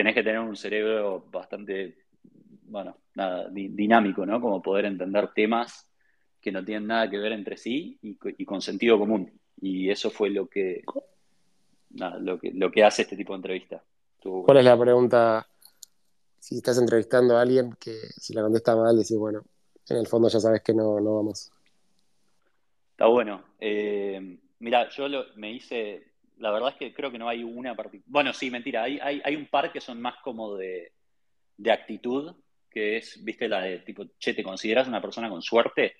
tenés 0.00 0.14
que 0.14 0.22
tener 0.22 0.40
un 0.40 0.56
cerebro 0.56 1.26
bastante 1.30 1.94
bueno, 2.70 2.96
nada, 3.16 3.50
dinámico, 3.50 4.24
¿no? 4.24 4.40
Como 4.40 4.62
poder 4.62 4.86
entender 4.86 5.30
temas 5.34 5.86
que 6.40 6.50
no 6.50 6.64
tienen 6.64 6.86
nada 6.86 7.10
que 7.10 7.18
ver 7.18 7.32
entre 7.32 7.58
sí 7.58 7.98
y, 8.00 8.44
con 8.46 8.62
sentido 8.62 8.98
común. 8.98 9.30
Y 9.60 9.90
eso 9.90 10.08
fue 10.08 10.30
lo 10.30 10.48
que, 10.48 10.82
lo 11.90 12.38
que, 12.38 12.52
lo 12.52 12.70
que 12.70 12.82
hace 12.82 13.02
este 13.02 13.16
tipo 13.16 13.34
de 13.34 13.38
entrevista. 13.38 13.82
¿Cuál 14.22 14.56
es 14.56 14.64
la 14.64 14.78
pregunta? 14.78 15.46
Si 16.38 16.56
estás 16.56 16.78
entrevistando 16.78 17.36
a 17.36 17.42
alguien 17.42 17.76
que 17.78 17.92
si 18.16 18.32
la 18.32 18.40
contesta 18.40 18.74
mal, 18.74 18.96
decís, 18.96 19.18
bueno, 19.18 19.44
en 19.90 19.98
el 19.98 20.06
fondo 20.06 20.30
ya 20.30 20.40
sabes 20.40 20.62
que 20.62 20.72
no, 20.72 20.98
no 20.98 21.16
vamos. 21.16 21.52
Está 22.92 23.04
bueno. 23.04 23.42
Eh, 23.58 24.38
mira, 24.60 24.88
yo 24.88 25.08
me 25.36 25.52
hice, 25.52 26.09
la 26.40 26.50
verdad 26.50 26.70
es 26.70 26.76
que 26.76 26.94
creo 26.94 27.12
que 27.12 27.18
no 27.18 27.28
hay 27.28 27.44
una 27.44 27.74
particular. 27.76 28.10
Bueno, 28.10 28.32
sí, 28.32 28.50
mentira, 28.50 28.82
hay, 28.82 28.98
hay, 29.00 29.20
hay, 29.22 29.36
un 29.36 29.46
par 29.46 29.70
que 29.70 29.80
son 29.80 30.00
más 30.00 30.16
como 30.22 30.56
de, 30.56 30.92
de 31.56 31.70
actitud, 31.70 32.34
que 32.70 32.96
es, 32.96 33.22
viste, 33.22 33.46
la 33.48 33.60
de 33.60 33.80
tipo, 33.80 34.06
che, 34.18 34.32
¿te 34.32 34.42
consideras 34.42 34.88
una 34.88 35.02
persona 35.02 35.28
con 35.28 35.42
suerte? 35.42 35.96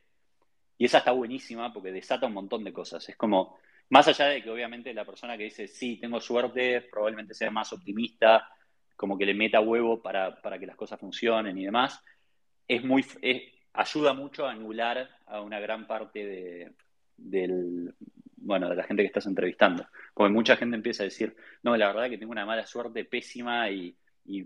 Y 0.79 0.87
esa 0.87 0.99
está 0.99 1.13
buenísima 1.13 1.73
porque 1.73 1.93
desata 1.93 2.27
un 2.27 2.33
montón 2.33 2.65
de 2.65 2.73
cosas. 2.73 3.07
Es 3.07 3.17
como, 3.17 3.59
más 3.91 4.09
allá 4.09 4.27
de 4.29 4.43
que 4.43 4.51
obviamente 4.51 4.95
la 4.95 5.05
persona 5.05 5.37
que 5.37 5.45
dice, 5.45 5.69
sí, 5.69 5.99
tengo 5.99 6.21
suerte, 6.21 6.81
probablemente 6.81 7.35
sea 7.35 7.51
más 7.51 7.73
optimista, 7.75 8.49
como 8.97 9.19
que 9.19 9.27
le 9.27 9.35
meta 9.35 9.61
huevo 9.61 10.01
para, 10.01 10.41
que 10.59 10.67
las 10.67 10.77
cosas 10.77 10.99
funcionen 10.99 11.59
y 11.59 11.67
demás, 11.67 12.03
es 12.67 12.83
muy, 12.83 13.05
ayuda 13.75 14.15
mucho 14.15 14.47
a 14.47 14.53
anular 14.53 15.11
a 15.27 15.43
una 15.43 15.61
gran 15.61 15.87
parte 15.87 16.25
de, 16.25 16.73
del, 17.17 17.95
bueno, 18.41 18.69
de 18.69 18.77
la 18.77 18.85
gente 18.85 19.03
que 19.03 19.09
estás 19.09 19.27
entrevistando. 19.27 19.87
Porque 20.15 20.33
mucha 20.33 20.57
gente 20.57 20.77
empieza 20.77 21.03
a 21.03 21.05
decir, 21.05 21.37
no, 21.63 21.77
la 21.77 21.89
verdad 21.89 22.07
es 22.07 22.11
que 22.11 22.19
tengo 22.19 22.33
una 22.33 22.47
mala 22.47 22.67
suerte 22.67 23.05
pésima 23.05 23.71
y 23.71 23.97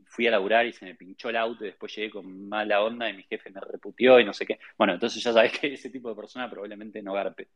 fui 0.07 0.27
a 0.27 0.31
laburar 0.31 0.67
y 0.67 0.73
se 0.73 0.85
me 0.85 0.95
pinchó 0.95 1.29
el 1.29 1.37
auto 1.37 1.65
y 1.65 1.69
después 1.69 1.95
llegué 1.95 2.11
con 2.11 2.49
mala 2.49 2.83
onda 2.83 3.09
y 3.09 3.15
mi 3.15 3.23
jefe 3.25 3.51
me 3.51 3.61
reputió 3.61 4.19
y 4.19 4.25
no 4.25 4.33
sé 4.33 4.47
qué. 4.47 4.59
Bueno, 4.79 4.95
entonces 4.95 5.23
ya 5.23 5.33
sabes 5.33 5.53
que 5.59 5.75
ese 5.75 5.91
tipo 5.91 6.09
de 6.09 6.17
persona 6.17 6.51
probablemente 6.51 7.03
no 7.03 7.13
garpe. 7.13 7.49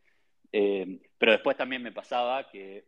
Eh, 0.52 1.00
pero 1.16 1.32
después 1.32 1.56
también 1.56 1.82
me 1.82 1.92
pasaba 1.92 2.48
que 2.48 2.84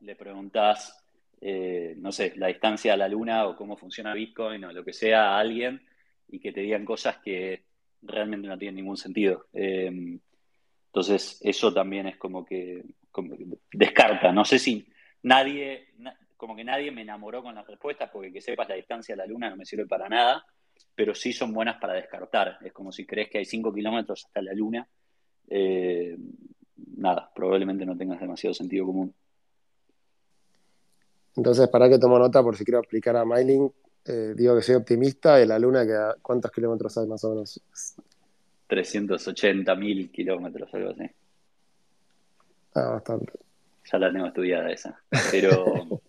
le 0.00 0.16
preguntás, 0.16 1.04
eh, 1.40 1.94
no 1.98 2.12
sé, 2.12 2.34
la 2.36 2.48
distancia 2.48 2.92
a 2.92 2.96
la 2.96 3.08
luna 3.08 3.46
o 3.46 3.56
cómo 3.56 3.76
funciona 3.76 4.14
Bitcoin 4.14 4.64
o 4.64 4.72
lo 4.72 4.84
que 4.84 4.92
sea 4.92 5.30
a 5.30 5.38
alguien 5.38 5.82
y 6.28 6.40
que 6.40 6.52
te 6.52 6.60
digan 6.60 6.84
cosas 6.84 7.18
que 7.18 7.64
realmente 8.02 8.48
no 8.48 8.58
tienen 8.58 8.76
ningún 8.76 8.96
sentido. 8.96 9.46
Eh, 9.52 10.18
entonces, 10.94 11.38
eso 11.40 11.74
también 11.74 12.06
es 12.06 12.16
como 12.18 12.44
que, 12.44 12.84
como 13.10 13.36
que 13.36 13.44
descarta. 13.72 14.30
No 14.30 14.44
sé 14.44 14.60
si 14.60 14.86
nadie, 15.24 15.88
como 16.36 16.54
que 16.54 16.62
nadie 16.62 16.92
me 16.92 17.02
enamoró 17.02 17.42
con 17.42 17.56
las 17.56 17.66
respuestas, 17.66 18.10
porque 18.12 18.32
que 18.32 18.40
sepas 18.40 18.68
la 18.68 18.76
distancia 18.76 19.16
a 19.16 19.18
la 19.18 19.26
luna 19.26 19.50
no 19.50 19.56
me 19.56 19.64
sirve 19.64 19.88
para 19.88 20.08
nada, 20.08 20.46
pero 20.94 21.12
sí 21.12 21.32
son 21.32 21.52
buenas 21.52 21.80
para 21.80 21.94
descartar. 21.94 22.58
Es 22.64 22.72
como 22.72 22.92
si 22.92 23.04
crees 23.04 23.28
que 23.28 23.38
hay 23.38 23.44
5 23.44 23.74
kilómetros 23.74 24.24
hasta 24.24 24.40
la 24.40 24.52
luna. 24.52 24.88
Eh, 25.48 26.16
nada, 26.96 27.28
probablemente 27.34 27.84
no 27.84 27.96
tengas 27.96 28.20
demasiado 28.20 28.54
sentido 28.54 28.86
común. 28.86 29.12
Entonces, 31.34 31.66
para 31.66 31.88
que 31.88 31.98
tomo 31.98 32.20
nota, 32.20 32.40
por 32.40 32.56
si 32.56 32.64
quiero 32.64 32.78
aplicar 32.78 33.16
a 33.16 33.24
Mailing, 33.24 33.68
eh, 34.04 34.34
digo 34.36 34.54
que 34.54 34.62
soy 34.62 34.76
optimista, 34.76 35.38
de 35.38 35.46
la 35.46 35.58
luna, 35.58 35.84
que 35.84 36.22
¿cuántos 36.22 36.52
kilómetros 36.52 36.96
hay 36.98 37.08
más 37.08 37.24
o 37.24 37.30
menos? 37.30 37.60
380 38.74 39.74
mil 39.76 40.10
kilómetros, 40.10 40.72
algo 40.74 40.90
así. 40.90 41.08
Ah, 42.74 42.90
bastante. 42.90 43.32
Ya 43.90 43.98
la 43.98 44.12
tengo 44.12 44.26
estudiada 44.26 44.70
esa. 44.70 45.00
Pero 45.30 46.00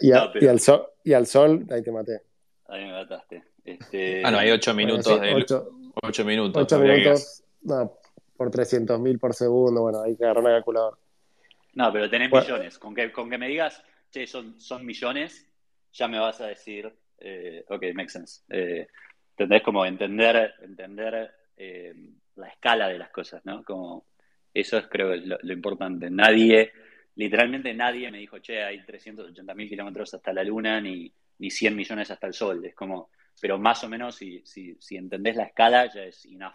y, 0.00 0.46
al 0.46 0.60
sol, 0.60 0.86
y 1.04 1.12
al 1.12 1.26
sol, 1.26 1.66
ahí 1.70 1.82
te 1.82 1.92
maté. 1.92 2.20
Ahí 2.68 2.84
me 2.84 2.92
mataste. 2.92 3.42
Este... 3.64 4.22
Ah, 4.24 4.30
no, 4.30 4.38
hay 4.38 4.50
8 4.50 4.74
minutos. 4.74 5.06
8 5.06 5.20
minutos. 5.20 5.68
8 6.02 6.24
minutos, 6.24 7.44
no, 7.62 7.98
por 8.36 8.50
300.000 8.50 9.20
por 9.20 9.34
segundo, 9.34 9.82
bueno, 9.82 10.00
hay 10.02 10.16
que 10.16 10.24
agarrar 10.24 10.42
una 10.42 10.54
calculadora. 10.54 10.96
No, 11.74 11.92
pero 11.92 12.08
tenés 12.08 12.32
millones. 12.32 12.78
Con 12.78 12.94
que, 12.94 13.12
con 13.12 13.28
que 13.28 13.36
me 13.36 13.48
digas, 13.48 13.82
che, 14.10 14.26
son, 14.26 14.58
son 14.58 14.86
millones, 14.86 15.46
ya 15.92 16.08
me 16.08 16.18
vas 16.18 16.40
a 16.40 16.46
decir, 16.46 16.90
eh, 17.18 17.64
ok, 17.68 17.84
makes 17.94 18.12
sense. 18.12 18.42
Eh, 18.48 18.88
¿Entendés? 19.30 19.62
Como 19.62 19.84
entender, 19.84 20.54
entender 20.62 21.34
eh, 21.62 21.94
la 22.36 22.48
escala 22.48 22.88
de 22.88 22.98
las 22.98 23.10
cosas, 23.10 23.44
¿no? 23.44 23.62
Como 23.62 24.06
eso 24.52 24.78
es 24.78 24.86
creo 24.88 25.14
lo, 25.16 25.38
lo 25.40 25.52
importante. 25.52 26.10
Nadie 26.10 26.72
literalmente 27.14 27.74
nadie 27.74 28.10
me 28.10 28.18
dijo, 28.18 28.38
che, 28.38 28.62
hay 28.62 28.84
380 28.84 29.54
mil 29.54 29.68
kilómetros 29.68 30.14
hasta 30.14 30.32
la 30.32 30.44
Luna, 30.44 30.80
ni, 30.80 31.12
ni 31.38 31.50
100 31.50 31.76
millones 31.76 32.10
hasta 32.10 32.26
el 32.26 32.34
Sol. 32.34 32.64
Es 32.64 32.74
como, 32.74 33.10
pero 33.40 33.58
más 33.58 33.82
o 33.84 33.88
menos, 33.88 34.16
si, 34.16 34.42
si, 34.44 34.76
si 34.80 34.96
entendés 34.96 35.36
la 35.36 35.44
escala, 35.44 35.92
ya 35.92 36.02
es 36.04 36.24
enough. 36.26 36.54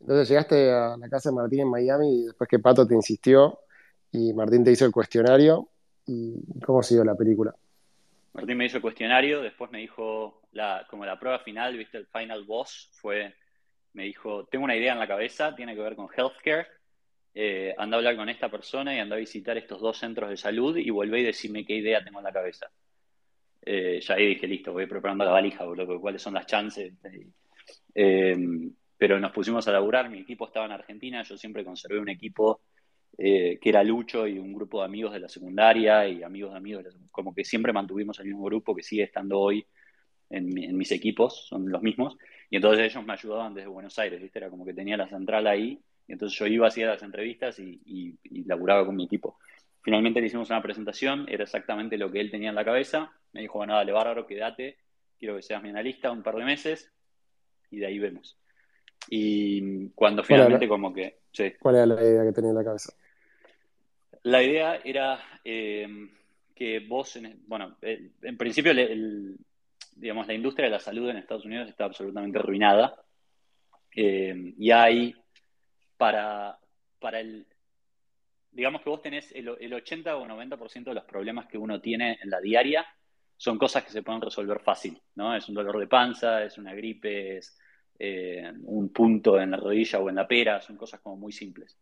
Entonces 0.00 0.28
llegaste 0.28 0.72
a 0.72 0.96
la 0.96 1.08
casa 1.08 1.28
de 1.28 1.36
Martín 1.36 1.60
en 1.60 1.70
Miami 1.70 2.22
y 2.22 2.26
después 2.26 2.48
que 2.48 2.58
Pato 2.58 2.86
te 2.86 2.94
insistió 2.94 3.60
y 4.12 4.32
Martín 4.32 4.64
te 4.64 4.72
hizo 4.72 4.86
el 4.86 4.92
cuestionario. 4.92 5.68
¿Y 6.06 6.42
cómo 6.64 6.82
siguió 6.82 7.04
la 7.04 7.14
película? 7.14 7.54
Martín 8.32 8.56
me 8.56 8.64
hizo 8.64 8.78
el 8.78 8.82
cuestionario, 8.82 9.42
después 9.42 9.70
me 9.70 9.78
dijo, 9.78 10.40
la, 10.52 10.86
como 10.88 11.04
la 11.04 11.18
prueba 11.18 11.40
final, 11.40 11.76
viste, 11.76 11.98
el 11.98 12.06
final 12.06 12.44
boss 12.44 12.88
fue, 12.92 13.34
me 13.92 14.04
dijo, 14.04 14.46
tengo 14.46 14.64
una 14.64 14.76
idea 14.76 14.92
en 14.92 14.98
la 14.98 15.08
cabeza, 15.08 15.54
tiene 15.54 15.74
que 15.74 15.82
ver 15.82 15.96
con 15.96 16.08
healthcare, 16.16 16.66
eh, 17.34 17.74
anda 17.78 17.96
a 17.96 17.98
hablar 17.98 18.16
con 18.16 18.28
esta 18.28 18.48
persona 18.48 18.94
y 18.94 18.98
anda 18.98 19.16
a 19.16 19.18
visitar 19.18 19.56
estos 19.56 19.80
dos 19.80 19.98
centros 19.98 20.30
de 20.30 20.36
salud 20.36 20.76
y 20.76 20.90
vuelve 20.90 21.20
y 21.20 21.24
decime 21.24 21.64
qué 21.64 21.74
idea 21.74 22.04
tengo 22.04 22.18
en 22.18 22.24
la 22.24 22.32
cabeza. 22.32 22.70
Eh, 23.62 24.00
ya 24.00 24.14
ahí 24.14 24.26
dije, 24.26 24.46
listo, 24.46 24.72
voy 24.72 24.86
preparando 24.86 25.24
la 25.24 25.32
valija, 25.32 25.64
boludo, 25.64 26.00
cuáles 26.00 26.22
son 26.22 26.34
las 26.34 26.46
chances. 26.46 26.92
Eh, 27.94 28.36
pero 28.96 29.18
nos 29.18 29.32
pusimos 29.32 29.66
a 29.68 29.72
laburar, 29.72 30.10
mi 30.10 30.20
equipo 30.20 30.46
estaba 30.46 30.66
en 30.66 30.72
Argentina, 30.72 31.22
yo 31.22 31.36
siempre 31.36 31.64
conservé 31.64 31.98
un 31.98 32.08
equipo 32.08 32.62
que 33.16 33.58
era 33.62 33.84
Lucho 33.84 34.26
y 34.26 34.38
un 34.38 34.54
grupo 34.54 34.78
de 34.78 34.86
amigos 34.86 35.12
de 35.12 35.20
la 35.20 35.28
secundaria 35.28 36.08
y 36.08 36.22
amigos 36.22 36.52
de 36.52 36.56
amigos, 36.56 36.86
como 37.10 37.34
que 37.34 37.44
siempre 37.44 37.70
mantuvimos 37.70 38.18
el 38.18 38.26
mismo 38.26 38.44
grupo 38.44 38.74
que 38.74 38.82
sigue 38.82 39.02
estando 39.02 39.38
hoy 39.38 39.66
en, 40.30 40.56
en, 40.56 40.76
mis 40.76 40.92
equipos, 40.92 41.46
son 41.46 41.70
los 41.70 41.82
mismos, 41.82 42.16
y 42.48 42.56
entonces 42.56 42.86
ellos 42.86 43.04
me 43.04 43.12
ayudaban 43.12 43.54
desde 43.54 43.68
Buenos 43.68 43.98
Aires, 43.98 44.22
¿viste? 44.22 44.38
Era 44.38 44.48
como 44.48 44.64
que 44.64 44.74
tenía 44.74 44.96
la 44.96 45.08
central 45.08 45.46
ahí 45.46 45.78
entonces 46.12 46.38
yo 46.38 46.46
iba, 46.46 46.66
hacía 46.66 46.88
las 46.88 47.02
entrevistas 47.02 47.58
y, 47.58 47.80
y, 47.84 48.44
laburaba 48.44 48.84
con 48.84 48.96
mi 48.96 49.04
equipo. 49.04 49.38
Finalmente 49.80 50.20
le 50.20 50.26
hicimos 50.26 50.50
una 50.50 50.62
presentación, 50.62 51.26
era 51.28 51.44
exactamente 51.44 51.96
lo 51.96 52.10
que 52.10 52.20
él 52.20 52.30
tenía 52.30 52.50
en 52.50 52.54
la 52.54 52.64
cabeza. 52.64 53.12
Me 53.32 53.42
dijo, 53.42 53.58
bueno, 53.58 53.74
dale, 53.74 53.92
bárbaro, 53.92 54.26
quédate, 54.26 54.76
quiero 55.18 55.36
que 55.36 55.42
seas 55.42 55.62
mi 55.62 55.70
analista 55.70 56.10
un 56.10 56.22
par 56.22 56.36
de 56.36 56.44
meses 56.44 56.92
y 57.70 57.78
de 57.78 57.86
ahí 57.86 57.98
vemos. 57.98 58.36
Y 59.08 59.88
cuando 59.90 60.22
finalmente 60.24 60.68
como 60.68 60.92
que... 60.92 61.20
¿Cuál 61.60 61.76
era 61.76 61.86
la 61.86 62.02
idea 62.02 62.24
que 62.24 62.32
tenía 62.32 62.50
en 62.50 62.56
la 62.56 62.64
cabeza? 62.64 62.92
La 64.24 64.42
idea 64.42 64.80
era 64.84 65.18
eh, 65.44 66.08
que 66.54 66.80
vos, 66.80 67.16
en, 67.16 67.40
bueno, 67.46 67.76
eh, 67.80 68.10
en 68.22 68.36
principio, 68.36 68.72
digamos, 70.00 70.26
la 70.26 70.34
industria 70.34 70.66
de 70.66 70.72
la 70.72 70.80
salud 70.80 71.08
en 71.10 71.18
Estados 71.18 71.44
Unidos 71.44 71.68
está 71.68 71.84
absolutamente 71.84 72.38
arruinada. 72.38 72.96
Eh, 73.94 74.54
y 74.56 74.70
hay 74.70 75.14
para, 75.96 76.58
para 76.98 77.20
el... 77.20 77.46
Digamos 78.50 78.82
que 78.82 78.90
vos 78.90 79.02
tenés 79.02 79.30
el, 79.32 79.48
80 79.48 80.16
o 80.16 80.26
90% 80.26 80.84
de 80.84 80.94
los 80.94 81.04
problemas 81.04 81.46
que 81.46 81.58
uno 81.58 81.80
tiene 81.80 82.18
en 82.22 82.30
la 82.30 82.40
diaria 82.40 82.86
son 83.36 83.58
cosas 83.58 83.84
que 83.84 83.92
se 83.92 84.02
pueden 84.02 84.20
resolver 84.20 84.60
fácil, 84.60 85.00
¿no? 85.14 85.34
Es 85.34 85.48
un 85.48 85.54
dolor 85.54 85.78
de 85.78 85.86
panza, 85.86 86.44
es 86.44 86.58
una 86.58 86.74
gripe, 86.74 87.38
es 87.38 87.58
eh, 87.98 88.52
un 88.64 88.92
punto 88.92 89.40
en 89.40 89.52
la 89.52 89.56
rodilla 89.56 89.98
o 89.98 90.10
en 90.10 90.16
la 90.16 90.28
pera, 90.28 90.60
son 90.60 90.76
cosas 90.76 91.00
como 91.00 91.16
muy 91.16 91.32
simples. 91.32 91.78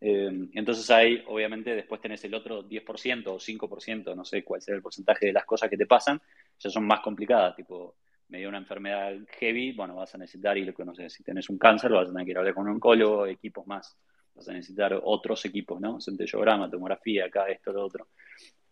Eh, 0.00 0.48
entonces 0.54 0.88
hay, 0.90 1.22
obviamente, 1.26 1.74
después 1.74 2.00
tenés 2.00 2.24
el 2.24 2.34
otro 2.34 2.68
10% 2.68 3.26
o 3.28 3.38
5%, 3.38 4.14
no 4.14 4.24
sé 4.24 4.44
cuál 4.44 4.62
será 4.62 4.76
el 4.76 4.82
porcentaje 4.82 5.26
de 5.26 5.32
las 5.32 5.44
cosas 5.44 5.68
que 5.68 5.76
te 5.76 5.86
pasan, 5.86 6.20
ya 6.58 6.70
son 6.70 6.86
más 6.86 7.00
complicadas, 7.00 7.56
tipo 7.56 7.96
me 8.28 8.38
dio 8.38 8.48
una 8.48 8.58
enfermedad 8.58 9.14
heavy, 9.38 9.72
bueno, 9.72 9.94
vas 9.96 10.14
a 10.14 10.18
necesitar 10.18 10.56
ir, 10.58 10.74
no 10.84 10.94
sé, 10.94 11.08
si 11.08 11.22
tenés 11.22 11.48
un 11.48 11.58
cáncer, 11.58 11.90
vas 11.90 12.08
a 12.08 12.12
tener 12.12 12.24
que 12.26 12.32
ir 12.32 12.36
a 12.36 12.40
hablar 12.40 12.54
con 12.54 12.68
un 12.68 12.74
oncólogo, 12.74 13.26
equipos 13.26 13.66
más, 13.66 13.96
vas 14.34 14.48
a 14.48 14.52
necesitar 14.52 15.00
otros 15.02 15.44
equipos, 15.46 15.80
¿no? 15.80 16.00
Centellograma, 16.00 16.70
tomografía, 16.70 17.26
acá, 17.26 17.48
esto, 17.48 17.72
lo 17.72 17.86
otro. 17.86 18.08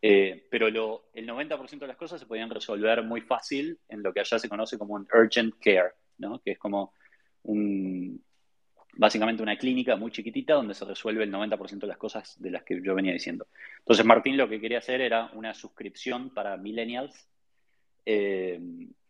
Eh, 0.02 0.46
pero 0.50 0.68
lo, 0.68 1.08
el 1.14 1.26
90% 1.26 1.78
de 1.78 1.86
las 1.86 1.96
cosas 1.96 2.20
se 2.20 2.26
podían 2.26 2.50
resolver 2.50 3.02
muy 3.02 3.22
fácil 3.22 3.78
en 3.88 4.02
lo 4.02 4.12
que 4.12 4.20
allá 4.20 4.38
se 4.38 4.48
conoce 4.48 4.76
como 4.76 4.94
un 4.94 5.08
urgent 5.14 5.54
care, 5.58 5.92
¿no? 6.18 6.38
Que 6.40 6.52
es 6.52 6.58
como 6.58 6.92
un, 7.44 8.22
básicamente 8.96 9.42
una 9.42 9.56
clínica 9.56 9.96
muy 9.96 10.10
chiquitita 10.10 10.54
donde 10.54 10.74
se 10.74 10.84
resuelve 10.84 11.24
el 11.24 11.32
90% 11.32 11.80
de 11.80 11.86
las 11.86 11.96
cosas 11.96 12.40
de 12.40 12.50
las 12.50 12.62
que 12.62 12.80
yo 12.82 12.94
venía 12.94 13.12
diciendo. 13.12 13.46
Entonces 13.78 14.04
Martín 14.04 14.36
lo 14.36 14.48
que 14.48 14.60
quería 14.60 14.78
hacer 14.78 15.00
era 15.00 15.30
una 15.32 15.54
suscripción 15.54 16.30
para 16.30 16.56
millennials 16.56 17.28
eh, 18.06 18.60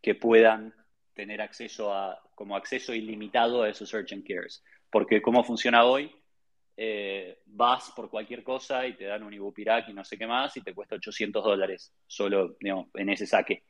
que 0.01 0.15
puedan 0.15 0.73
tener 1.13 1.41
acceso 1.41 1.93
a, 1.93 2.19
como 2.35 2.55
acceso 2.55 2.93
ilimitado 2.93 3.63
a 3.63 3.69
esos 3.69 3.93
urgent 3.93 4.27
cares. 4.27 4.63
Porque 4.89 5.21
cómo 5.21 5.43
funciona 5.43 5.85
hoy, 5.85 6.11
eh, 6.75 7.39
vas 7.45 7.91
por 7.95 8.09
cualquier 8.09 8.43
cosa 8.43 8.85
y 8.85 8.95
te 8.95 9.05
dan 9.05 9.23
un 9.23 9.33
Ibupirac 9.33 9.89
y 9.89 9.93
no 9.93 10.03
sé 10.03 10.17
qué 10.17 10.27
más 10.27 10.55
y 10.57 10.61
te 10.61 10.73
cuesta 10.73 10.95
800 10.95 11.43
dólares 11.43 11.93
solo 12.05 12.57
en 12.59 13.09
ese 13.09 13.25
saque. 13.25 13.63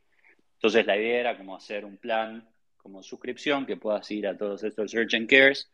Entonces 0.55 0.85
la 0.85 0.97
idea 0.97 1.19
era 1.19 1.37
como 1.37 1.55
hacer 1.55 1.85
un 1.85 1.97
plan 1.97 2.49
como 2.77 3.03
suscripción 3.03 3.65
que 3.65 3.77
puedas 3.77 4.09
ir 4.11 4.27
a 4.27 4.37
todos 4.37 4.63
estos 4.63 4.93
Urgent 4.93 5.29
Cares 5.29 5.69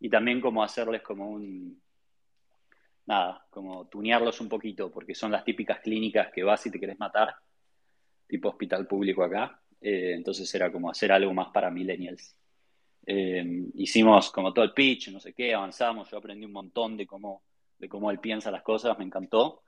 y 0.00 0.08
también 0.08 0.40
como 0.40 0.62
hacerles 0.62 1.02
como 1.02 1.28
un, 1.28 1.80
nada, 3.06 3.46
como 3.50 3.88
tunearlos 3.88 4.40
un 4.40 4.48
poquito, 4.48 4.90
porque 4.90 5.14
son 5.14 5.32
las 5.32 5.44
típicas 5.44 5.80
clínicas 5.80 6.30
que 6.32 6.44
vas 6.44 6.64
y 6.66 6.70
te 6.70 6.78
querés 6.78 6.98
matar, 6.98 7.34
tipo 8.28 8.50
hospital 8.50 8.86
público 8.86 9.24
acá. 9.24 9.60
Eh, 9.80 10.12
entonces 10.14 10.52
era 10.54 10.70
como 10.70 10.90
hacer 10.90 11.10
algo 11.10 11.32
más 11.32 11.48
para 11.48 11.70
millennials. 11.70 12.36
Eh, 13.06 13.64
hicimos 13.74 14.30
como 14.30 14.52
todo 14.52 14.64
el 14.64 14.74
pitch, 14.74 15.10
no 15.10 15.18
sé 15.18 15.32
qué, 15.32 15.54
avanzamos, 15.54 16.10
yo 16.10 16.18
aprendí 16.18 16.44
un 16.44 16.52
montón 16.52 16.96
de 16.96 17.06
cómo, 17.06 17.42
de 17.78 17.88
cómo 17.88 18.10
él 18.10 18.20
piensa 18.20 18.50
las 18.50 18.62
cosas, 18.62 18.98
me 18.98 19.04
encantó. 19.04 19.62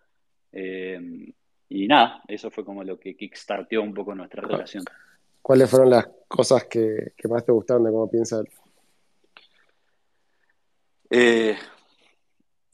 Eh, 0.53 1.33
y 1.69 1.87
nada, 1.87 2.23
eso 2.29 2.51
fue 2.51 2.65
como 2.65 2.85
lo 2.85 2.99
que 2.99 3.17
kickstarteó 3.17 3.83
un 3.83 3.95
poco 3.95 4.15
nuestra 4.15 4.43
relación. 4.43 4.85
¿Cuáles 5.41 5.71
fueron 5.71 5.89
las 5.91 6.07
cosas 6.29 6.65
que, 6.65 7.13
más 7.29 7.45
te 7.45 7.53
gustaron 7.53 7.85
de 7.85 7.91
cómo 7.91 8.11
piensa 8.11 8.41
él? 8.41 8.49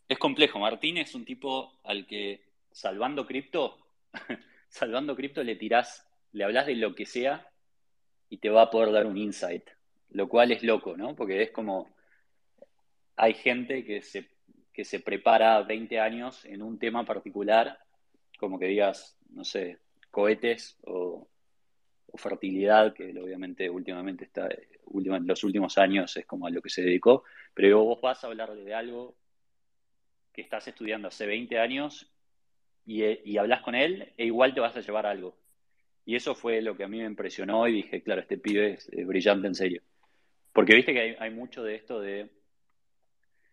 es 0.08 0.18
complejo. 0.18 0.58
Martín 0.58 0.98
es 0.98 1.14
un 1.14 1.24
tipo 1.24 1.78
al 1.84 2.06
que, 2.06 2.42
salvando 2.70 3.24
cripto, 3.24 3.78
salvando 4.68 5.16
cripto 5.16 5.42
le 5.42 5.56
tirás, 5.56 6.06
le 6.32 6.44
hablas 6.44 6.66
de 6.66 6.76
lo 6.76 6.94
que 6.94 7.06
sea 7.06 7.50
y 8.28 8.38
te 8.38 8.50
va 8.50 8.62
a 8.62 8.70
poder 8.70 8.92
dar 8.92 9.06
un 9.06 9.16
insight 9.16 9.68
lo 10.10 10.28
cual 10.28 10.52
es 10.52 10.62
loco, 10.62 10.96
¿no? 10.96 11.14
Porque 11.14 11.42
es 11.42 11.50
como, 11.50 11.94
hay 13.16 13.34
gente 13.34 13.84
que 13.84 14.02
se, 14.02 14.28
que 14.72 14.84
se 14.84 15.00
prepara 15.00 15.62
20 15.62 16.00
años 16.00 16.44
en 16.44 16.62
un 16.62 16.78
tema 16.78 17.04
particular, 17.04 17.78
como 18.38 18.58
que 18.58 18.66
digas, 18.66 19.18
no 19.30 19.44
sé, 19.44 19.78
cohetes 20.10 20.78
o, 20.84 21.28
fertilidad, 22.18 22.94
que 22.94 23.10
obviamente 23.20 23.68
últimamente 23.68 24.24
está, 24.24 24.48
los 24.86 25.44
últimos 25.44 25.76
años 25.76 26.16
es 26.16 26.24
como 26.24 26.46
a 26.46 26.50
lo 26.50 26.62
que 26.62 26.70
se 26.70 26.80
dedicó, 26.80 27.24
pero 27.52 27.84
vos 27.84 28.00
vas 28.00 28.24
a 28.24 28.28
hablar 28.28 28.54
de 28.54 28.74
algo 28.74 29.14
que 30.32 30.40
estás 30.40 30.66
estudiando 30.66 31.08
hace 31.08 31.26
20 31.26 31.58
años 31.58 32.10
y, 32.86 33.04
y 33.04 33.38
hablas 33.38 33.62
con 33.62 33.74
él 33.74 34.12
e 34.16 34.24
igual 34.26 34.54
te 34.54 34.60
vas 34.60 34.76
a 34.76 34.80
llevar 34.80 35.06
algo. 35.06 35.36
Y 36.06 36.14
eso 36.14 36.36
fue 36.36 36.62
lo 36.62 36.76
que 36.76 36.84
a 36.84 36.88
mí 36.88 36.98
me 36.98 37.04
impresionó 37.04 37.66
y 37.66 37.72
dije, 37.72 38.00
claro, 38.02 38.20
este 38.20 38.38
pibe 38.38 38.74
es 38.74 39.06
brillante 39.06 39.48
en 39.48 39.56
serio. 39.56 39.82
Porque 40.56 40.74
viste 40.74 40.94
que 40.94 41.16
hay, 41.18 41.30
mucho 41.30 41.62
de 41.62 41.74
esto 41.74 42.00
de 42.00 42.30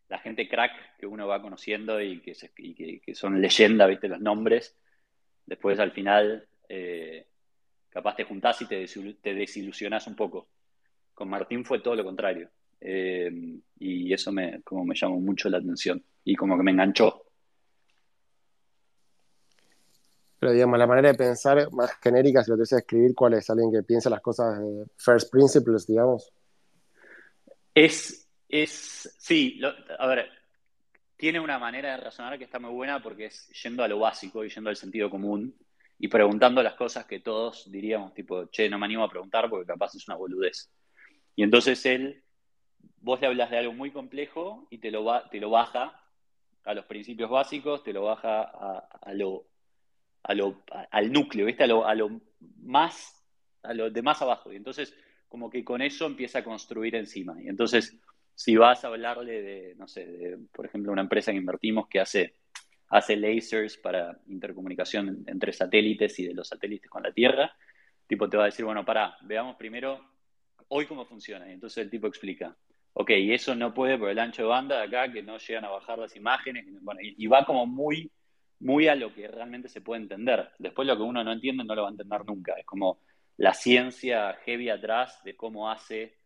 la 0.07 0.19
gente 0.19 0.47
crack 0.47 0.71
que 0.97 1.07
uno 1.07 1.27
va 1.27 1.41
conociendo 1.41 1.99
y 1.99 2.21
que, 2.21 3.15
son 3.15 3.41
leyenda, 3.41 3.87
viste, 3.87 4.07
los 4.07 4.21
nombres. 4.21 4.77
Después 5.45 5.79
al 5.79 5.91
final, 5.91 6.47
eh, 6.69 7.27
capaz 7.89 8.15
te 8.15 8.23
juntás 8.23 8.61
y 8.61 8.67
te, 8.67 8.85
te, 9.21 9.33
desilusionás 9.33 10.07
un 10.07 10.15
poco. 10.15 10.47
Con 11.13 11.27
Martín 11.27 11.65
fue 11.65 11.79
todo 11.79 11.95
lo 11.95 12.05
contrario. 12.05 12.49
Eh, 12.79 13.29
y 13.79 14.13
eso 14.13 14.31
me, 14.31 14.61
como 14.61 14.85
me 14.85 14.95
llamó 14.95 15.19
mucho 15.19 15.49
la 15.49 15.57
atención 15.57 16.01
y 16.23 16.35
como 16.35 16.55
que 16.55 16.63
me 16.63 16.71
enganchó. 16.71 17.22
Pero 20.43 20.51
digamos, 20.51 20.77
la 20.77 20.87
manera 20.87 21.07
de 21.07 21.17
pensar 21.17 21.71
más 21.71 21.97
genérica, 22.01 22.43
si 22.43 22.51
lo 22.51 22.57
te 22.57 22.63
escribir, 22.63 23.15
¿cuál 23.15 23.35
es? 23.35 23.49
Alguien 23.49 23.71
que 23.71 23.81
piensa 23.81 24.09
las 24.09 24.19
cosas 24.19 24.59
de 24.59 24.83
first 24.97 25.31
principles, 25.31 25.87
digamos. 25.87 26.33
Es, 27.73 28.27
es, 28.49 29.15
sí, 29.17 29.61
a 29.97 30.05
ver, 30.05 30.29
tiene 31.15 31.39
una 31.39 31.57
manera 31.57 31.91
de 31.91 32.03
razonar 32.03 32.37
que 32.37 32.43
está 32.43 32.59
muy 32.59 32.71
buena 32.71 33.01
porque 33.01 33.27
es 33.27 33.47
yendo 33.63 33.85
a 33.85 33.87
lo 33.87 33.99
básico 33.99 34.43
y 34.43 34.49
yendo 34.49 34.69
al 34.69 34.75
sentido 34.75 35.09
común 35.09 35.55
y 35.97 36.09
preguntando 36.09 36.61
las 36.61 36.73
cosas 36.73 37.05
que 37.05 37.21
todos 37.21 37.71
diríamos, 37.71 38.13
tipo, 38.13 38.47
che, 38.47 38.67
no 38.67 38.77
me 38.77 38.85
animo 38.85 39.05
a 39.05 39.09
preguntar 39.09 39.49
porque 39.49 39.67
capaz 39.67 39.95
es 39.95 40.05
una 40.09 40.17
boludez. 40.17 40.69
Y 41.37 41.43
entonces 41.43 41.85
él, 41.85 42.21
vos 42.99 43.21
le 43.21 43.27
hablas 43.27 43.49
de 43.49 43.59
algo 43.59 43.71
muy 43.71 43.91
complejo 43.91 44.67
y 44.69 44.79
te 44.79 44.91
lo, 44.91 45.09
te 45.29 45.39
lo 45.39 45.51
baja 45.51 46.03
a 46.65 46.73
los 46.73 46.83
principios 46.83 47.29
básicos, 47.29 47.81
te 47.81 47.93
lo 47.93 48.03
baja 48.03 48.41
a, 48.41 49.13
lo, 49.13 49.45
a 50.23 50.33
lo, 50.33 50.63
al 50.91 51.11
núcleo, 51.11 51.45
¿viste? 51.45 51.63
A 51.63 51.67
lo, 51.67 51.85
a 51.85 51.93
lo 51.95 52.21
más, 52.61 53.23
a 53.61 53.73
lo 53.73 53.89
de 53.89 54.01
más 54.01 54.21
abajo. 54.21 54.51
Y 54.51 54.55
entonces 54.55 54.95
como 55.27 55.49
que 55.49 55.63
con 55.63 55.81
eso 55.81 56.05
empieza 56.05 56.39
a 56.39 56.43
construir 56.43 56.95
encima. 56.95 57.41
Y 57.41 57.47
entonces, 57.47 57.97
si 58.35 58.55
vas 58.55 58.83
a 58.83 58.87
hablarle 58.89 59.41
de, 59.41 59.75
no 59.75 59.87
sé, 59.87 60.37
por 60.51 60.67
ejemplo, 60.67 60.91
una 60.91 61.01
empresa 61.01 61.31
que 61.31 61.39
invertimos 61.39 61.87
que 61.87 61.99
hace, 61.99 62.35
hace 62.89 63.15
lasers 63.15 63.77
para 63.77 64.19
intercomunicación 64.27 65.23
entre 65.25 65.51
satélites 65.51 66.19
y 66.19 66.27
de 66.27 66.35
los 66.35 66.47
satélites 66.47 66.87
con 66.87 67.01
la 67.01 67.11
Tierra, 67.11 67.51
tipo 68.05 68.29
te 68.29 68.37
va 68.37 68.43
a 68.43 68.45
decir, 68.45 68.63
bueno, 68.63 68.85
para, 68.85 69.17
veamos 69.21 69.55
primero 69.55 70.01
hoy 70.67 70.85
cómo 70.85 71.03
funciona. 71.05 71.49
Y 71.49 71.53
entonces 71.53 71.83
el 71.83 71.89
tipo 71.89 72.05
explica, 72.05 72.55
ok, 72.93 73.09
y 73.11 73.33
eso 73.33 73.55
no 73.55 73.73
puede 73.73 73.97
por 73.97 74.09
el 74.09 74.19
ancho 74.19 74.43
de 74.43 74.49
banda 74.49 74.77
de 74.77 74.83
acá, 74.83 75.11
que 75.11 75.23
no 75.23 75.37
llegan 75.37 75.65
a 75.65 75.69
bajar 75.69 75.97
las 75.97 76.15
imágenes, 76.15 76.65
bueno, 76.81 77.01
y, 77.01 77.25
va 77.27 77.43
como 77.43 77.65
muy, 77.65 78.11
muy 78.63 78.87
a 78.87 78.95
lo 78.95 79.13
que 79.13 79.27
realmente 79.27 79.67
se 79.67 79.81
puede 79.81 80.01
entender. 80.01 80.49
Después 80.57 80.87
lo 80.87 80.95
que 80.95 81.03
uno 81.03 81.23
no 81.23 81.31
entiende 81.31 81.63
no 81.63 81.75
lo 81.75 81.83
va 81.83 81.89
a 81.89 81.91
entender 81.91 82.25
nunca. 82.25 82.53
Es 82.53 82.65
como 82.65 82.99
la 83.37 83.53
ciencia 83.53 84.33
heavy 84.45 84.69
atrás 84.69 85.21
de 85.23 85.35
cómo 85.35 85.69
hace 85.69 86.17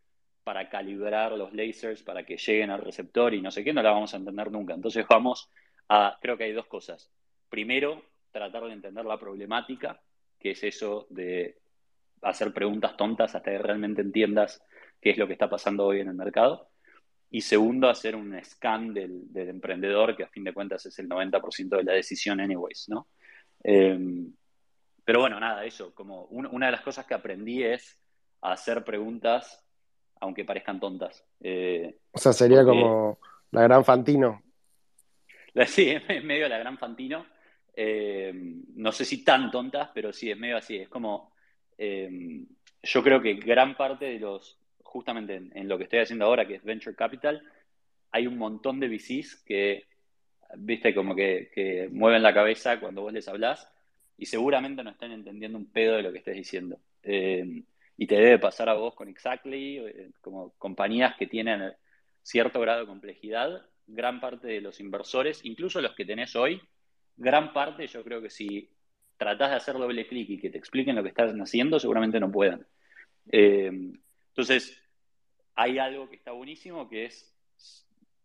para 0.43 0.69
calibrar 0.69 1.31
los 1.33 1.51
lasers 1.53 2.03
para 2.03 2.23
que 2.23 2.37
lleguen 2.37 2.69
al 2.69 2.81
receptor 2.81 3.33
y 3.33 3.41
no 3.41 3.51
sé 3.51 3.63
qué, 3.63 3.73
no 3.73 3.81
la 3.81 3.91
vamos 3.91 4.13
a 4.13 4.17
entender 4.17 4.51
nunca. 4.51 4.75
Entonces 4.75 5.05
vamos 5.09 5.49
a, 5.89 6.17
creo 6.21 6.37
que 6.37 6.45
hay 6.45 6.53
dos 6.53 6.67
cosas. 6.67 7.11
Primero, 7.49 8.03
tratar 8.31 8.63
de 8.65 8.73
entender 8.73 9.05
la 9.05 9.17
problemática, 9.17 9.99
que 10.39 10.51
es 10.51 10.63
eso 10.63 11.07
de 11.09 11.57
hacer 12.21 12.53
preguntas 12.53 12.95
tontas 12.95 13.33
hasta 13.35 13.51
que 13.51 13.57
realmente 13.57 14.01
entiendas 14.01 14.63
qué 15.01 15.09
es 15.09 15.17
lo 15.17 15.27
que 15.27 15.33
está 15.33 15.49
pasando 15.49 15.85
hoy 15.85 16.01
en 16.01 16.09
el 16.09 16.15
mercado. 16.15 16.69
Y 17.29 17.41
segundo, 17.41 17.89
hacer 17.89 18.15
un 18.15 18.39
scan 18.43 18.93
del, 18.93 19.27
emprendedor, 19.35 20.15
que 20.15 20.23
a 20.23 20.29
fin 20.29 20.43
de 20.43 20.53
cuentas 20.53 20.85
es 20.85 20.97
el 20.99 21.09
90% 21.09 21.75
de 21.75 21.83
la 21.83 21.93
decisión 21.93 22.39
anyways, 22.39 22.87
¿no? 22.89 23.07
Em, 23.63 24.33
pero 25.03 25.19
bueno, 25.19 25.39
nada, 25.39 25.65
eso, 25.65 25.93
como 25.93 26.25
una 26.25 26.65
de 26.67 26.71
las 26.71 26.81
cosas 26.81 27.05
que 27.05 27.13
aprendí 27.13 27.63
es 27.63 27.99
hacer 28.41 28.83
preguntas 28.83 29.63
aunque 30.19 30.45
parezcan 30.45 30.79
tontas. 30.79 31.23
Eh, 31.39 31.97
o 32.11 32.17
sea, 32.17 32.33
sería 32.33 32.63
como 32.63 33.19
la 33.51 33.63
gran 33.63 33.83
Fantino. 33.85 34.41
Sí, 35.65 35.89
es 36.07 36.23
medio 36.23 36.47
la 36.47 36.57
gran 36.57 36.77
Fantino. 36.77 37.25
Eh, 37.73 38.31
no 38.75 38.91
sé 38.91 39.05
si 39.05 39.23
tan 39.23 39.51
tontas, 39.51 39.89
pero 39.93 40.11
sí, 40.11 40.31
es 40.31 40.37
medio 40.37 40.57
así. 40.57 40.77
Es 40.77 40.89
como, 40.89 41.33
eh, 41.77 42.09
yo 42.81 43.03
creo 43.03 43.21
que 43.21 43.35
gran 43.35 43.75
parte 43.75 44.05
de 44.05 44.19
los, 44.19 44.59
justamente 44.87 45.35
en, 45.35 45.67
lo 45.67 45.77
que 45.77 45.83
estoy 45.83 45.99
haciendo 45.99 46.25
ahora, 46.25 46.47
que 46.47 46.55
es 46.55 46.63
Venture 46.63 46.95
Capital, 46.95 47.43
hay 48.11 48.25
un 48.25 48.37
montón 48.37 48.79
de 48.79 48.87
VCs 48.87 49.43
que, 49.45 49.85
viste, 50.55 50.95
como 50.95 51.15
que, 51.15 51.89
mueven 51.91 52.23
la 52.23 52.33
cabeza 52.33 52.79
cuando 52.79 53.01
vos 53.01 53.13
les 53.13 53.27
hablas 53.27 53.69
y 54.17 54.25
seguramente 54.25 54.83
no 54.83 54.89
están 54.89 55.11
entendiendo 55.11 55.57
un 55.57 55.71
pedo 55.71 55.97
de 55.97 56.03
lo 56.03 56.11
que 56.11 56.19
estés 56.19 56.35
diciendo. 56.35 56.79
Eh, 57.03 57.63
y 57.97 58.07
te 58.07 58.15
debe 58.15 58.39
pasar 58.39 58.69
a 58.69 58.73
vos 58.73 58.95
con 58.95 59.09
Exactly, 59.09 59.77
eh, 59.77 60.09
como 60.21 60.51
compañías 60.57 61.15
que 61.17 61.27
tienen 61.27 61.73
cierto 62.23 62.59
grado 62.59 62.81
de 62.81 62.87
complejidad, 62.87 63.65
gran 63.85 64.19
parte 64.19 64.47
de 64.47 64.61
los 64.61 64.79
inversores, 64.79 65.43
incluso 65.43 65.81
los 65.81 65.95
que 65.95 66.05
tenés 66.05 66.35
hoy, 66.35 66.61
gran 67.15 67.53
parte 67.53 67.87
yo 67.87 68.03
creo 68.03 68.21
que 68.21 68.29
si 68.29 68.69
tratás 69.17 69.49
de 69.49 69.55
hacer 69.57 69.75
doble 69.75 70.07
clic 70.07 70.29
y 70.29 70.39
que 70.39 70.49
te 70.49 70.57
expliquen 70.57 70.95
lo 70.95 71.03
que 71.03 71.09
están 71.09 71.39
haciendo, 71.41 71.79
seguramente 71.79 72.19
no 72.19 72.31
puedan. 72.31 72.65
Eh, 73.31 73.71
entonces, 74.37 74.79
hay 75.55 75.79
algo 75.79 76.07
que 76.07 76.15
está 76.15 76.31
buenísimo 76.31 76.87
que 76.87 77.05
es 77.05 77.35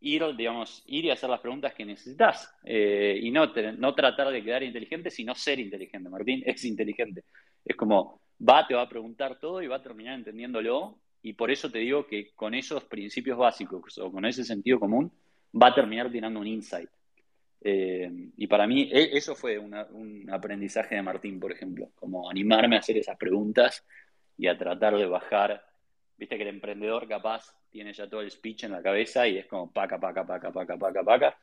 ir, 0.00 0.22
digamos, 0.36 0.82
ir 0.86 1.06
y 1.06 1.10
hacer 1.10 1.30
las 1.30 1.40
preguntas 1.40 1.72
que 1.72 1.86
necesitas 1.86 2.54
eh, 2.64 3.18
y 3.18 3.30
no, 3.30 3.46
no 3.78 3.94
tratar 3.94 4.28
de 4.28 4.44
quedar 4.44 4.62
inteligente, 4.62 5.10
sino 5.10 5.34
ser 5.34 5.58
inteligente. 5.58 6.10
Martín 6.10 6.42
es 6.46 6.66
inteligente. 6.66 7.24
Es 7.64 7.76
como, 7.76 8.20
va, 8.46 8.66
te 8.66 8.74
va 8.74 8.82
a 8.82 8.88
preguntar 8.90 9.40
todo 9.40 9.62
y 9.62 9.68
va 9.68 9.76
a 9.76 9.82
terminar 9.82 10.18
entendiéndolo 10.18 10.98
y 11.22 11.32
por 11.32 11.50
eso 11.50 11.70
te 11.70 11.78
digo 11.78 12.06
que 12.06 12.34
con 12.34 12.52
esos 12.52 12.84
principios 12.84 13.38
básicos 13.38 13.96
o 13.96 14.12
con 14.12 14.26
ese 14.26 14.44
sentido 14.44 14.78
común 14.78 15.10
va 15.54 15.68
a 15.68 15.74
terminar 15.74 16.12
tirando 16.12 16.40
un 16.40 16.46
insight. 16.46 16.90
Eh, 17.62 18.10
y 18.36 18.46
para 18.48 18.66
mí 18.66 18.90
e, 18.92 19.16
eso 19.16 19.34
fue 19.34 19.58
un 19.58 20.28
aprendizaje 20.30 20.96
de 20.96 21.02
Martín, 21.02 21.40
por 21.40 21.52
ejemplo, 21.52 21.88
como 21.94 22.28
animarme 22.28 22.76
a 22.76 22.80
hacer 22.80 22.98
esas 22.98 23.16
preguntas 23.16 23.82
y 24.36 24.46
a 24.46 24.58
tratar 24.58 24.96
de 24.96 25.06
bajar, 25.06 25.71
viste 26.22 26.36
que 26.36 26.44
el 26.44 26.50
emprendedor 26.50 27.08
capaz 27.08 27.52
tiene 27.68 27.92
ya 27.92 28.08
todo 28.08 28.20
el 28.20 28.30
speech 28.30 28.62
en 28.62 28.70
la 28.70 28.80
cabeza 28.80 29.26
y 29.26 29.38
es 29.38 29.46
como 29.46 29.72
paca, 29.72 29.98
paca, 29.98 30.24
paca, 30.24 30.52
paca, 30.52 30.76
paca, 30.76 31.02
paca. 31.02 31.38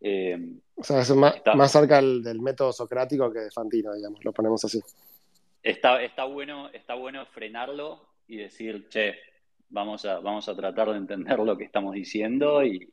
Eh, 0.00 0.36
o 0.74 0.82
sea, 0.82 1.00
es 1.00 1.14
más, 1.14 1.70
cerca 1.70 1.98
del, 1.98 2.40
método 2.40 2.72
socrático 2.72 3.32
que 3.32 3.38
de 3.38 3.50
Fantino, 3.52 3.94
digamos, 3.94 4.24
lo 4.24 4.32
ponemos 4.32 4.64
así. 4.64 4.82
Está, 5.62 6.02
está, 6.02 6.24
bueno, 6.24 6.70
está 6.70 6.94
bueno 6.94 7.24
frenarlo 7.26 8.08
y 8.26 8.38
decir, 8.38 8.88
che, 8.88 9.14
vamos 9.68 10.04
a, 10.04 10.18
vamos 10.18 10.48
a 10.48 10.56
tratar 10.56 10.90
de 10.90 10.96
entender 10.96 11.38
lo 11.38 11.56
que 11.56 11.64
estamos 11.64 11.94
diciendo 11.94 12.64
y, 12.64 12.92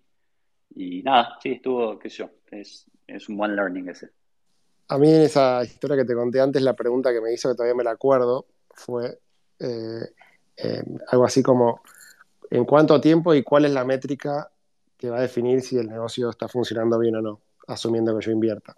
nada, 1.02 1.40
sí, 1.42 1.54
estuvo, 1.54 1.98
qué 1.98 2.12
sé 2.12 2.18
yo, 2.18 2.30
es, 2.52 2.86
es 3.08 3.28
un 3.28 3.38
buen 3.38 3.56
learning 3.56 3.90
ese. 3.90 4.12
A 4.90 5.00
mí 5.00 5.10
en 5.10 5.22
esa 5.24 5.64
historia 5.64 5.98
que 5.98 6.06
te 6.06 6.14
conté 6.14 6.40
antes, 6.40 6.62
la 6.62 6.76
pregunta 6.76 7.12
que 7.12 7.22
me 7.22 7.34
hizo, 7.34 7.50
que 7.50 7.56
todavía 7.56 7.76
me 7.76 7.84
la 7.84 7.92
acuerdo, 7.92 8.46
fue 8.70 9.18
eh, 9.60 10.06
eh, 10.64 10.84
algo 11.10 11.26
así 11.26 11.44
como 11.44 11.82
en 12.50 12.66
cuánto 12.66 13.02
tiempo 13.02 13.34
y 13.34 13.44
cuál 13.44 13.66
es 13.66 13.72
la 13.72 13.84
métrica 13.84 14.50
que 14.98 15.10
va 15.10 15.18
a 15.18 15.22
definir 15.22 15.62
si 15.62 15.78
el 15.78 15.90
negocio 15.90 16.30
está 16.30 16.48
funcionando 16.48 16.98
bien 16.98 17.16
o 17.18 17.22
no, 17.22 17.42
asumiendo 17.68 18.18
que 18.18 18.26
yo 18.26 18.32
invierta. 18.32 18.76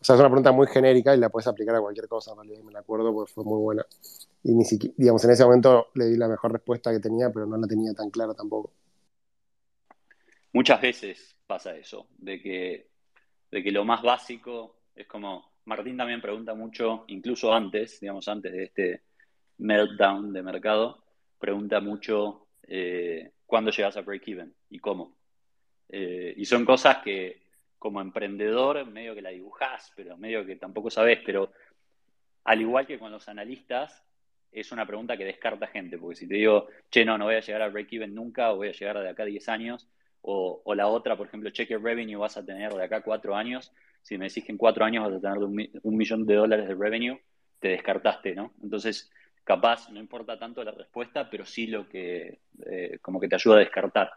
O 0.00 0.04
sea, 0.04 0.14
es 0.14 0.20
una 0.20 0.28
pregunta 0.28 0.52
muy 0.52 0.66
genérica 0.66 1.14
y 1.14 1.18
la 1.18 1.28
puedes 1.28 1.46
aplicar 1.46 1.74
a 1.76 1.80
cualquier 1.80 2.06
cosa, 2.06 2.34
¿vale? 2.34 2.62
me 2.62 2.70
la 2.70 2.80
acuerdo 2.80 3.12
porque 3.12 3.32
fue 3.32 3.44
muy 3.44 3.58
buena. 3.58 3.86
Y 4.42 4.52
ni 4.52 4.64
siquiera, 4.64 4.94
digamos, 4.96 5.24
en 5.24 5.30
ese 5.30 5.44
momento 5.44 5.88
le 5.94 6.06
di 6.06 6.16
la 6.16 6.28
mejor 6.28 6.52
respuesta 6.52 6.92
que 6.92 7.00
tenía, 7.00 7.30
pero 7.30 7.46
no 7.46 7.56
la 7.56 7.66
tenía 7.66 7.92
tan 7.94 8.10
clara 8.10 8.34
tampoco. 8.34 8.72
Muchas 10.52 10.80
veces 10.80 11.36
pasa 11.46 11.76
eso, 11.76 12.08
de 12.18 12.40
que, 12.40 12.90
de 13.50 13.62
que 13.62 13.72
lo 13.72 13.84
más 13.84 14.02
básico 14.02 14.76
es 14.94 15.06
como, 15.06 15.52
Martín 15.64 15.96
también 15.96 16.20
pregunta 16.20 16.54
mucho, 16.54 17.04
incluso 17.08 17.52
antes, 17.52 18.00
digamos, 18.00 18.28
antes 18.28 18.52
de 18.52 18.64
este 18.64 19.02
meltdown 19.58 20.32
de 20.32 20.42
mercado, 20.42 21.02
pregunta 21.38 21.80
mucho 21.80 22.46
eh, 22.62 23.32
cuándo 23.46 23.70
llegas 23.70 23.96
a 23.96 24.02
break-even 24.02 24.54
y 24.70 24.78
cómo. 24.78 25.16
Eh, 25.88 26.34
y 26.36 26.44
son 26.44 26.64
cosas 26.64 26.98
que 26.98 27.42
como 27.78 28.00
emprendedor 28.00 28.84
medio 28.86 29.14
que 29.14 29.22
la 29.22 29.30
dibujás, 29.30 29.92
pero 29.94 30.16
medio 30.16 30.44
que 30.44 30.56
tampoco 30.56 30.90
sabes, 30.90 31.20
pero 31.24 31.52
al 32.44 32.60
igual 32.60 32.86
que 32.86 32.98
con 32.98 33.12
los 33.12 33.28
analistas, 33.28 34.02
es 34.50 34.72
una 34.72 34.86
pregunta 34.86 35.16
que 35.16 35.24
descarta 35.24 35.66
gente, 35.66 35.98
porque 35.98 36.16
si 36.16 36.26
te 36.26 36.34
digo, 36.34 36.68
che, 36.90 37.04
no, 37.04 37.18
no 37.18 37.26
voy 37.26 37.34
a 37.34 37.40
llegar 37.40 37.62
a 37.62 37.68
break-even 37.68 38.14
nunca, 38.14 38.52
o 38.52 38.56
voy 38.56 38.68
a 38.68 38.72
llegar 38.72 38.98
de 38.98 39.08
acá 39.08 39.22
a 39.22 39.26
10 39.26 39.48
años, 39.48 39.88
o, 40.22 40.74
la 40.74 40.88
otra, 40.88 41.16
por 41.16 41.26
ejemplo, 41.26 41.50
your 41.50 41.82
revenue 41.82 42.18
vas 42.18 42.36
a 42.36 42.44
tener 42.44 42.72
de 42.72 42.82
acá 42.82 42.96
a 42.96 43.02
4 43.02 43.34
años, 43.34 43.72
si 44.02 44.18
me 44.18 44.26
decís 44.26 44.44
que 44.44 44.52
en 44.52 44.58
4 44.58 44.84
años 44.84 45.04
vas 45.04 45.14
a 45.14 45.20
tener 45.20 45.38
un, 45.38 45.96
millón 45.96 46.26
de 46.26 46.34
dólares 46.34 46.68
de 46.68 46.74
revenue, 46.74 47.20
te 47.60 47.68
descartaste, 47.68 48.34
¿no? 48.34 48.52
Entonces, 48.62 49.10
capaz, 49.48 49.88
no 49.88 49.98
importa 49.98 50.38
tanto 50.38 50.62
la 50.62 50.72
respuesta, 50.72 51.30
pero 51.30 51.46
sí 51.46 51.68
lo 51.68 51.88
que, 51.88 52.42
eh, 52.66 52.98
como 53.00 53.18
que 53.18 53.28
te 53.28 53.36
ayuda 53.36 53.56
a 53.56 53.60
descartar. 53.60 54.10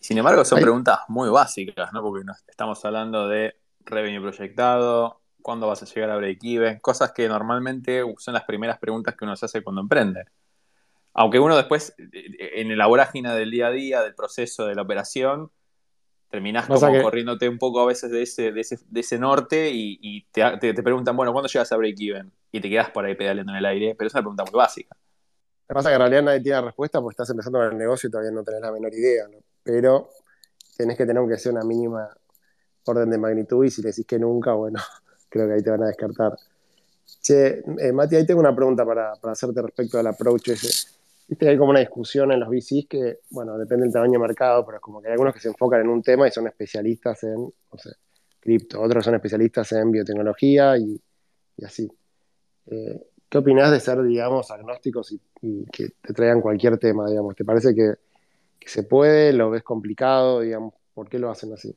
Sin 0.00 0.16
embargo, 0.16 0.46
son 0.46 0.62
preguntas 0.62 1.00
muy 1.08 1.28
básicas, 1.28 1.92
¿no? 1.92 2.00
Porque 2.00 2.24
estamos 2.48 2.82
hablando 2.86 3.28
de 3.28 3.54
revenue 3.80 4.22
proyectado, 4.22 5.20
cuándo 5.42 5.66
vas 5.66 5.82
a 5.82 5.86
llegar 5.86 6.10
a 6.10 6.16
break-even, 6.16 6.80
cosas 6.80 7.12
que 7.12 7.28
normalmente 7.28 8.02
son 8.16 8.32
las 8.32 8.44
primeras 8.44 8.78
preguntas 8.78 9.14
que 9.14 9.26
uno 9.26 9.36
se 9.36 9.44
hace 9.44 9.62
cuando 9.62 9.82
emprende. 9.82 10.24
Aunque 11.12 11.38
uno 11.38 11.54
después, 11.54 11.94
en 11.98 12.78
la 12.78 12.86
vorágine 12.86 13.34
del 13.34 13.50
día 13.50 13.66
a 13.66 13.72
día, 13.72 14.02
del 14.02 14.14
proceso, 14.14 14.66
de 14.66 14.74
la 14.74 14.82
operación, 14.82 15.50
terminás 16.30 16.66
como 16.66 17.02
corriéndote 17.02 17.48
un 17.48 17.58
poco 17.58 17.80
a 17.80 17.86
veces 17.86 18.10
de 18.10 18.22
ese, 18.22 18.52
de 18.52 19.00
ese, 19.00 19.18
norte 19.18 19.70
y, 19.72 20.26
te, 20.32 20.82
preguntan, 20.82 21.16
bueno, 21.16 21.32
¿cuándo 21.32 21.48
llegas 21.48 21.70
a 21.72 21.76
break-even? 21.76 22.32
Y 22.52 22.60
te 22.60 22.68
quedas 22.68 22.90
por 22.90 23.04
ahí 23.04 23.14
pedaleando 23.14 23.52
en 23.52 23.58
el 23.58 23.66
aire, 23.66 23.94
pero 23.96 24.08
es 24.08 24.14
una 24.14 24.22
pregunta 24.22 24.44
muy 24.44 24.58
básica. 24.58 24.96
Lo 24.96 25.68
que 25.68 25.74
pasa 25.74 25.88
es 25.88 25.92
que 25.92 25.94
en 25.94 26.00
realidad 26.00 26.22
nadie 26.22 26.40
tiene 26.40 26.60
respuesta 26.60 27.00
porque 27.00 27.14
estás 27.14 27.30
empezando 27.30 27.58
con 27.58 27.72
el 27.72 27.78
negocio 27.78 28.08
y 28.08 28.10
todavía 28.10 28.30
no 28.30 28.44
tenés 28.44 28.60
la 28.60 28.72
menor 28.72 28.94
idea, 28.94 29.26
¿no? 29.28 29.38
Pero 29.62 30.10
tenés 30.76 30.96
que 30.96 31.06
tener 31.06 31.26
que 31.28 31.38
ser 31.38 31.52
una 31.52 31.64
mínima 31.64 32.08
orden 32.84 33.10
de 33.10 33.18
magnitud 33.18 33.64
y 33.64 33.70
si 33.70 33.82
le 33.82 33.88
decís 33.88 34.06
que 34.06 34.18
nunca, 34.18 34.52
bueno, 34.52 34.78
creo 35.28 35.46
que 35.46 35.54
ahí 35.54 35.62
te 35.62 35.70
van 35.70 35.82
a 35.82 35.86
descartar. 35.86 36.36
Che, 37.20 37.62
eh, 37.78 37.92
Mati, 37.92 38.16
ahí 38.16 38.26
tengo 38.26 38.40
una 38.40 38.54
pregunta 38.54 38.84
para, 38.84 39.12
hacerte 39.12 39.62
respecto 39.62 39.98
al 39.98 40.06
approach 40.06 40.48
ese. 40.48 40.95
Viste 41.28 41.48
hay 41.48 41.58
como 41.58 41.70
una 41.70 41.80
discusión 41.80 42.30
en 42.30 42.40
los 42.40 42.48
VCs 42.48 42.86
que, 42.88 43.18
bueno, 43.30 43.58
depende 43.58 43.84
del 43.84 43.92
tamaño 43.92 44.12
del 44.12 44.20
mercado, 44.20 44.64
pero 44.64 44.76
es 44.76 44.82
como 44.82 45.00
que 45.00 45.08
hay 45.08 45.12
algunos 45.12 45.34
que 45.34 45.40
se 45.40 45.48
enfocan 45.48 45.80
en 45.80 45.88
un 45.88 46.02
tema 46.02 46.28
y 46.28 46.30
son 46.30 46.46
especialistas 46.46 47.24
en, 47.24 47.52
cripto, 48.38 48.80
otros 48.80 49.04
son 49.04 49.16
especialistas 49.16 49.72
en 49.72 49.90
biotecnología 49.90 50.78
y, 50.78 51.00
así. 51.64 51.90
Eh, 52.66 53.00
¿Qué 53.28 53.38
opinás 53.38 53.72
de 53.72 53.80
ser, 53.80 54.00
digamos, 54.02 54.50
agnósticos 54.52 55.12
y, 55.12 55.64
que 55.66 55.88
te 56.00 56.12
traigan 56.12 56.40
cualquier 56.40 56.78
tema, 56.78 57.08
digamos? 57.08 57.34
¿Te 57.34 57.44
parece 57.44 57.74
que, 57.74 57.94
que 58.60 58.68
se 58.68 58.84
puede? 58.84 59.32
¿Lo 59.32 59.50
ves 59.50 59.64
complicado? 59.64 60.40
Digamos, 60.40 60.74
¿por 60.94 61.08
qué 61.08 61.18
lo 61.18 61.28
hacen 61.28 61.52
así? 61.52 61.76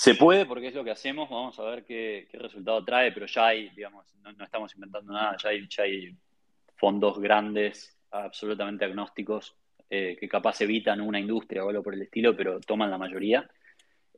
Se 0.00 0.14
puede 0.14 0.46
porque 0.46 0.68
es 0.68 0.74
lo 0.74 0.84
que 0.84 0.92
hacemos, 0.92 1.28
vamos 1.28 1.58
a 1.58 1.64
ver 1.64 1.84
qué, 1.84 2.28
resultado 2.32 2.84
trae, 2.84 3.10
pero 3.10 3.26
ya 3.26 3.46
hay, 3.48 3.68
digamos, 3.70 4.06
no, 4.22 4.44
estamos 4.44 4.72
inventando 4.74 5.12
nada, 5.12 5.36
ya 5.42 5.48
hay, 5.48 5.66
ya 5.68 5.82
hay 5.82 6.16
fondos 6.78 7.18
grandes, 7.18 7.98
absolutamente 8.10 8.84
agnósticos, 8.84 9.56
eh, 9.90 10.16
que 10.18 10.28
capaz 10.28 10.60
evitan 10.60 11.00
una 11.00 11.18
industria 11.18 11.64
o 11.64 11.68
algo 11.68 11.82
por 11.82 11.94
el 11.94 12.02
estilo, 12.02 12.36
pero 12.36 12.60
toman 12.60 12.90
la 12.90 12.98
mayoría. 12.98 13.48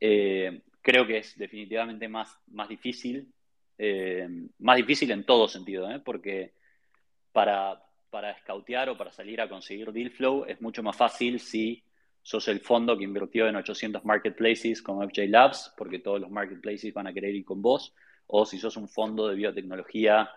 Eh, 0.01 0.63
creo 0.81 1.07
que 1.07 1.19
es 1.19 1.37
definitivamente 1.37 2.09
más, 2.09 2.39
más 2.49 2.69
difícil, 2.69 3.33
eh, 3.79 4.29
más 4.59 4.77
difícil 4.77 5.11
en 5.11 5.25
todo 5.25 5.49
sentido, 5.49 5.89
porque 6.05 6.55
para, 7.33 7.83
para 8.11 8.37
o 8.89 8.97
para 8.97 9.13
salir 9.13 9.41
a 9.41 9.49
conseguir 9.49 9.93
deal 9.93 10.11
flow 10.11 10.45
es 10.47 10.61
mucho 10.61 10.83
más 10.83 10.97
fácil 10.97 11.39
si 11.39 11.83
sos 12.23 12.49
el 12.49 12.61
fondo 12.61 12.99
que 12.99 13.05
invirtió 13.05 13.49
en 13.49 13.57
800 13.57 14.05
marketplaces 14.05 14.83
como 14.83 15.03
FJ 15.09 15.29
Labs, 15.29 15.73
porque 15.77 16.01
todos 16.01 16.21
los 16.21 16.31
marketplaces 16.31 16.93
van 16.93 17.07
a 17.07 17.13
querer 17.13 17.35
ir 17.35 17.45
con 17.45 17.63
vos, 17.63 17.95
o 18.27 18.45
si 18.45 18.59
sos 18.59 18.77
un 18.77 18.89
fondo 18.89 19.29
de 19.29 19.37
biotecnología, 19.37 20.31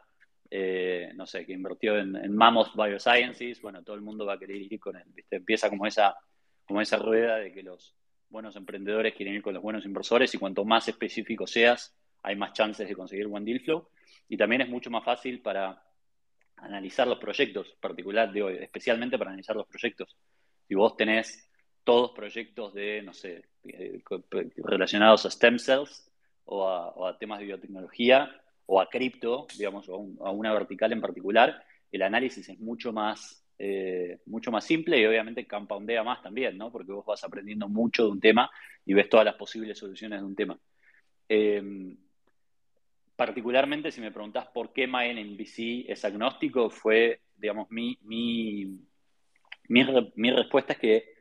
eh, 0.49 1.11
no 1.15 1.25
sé, 1.25 1.45
que 1.45 1.53
invirtió 1.53 1.97
en, 1.97 2.35
Mammoth 2.35 2.75
Biosciences, 2.75 3.61
bueno, 3.61 3.83
todo 3.83 3.95
el 3.95 4.01
mundo 4.01 4.25
va 4.25 4.33
a 4.33 4.39
querer 4.39 4.57
ir 4.57 4.79
con 4.79 4.95
él. 4.95 5.03
Empieza 5.31 5.69
como 5.69 5.85
esa, 5.85 6.15
como 6.65 6.81
esa 6.81 6.97
rueda 6.97 7.37
de 7.37 7.51
que 7.51 7.63
los 7.63 7.95
buenos 8.29 8.55
emprendedores 8.55 9.13
quieren 9.15 9.35
ir 9.35 9.41
con 9.41 9.53
los 9.53 9.63
buenos 9.63 9.85
inversores 9.85 10.33
y 10.33 10.37
cuanto 10.37 10.65
más 10.65 10.87
específico 10.87 11.47
seas, 11.47 11.95
hay 12.21 12.35
más 12.35 12.53
chances 12.53 12.87
de 12.87 12.95
conseguir 12.95 13.27
buen 13.27 13.45
deal 13.45 13.59
flow. 13.59 13.89
Y 14.29 14.37
también 14.37 14.61
es 14.61 14.69
mucho 14.69 14.89
más 14.89 15.03
fácil 15.03 15.41
para 15.41 15.83
analizar 16.57 17.07
los 17.07 17.19
proyectos, 17.19 17.75
particular, 17.79 18.31
digo, 18.31 18.49
especialmente 18.49 19.17
para 19.17 19.31
analizar 19.31 19.55
los 19.55 19.67
proyectos. 19.67 20.17
Si 20.67 20.75
vos 20.75 20.95
tenés 20.95 21.49
todos 21.83 22.11
proyectos 22.11 22.73
de, 22.73 23.01
no 23.01 23.13
sé, 23.13 23.45
eh, 23.65 24.01
relacionados 24.57 25.25
a 25.25 25.31
stem 25.31 25.59
cells 25.59 26.09
o 26.45 26.67
a, 26.67 27.17
temas 27.17 27.39
de 27.39 27.45
biotecnología 27.45 28.42
o 28.65 28.79
a 28.79 28.89
cripto, 28.89 29.47
digamos, 29.57 29.87
o 29.89 29.95
a, 30.25 30.31
una 30.31 30.53
vertical 30.53 30.91
en 30.91 31.01
particular, 31.01 31.63
el 31.91 32.01
análisis 32.01 32.49
es 32.49 32.59
mucho 32.59 32.91
más, 32.91 33.45
eh, 33.59 34.19
mucho 34.25 34.51
más 34.51 34.63
simple 34.63 34.99
y 34.99 35.05
obviamente 35.05 35.47
compoundea 35.47 36.03
más 36.03 36.21
también, 36.21 36.57
¿no? 36.57 36.71
Porque 36.71 36.91
vos 36.91 37.05
vas 37.05 37.23
aprendiendo 37.23 37.67
mucho 37.67 38.05
de 38.05 38.11
un 38.11 38.19
tema 38.19 38.49
y 38.85 38.93
ves 38.93 39.09
todas 39.09 39.25
las 39.25 39.35
posibles 39.35 39.77
soluciones 39.77 40.19
de 40.19 40.25
un 40.25 40.35
tema. 40.35 40.57
Em, 41.27 41.97
particularmente, 43.15 43.91
si 43.91 44.01
me 44.01 44.11
preguntás 44.11 44.47
por 44.47 44.73
qué 44.73 44.87
MyNBC 44.87 45.91
es 45.91 46.03
agnóstico, 46.05 46.69
fue, 46.69 47.21
digamos, 47.35 47.69
mi, 47.69 47.97
mi, 48.01 48.79
mi, 49.67 49.85
mi 50.15 50.31
respuesta 50.31 50.73
es 50.73 50.79
que 50.79 51.13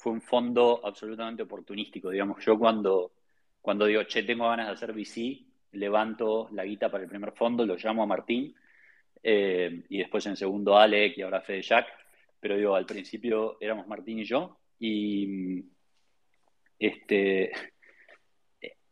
fue 0.00 0.12
un 0.12 0.22
fondo 0.22 0.80
absolutamente 0.82 1.42
oportunístico. 1.42 2.08
Digamos, 2.08 2.42
yo 2.44 2.58
cuando, 2.58 3.12
cuando 3.60 3.84
digo, 3.84 4.02
che, 4.04 4.22
tengo 4.22 4.48
ganas 4.48 4.68
de 4.68 4.72
hacer 4.72 4.92
VC, 4.92 5.44
levanto 5.72 6.48
la 6.52 6.64
guita 6.64 6.90
para 6.90 7.04
el 7.04 7.10
primer 7.10 7.32
fondo, 7.32 7.64
lo 7.64 7.76
llamo 7.76 8.02
a 8.02 8.06
Martín, 8.06 8.54
eh, 9.22 9.84
y 9.88 9.98
después 9.98 10.26
en 10.26 10.36
segundo 10.36 10.76
Alec 10.76 11.18
y 11.18 11.22
ahora 11.22 11.40
Fede 11.40 11.62
Jack, 11.62 11.86
pero 12.40 12.56
digo, 12.56 12.74
al 12.74 12.86
principio 12.86 13.58
éramos 13.60 13.86
Martín 13.86 14.18
y 14.18 14.24
yo, 14.24 14.58
y 14.78 15.64
este, 16.78 17.52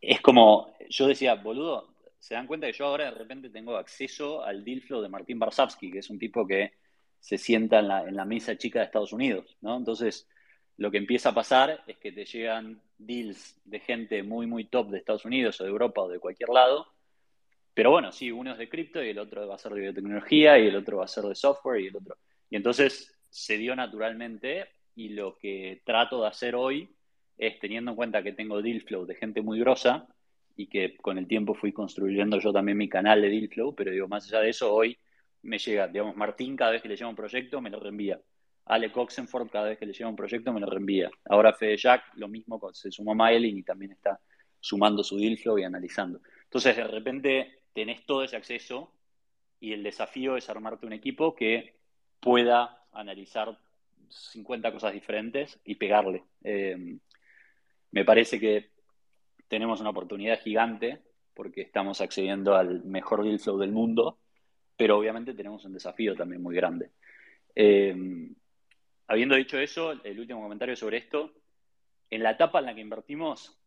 es 0.00 0.20
como, 0.20 0.74
yo 0.88 1.06
decía, 1.06 1.34
boludo, 1.34 1.94
se 2.18 2.34
dan 2.34 2.46
cuenta 2.46 2.66
que 2.66 2.72
yo 2.72 2.86
ahora 2.86 3.06
de 3.06 3.18
repente 3.18 3.48
tengo 3.50 3.76
acceso 3.76 4.42
al 4.42 4.64
deal 4.64 4.82
flow 4.82 5.00
de 5.00 5.08
Martín 5.08 5.38
Barsavsky, 5.38 5.90
que 5.90 5.98
es 5.98 6.10
un 6.10 6.18
tipo 6.18 6.46
que 6.46 6.72
se 7.18 7.38
sienta 7.38 7.78
en 7.78 7.88
la, 7.88 8.02
en 8.02 8.16
la 8.16 8.24
mesa 8.24 8.56
chica 8.56 8.80
de 8.80 8.86
Estados 8.86 9.12
Unidos, 9.12 9.56
¿no? 9.60 9.76
Entonces, 9.76 10.28
lo 10.78 10.90
que 10.90 10.98
empieza 10.98 11.30
a 11.30 11.34
pasar 11.34 11.82
es 11.86 11.98
que 11.98 12.12
te 12.12 12.24
llegan 12.24 12.80
deals 12.96 13.60
de 13.64 13.80
gente 13.80 14.22
muy, 14.22 14.46
muy 14.46 14.64
top 14.64 14.90
de 14.90 14.98
Estados 14.98 15.24
Unidos 15.24 15.60
o 15.60 15.64
de 15.64 15.70
Europa 15.70 16.02
o 16.02 16.08
de 16.08 16.20
cualquier 16.20 16.48
lado. 16.50 16.86
Pero 17.74 17.90
bueno, 17.90 18.12
sí, 18.12 18.30
uno 18.30 18.52
es 18.52 18.58
de 18.58 18.68
cripto 18.68 19.02
y 19.02 19.10
el 19.10 19.18
otro 19.18 19.46
va 19.46 19.56
a 19.56 19.58
ser 19.58 19.72
de 19.72 19.80
biotecnología 19.80 20.58
y 20.58 20.68
el 20.68 20.76
otro 20.76 20.98
va 20.98 21.04
a 21.04 21.08
ser 21.08 21.24
de 21.24 21.34
software 21.34 21.80
y 21.80 21.88
el 21.88 21.96
otro. 21.96 22.16
Y 22.48 22.56
entonces 22.56 23.12
se 23.28 23.58
dio 23.58 23.74
naturalmente 23.74 24.68
y 24.94 25.10
lo 25.10 25.36
que 25.36 25.82
trato 25.84 26.22
de 26.22 26.28
hacer 26.28 26.54
hoy 26.54 26.88
es 27.36 27.58
teniendo 27.58 27.90
en 27.90 27.96
cuenta 27.96 28.22
que 28.22 28.32
tengo 28.32 28.62
deal 28.62 28.80
flow 28.82 29.04
de 29.04 29.16
gente 29.16 29.42
muy 29.42 29.58
grosa 29.58 30.06
y 30.56 30.68
que 30.68 30.96
con 30.96 31.18
el 31.18 31.26
tiempo 31.26 31.54
fui 31.54 31.72
construyendo 31.72 32.38
yo 32.38 32.52
también 32.52 32.78
mi 32.78 32.88
canal 32.88 33.20
de 33.20 33.30
deal 33.30 33.48
flow, 33.48 33.74
pero 33.74 33.90
digo, 33.90 34.06
más 34.06 34.26
allá 34.26 34.40
de 34.40 34.50
eso, 34.50 34.72
hoy 34.72 34.96
me 35.42 35.58
llega, 35.58 35.88
digamos, 35.88 36.16
Martín 36.16 36.56
cada 36.56 36.72
vez 36.72 36.82
que 36.82 36.88
le 36.88 36.96
lleva 36.96 37.10
un 37.10 37.16
proyecto 37.16 37.60
me 37.60 37.70
lo 37.70 37.80
reenvía. 37.80 38.20
Ale 38.68 38.92
Coxenford 38.92 39.48
cada 39.48 39.68
vez 39.68 39.78
que 39.78 39.86
le 39.86 39.92
llega 39.92 40.08
un 40.08 40.16
proyecto 40.16 40.52
me 40.52 40.60
lo 40.60 40.66
reenvía. 40.66 41.10
Ahora 41.24 41.52
Fede 41.52 41.76
Jack, 41.76 42.14
lo 42.14 42.28
mismo, 42.28 42.60
se 42.72 42.90
sumó 42.90 43.14
Maelin 43.14 43.58
y 43.58 43.62
también 43.62 43.92
está 43.92 44.20
sumando 44.60 45.02
su 45.02 45.16
deal 45.16 45.38
flow 45.38 45.58
y 45.58 45.64
analizando. 45.64 46.20
Entonces, 46.44 46.76
de 46.76 46.84
repente 46.84 47.62
tenés 47.72 48.04
todo 48.06 48.24
ese 48.24 48.36
acceso 48.36 48.92
y 49.60 49.72
el 49.72 49.82
desafío 49.82 50.36
es 50.36 50.48
armarte 50.48 50.86
un 50.86 50.92
equipo 50.92 51.34
que 51.34 51.76
pueda 52.20 52.84
analizar 52.92 53.58
50 54.08 54.72
cosas 54.72 54.92
diferentes 54.92 55.58
y 55.64 55.74
pegarle. 55.76 56.24
Eh, 56.44 56.98
me 57.90 58.04
parece 58.04 58.38
que 58.38 58.70
tenemos 59.48 59.80
una 59.80 59.90
oportunidad 59.90 60.40
gigante 60.40 61.02
porque 61.34 61.62
estamos 61.62 62.00
accediendo 62.00 62.54
al 62.54 62.84
mejor 62.84 63.24
deal 63.24 63.38
flow 63.38 63.58
del 63.58 63.72
mundo 63.72 64.18
pero 64.78 64.96
obviamente 64.96 65.34
tenemos 65.34 65.64
un 65.64 65.72
desafío 65.72 66.14
también 66.14 66.40
muy 66.40 66.54
grande. 66.54 66.92
Eh, 67.52 67.92
habiendo 69.08 69.34
dicho 69.34 69.58
eso, 69.58 69.92
el 70.04 70.20
último 70.20 70.42
comentario 70.42 70.76
sobre 70.76 70.98
esto, 70.98 71.32
en 72.10 72.22
la 72.22 72.32
etapa 72.32 72.60
en 72.60 72.66
la 72.66 72.74
que 72.74 72.82
invertimos, 72.82 73.58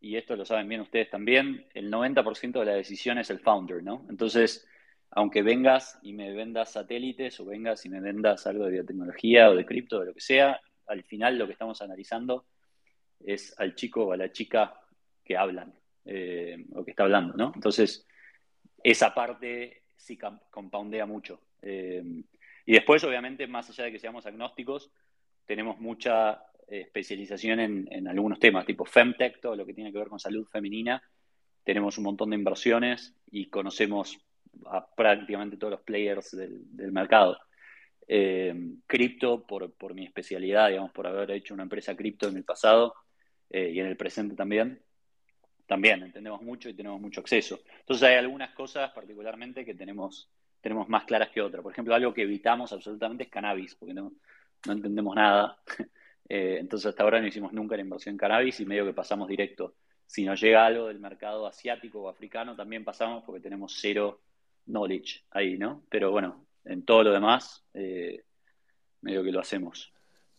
y 0.00 0.16
esto 0.16 0.36
lo 0.36 0.44
saben 0.44 0.68
bien 0.68 0.80
ustedes 0.80 1.08
también, 1.10 1.66
el 1.74 1.90
90% 1.90 2.60
de 2.60 2.64
la 2.64 2.74
decisión 2.74 3.18
es 3.18 3.30
el 3.30 3.40
founder, 3.40 3.82
¿no? 3.82 4.04
Entonces, 4.10 4.66
aunque 5.10 5.42
vengas 5.42 5.98
y 6.02 6.12
me 6.12 6.32
vendas 6.32 6.72
satélites 6.72 7.40
o 7.40 7.46
vengas 7.46 7.84
y 7.86 7.88
me 7.88 8.00
vendas 8.00 8.46
algo 8.46 8.64
de 8.64 8.72
biotecnología 8.72 9.50
o 9.50 9.54
de 9.54 9.64
cripto 9.64 9.96
o 9.96 10.00
de 10.00 10.06
lo 10.06 10.14
que 10.14 10.20
sea, 10.20 10.60
al 10.86 11.02
final 11.04 11.38
lo 11.38 11.46
que 11.46 11.52
estamos 11.52 11.80
analizando 11.80 12.46
es 13.20 13.58
al 13.58 13.74
chico 13.74 14.04
o 14.04 14.12
a 14.12 14.16
la 14.16 14.30
chica 14.30 14.80
que 15.24 15.36
hablan 15.36 15.72
eh, 16.04 16.64
o 16.74 16.84
que 16.84 16.90
está 16.90 17.04
hablando, 17.04 17.34
¿no? 17.34 17.52
Entonces, 17.54 18.06
esa 18.82 19.14
parte 19.14 19.82
sí 19.96 20.18
compoundea 20.50 21.06
mucho. 21.06 21.40
Eh, 21.62 22.02
y 22.68 22.72
después, 22.72 23.02
obviamente, 23.02 23.46
más 23.46 23.70
allá 23.70 23.84
de 23.84 23.92
que 23.92 23.98
seamos 23.98 24.26
agnósticos, 24.26 24.90
tenemos 25.46 25.80
mucha 25.80 26.42
eh, 26.68 26.82
especialización 26.82 27.60
en, 27.60 28.08
algunos 28.08 28.38
temas, 28.38 28.66
tipo 28.66 28.84
Femtech, 28.84 29.40
todo 29.40 29.56
lo 29.56 29.64
que 29.64 29.72
tiene 29.72 29.90
que 29.90 29.96
ver 29.96 30.08
con 30.08 30.20
salud 30.20 30.46
femenina. 30.46 31.02
Tenemos 31.64 31.96
un 31.96 32.04
montón 32.04 32.28
de 32.28 32.36
inversiones 32.36 33.14
y 33.30 33.46
conocemos 33.46 34.18
a 34.66 34.86
prácticamente 34.94 35.56
todos 35.56 35.70
los 35.70 35.80
players 35.80 36.36
del, 36.36 36.92
mercado. 36.92 37.38
cripto, 38.86 39.46
por, 39.46 39.72
por, 39.72 39.94
mi 39.94 40.04
especialidad, 40.04 40.68
digamos, 40.68 40.92
por 40.92 41.06
haber 41.06 41.30
hecho 41.30 41.54
una 41.54 41.62
empresa 41.62 41.96
cripto 41.96 42.28
en 42.28 42.36
el 42.36 42.44
pasado 42.44 42.92
y 43.48 43.80
en 43.80 43.86
el 43.86 43.96
presente 43.96 44.34
también, 44.34 44.82
también 45.66 46.02
entendemos 46.02 46.42
mucho 46.42 46.68
y 46.68 46.74
tenemos 46.74 47.00
mucho 47.00 47.22
acceso. 47.22 47.60
Entonces 47.80 48.06
hay 48.06 48.16
algunas 48.16 48.50
cosas 48.50 48.90
particularmente 48.90 49.64
que 49.64 49.74
tenemos, 49.74 50.28
tenemos 50.60 50.88
más 50.88 51.04
claras 51.04 51.30
que 51.30 51.40
otras. 51.40 51.62
Por 51.62 51.72
ejemplo, 51.72 51.94
algo 51.94 52.14
que 52.14 52.22
evitamos 52.22 52.72
absolutamente 52.72 53.24
es 53.24 53.30
cannabis, 53.30 53.74
porque 53.74 53.94
no, 53.94 54.12
no 54.66 54.72
entendemos 54.72 55.14
nada. 55.14 55.58
Eh, 56.30 56.58
entonces 56.60 56.90
hasta 56.90 57.04
ahora 57.04 57.22
no 57.22 57.26
hicimos 57.26 57.54
nunca 57.54 57.74
la 57.74 57.80
inversión 57.80 58.12
en 58.12 58.18
cannabis 58.18 58.60
y 58.60 58.66
medio 58.66 58.84
que 58.84 58.92
pasamos 58.92 59.28
directo. 59.28 59.76
Si 60.06 60.26
nos 60.26 60.38
llega 60.38 60.66
algo 60.66 60.88
del 60.88 61.00
mercado 61.00 61.46
asiático 61.46 62.02
o 62.02 62.08
africano, 62.10 62.54
también 62.54 62.84
pasamos 62.84 63.24
porque 63.24 63.40
tenemos 63.40 63.78
cero 63.80 64.20
knowledge 64.66 65.24
ahí, 65.30 65.56
¿no? 65.56 65.84
Pero 65.88 66.10
bueno, 66.10 66.44
en 66.66 66.84
todo 66.84 67.04
lo 67.04 67.12
demás, 67.12 67.64
eh, 67.72 68.24
medio 69.00 69.22
que 69.22 69.32
lo 69.32 69.40
hacemos. 69.40 69.90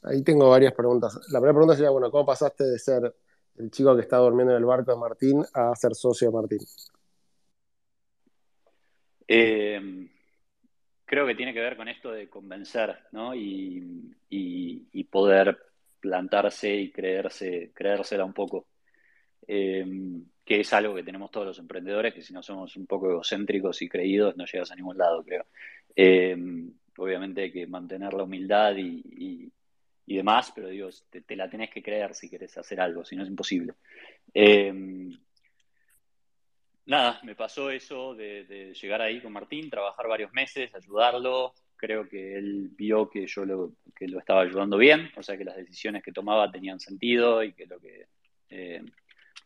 Ahí 0.04 0.22
tengo 0.24 0.50
varias 0.50 0.74
preguntas. 0.74 1.16
La 1.32 1.40
primera 1.40 1.54
pregunta 1.54 1.76
sería, 1.76 1.90
bueno, 1.90 2.12
¿cómo 2.12 2.26
pasaste 2.26 2.66
de 2.66 2.78
ser 2.78 3.16
el 3.58 3.72
chico 3.72 3.96
que 3.96 4.04
está 4.04 4.18
durmiendo 4.18 4.54
en 4.54 4.60
el 4.60 4.66
barco 4.66 4.92
de 4.92 4.98
Martín 4.98 5.44
a 5.54 5.76
ser 5.76 5.96
socio 5.96 6.30
de 6.30 6.34
Martín? 6.34 6.60
Eh, 9.32 9.80
creo 11.06 11.28
que 11.28 11.36
tiene 11.36 11.54
que 11.54 11.60
ver 11.60 11.78
con 11.78 11.88
esto 11.88 12.12
de 12.12 12.28
convencer, 12.28 12.98
¿no? 13.12 13.36
Y, 13.36 14.16
poder 15.12 15.58
plantarse 16.00 16.76
y 16.76 16.92
creerse, 16.92 17.72
creérsela 17.74 18.26
un 18.26 18.34
poco. 18.34 18.68
Eh, 19.48 19.86
que 20.46 20.60
es 20.60 20.74
algo 20.74 20.96
que 20.96 21.04
tenemos 21.04 21.32
todos 21.32 21.48
los 21.48 21.60
emprendedores, 21.60 22.14
que 22.14 22.22
si 22.22 22.32
no 22.34 22.44
somos 22.44 22.76
un 22.76 22.86
poco 22.86 23.10
egocéntricos 23.10 23.82
y 23.82 23.90
creídos, 23.90 24.38
no 24.38 24.46
llegas 24.46 24.72
a 24.72 24.76
ningún 24.76 24.98
lado, 24.98 25.24
creo. 25.24 25.46
Eh, 25.96 26.36
obviamente 26.98 27.42
hay 27.42 27.52
que 27.52 27.66
mantener 27.68 28.14
la 28.14 28.24
humildad 28.24 28.76
y, 28.78 29.52
demás, 30.06 30.52
pero 30.56 30.70
digo, 30.70 30.90
te, 31.10 31.36
la 31.36 31.50
tenés 31.50 31.70
que 31.70 31.84
creer 31.84 32.16
si 32.16 32.30
querés 32.30 32.58
hacer 32.58 32.82
algo, 32.82 33.06
si 33.06 33.16
no 33.16 33.24
es 33.24 33.30
imposible. 33.30 33.74
Nada, 36.90 37.20
me 37.24 37.36
pasó 37.36 37.70
eso 37.72 38.16
de, 38.16 38.74
llegar 38.74 39.02
ahí 39.02 39.22
con 39.22 39.32
Martín, 39.32 39.70
trabajar 39.70 40.08
varios 40.08 40.34
meses, 40.34 40.74
ayudarlo. 40.76 41.54
Creo 41.78 42.10
que 42.10 42.36
él 42.36 42.70
vio 42.76 43.10
que 43.10 43.26
yo 43.26 43.46
lo, 43.46 43.74
que 43.96 44.08
lo 44.08 44.20
estaba 44.20 44.42
ayudando 44.42 44.78
bien, 44.78 45.10
o 45.16 45.24
sea 45.24 45.38
que 45.38 45.46
las 45.46 45.56
decisiones 45.56 46.04
que 46.04 46.12
tomaba 46.12 46.52
tenían 46.52 46.80
sentido 46.80 47.42
y 47.44 47.54
que 47.54 47.66
lo 47.68 47.80
que, 47.80 48.08
eh, 48.50 48.82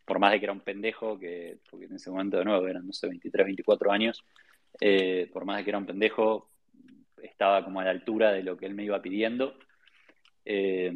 por 0.03 0.17
más 0.17 0.31
de 0.31 0.39
que 0.39 0.45
era 0.45 0.53
un 0.53 0.61
pendejo, 0.61 1.19
que, 1.19 1.59
porque 1.69 1.85
en 1.85 1.95
ese 1.95 2.09
momento 2.09 2.37
de 2.37 2.45
nuevo 2.45 2.67
eran, 2.67 2.87
no 2.87 2.93
sé, 2.93 3.07
23, 3.07 3.45
24 3.45 3.91
años, 3.91 4.23
eh, 4.81 5.29
por 5.31 5.45
más 5.45 5.57
de 5.57 5.63
que 5.63 5.69
era 5.69 5.77
un 5.77 5.85
pendejo, 5.85 6.49
estaba 7.21 7.63
como 7.63 7.79
a 7.79 7.83
la 7.83 7.91
altura 7.91 8.31
de 8.31 8.43
lo 8.43 8.57
que 8.57 8.65
él 8.65 8.73
me 8.73 8.83
iba 8.83 9.01
pidiendo 9.01 9.55
eh, 10.45 10.91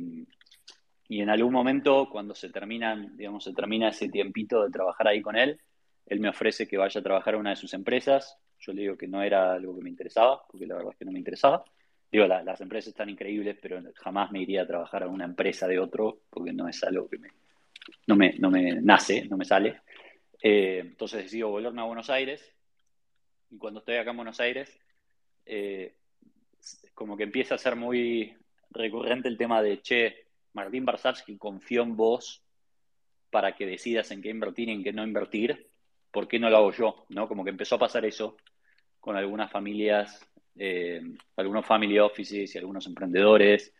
y 1.09 1.21
en 1.21 1.29
algún 1.29 1.53
momento, 1.53 2.09
cuando 2.11 2.35
se 2.35 2.49
termina, 2.49 2.95
digamos, 3.13 3.43
se 3.43 3.53
termina 3.53 3.89
ese 3.89 4.09
tiempito 4.09 4.63
de 4.63 4.69
trabajar 4.69 5.07
ahí 5.07 5.21
con 5.21 5.37
él, 5.37 5.59
él 6.07 6.19
me 6.19 6.29
ofrece 6.29 6.67
que 6.67 6.77
vaya 6.77 6.99
a 6.99 7.03
trabajar 7.03 7.35
a 7.35 7.37
una 7.37 7.51
de 7.51 7.55
sus 7.55 7.73
empresas. 7.73 8.37
Yo 8.59 8.73
le 8.73 8.81
digo 8.81 8.97
que 8.97 9.07
no 9.07 9.21
era 9.21 9.53
algo 9.53 9.75
que 9.75 9.83
me 9.83 9.89
interesaba, 9.89 10.41
porque 10.49 10.65
la 10.65 10.75
verdad 10.75 10.93
es 10.93 10.97
que 10.97 11.05
no 11.05 11.11
me 11.11 11.19
interesaba. 11.19 11.63
Digo, 12.09 12.25
las 12.25 12.61
empresas 12.61 12.89
están 12.89 13.09
increíbles, 13.09 13.57
pero 13.61 13.81
jamás 13.95 14.31
me 14.31 14.41
iría 14.41 14.61
a 14.61 14.67
trabajar 14.67 15.03
a 15.03 15.07
una 15.07 15.25
empresa 15.25 15.67
de 15.67 15.79
otro, 15.79 16.21
porque 16.29 16.53
no 16.53 16.67
es 16.67 16.81
algo 16.83 17.09
que 17.09 17.17
me, 17.17 17.29
no, 18.07 18.15
me, 18.15 18.35
no 18.39 18.49
me 18.49 18.81
nace, 18.81 19.27
no 19.29 19.35
me 19.35 19.43
sale. 19.43 19.81
Eh, 20.41 20.79
entonces 20.79 21.23
decido 21.23 21.49
volverme 21.49 21.81
a 21.81 21.85
Buenos 21.85 22.09
Aires. 22.09 22.53
Y 23.49 23.57
cuando 23.57 23.79
estoy 23.79 23.97
acá 23.97 24.11
en 24.11 24.17
Buenos 24.17 24.39
Aires, 24.39 24.79
eh, 25.45 25.95
como 26.93 27.17
que 27.17 27.23
empieza 27.23 27.55
a 27.55 27.57
ser 27.57 27.75
muy 27.75 28.35
recurrente 28.71 29.27
el 29.27 29.37
tema 29.37 29.61
de, 29.61 29.81
che, 29.81 30.27
Martín 30.53 30.85
Barsavsky 30.85 31.37
confió 31.37 31.83
en 31.83 31.95
vos 31.95 32.43
para 33.29 33.55
que 33.55 33.65
decidas 33.65 34.11
en 34.11 34.21
qué 34.21 34.29
invertir 34.29 34.69
y 34.69 34.73
en 34.73 34.83
qué 34.83 34.93
no 34.93 35.03
invertir, 35.03 35.67
¿por 36.17 36.27
qué 36.27 36.39
no 36.39 36.49
lo 36.49 36.57
hago 36.57 36.71
yo? 36.71 37.05
¿No? 37.09 37.27
Como 37.27 37.43
que 37.43 37.51
empezó 37.51 37.75
a 37.75 37.77
pasar 37.77 38.03
eso 38.03 38.37
con 38.99 39.15
algunas 39.15 39.51
familias, 39.51 40.19
eh, 40.55 40.99
algunos 41.35 41.63
family 41.63 41.99
offices 41.99 42.55
y 42.55 42.57
algunos 42.57 42.87
emprendedores, 42.87 43.71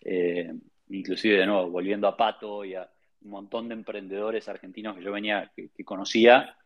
eh, 0.00 0.52
inclusive 0.88 1.36
de 1.38 1.46
nuevo, 1.46 1.70
volviendo 1.70 2.08
a 2.08 2.16
Pato 2.16 2.64
y 2.64 2.74
a 2.74 2.90
un 3.22 3.30
montón 3.30 3.68
de 3.68 3.74
emprendedores 3.74 4.48
argentinos 4.48 4.96
que 4.96 5.04
yo 5.04 5.12
venía, 5.12 5.52
que, 5.54 5.84
conocía, 5.84 6.56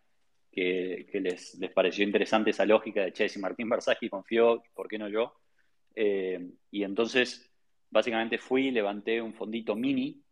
que, 0.51 1.07
les, 1.23 1.59
les, 1.59 1.73
pareció 1.73 2.05
interesante 2.05 2.49
esa 2.49 2.65
lógica 2.65 3.03
de, 3.03 3.13
che, 3.13 3.29
si 3.29 3.39
Martín 3.39 3.69
Barsavsky 3.69 4.09
confió, 4.09 4.63
¿por 4.73 4.89
qué 4.89 4.97
no 4.97 5.11
yo? 5.11 5.35
Eh, 5.95 6.41
y 6.71 6.85
entonces 6.85 7.53
básicamente 7.91 8.39
fui 8.39 8.71
levanté 8.71 9.21
un 9.21 9.35
fondito 9.35 9.77
mini, 9.77 10.23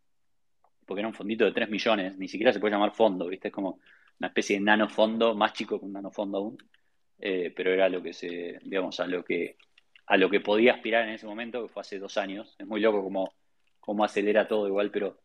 porque 0.87 1.01
era 1.01 1.07
un 1.07 1.13
fondito 1.13 1.45
de 1.45 1.51
3 1.51 1.69
millones, 1.69 2.17
ni 2.17 2.27
siquiera 2.27 2.51
se 2.51 2.59
puede 2.59 2.73
llamar 2.73 2.95
fondo, 2.95 3.27
¿viste? 3.27 3.49
Es 3.49 3.53
como 3.53 3.79
una 4.19 4.27
especie 4.27 4.57
de 4.57 4.63
nanofondo, 4.63 5.35
más 5.35 5.53
chico 5.53 5.79
que 5.79 5.85
un 5.85 5.93
nanofondo 5.93 6.37
aún, 6.37 6.57
eh, 7.19 7.53
pero 7.55 7.73
era 7.73 7.89
lo 7.89 8.01
que 8.01 8.13
se, 8.13 8.59
digamos, 8.63 8.99
a 8.99 9.07
lo 9.07 9.23
que, 9.23 9.57
a 10.07 10.17
lo 10.17 10.29
que 10.29 10.39
podía 10.39 10.73
aspirar 10.73 11.07
en 11.07 11.15
ese 11.15 11.25
momento, 11.25 11.61
que 11.61 11.73
fue 11.73 11.81
hace 11.81 11.99
dos 11.99 12.17
años. 12.17 12.55
Es 12.57 12.67
muy 12.67 12.79
loco 12.79 13.03
cómo, 13.03 13.33
cómo 13.79 14.03
acelera 14.03 14.47
todo 14.47 14.67
igual, 14.67 14.91
pero, 14.91 15.19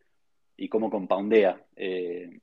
y 0.57 0.69
cómo 0.69 0.91
compoundea. 0.91 1.63
Eh, 1.77 2.41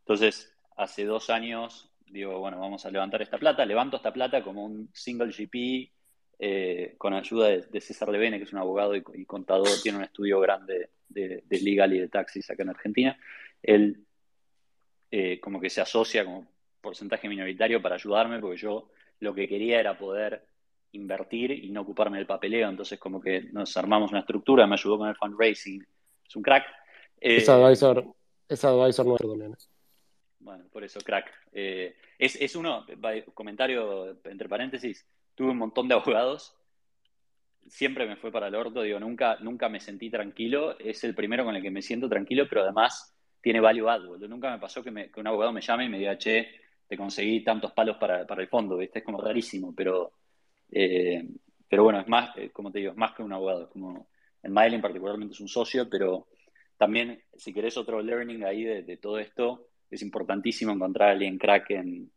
entonces, 0.00 0.54
hace 0.76 1.04
dos 1.04 1.30
años, 1.30 1.90
digo, 2.06 2.38
bueno, 2.38 2.60
vamos 2.60 2.84
a 2.84 2.90
levantar 2.90 3.22
esta 3.22 3.38
plata, 3.38 3.64
levanto 3.64 3.96
esta 3.96 4.12
plata 4.12 4.42
como 4.42 4.64
un 4.64 4.90
single 4.92 5.32
GP 5.32 5.90
eh, 6.38 6.94
con 6.98 7.14
ayuda 7.14 7.48
de, 7.48 7.80
César 7.80 8.08
Levene, 8.08 8.38
que 8.38 8.44
es 8.44 8.52
un 8.52 8.58
abogado 8.58 8.94
y, 8.96 9.24
contador, 9.24 9.68
tiene 9.82 9.98
un 9.98 10.04
estudio 10.04 10.40
grande 10.40 10.90
de, 11.08 11.42
legal 11.50 11.92
y 11.94 12.00
de 12.00 12.08
taxis 12.08 12.50
acá 12.50 12.62
en 12.62 12.70
Argentina. 12.70 13.18
Él 13.62 14.03
eh, 15.16 15.38
como 15.38 15.60
que 15.60 15.70
se 15.70 15.80
asocia 15.80 16.24
como 16.24 16.44
porcentaje 16.80 17.28
minoritario 17.28 17.80
para 17.80 17.94
ayudarme, 17.94 18.40
porque 18.40 18.56
yo 18.56 18.90
lo 19.20 19.32
que 19.32 19.46
quería 19.46 19.78
era 19.78 19.96
poder 19.96 20.44
invertir 20.90 21.52
y 21.52 21.70
no 21.70 21.82
ocuparme 21.82 22.18
del 22.18 22.26
papeleo, 22.26 22.68
entonces 22.68 22.98
como 22.98 23.20
que 23.20 23.42
nos 23.52 23.76
armamos 23.76 24.10
una 24.10 24.22
estructura, 24.22 24.66
me 24.66 24.74
ayudó 24.74 24.98
con 24.98 25.08
el 25.08 25.14
fundraising, 25.14 25.86
es 26.26 26.34
un 26.34 26.42
crack. 26.42 26.66
es 27.20 27.48
advisor, 27.48 28.04
es 28.48 28.64
advisor 28.64 29.06
nuestro 29.06 29.30
también. 29.30 29.54
Bueno, 30.40 30.64
por 30.72 30.82
eso, 30.82 30.98
crack. 30.98 31.32
es, 31.52 32.34
es 32.34 32.56
uno, 32.56 32.84
comentario 33.34 34.18
entre 34.24 34.48
paréntesis, 34.48 35.06
tuve 35.36 35.52
un 35.52 35.58
montón 35.58 35.86
de 35.86 35.94
abogados, 35.94 36.56
siempre 37.68 38.04
me 38.04 38.16
fue 38.16 38.32
para 38.32 38.48
el 38.48 38.56
orto, 38.56 38.82
digo, 38.82 38.98
nunca, 38.98 39.36
nunca 39.38 39.68
me 39.68 39.78
sentí 39.78 40.10
tranquilo, 40.10 40.76
es 40.80 41.04
el 41.04 41.14
primero 41.14 41.44
con 41.44 41.54
el 41.54 41.62
que 41.62 41.70
me 41.70 41.82
siento 41.82 42.08
tranquilo, 42.08 42.46
pero 42.48 42.62
además 42.62 43.13
tiene 43.44 43.60
value 43.60 43.90
add, 43.90 44.00
Nunca 44.26 44.50
me 44.50 44.58
pasó 44.58 44.82
que, 44.82 44.88
un 44.88 45.26
abogado 45.26 45.52
me 45.52 45.60
llame 45.60 45.84
y 45.84 45.88
me 45.90 45.98
diga, 45.98 46.16
che, 46.16 46.48
te 46.88 46.96
conseguí 46.96 47.44
tantos 47.44 47.72
palos 47.72 47.98
para, 47.98 48.22
el 48.22 48.48
fondo, 48.48 48.78
¿viste? 48.78 49.00
Es 49.00 49.04
como 49.04 49.20
rarísimo, 49.20 49.74
pero, 49.74 50.12
eh, 50.70 51.28
pero 51.68 51.84
bueno, 51.84 52.00
es 52.00 52.08
más, 52.08 52.34
eh, 52.38 52.48
como 52.50 52.72
te 52.72 52.78
digo, 52.78 52.92
es 52.92 52.96
más 52.96 53.12
que 53.12 53.22
un 53.22 53.34
abogado, 53.34 53.68
como 53.68 54.08
el 54.42 54.50
Mailing 54.50 54.80
particularmente 54.80 55.34
es 55.34 55.40
un 55.40 55.48
socio, 55.48 55.90
pero 55.90 56.26
también, 56.78 57.22
si 57.36 57.52
querés 57.52 57.76
otro 57.76 58.00
learning 58.00 58.44
ahí 58.44 58.64
de, 58.64 58.96
todo 58.96 59.18
esto, 59.18 59.68
es 59.90 60.00
importantísimo 60.00 60.72
encontrar 60.72 61.10
a 61.10 61.12
alguien 61.12 61.36
crack 61.36 61.72
en, 61.72 62.10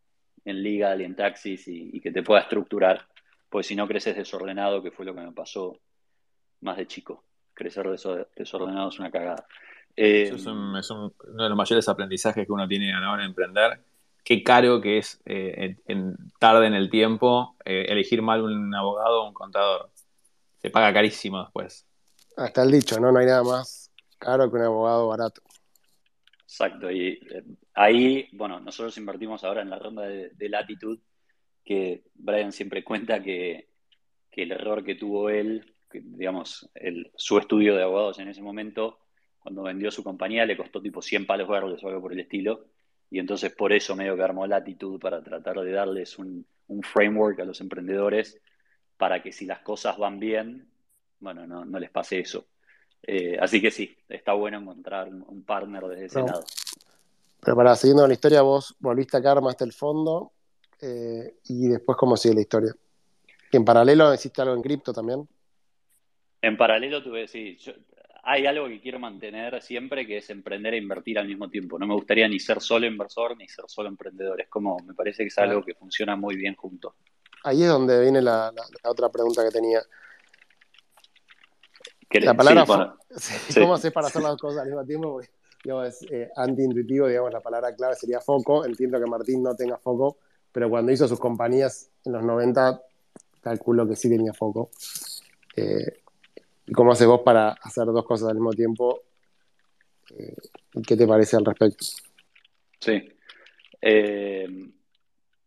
en 0.46 0.64
legal 0.64 1.02
y 1.02 1.04
en 1.04 1.16
taxis 1.18 1.68
y, 1.68 2.00
que 2.00 2.12
te 2.12 2.24
pueda 2.24 2.40
estructurar, 2.40 3.06
pues 3.50 3.68
si 3.68 3.76
no 3.76 3.86
creces 3.86 4.16
desordenado, 4.16 4.82
que 4.82 4.92
fue 4.92 5.06
lo 5.06 5.14
que 5.14 5.22
me 5.24 5.34
pasó 5.34 5.78
más 6.62 6.78
de 6.78 6.88
chico. 6.88 7.26
Crecer 7.54 7.86
desordenado 7.90 8.88
es 8.88 9.00
una 9.00 9.12
cagada. 9.12 9.46
Eso 9.98 10.36
es, 10.36 10.46
uno 10.46 11.12
de 11.44 11.50
los 11.50 11.58
mayores 11.58 11.90
aprendizajes 11.90 12.46
que 12.46 12.54
uno 12.54 12.68
tiene 12.68 12.94
a 12.94 13.00
la 13.00 13.12
hora 13.12 13.24
de 13.24 13.30
emprender, 13.30 13.82
qué 14.24 14.44
caro 14.44 14.80
que 14.80 15.00
es 15.00 15.20
eh, 15.26 15.76
en, 15.88 16.16
tarde 16.38 16.68
en 16.68 16.76
el 16.76 16.92
tiempo 16.92 17.56
eh, 17.66 17.88
elegir 17.90 18.22
mal 18.22 18.44
un 18.44 18.76
abogado 18.76 19.24
o 19.24 19.28
un 19.28 19.34
contador. 19.34 19.90
Se 20.62 20.70
paga 20.70 20.94
carísimo 20.94 21.42
después. 21.42 21.88
Hasta 22.36 22.62
el 22.62 22.72
dicho, 22.72 23.00
¿no? 23.00 23.12
No 23.12 23.18
hay 23.18 23.26
nada 23.26 23.44
más 23.44 23.92
caro 24.20 24.52
que 24.52 24.58
un 24.58 24.64
abogado 24.64 25.08
barato. 25.08 25.42
Exacto, 26.44 26.92
y 26.92 27.20
eh, 27.32 27.44
ahí, 27.74 28.30
bueno, 28.34 28.60
nosotros 28.60 28.96
invertimos 29.00 29.44
ahora 29.44 29.64
en 29.64 29.72
la 29.72 29.80
ronda 29.80 30.04
de, 30.04 30.50
latitud, 30.50 31.00
que 31.66 32.04
Brian 32.14 32.52
siempre 32.52 32.84
cuenta 32.84 33.24
que, 33.24 33.70
el 34.34 34.52
error 34.52 34.84
que 34.84 34.94
tuvo 34.94 35.32
él, 35.32 35.74
digamos, 35.92 36.70
su 37.16 37.40
estudio 37.40 37.76
de 37.76 37.82
abogados 37.82 38.20
en 38.20 38.28
ese 38.28 38.44
momento, 38.44 39.00
cuando 39.48 39.64
vendió 39.64 39.90
su 39.92 40.04
compañía, 40.04 40.46
le 40.46 40.58
costó 40.58 40.82
tipo 40.82 41.02
100 41.02 41.26
palos 41.26 41.48
verdes 41.48 41.82
o 41.82 41.88
algo 41.88 42.02
por 42.02 42.12
el 42.12 42.20
estilo, 42.20 42.66
y 43.10 43.18
entonces 43.18 43.56
por 43.56 43.72
eso 43.72 43.96
medio 43.96 44.18
que 44.18 44.22
armó 44.22 44.46
latitud 44.46 45.00
para 45.00 45.24
tratar 45.24 45.62
de 45.62 45.72
darles 45.72 46.20
un, 46.20 46.46
framework 46.82 47.40
a 47.40 47.46
los 47.46 47.62
emprendedores 47.62 48.42
para 48.98 49.24
que 49.24 49.32
si 49.32 49.46
las 49.46 49.60
cosas 49.60 49.98
van 49.98 50.20
bien, 50.20 50.70
bueno, 51.22 51.48
no, 51.48 51.80
les 51.80 51.90
pase 51.90 52.20
eso. 52.20 52.48
Eh, 53.02 53.38
así 53.40 53.62
que 53.62 53.72
sí, 53.72 53.98
está 54.10 54.34
bueno 54.34 54.58
encontrar 54.58 55.08
un, 55.08 55.44
partner 55.44 55.86
desde 55.86 56.06
ese 56.08 56.20
lado. 56.24 56.44
Pero 57.40 57.56
para 57.56 57.74
siguiendo 57.78 58.06
la 58.06 58.14
historia, 58.16 58.42
vos 58.42 58.76
volviste 58.80 59.16
acá, 59.16 59.32
armaste 59.32 59.64
el 59.64 59.72
fondo 59.72 60.34
eh, 60.82 61.38
y 61.46 61.70
después 61.70 61.98
cómo 61.98 62.18
sigue 62.18 62.36
la 62.36 62.42
historia. 62.42 62.74
¿En 63.54 63.64
paralelo 63.64 64.14
hiciste 64.14 64.42
algo 64.42 64.56
en 64.56 64.62
cripto 64.62 64.92
también? 64.92 65.26
En 66.42 66.58
paralelo 66.58 67.02
tuve, 67.02 67.30
sí, 67.30 67.58
hay 68.30 68.46
algo 68.46 68.68
que 68.68 68.82
quiero 68.82 69.00
mantener 69.00 69.62
siempre, 69.62 70.06
que 70.06 70.18
es 70.18 70.30
emprender 70.30 70.74
e 70.74 70.78
invertir 70.78 71.18
al 71.18 71.26
mismo 71.26 71.50
tiempo. 71.50 71.80
No 71.80 71.88
me 71.88 71.94
gustaría 71.94 72.28
ni 72.28 72.40
ser 72.40 72.60
solo 72.60 72.86
inversor 72.86 73.38
ni 73.38 73.48
ser 73.48 73.64
solo 73.70 73.88
emprendedor. 73.88 74.42
Es 74.42 74.50
como, 74.50 74.78
me 74.86 74.94
parece 74.94 75.24
que 75.24 75.30
es 75.30 75.38
algo 75.38 75.64
que 75.64 75.74
funciona 75.74 76.18
muy 76.18 76.36
bien 76.36 76.54
juntos. 76.56 76.94
Ahí 77.46 77.64
es 77.64 77.70
donde 77.70 78.02
viene 78.02 78.22
la, 78.22 78.52
otra 78.84 79.08
pregunta 79.08 79.46
que 79.46 79.52
tenía. 79.52 79.82
La 82.20 82.34
palabra, 82.34 82.98
¿cómo 83.56 83.76
haces 83.76 83.94
para 83.94 84.08
hacer 84.08 84.22
las 84.22 84.36
cosas 84.36 84.64
al 84.64 84.68
mismo 84.68 84.84
tiempo? 84.84 85.12
Porque, 85.14 85.30
es 85.88 86.06
eh, 86.12 86.30
antiintuitivo, 86.36 87.08
digamos, 87.08 87.32
la 87.32 87.40
palabra 87.40 87.74
clave 87.74 87.96
sería 87.96 88.20
foco. 88.20 88.66
Entiendo 88.66 89.00
que 89.00 89.06
Martín 89.06 89.42
no 89.42 89.56
tenga 89.56 89.78
foco, 89.78 90.18
pero 90.52 90.70
cuando 90.70 90.92
hizo 90.92 91.08
sus 91.08 91.20
compañías 91.20 91.92
en 92.04 92.12
los 92.12 92.24
90, 92.24 92.82
calculo 93.40 93.88
que 93.88 93.96
sí 93.96 94.10
tenía 94.10 94.34
foco. 94.34 94.70
Eh, 95.56 96.02
¿Y 96.68 96.74
cómo 96.74 96.92
haces 96.92 97.08
vos 97.08 97.22
para 97.22 97.52
hacer 97.52 97.86
dos 97.86 98.06
cosas 98.06 98.30
al 98.30 98.36
mismo 98.36 98.52
tiempo? 98.52 99.04
Eh, 100.12 100.36
¿Qué 100.86 100.98
te 100.98 101.08
parece 101.08 101.38
al 101.38 101.46
respecto? 101.46 101.86
Sí. 102.80 103.10
Eh, 103.82 104.70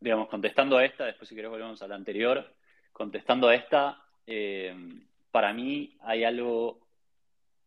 digamos, 0.00 0.28
contestando 0.28 0.78
a 0.78 0.84
esta, 0.84 1.04
después 1.04 1.28
si 1.28 1.34
querés 1.34 1.50
volvemos 1.50 1.82
a 1.82 1.88
la 1.88 1.94
anterior, 1.94 2.54
contestando 2.90 3.48
a 3.48 3.54
esta, 3.54 4.02
eh, 4.26 4.74
para 5.30 5.52
mí 5.52 5.94
hay 6.00 6.24
algo, 6.24 6.80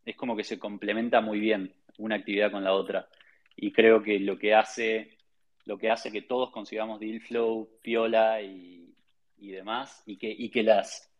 es 0.03 0.15
como 0.15 0.35
que 0.35 0.43
se 0.43 0.57
complementa 0.57 1.21
muy 1.21 1.39
bien 1.39 1.75
una 1.99 2.15
actividad 2.15 2.51
con 2.51 2.63
la 2.63 2.73
otra. 2.73 3.07
Y 3.55 3.71
creo 3.71 4.01
que 4.01 4.19
lo 4.19 4.39
que 4.39 4.55
hace, 4.55 5.15
lo 5.65 5.77
que 5.77 5.91
hace 5.91 6.11
que 6.11 6.23
todos 6.23 6.49
consigamos 6.49 6.99
deal 6.99 7.21
flow, 7.21 7.69
piola 7.83 8.41
y, 8.41 8.95
y 9.37 9.51
demás, 9.51 10.01
y 10.07 10.17
que, 10.17 10.31
y 10.31 10.49
que 10.49 10.63
las 10.63 11.12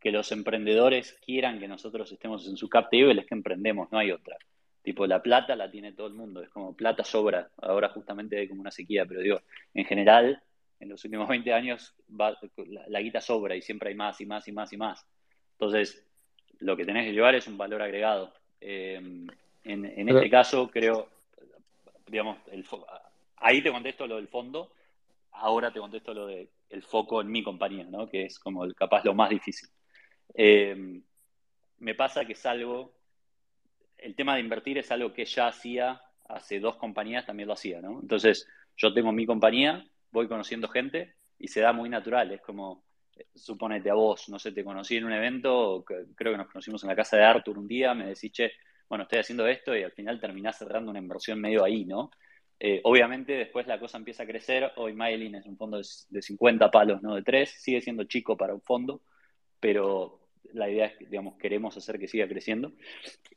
que 0.00 0.12
los 0.12 0.30
emprendedores 0.32 1.18
quieran 1.24 1.58
que 1.58 1.68
nosotros 1.68 2.10
estemos 2.12 2.46
en 2.48 2.56
su 2.56 2.68
cap 2.68 2.90
table 2.90 3.20
es 3.20 3.26
que 3.26 3.34
emprendemos, 3.34 3.90
no 3.90 3.98
hay 3.98 4.10
otra. 4.10 4.36
Tipo, 4.82 5.06
la 5.06 5.20
plata 5.20 5.56
la 5.56 5.70
tiene 5.70 5.92
todo 5.92 6.06
el 6.06 6.14
mundo, 6.14 6.42
es 6.42 6.48
como 6.50 6.76
plata 6.76 7.02
sobra. 7.02 7.50
Ahora 7.56 7.88
justamente 7.88 8.38
hay 8.38 8.48
como 8.48 8.60
una 8.60 8.70
sequía, 8.70 9.04
pero 9.04 9.20
digo, 9.20 9.40
en 9.74 9.84
general, 9.84 10.40
en 10.78 10.88
los 10.88 11.04
últimos 11.04 11.28
20 11.28 11.52
años 11.52 11.94
la, 12.08 13.00
guita 13.00 13.20
sobra 13.20 13.56
y 13.56 13.62
siempre 13.62 13.90
hay 13.90 13.96
más 13.96 14.20
y 14.20 14.26
más 14.26 14.46
y 14.46 14.52
más 14.52 14.72
y 14.72 14.76
más. 14.76 15.06
Entonces, 15.52 16.06
lo 16.58 16.76
que 16.76 16.84
tenés 16.84 17.06
que 17.06 17.12
llevar 17.12 17.34
es 17.34 17.46
un 17.48 17.58
valor 17.58 17.82
agregado. 17.82 18.32
Eh, 18.60 19.26
en, 19.64 20.08
este 20.08 20.30
caso, 20.30 20.70
creo, 20.70 21.08
digamos, 22.06 22.38
el, 22.52 22.64
ahí 23.38 23.62
te 23.62 23.72
contesto 23.72 24.06
lo 24.06 24.16
del 24.16 24.28
fondo, 24.28 24.70
ahora 25.32 25.72
te 25.72 25.80
contesto 25.80 26.14
lo 26.14 26.26
del 26.26 26.48
foco 26.82 27.20
en 27.20 27.28
mi 27.28 27.42
compañía, 27.42 27.84
¿no? 27.90 28.06
que 28.08 28.26
es 28.26 28.38
como 28.38 28.64
el, 28.64 28.74
capaz 28.74 29.04
lo 29.04 29.14
más 29.14 29.30
difícil. 29.30 29.68
Eh, 30.34 31.00
me 31.78 31.94
pasa 31.94 32.24
que 32.24 32.32
es 32.32 32.46
algo, 32.46 32.94
el 33.98 34.14
tema 34.14 34.34
de 34.34 34.40
invertir 34.40 34.78
es 34.78 34.90
algo 34.90 35.12
que 35.12 35.24
ya 35.24 35.48
hacía 35.48 36.00
hace 36.28 36.60
dos 36.60 36.76
compañías, 36.76 37.26
también 37.26 37.46
lo 37.46 37.54
hacía, 37.54 37.80
¿no? 37.80 38.00
Entonces, 38.00 38.48
yo 38.76 38.92
tengo 38.92 39.12
mi 39.12 39.26
compañía, 39.26 39.84
voy 40.10 40.28
conociendo 40.28 40.68
gente 40.68 41.14
y 41.38 41.48
se 41.48 41.60
da 41.60 41.72
muy 41.72 41.88
natural, 41.88 42.32
es 42.32 42.40
como, 42.40 42.84
suponete 43.34 43.90
a 43.90 43.94
vos, 43.94 44.28
no 44.28 44.38
sé, 44.38 44.52
te 44.52 44.64
conocí 44.64 44.96
en 44.96 45.04
un 45.04 45.12
evento, 45.12 45.84
creo 45.84 46.32
que 46.32 46.38
nos 46.38 46.48
conocimos 46.48 46.82
en 46.82 46.88
la 46.88 46.96
casa 46.96 47.16
de 47.16 47.24
Arthur 47.24 47.58
un 47.58 47.68
día, 47.68 47.94
me 47.94 48.06
decís, 48.06 48.32
che, 48.32 48.52
bueno, 48.88 49.04
estoy 49.04 49.18
haciendo 49.18 49.46
esto 49.46 49.76
y 49.76 49.82
al 49.82 49.92
final 49.92 50.20
terminás 50.20 50.58
cerrando 50.58 50.90
una 50.90 51.00
inversión 51.00 51.40
medio 51.40 51.64
ahí, 51.64 51.84
¿no? 51.84 52.10
Eh, 52.58 52.80
obviamente 52.84 53.32
después 53.34 53.66
la 53.66 53.78
cosa 53.78 53.98
empieza 53.98 54.22
a 54.22 54.26
crecer, 54.26 54.72
hoy 54.76 54.94
Mylin 54.94 55.34
es 55.34 55.46
un 55.46 55.58
fondo 55.58 55.78
de, 56.08 56.22
50 56.22 56.70
palos, 56.70 57.02
no 57.02 57.14
de 57.14 57.22
3, 57.22 57.50
sigue 57.50 57.80
siendo 57.80 58.04
chico 58.04 58.36
para 58.36 58.54
un 58.54 58.62
fondo, 58.62 59.02
pero 59.60 60.20
la 60.52 60.70
idea 60.70 60.86
es 60.86 60.96
que, 60.96 61.06
digamos, 61.06 61.36
queremos 61.36 61.76
hacer 61.76 61.98
que 61.98 62.08
siga 62.08 62.28
creciendo. 62.28 62.72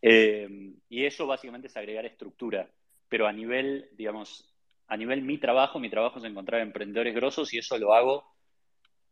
Eh, 0.01 0.73
y 0.89 1.05
eso 1.05 1.27
básicamente 1.27 1.67
es 1.67 1.77
agregar 1.77 2.05
estructura, 2.05 2.69
pero 3.07 3.27
a 3.27 3.33
nivel, 3.33 3.89
digamos, 3.97 4.53
a 4.87 4.97
nivel 4.97 5.21
mi 5.21 5.37
trabajo, 5.37 5.79
mi 5.79 5.89
trabajo 5.89 6.19
es 6.19 6.25
encontrar 6.25 6.61
emprendedores 6.61 7.13
grosos 7.13 7.53
y 7.53 7.59
eso 7.59 7.77
lo 7.77 7.93
hago 7.93 8.25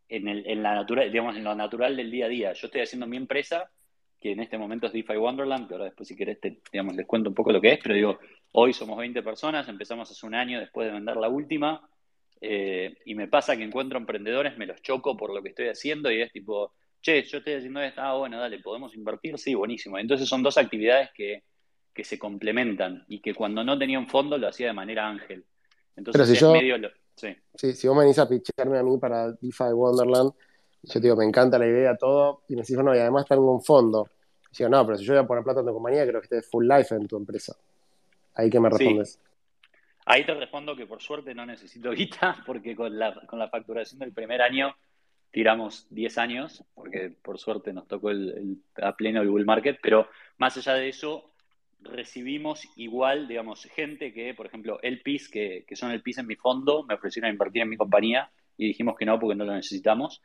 en, 0.09 0.27
el, 0.27 0.47
en 0.47 0.63
la 0.63 0.73
natural, 0.73 1.11
digamos, 1.11 1.35
en 1.35 1.43
lo 1.43 1.55
natural 1.55 1.95
del 1.95 2.11
día 2.11 2.25
a 2.25 2.29
día. 2.29 2.53
Yo 2.53 2.67
estoy 2.67 2.81
haciendo 2.81 3.07
mi 3.07 3.17
empresa, 3.17 3.69
que 4.19 4.31
en 4.31 4.39
este 4.39 4.57
momento 4.57 4.87
es 4.87 4.93
DeFi 4.93 5.17
Wonderland, 5.17 5.67
que 5.67 5.73
ahora 5.73 5.85
después 5.85 6.07
si 6.07 6.15
querés 6.15 6.39
digamos, 6.71 6.95
les 6.95 7.05
cuento 7.05 7.29
un 7.29 7.35
poco 7.35 7.51
lo 7.51 7.61
que 7.61 7.73
es, 7.73 7.79
pero 7.81 7.95
digo, 7.95 8.19
hoy 8.53 8.73
somos 8.73 8.97
20 8.97 9.21
personas, 9.21 9.67
empezamos 9.67 10.09
hace 10.09 10.25
un 10.25 10.33
año 10.33 10.59
después 10.59 10.87
de 10.87 10.93
vender 10.93 11.17
la 11.17 11.29
última, 11.29 11.87
eh, 12.41 12.97
y 13.05 13.15
me 13.15 13.27
pasa 13.27 13.55
que 13.57 13.63
encuentro 13.63 13.97
emprendedores, 13.97 14.57
me 14.57 14.65
los 14.65 14.81
choco 14.81 15.17
por 15.17 15.33
lo 15.33 15.41
que 15.41 15.49
estoy 15.49 15.67
haciendo 15.67 16.11
y 16.11 16.21
es 16.21 16.31
tipo, 16.31 16.73
che, 17.07 17.23
yo 17.23 17.37
estoy 17.37 17.53
haciendo 17.53 17.79
esto, 17.81 18.01
ah, 18.01 18.17
bueno, 18.17 18.37
dale, 18.37 18.59
¿podemos 18.59 18.93
invertir? 18.93 19.37
Sí, 19.37 19.55
buenísimo. 19.55 19.97
Entonces 19.97 20.27
son 20.27 20.43
dos 20.43 20.57
actividades 20.57 21.09
que, 21.13 21.43
se 22.03 22.19
complementan 22.19 23.03
y 23.07 23.19
que 23.21 23.33
cuando 23.33 23.63
no 23.63 23.75
tenía 23.75 23.97
un 23.97 24.07
fondo 24.07 24.37
lo 24.37 24.47
hacía 24.47 24.67
de 24.67 24.73
manera 24.73 25.07
ángel. 25.07 25.43
Entonces 25.95 26.37
si 26.37 26.45
medio... 26.45 26.75
sí. 27.15 27.73
si 27.73 27.87
vos 27.87 27.97
me 27.97 28.03
venís 28.03 28.19
a 28.19 28.29
picharme 28.29 28.77
a 28.77 28.83
mí 28.83 28.99
para 28.99 29.31
DeFi 29.31 29.73
Wonderland, 29.73 30.31
yo 30.83 30.93
te 30.93 30.99
digo, 30.99 31.15
me 31.15 31.25
encanta 31.25 31.57
la 31.57 31.65
idea, 31.65 31.97
todo, 31.97 32.43
y 32.49 32.53
me 32.53 32.61
decís, 32.61 32.77
no, 32.77 32.95
y 32.95 32.99
además 32.99 33.25
tengo 33.25 33.51
un 33.51 33.63
fondo. 33.63 34.07
Y 34.51 34.57
digo, 34.59 34.69
no, 34.69 34.85
pero 34.85 34.95
si 34.99 35.05
yo 35.05 35.13
voy 35.13 35.23
a 35.23 35.27
poner 35.27 35.43
plata 35.43 35.61
en 35.61 35.65
tu 35.65 35.73
compañía, 35.73 36.05
creo 36.05 36.21
que 36.21 36.25
estés 36.25 36.47
full 36.47 36.67
life 36.67 36.93
en 36.93 37.07
tu 37.07 37.17
empresa. 37.17 37.55
Ahí 38.35 38.51
que 38.51 38.59
me 38.59 38.69
respondes. 38.69 39.19
Ahí 40.05 40.23
te 40.23 40.35
respondo 40.35 40.75
que 40.75 40.85
por 40.85 41.01
suerte 41.01 41.33
no 41.33 41.47
necesito 41.47 41.89
guita, 41.93 42.43
porque 42.45 42.75
con 42.75 42.97
la, 42.99 43.25
con 43.25 43.39
la 43.39 43.49
facturación 43.49 43.99
del 43.99 44.13
primer 44.13 44.43
año 44.43 44.75
tiramos 45.31 45.87
10 45.89 46.17
años, 46.17 46.63
porque 46.73 47.11
por 47.21 47.37
suerte 47.39 47.73
nos 47.73 47.87
tocó 47.87 48.09
el, 48.09 48.57
a 48.81 48.95
pleno 48.95 49.21
el 49.21 49.29
bull 49.29 49.45
market, 49.45 49.79
pero 49.81 50.07
más 50.37 50.57
allá 50.57 50.73
de 50.73 50.89
eso, 50.89 51.31
recibimos 51.79 52.67
igual, 52.75 53.27
digamos, 53.27 53.65
gente 53.65 54.13
que, 54.13 54.33
por 54.33 54.47
ejemplo, 54.47 54.79
el 54.81 55.01
PIS, 55.01 55.29
que, 55.29 55.65
que 55.67 55.75
son 55.75 55.91
el 55.91 56.01
PIS 56.01 56.19
en 56.19 56.27
mi 56.27 56.35
fondo, 56.35 56.83
me 56.83 56.95
ofrecieron 56.95 57.31
invertir 57.31 57.61
en 57.61 57.69
mi 57.69 57.77
compañía 57.77 58.31
y 58.57 58.67
dijimos 58.67 58.95
que 58.97 59.05
no 59.05 59.19
porque 59.19 59.35
no 59.35 59.45
lo 59.45 59.53
necesitamos. 59.53 60.21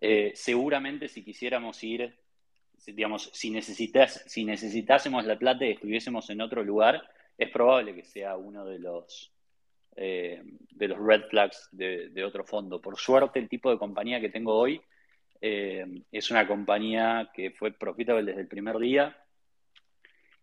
Eh, 0.00 0.32
seguramente 0.34 1.08
si 1.08 1.24
quisiéramos 1.24 1.82
ir, 1.82 2.16
digamos, 2.86 3.30
si, 3.32 3.50
necesitas, 3.50 4.24
si 4.26 4.44
necesitásemos 4.44 5.24
la 5.24 5.38
plata 5.38 5.66
y 5.66 5.72
estuviésemos 5.72 6.30
en 6.30 6.40
otro 6.40 6.62
lugar, 6.62 7.02
es 7.36 7.50
probable 7.50 7.94
que 7.94 8.04
sea 8.04 8.36
uno 8.36 8.64
de 8.64 8.78
los 8.78 9.32
eh, 10.00 10.40
de 10.70 10.88
los 10.88 10.98
red 10.98 11.22
flags 11.28 11.68
de, 11.72 12.24
otro 12.24 12.44
fondo. 12.44 12.80
Por 12.80 12.96
suerte, 12.96 13.40
el 13.40 13.48
tipo 13.48 13.68
de 13.68 13.78
compañía 13.78 14.20
que 14.20 14.28
tengo 14.28 14.54
hoy 14.54 14.80
eh, 15.40 15.84
es 16.12 16.30
una 16.30 16.46
compañía 16.46 17.30
que 17.34 17.50
fue 17.50 17.72
profitable 17.72 18.22
desde 18.22 18.42
el 18.42 18.46
primer 18.46 18.78
día 18.78 19.16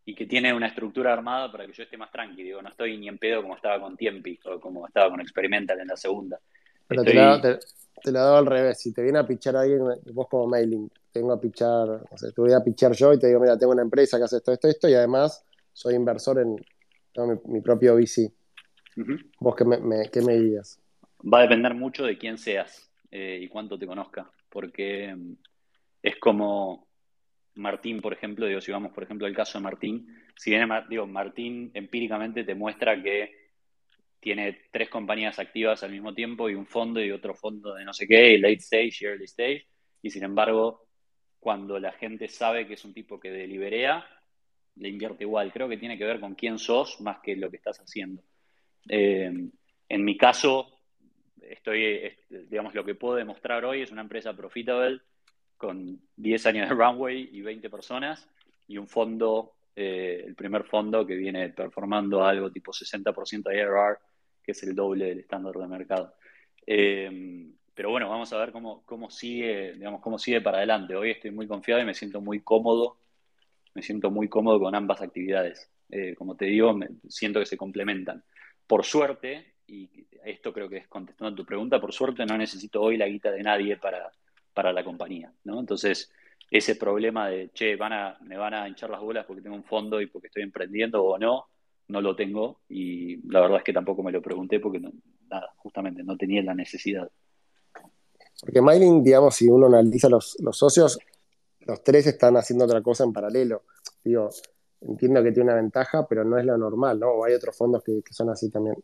y 0.04 0.14
que 0.14 0.26
tiene 0.26 0.54
una 0.54 0.68
estructura 0.68 1.14
armada 1.14 1.50
para 1.52 1.66
que 1.66 1.72
yo 1.72 1.84
esté 1.84 1.98
más 1.98 2.12
tranquilo. 2.12 2.62
no 2.62 2.70
estoy 2.70 2.98
ni 2.98 3.08
en 3.08 3.18
pedo 3.18 3.42
como 3.42 3.56
estaba 3.56 3.80
con 3.80 3.96
Tiempi 3.96 4.38
o 4.44 4.60
como 4.60 4.86
estaba 4.88 5.10
con 5.10 5.22
Experimental 5.22 5.80
en 5.80 5.88
la 5.88 5.96
segunda. 5.96 6.38
Pero 6.88 7.04
te, 7.04 7.14
la, 7.14 7.42
te, 7.42 8.12
doy 8.12 8.38
al 8.38 8.46
revés. 8.46 8.80
Si 8.82 8.94
te 8.94 9.02
viene 9.02 9.20
a 9.20 9.26
pichar 9.26 9.56
alguien, 9.56 9.84
vos 10.14 10.28
como 10.28 10.48
mailing, 10.48 10.92
tengo 11.14 11.32
a 11.32 11.40
pichar, 11.40 12.04
o 12.10 12.18
sea, 12.18 12.30
te 12.30 12.42
voy 12.42 12.52
a 12.52 12.60
pichar 12.60 12.92
yo 12.92 13.14
y 13.14 13.20
te 13.20 13.28
digo, 13.28 13.40
mira, 13.40 13.58
tengo 13.58 13.72
una 13.72 13.82
empresa 13.82 14.18
que 14.18 14.26
hace 14.26 14.38
esto, 14.38 14.52
esto, 14.52 14.68
esto, 14.68 14.90
y 14.90 14.94
además 14.94 15.44
soy 15.72 15.96
inversor 15.96 16.40
en 16.40 16.58
mi, 17.46 17.62
propio 17.62 17.96
VC. 17.96 18.32
¿Vos 19.40 19.56
qué 19.56 19.66
me, 19.66 19.78
me, 19.78 20.08
dirías? 20.08 20.80
Va 21.22 21.40
a 21.40 21.42
depender 21.44 21.74
mucho 21.74 22.06
de 22.06 22.18
quién 22.18 22.38
seas 22.38 22.92
eh, 23.12 23.40
y 23.42 23.48
cuánto 23.48 23.78
te 23.78 23.88
conozca, 23.88 24.30
porque 24.50 25.14
mm, 25.16 25.34
es 26.04 26.16
como 26.18 26.88
Martín, 27.56 28.02
por 28.02 28.14
ejemplo, 28.14 28.46
digo, 28.46 28.62
si 28.62 28.72
vamos, 28.72 28.92
por 28.92 29.04
ejemplo, 29.04 29.28
al 29.28 29.36
caso 29.36 29.58
de 29.58 29.64
Martín, 29.64 30.08
si 30.36 30.52
viene, 30.52 30.68
digo, 30.90 31.08
Martín 31.08 31.72
empíricamente 31.74 32.44
te 32.44 32.56
muestra 32.56 33.02
que 33.02 33.46
tiene 34.20 34.64
tres 34.72 34.90
compañías 34.90 35.40
activas 35.40 35.84
al 35.84 35.92
mismo 35.92 36.14
tiempo 36.14 36.50
y 36.50 36.56
un 36.56 36.66
fondo 36.66 37.04
y 37.04 37.12
otro 37.12 37.36
fondo 37.36 37.76
de 37.76 37.86
no 37.86 37.94
sé 37.94 38.08
qué, 38.08 38.38
late 38.38 38.56
stage 38.56 38.98
y 39.02 39.06
early 39.06 39.26
stage, 39.26 39.68
y 40.02 40.10
sin 40.10 40.24
embargo, 40.24 40.88
cuando 41.40 41.80
la 41.80 41.92
gente 41.92 42.28
sabe 42.28 42.68
que 42.68 42.74
es 42.74 42.86
un 42.86 42.94
tipo 42.94 43.20
que 43.20 43.32
deliberea, 43.32 44.06
le 44.76 44.90
invierte 44.90 45.24
igual. 45.24 45.52
Creo 45.54 45.70
que 45.70 45.78
tiene 45.78 45.98
que 45.98 46.06
ver 46.06 46.20
con 46.20 46.36
quién 46.36 46.58
sos 46.58 47.00
más 47.02 47.20
que 47.20 47.36
lo 47.36 47.50
que 47.50 47.58
estás 47.58 47.80
haciendo. 47.80 48.22
Eh, 48.90 49.50
en 49.90 50.04
mi 50.04 50.18
caso, 50.18 50.80
estoy, 51.42 52.12
digamos, 52.30 52.74
lo 52.74 52.84
que 52.84 52.96
puedo 52.96 53.16
demostrar 53.16 53.66
hoy 53.66 53.82
es 53.82 53.92
una 53.92 54.02
empresa 54.02 54.34
profitable 54.36 55.02
con 55.58 56.00
10 56.16 56.46
años 56.48 56.70
de 56.70 56.76
runway 56.76 57.30
y 57.32 57.42
20 57.42 57.70
personas 57.70 58.28
y 58.68 58.78
un 58.78 58.88
fondo, 58.88 59.54
eh, 59.76 60.24
el 60.26 60.36
primer 60.36 60.64
fondo 60.66 61.06
que 61.06 61.16
viene 61.16 61.50
performando 61.50 62.24
algo 62.24 62.52
tipo 62.52 62.72
60% 62.74 63.50
de 63.50 63.62
ARR, 63.62 64.00
que 64.44 64.52
es 64.52 64.64
el 64.64 64.76
doble 64.76 65.06
del 65.06 65.20
estándar 65.20 65.56
de 65.56 65.68
mercado. 65.68 66.16
Eh, 66.66 67.48
pero 67.74 67.90
bueno, 67.90 68.10
vamos 68.10 68.32
a 68.34 68.38
ver 68.38 68.52
cómo, 68.52 68.84
cómo 68.86 69.10
sigue, 69.10 69.74
digamos, 69.74 70.02
cómo 70.02 70.18
sigue 70.18 70.42
para 70.42 70.58
adelante. 70.58 70.96
Hoy 70.96 71.12
estoy 71.12 71.32
muy 71.32 71.48
confiado 71.48 71.82
y 71.82 71.86
me 71.86 71.94
siento 71.94 72.22
muy 72.22 72.42
cómodo, 72.42 72.98
me 73.74 73.82
siento 73.82 74.10
muy 74.10 74.30
cómodo 74.30 74.60
con 74.60 74.74
ambas 74.76 75.02
actividades. 75.02 75.70
Como 76.18 76.36
te 76.36 76.46
digo, 76.46 76.78
siento 77.08 77.40
que 77.40 77.46
se 77.46 77.58
complementan. 77.58 78.24
Por 78.68 78.84
suerte, 78.84 79.54
y 79.68 80.08
esto 80.24 80.54
creo 80.54 80.70
que 80.70 80.78
es 80.78 80.88
contestando 80.88 81.34
a 81.34 81.36
tu 81.36 81.46
pregunta, 81.46 81.80
por 81.80 81.94
suerte 81.94 82.26
no 82.26 82.38
necesito 82.38 82.82
hoy 82.82 82.98
la 82.98 83.08
guita 83.08 83.32
de 83.32 83.44
nadie 83.44 83.78
para, 83.78 84.12
para 84.54 84.74
la 84.74 84.84
compañía, 84.84 85.32
¿no? 85.44 85.60
Entonces, 85.60 86.12
ese 86.50 86.76
problema 86.76 87.30
de, 87.30 87.50
che, 87.52 87.76
van 87.76 87.94
a, 87.94 88.18
me 88.22 88.38
van 88.38 88.54
a 88.54 88.68
hinchar 88.68 88.90
las 88.90 89.02
bolas 89.02 89.26
porque 89.26 89.42
tengo 89.42 89.56
un 89.56 89.64
fondo 89.64 90.02
y 90.02 90.08
porque 90.08 90.28
estoy 90.28 90.44
emprendiendo 90.44 91.04
o 91.04 91.18
no, 91.18 91.46
no 91.88 92.02
lo 92.02 92.16
tengo 92.16 92.62
y 92.70 93.18
la 93.32 93.42
verdad 93.42 93.58
es 93.58 93.64
que 93.64 93.74
tampoco 93.74 94.04
me 94.04 94.12
lo 94.12 94.22
pregunté 94.22 94.60
porque 94.60 94.80
nada, 94.80 95.54
justamente 95.58 96.04
no 96.04 96.18
tenía 96.18 96.42
la 96.44 96.56
necesidad. 96.56 97.10
Porque 98.40 98.62
Mailing, 98.62 99.04
digamos, 99.04 99.36
si 99.36 99.48
uno 99.48 99.68
analiza 99.68 100.10
los, 100.10 100.36
los 100.40 100.58
socios, 100.58 101.00
los 101.62 101.84
tres 101.84 102.08
están 102.08 102.38
haciendo 102.38 102.66
otra 102.66 102.82
cosa 102.82 103.04
en 103.04 103.14
paralelo. 103.14 103.64
Digo, 104.04 104.30
entiendo 104.82 105.24
que 105.24 105.32
tiene 105.32 105.52
una 105.52 105.62
ventaja, 105.62 106.08
pero 106.08 106.24
no 106.24 106.38
es 106.38 106.46
lo 106.46 106.58
normal, 106.58 107.00
¿no? 107.00 107.10
O 107.10 107.26
hay 107.26 107.34
otros 107.34 107.58
fondos 107.58 107.84
que, 107.84 108.02
son 108.12 108.30
así 108.30 108.50
también. 108.50 108.76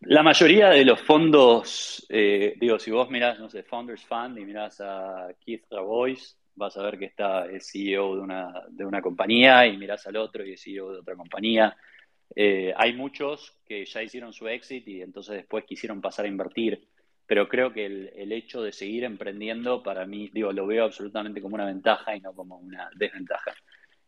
La 0.00 0.22
mayoría 0.22 0.70
de 0.70 0.84
los 0.84 1.00
fondos, 1.00 2.06
eh, 2.08 2.54
digo, 2.58 2.78
si 2.78 2.90
vos 2.90 3.10
mirás, 3.10 3.38
no 3.38 3.48
sé, 3.48 3.62
Founders 3.62 4.04
Fund 4.04 4.38
y 4.38 4.44
mirás 4.44 4.80
a 4.80 5.28
Keith 5.44 5.64
Rabois, 5.70 6.36
vas 6.56 6.76
a 6.76 6.82
ver 6.82 6.98
que 6.98 7.06
está 7.06 7.46
el 7.46 7.60
CEO 7.60 8.16
de 8.16 8.20
una, 8.20 8.64
de 8.68 8.84
una 8.84 9.02
compañía 9.02 9.66
y 9.66 9.76
mirás 9.76 10.06
al 10.06 10.16
otro 10.16 10.44
y 10.44 10.52
es 10.52 10.62
CEO 10.62 10.92
de 10.92 10.98
otra 11.00 11.16
compañía. 11.16 11.76
Eh, 12.34 12.72
hay 12.76 12.94
muchos 12.94 13.58
que 13.66 13.84
ya 13.84 14.02
hicieron 14.02 14.32
su 14.32 14.48
exit 14.48 14.86
y 14.88 15.02
entonces 15.02 15.36
después 15.36 15.64
quisieron 15.64 16.00
pasar 16.00 16.24
a 16.24 16.28
invertir, 16.28 16.88
pero 17.26 17.48
creo 17.48 17.72
que 17.72 17.86
el, 17.86 18.32
hecho 18.32 18.62
de 18.62 18.72
seguir 18.72 19.04
emprendiendo 19.04 19.82
para 19.82 20.06
mí, 20.06 20.30
digo, 20.32 20.52
lo 20.52 20.66
veo 20.66 20.84
absolutamente 20.84 21.40
como 21.40 21.54
una 21.54 21.66
ventaja 21.66 22.16
y 22.16 22.20
no 22.20 22.34
como 22.34 22.58
una 22.58 22.90
desventaja. 22.96 23.54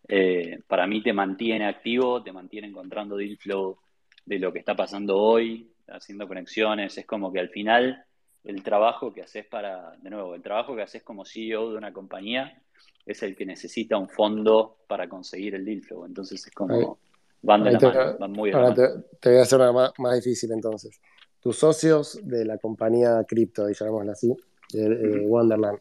Eh, 0.09 0.61
para 0.67 0.87
mí 0.87 1.03
te 1.03 1.13
mantiene 1.13 1.67
activo, 1.67 2.23
te 2.23 2.33
mantiene 2.33 2.69
encontrando 2.69 3.17
deal 3.17 3.37
flow 3.37 3.79
de 4.25 4.39
lo 4.39 4.53
que 4.53 4.59
está 4.59 4.75
pasando 4.75 5.17
hoy, 5.17 5.73
haciendo 5.89 6.27
conexiones, 6.29 6.97
es 6.99 7.07
como 7.07 7.33
que 7.33 7.41
al 7.41 7.49
final 7.49 8.05
el 8.45 8.63
trabajo 8.63 9.13
que 9.13 9.23
haces 9.23 9.47
para, 9.47 9.97
de 9.97 10.11
nuevo, 10.11 10.35
el 10.35 10.43
trabajo 10.43 10.77
que 10.77 10.83
haces 10.83 11.03
como 11.03 11.25
CEO 11.25 11.73
de 11.73 11.79
una 11.79 11.93
compañía 11.93 12.63
es 13.05 13.23
el 13.23 13.37
que 13.37 13.47
necesita 13.47 13.97
un 13.97 14.09
fondo 14.09 14.79
para 14.89 15.09
conseguir 15.09 15.55
el 15.55 15.65
deal 15.65 15.83
flow. 15.83 16.07
Entonces 16.07 16.47
es 16.47 16.53
como, 16.53 16.99
van 17.43 17.65
de 17.65 17.73
la 17.73 17.81
mano, 17.81 18.17
van 18.19 18.33
muy 18.33 18.51
de 18.51 18.57
ahora 18.57 18.75
Te, 18.75 19.29
voy 19.31 19.39
a 19.39 19.43
hacer 19.43 19.59
una 19.61 19.73
más, 19.73 19.93
más, 19.99 20.15
difícil 20.17 20.53
entonces. 20.53 21.01
Tus 21.41 21.59
socios 21.59 22.21
de 22.23 22.45
la 22.45 22.59
compañía 22.59 23.25
cripto, 23.27 23.69
llamémosla 23.69 24.13
así, 24.13 24.35
de, 24.73 25.25
Wonderland, 25.27 25.79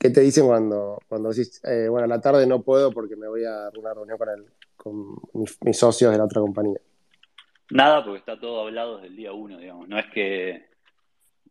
¿qué 0.00 0.08
te 0.08 0.22
dicen 0.22 0.46
cuando, 0.46 0.98
cuando 1.06 1.28
decís, 1.28 1.62
eh, 1.62 1.86
bueno, 1.88 2.06
a 2.06 2.08
la 2.08 2.20
tarde 2.20 2.46
no 2.46 2.62
puedo 2.62 2.90
porque 2.90 3.16
me 3.16 3.28
voy 3.28 3.44
a 3.44 3.70
una 3.78 3.92
reunión 3.92 4.16
con, 4.16 4.28
el, 4.30 4.46
con 4.74 5.14
mis 5.60 5.78
socios 5.78 6.10
de 6.10 6.16
la 6.18 6.24
otra 6.24 6.40
compañía? 6.40 6.80
Nada, 7.70 8.02
porque 8.02 8.18
está 8.18 8.40
todo 8.40 8.62
hablado 8.62 8.96
desde 8.96 9.08
el 9.08 9.16
día 9.16 9.32
uno, 9.32 9.58
digamos. 9.58 9.88
No 9.88 9.98
es 9.98 10.06
que, 10.06 10.70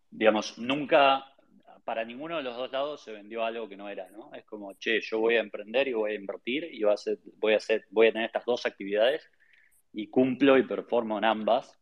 digamos, 0.09 0.57
nunca, 0.57 1.25
para 1.85 2.03
ninguno 2.03 2.37
de 2.37 2.43
los 2.43 2.57
dos 2.57 2.71
lados 2.71 3.03
se 3.03 3.11
vendió 3.11 3.45
algo 3.45 3.69
que 3.69 3.77
no 3.77 3.87
era, 3.87 4.09
¿no? 4.09 4.33
Es 4.33 4.43
como, 4.45 4.73
che, 4.73 4.99
yo 4.99 5.19
voy 5.19 5.35
a 5.35 5.41
emprender 5.41 5.87
y 5.87 5.93
voy 5.93 6.11
a 6.11 6.15
invertir 6.15 6.67
y 6.71 6.81
voy 6.81 6.91
a, 6.91 6.95
hacer, 6.95 7.19
voy 7.37 7.53
a, 7.53 7.57
hacer, 7.57 7.85
voy 7.91 8.07
a 8.07 8.11
tener 8.11 8.25
estas 8.25 8.45
dos 8.45 8.65
actividades 8.65 9.29
y 9.93 10.09
cumplo 10.09 10.57
y 10.57 10.63
performo 10.63 11.19
en 11.19 11.25
ambas. 11.25 11.79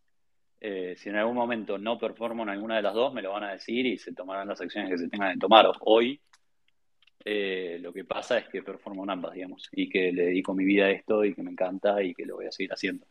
Eh, 0.59 0.95
si 0.97 1.09
en 1.09 1.15
algún 1.15 1.36
momento 1.36 1.78
no 1.78 1.97
performo 1.97 2.43
en 2.43 2.49
alguna 2.49 2.76
de 2.76 2.82
las 2.82 2.93
dos, 2.93 3.13
me 3.13 3.22
lo 3.22 3.32
van 3.32 3.45
a 3.45 3.53
decir 3.53 3.86
y 3.86 3.97
se 3.97 4.13
tomarán 4.13 4.49
las 4.49 4.59
acciones 4.59 4.91
que 4.91 4.97
se 4.97 5.07
tengan 5.07 5.34
que 5.34 5.39
tomar. 5.39 5.65
Hoy 5.82 6.20
eh, 7.30 7.78
lo 7.82 7.91
que 7.91 8.05
pasa 8.05 8.38
es 8.38 8.47
que 8.47 8.63
performo 8.63 9.03
en 9.03 9.09
ambas, 9.09 9.34
digamos, 9.34 9.67
y 9.73 9.89
que 9.89 10.13
le 10.13 10.28
dedico 10.28 10.53
mi 10.53 10.63
vida 10.63 10.86
a 10.86 10.91
esto 10.91 11.25
y 11.25 11.34
que 11.34 11.43
me 11.43 11.51
encanta 11.51 12.01
y 12.01 12.13
que 12.13 12.25
lo 12.25 12.36
voy 12.36 12.45
a 12.45 12.51
seguir 12.53 12.71
haciendo. 12.71 13.05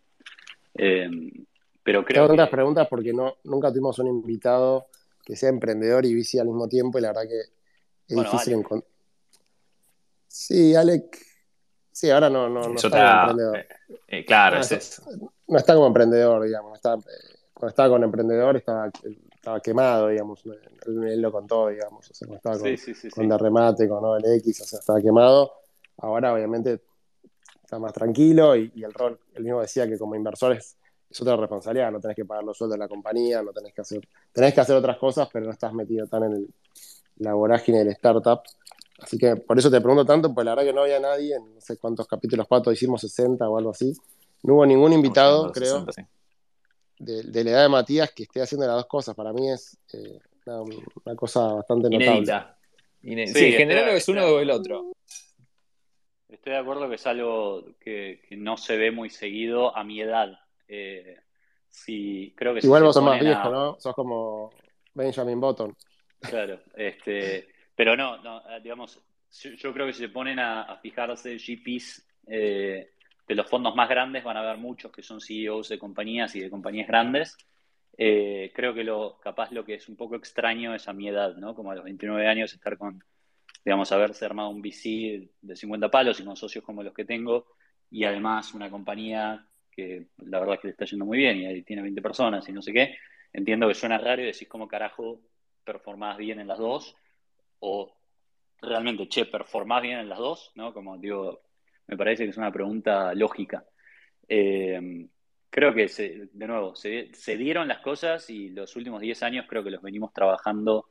Eh, 0.75 1.07
pero 1.83 2.03
creo 2.03 2.23
Tengo 2.23 2.33
otras 2.33 2.49
preguntas 2.49 2.89
porque 2.89 3.13
no, 3.13 3.37
nunca 3.45 3.69
tuvimos 3.69 3.99
un 3.99 4.07
invitado 4.07 4.87
que 5.23 5.37
sea 5.37 5.51
emprendedor 5.51 6.07
y 6.07 6.15
bici 6.15 6.39
al 6.39 6.47
mismo 6.47 6.67
tiempo 6.67 6.99
y 6.99 7.03
la 7.03 7.09
verdad 7.09 7.25
que 7.29 7.41
es 8.09 8.17
difícil 8.17 8.55
encontrar. 8.55 8.91
Sí, 10.29 10.75
Alec. 10.75 11.19
Sí, 11.93 12.09
ahora 12.09 12.31
no, 12.31 12.49
no, 12.49 12.75
está 12.75 12.89
como 12.89 13.21
emprendedor. 13.21 13.57
Eh, 13.59 13.69
eh, 14.09 14.25
claro, 14.25 14.57
no, 14.57 14.63
es 14.63 15.03
no 15.47 15.59
está 15.59 15.75
como 15.75 15.89
emprendedor, 15.89 16.43
digamos. 16.43 16.81
cuando 16.81 17.69
estaba 17.69 17.89
con 17.91 18.03
emprendedor 18.03 18.57
estaba, 18.57 18.91
estaba 19.47 19.61
quemado, 19.61 20.09
digamos. 20.09 20.43
Él, 20.87 21.23
lo 21.23 21.31
contó, 21.31 21.69
digamos. 21.69 22.11
O 22.11 22.15
sea, 22.15 22.27
cuando 22.27 22.37
estaba 22.39 22.59
con, 22.59 22.77
sí, 22.77 23.09
con 23.11 23.29
Derremate, 23.29 23.89
con 23.89 24.05
OLX, 24.05 24.61
o 24.61 24.65
sea, 24.65 24.81
estaba 24.81 25.01
quemado. 25.01 25.53
Ahora, 25.99 26.35
obviamente, 26.35 26.83
está 27.63 27.79
más 27.79 27.93
tranquilo 27.93 28.57
y, 28.57 28.73
el 28.83 28.93
rol, 28.93 29.21
él 29.35 29.45
mismo 29.45 29.61
decía 29.61 29.87
que 29.87 29.97
como 29.97 30.17
inversor 30.17 30.53
es, 30.53 30.77
otra 31.21 31.37
responsabilidad, 31.37 31.93
no 31.93 32.01
tenés 32.01 32.17
que 32.17 32.25
pagar 32.25 32.43
los 32.43 32.59
sueldos 32.59 32.75
de 32.75 32.81
la 32.81 32.89
compañía, 32.89 33.41
no 33.41 33.53
tenés 33.53 33.73
que 33.73 33.81
hacer, 33.81 34.07
tenés 34.33 34.53
que 34.53 34.61
hacer 34.61 34.77
otras 34.77 34.99
cosas, 34.99 35.29
pero 35.33 35.47
no 35.47 35.53
estás 35.53 35.73
metido 35.73 36.07
tan 36.09 36.25
en 36.25 36.49
la 37.19 37.33
vorágine 37.33 37.79
del 37.79 37.89
startup. 37.91 38.41
Así 38.99 39.17
que 39.17 39.37
por 39.37 39.57
eso 39.59 39.71
te 39.71 39.81
pregunto 39.81 40.05
tanto, 40.05 40.35
pues 40.35 40.45
la 40.45 40.57
verdad 40.57 40.65
que 40.65 40.75
no 40.75 40.83
había 40.83 40.99
nadie, 40.99 41.37
en 41.37 41.55
no 41.55 41.61
sé 41.61 41.79
cuántos 41.79 42.09
capítulos 42.09 42.49
pato 42.49 42.73
hicimos, 42.73 43.01
60 43.01 43.49
o 43.49 43.57
algo 43.57 43.71
así. 43.71 43.95
No 44.43 44.55
hubo 44.55 44.67
ningún 44.67 44.93
invitado, 44.93 45.53
creo, 45.53 45.87
de, 46.99 47.45
la 47.45 47.51
edad 47.51 47.63
de 47.63 47.69
Matías 47.69 48.13
que 48.13 48.25
esté 48.25 48.43
haciendo 48.43 48.67
las 48.67 48.77
dos 48.77 48.87
cosas. 48.87 49.15
Para 49.15 49.33
mí 49.33 49.51
es 49.51 49.79
eh, 49.93 50.19
una, 50.47 51.17
cosa 51.17 51.55
bastante 51.55 51.89
notable. 51.91 52.25
Inédita. 53.03 53.39
Sí, 53.39 53.47
en 53.47 53.53
general 53.53 53.89
es 53.91 54.09
uno 54.09 54.27
o 54.27 54.41
el 54.41 54.51
otro. 54.51 54.93
Estoy 56.29 56.53
de 56.53 56.59
acuerdo 56.59 56.89
que 56.89 56.97
es 56.97 57.07
algo 57.07 57.65
que, 57.79 58.21
no 58.31 58.57
se 58.57 58.77
ve 58.77 58.91
muy 58.91 59.11
seguido 59.11 59.77
a 59.77 59.85
mi 59.85 60.01
edad. 60.01 60.39
Eh, 60.69 61.17
creo 62.35 62.55
que 62.55 62.61
Igual 62.63 62.83
vos 62.83 62.95
sos 62.95 63.05
más 63.05 63.21
viejo, 63.21 63.49
¿no? 63.51 63.77
Sos 63.79 63.95
como 63.95 64.51
Benjamin 64.95 65.41
Button. 65.41 65.77
Claro, 66.21 66.61
este, 66.75 67.49
pero 67.75 67.97
no, 67.97 68.21
digamos, 68.63 69.01
yo 69.31 69.73
creo 69.73 69.87
que 69.87 69.93
si 69.93 70.01
se 70.01 70.09
ponen 70.09 70.39
a, 70.39 70.79
fijarse 70.83 71.37
GPs 71.37 72.07
eh, 72.27 72.93
de 73.27 73.35
los 73.35 73.49
fondos 73.49 73.75
más 73.75 73.89
grandes, 73.89 74.25
van 74.25 74.37
a 74.37 74.41
haber 74.41 74.59
muchos 74.59 74.93
que 74.93 75.03
son 75.03 75.21
CEOs 75.21 75.69
de 75.69 75.79
compañías 75.79 76.35
y 76.37 76.41
de 76.41 76.51
compañías 76.51 76.89
grandes. 76.89 77.37
Eh, 77.99 78.53
creo 78.55 78.75
que 78.75 78.85
lo 78.85 79.19
capaz 79.19 79.51
lo 79.53 79.65
que 79.65 79.75
es 79.75 79.89
un 79.89 79.97
poco 79.97 80.17
extraño 80.17 80.75
es 80.75 80.87
a 80.89 80.93
mi 80.93 81.09
edad, 81.09 81.37
¿no? 81.37 81.55
Como 81.55 81.71
a 81.71 81.75
los 81.75 81.85
29 81.85 82.27
años 82.29 82.53
estar 82.53 82.77
con 82.77 83.03
digamos, 83.67 83.91
haberse 83.91 84.25
armado 84.25 84.51
un 84.51 84.63
VC 84.63 85.29
de 85.41 85.57
50 85.57 85.91
palos 85.91 86.21
y 86.21 86.25
con 86.25 86.37
socios 86.37 86.63
como 86.63 86.85
los 86.85 86.95
que 86.95 87.05
tengo, 87.05 87.49
y 87.91 88.05
además 88.05 88.55
una 88.55 88.71
compañía 88.71 89.45
que 89.73 90.07
la 90.19 90.39
verdad 90.39 90.61
que 90.61 90.69
le 90.69 90.71
está 90.71 90.85
yendo 90.85 91.05
muy 91.05 91.19
bien 91.19 91.39
y 91.39 91.47
ahí 91.47 91.63
tiene 91.65 91.83
20 91.83 92.01
personas 92.01 92.49
y 92.49 92.53
no 92.53 92.63
sé 92.63 92.73
qué, 92.73 92.97
entiendo 93.33 93.67
que 93.67 93.75
suena 93.75 93.99
raro 93.99 94.23
y 94.23 94.27
decís 94.27 94.47
cómo 94.49 94.69
carajo 94.69 95.21
performás 95.65 96.17
bien 96.17 96.39
en 96.39 96.47
las 96.47 96.59
dos, 96.59 96.95
o 97.59 97.93
realmente, 98.63 99.09
che, 99.09 99.27
performás 99.27 99.83
bien 99.83 99.99
en 99.99 100.09
las 100.09 100.19
dos, 100.21 100.53
¿no? 100.55 100.73
Como 100.73 100.97
digo, 100.97 101.41
me 101.87 101.97
parece 101.97 102.25
que 102.25 102.31
es 102.31 102.37
una 102.37 102.53
pregunta 102.53 103.15
lógica. 103.15 103.65
Eh, 104.29 105.09
creo 105.51 105.75
que, 105.75 105.87
de 105.87 106.47
nuevo, 106.47 106.75
se, 106.75 107.11
se, 107.15 107.37
dieron 107.37 107.69
las 107.69 107.79
cosas 107.79 108.29
y 108.31 108.51
los 108.51 108.75
últimos 108.77 109.01
10 109.01 109.23
años 109.23 109.47
creo 109.49 109.65
que 109.65 109.71
los 109.71 109.83
venimos 109.83 110.13
trabajando 110.13 110.91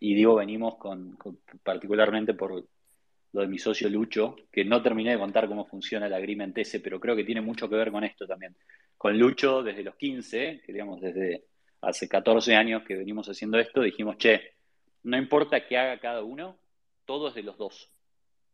y 0.00 0.14
digo 0.14 0.34
venimos 0.34 0.76
con, 0.76 1.16
particularmente 1.62 2.34
por 2.34 2.64
lo 3.32 3.40
de 3.40 3.46
mi 3.46 3.58
socio 3.58 3.88
Lucho, 3.88 4.36
que 4.50 4.64
no 4.64 4.82
terminé 4.82 5.12
de 5.12 5.18
contar 5.18 5.48
cómo 5.48 5.66
funciona 5.66 6.06
el 6.06 6.14
agreement 6.14 6.56
ese, 6.58 6.80
pero 6.80 6.98
creo 6.98 7.14
que 7.14 7.24
tiene 7.24 7.40
mucho 7.40 7.68
que 7.68 7.76
ver 7.76 7.90
con 7.90 8.04
esto 8.04 8.26
también. 8.26 8.56
Con 8.96 9.18
Lucho 9.18 9.62
desde 9.62 9.84
los 9.84 9.96
15, 9.96 10.62
que 10.64 10.72
digamos 10.72 11.00
desde 11.00 11.44
hace 11.82 12.08
14 12.08 12.54
años 12.56 12.82
que 12.82 12.96
venimos 12.96 13.28
haciendo 13.28 13.58
esto, 13.58 13.82
dijimos, 13.82 14.16
che, 14.18 14.54
no 15.04 15.16
importa 15.16 15.66
qué 15.66 15.76
haga 15.76 16.00
cada 16.00 16.22
uno, 16.22 16.58
todo 17.04 17.28
es 17.28 17.34
de 17.34 17.42
los 17.42 17.56
dos. 17.56 17.92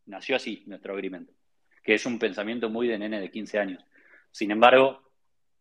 Nació 0.07 0.37
así 0.37 0.65
nuestro 0.67 0.95
agreement, 0.95 1.31
que 1.85 1.95
es 1.95 2.07
un 2.07 2.19
pensamiento 2.19 2.71
muy 2.71 2.89
de 2.89 2.99
nene 2.99 3.21
de 3.21 3.31
15 3.31 3.59
años. 3.59 3.85
Sin 4.31 4.51
embargo, 4.51 5.03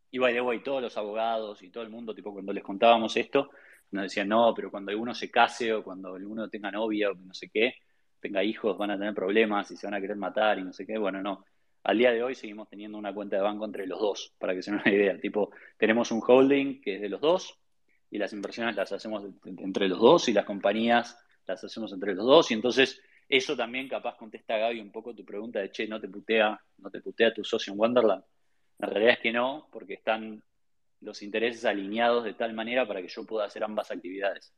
y 0.09 0.17
by 0.17 0.33
the 0.33 0.41
way, 0.41 0.63
todos 0.63 0.81
los 0.81 0.95
abogados 0.97 1.61
y 1.61 1.69
todo 1.69 1.83
el 1.83 1.89
mundo, 1.89 2.15
tipo, 2.15 2.31
cuando 2.31 2.53
les 2.53 2.63
contábamos 2.63 3.15
esto, 3.17 3.49
nos 3.91 4.03
decían, 4.03 4.29
no, 4.29 4.53
pero 4.55 4.71
cuando 4.71 4.91
alguno 4.91 5.13
se 5.13 5.29
case 5.29 5.73
o 5.73 5.83
cuando 5.83 6.15
alguno 6.15 6.49
tenga 6.49 6.71
novia 6.71 7.11
o 7.11 7.15
no 7.15 7.33
sé 7.33 7.49
qué, 7.49 7.75
tenga 8.19 8.43
hijos, 8.43 8.77
van 8.77 8.91
a 8.91 8.97
tener 8.97 9.13
problemas 9.13 9.69
y 9.71 9.77
se 9.77 9.85
van 9.85 9.95
a 9.95 10.01
querer 10.01 10.15
matar 10.15 10.57
y 10.59 10.63
no 10.63 10.71
sé 10.71 10.85
qué. 10.85 10.97
Bueno, 10.97 11.21
no. 11.21 11.45
Al 11.83 11.97
día 11.97 12.13
de 12.13 12.23
hoy 12.23 12.35
seguimos 12.35 12.69
teniendo 12.69 12.97
una 12.97 13.13
cuenta 13.13 13.35
de 13.35 13.41
banco 13.41 13.65
entre 13.65 13.85
los 13.85 13.99
dos, 13.99 14.33
para 14.39 14.55
que 14.55 14.61
se 14.61 14.71
den 14.71 14.79
una 14.79 14.93
idea. 14.93 15.19
Tipo, 15.19 15.51
tenemos 15.77 16.11
un 16.11 16.21
holding 16.25 16.79
que 16.79 16.95
es 16.95 17.01
de 17.01 17.09
los 17.09 17.19
dos 17.19 17.59
y 18.09 18.17
las 18.17 18.31
inversiones 18.31 18.75
las 18.75 18.91
hacemos 18.93 19.25
entre 19.45 19.89
los 19.89 19.99
dos 19.99 20.29
y 20.29 20.33
las 20.33 20.45
compañías 20.45 21.19
las 21.45 21.63
hacemos 21.63 21.91
entre 21.91 22.15
los 22.15 22.25
dos. 22.25 22.49
Y 22.51 22.53
entonces, 22.53 23.01
eso 23.37 23.55
también 23.55 23.87
capaz 23.87 24.15
contesta 24.15 24.57
Gaby 24.57 24.79
un 24.79 24.91
poco 24.91 25.15
tu 25.15 25.25
pregunta 25.25 25.59
de, 25.59 25.71
che, 25.71 25.87
no 25.87 25.99
te 25.99 26.07
putea, 26.07 26.59
no 26.77 26.89
te 26.91 27.01
putea 27.01 27.33
tu 27.33 27.43
socio 27.43 27.73
en 27.73 27.79
Wonderland. 27.79 28.23
La 28.77 28.87
realidad 28.87 29.13
es 29.13 29.19
que 29.19 29.31
no, 29.31 29.67
porque 29.71 29.95
están 29.95 30.43
los 31.01 31.21
intereses 31.23 31.65
alineados 31.65 32.23
de 32.25 32.33
tal 32.33 32.53
manera 32.53 32.87
para 32.87 33.01
que 33.01 33.07
yo 33.07 33.25
pueda 33.25 33.45
hacer 33.45 33.63
ambas 33.63 33.89
actividades. 33.89 34.53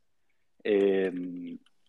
Eh, 0.62 1.10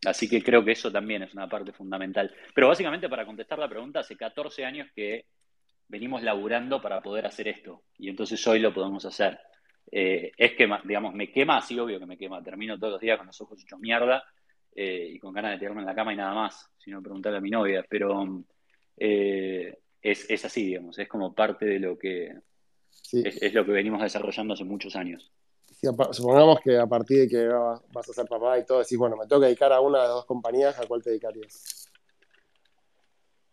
así 0.05 0.29
que 0.29 0.41
creo 0.41 0.63
que 0.63 0.71
eso 0.71 0.89
también 0.89 1.23
es 1.23 1.33
una 1.33 1.49
parte 1.49 1.73
fundamental. 1.73 2.33
Pero 2.55 2.69
básicamente 2.69 3.09
para 3.09 3.25
contestar 3.25 3.59
la 3.59 3.67
pregunta, 3.67 3.99
hace 3.99 4.15
14 4.15 4.63
años 4.63 4.87
que 4.95 5.25
venimos 5.89 6.23
laburando 6.23 6.81
para 6.81 7.01
poder 7.01 7.25
hacer 7.25 7.49
esto 7.49 7.83
y 7.97 8.09
entonces 8.09 8.45
hoy 8.47 8.59
lo 8.59 8.73
podemos 8.73 9.03
hacer. 9.05 9.37
Eh, 9.91 10.31
es 10.37 10.53
que, 10.53 10.69
digamos, 10.85 11.13
me 11.13 11.31
quema, 11.31 11.61
sí, 11.61 11.77
obvio 11.77 11.99
que 11.99 12.05
me 12.05 12.17
quema. 12.17 12.41
Termino 12.41 12.77
todos 12.77 12.93
los 12.93 13.01
días 13.01 13.17
con 13.17 13.27
los 13.27 13.41
ojos 13.41 13.61
hechos 13.61 13.79
mierda 13.79 14.23
eh, 14.77 15.09
y 15.13 15.19
con 15.19 15.33
ganas 15.33 15.51
de 15.51 15.57
tirarme 15.57 15.81
en 15.81 15.87
la 15.87 15.95
cama 15.95 16.13
y 16.13 16.15
nada 16.15 16.33
más, 16.33 16.69
sino 16.77 17.01
preguntarle 17.01 17.39
a 17.39 17.41
mi 17.41 17.49
novia. 17.49 17.83
Pero 17.89 18.43
es, 18.95 20.45
así, 20.45 20.67
digamos, 20.67 20.97
es 20.99 21.07
como 21.09 21.33
parte 21.33 21.65
de 21.65 21.79
lo 21.79 21.97
que 21.97 22.33
es, 23.11 23.53
lo 23.53 23.65
que 23.65 23.71
venimos 23.71 24.01
desarrollando 24.01 24.53
hace 24.53 24.63
muchos 24.63 24.95
años. 24.95 25.31
supongamos 26.11 26.59
que 26.61 26.77
a 26.77 26.87
partir 26.87 27.21
de 27.21 27.27
que 27.27 27.47
vas 27.47 28.09
a 28.09 28.13
ser 28.13 28.25
papá 28.27 28.59
y 28.59 28.65
todo, 28.65 28.79
decís, 28.79 28.97
bueno, 28.97 29.17
me 29.17 29.27
tengo 29.27 29.41
que 29.41 29.47
dedicar 29.47 29.73
a 29.73 29.81
una 29.81 30.03
de 30.03 30.07
dos 30.09 30.25
compañías, 30.25 30.79
¿a 30.79 30.85
cuál 30.85 31.03
te 31.03 31.09
dedicarías? 31.09 31.89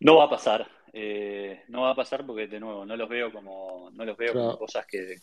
No 0.01 0.17
va 0.17 0.25
a 0.25 0.31
pasar. 0.31 0.69
Eh, 0.97 1.63
no 1.69 1.83
va 1.83 1.91
a 1.91 1.95
pasar 1.97 2.25
porque 2.25 2.47
de 2.47 2.61
nuevo 2.61 2.87
no 2.87 2.97
los 2.97 3.09
veo 3.09 3.33
como 3.33 3.91
no 3.93 4.05
los 4.05 4.17
veo 4.17 4.33
como 4.33 4.57
cosas 4.57 4.87
que, 4.87 5.17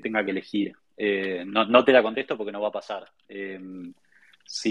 tenga 0.00 0.24
que 0.24 0.30
elegir. 0.32 0.72
Eh, 0.96 1.44
no, 1.46 1.84
te 1.84 1.92
la 1.92 2.02
contesto 2.02 2.36
porque 2.36 2.50
no 2.50 2.60
va 2.60 2.68
a 2.68 2.72
pasar. 2.72 3.08
Eh, 3.28 3.60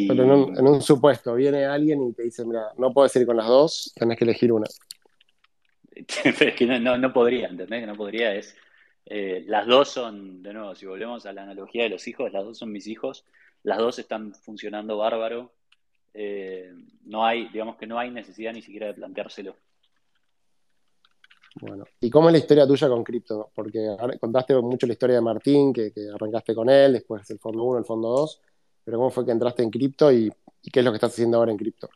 Pero 0.07 0.23
en 0.23 0.67
un, 0.67 0.81
supuesto, 0.81 1.33
viene 1.33 1.65
alguien 1.65 2.03
y 2.03 2.13
te 2.13 2.23
dice, 2.23 2.45
mira, 2.45 2.71
no 2.77 2.93
puedes 2.93 3.15
ir 3.15 3.25
con 3.25 3.37
las 3.37 3.47
dos, 3.47 3.91
tenés 3.95 4.17
que 4.17 4.25
elegir 4.25 4.51
una. 4.51 4.67
es 5.91 6.05
que 6.55 6.65
no, 6.67 7.13
podría, 7.13 7.47
¿entendés? 7.47 7.81
Que 7.81 7.87
no 7.87 7.95
podría, 7.95 8.35
es... 8.35 8.55
Eh, 9.07 9.43
las 9.47 9.65
dos 9.65 9.89
son, 9.89 10.43
de 10.43 10.53
nuevo, 10.53 10.75
si 10.75 10.85
volvemos 10.85 11.25
a 11.25 11.33
la 11.33 11.43
analogía 11.43 11.83
de 11.83 11.89
los 11.89 12.07
hijos, 12.07 12.31
las 12.31 12.43
dos 12.43 12.59
son 12.59 12.71
mis 12.71 12.85
hijos, 12.85 13.25
las 13.63 13.79
dos 13.79 13.97
están 13.97 14.33
funcionando 14.35 14.97
bárbaro, 14.97 15.51
eh, 16.13 16.71
no 17.05 17.25
hay, 17.25 17.49
digamos 17.49 17.77
que 17.77 17.87
no 17.87 17.97
hay 17.97 18.11
necesidad 18.11 18.53
ni 18.53 18.61
siquiera 18.61 18.87
de 18.87 18.93
planteárselo. 18.93 19.55
Bueno, 21.59 21.83
¿y 21.99 22.09
cómo 22.09 22.29
es 22.29 22.33
la 22.33 22.39
historia 22.39 22.67
tuya 22.67 22.87
con 22.87 23.03
cripto? 23.03 23.51
Porque 23.53 23.95
contaste 24.19 24.55
mucho 24.55 24.87
la 24.87 24.93
historia 24.93 25.17
de 25.17 25.21
Martín, 25.21 25.73
que, 25.73 25.91
arrancaste 26.13 26.55
con 26.55 26.69
él, 26.69 26.93
después 26.93 27.29
el 27.29 27.39
fondo 27.39 27.63
1, 27.63 27.79
el 27.79 27.85
fondo 27.85 28.09
2, 28.09 28.41
pero 28.83 28.97
¿cómo 28.97 29.09
fue 29.09 29.25
que 29.25 29.31
entraste 29.31 29.63
en 29.63 29.69
cripto 29.69 30.11
y, 30.11 30.31
qué 30.71 30.79
es 30.79 30.85
lo 30.85 30.91
que 30.91 30.95
estás 30.95 31.13
haciendo 31.13 31.37
ahora 31.37 31.51
en 31.51 31.57
cripto? 31.57 31.89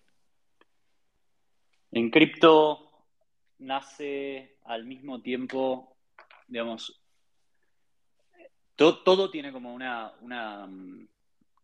En 1.91 2.09
cripto 2.09 2.89
nace 3.59 4.57
al 4.65 4.85
mismo 4.85 5.21
tiempo, 5.21 5.95
digamos, 6.47 7.01
todo, 8.75 9.31
tiene 9.31 9.53
como 9.53 9.73
una, 9.73 10.11
una, 10.21 10.69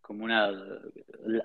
como 0.01 0.23
una, 0.23 0.49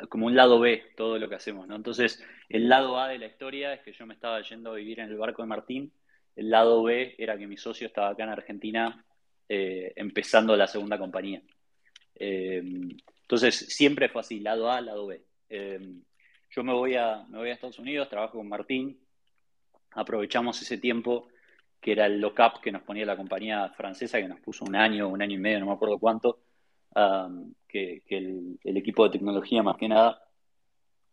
como 0.09 0.27
un 0.27 0.37
lado 0.37 0.61
B, 0.61 0.93
todo 0.97 1.19
lo 1.19 1.29
que 1.29 1.35
hacemos, 1.35 1.67
¿no? 1.67 1.75
Entonces, 1.75 2.25
el 2.49 2.69
lado 2.69 3.01
A 3.01 3.09
de 3.09 3.19
la 3.19 3.27
historia 3.27 3.75
es 3.75 3.81
que 3.83 3.93
yo 3.93 4.07
me 4.07 4.15
estaba 4.15 4.41
yendo 4.43 4.71
a 4.71 4.77
vivir 4.77 5.01
en 5.01 5.09
el 5.09 5.17
barco 5.17 5.43
de 5.43 5.49
Martín, 5.49 5.93
el 6.37 6.51
lado 6.51 6.83
B 6.85 7.17
era 7.19 7.37
que 7.37 7.47
mi 7.47 7.57
socio 7.57 7.87
estaba 7.87 8.11
acá 8.11 8.23
en 8.25 8.31
Argentina 8.31 9.05
eh, 9.49 9.93
empezando 9.97 10.55
la 10.55 10.67
segunda 10.67 10.99
compañía. 10.99 11.43
Eh, 12.15 12.63
entonces, 13.27 13.57
siempre 13.57 14.09
fue 14.09 14.21
así, 14.21 14.39
lado 14.39 14.71
A, 14.71 14.81
lado 14.81 15.09
B. 15.09 15.21
Eh, 15.49 15.81
yo 16.49 16.63
me 16.63 16.73
voy, 16.73 16.95
a, 16.95 17.25
me 17.29 17.39
voy 17.39 17.51
a 17.51 17.55
Estados 17.55 17.81
Unidos, 17.81 18.09
trabajo 18.09 18.39
con 18.39 18.49
Martín, 18.49 19.01
aprovechamos 19.91 20.63
ese 20.63 20.79
tiempo 20.79 21.27
que 21.81 21.91
era 21.91 22.07
el 22.07 22.21
lock-up 22.21 22.61
que 22.63 22.71
nos 22.71 22.83
ponía 22.83 23.05
la 23.05 23.17
compañía 23.17 23.69
francesa, 23.71 24.21
que 24.21 24.29
nos 24.29 24.39
puso 24.39 24.65
un 24.65 24.77
año, 24.77 25.09
un 25.09 25.21
año 25.21 25.35
y 25.35 25.41
medio, 25.41 25.59
no 25.59 25.67
me 25.67 25.73
acuerdo 25.73 25.99
cuánto, 25.99 26.39
que, 27.67 28.03
el, 28.11 28.59
equipo 28.63 29.03
de 29.03 29.19
tecnología 29.19 29.61
más 29.65 29.77
que 29.77 29.89
nada 29.89 30.23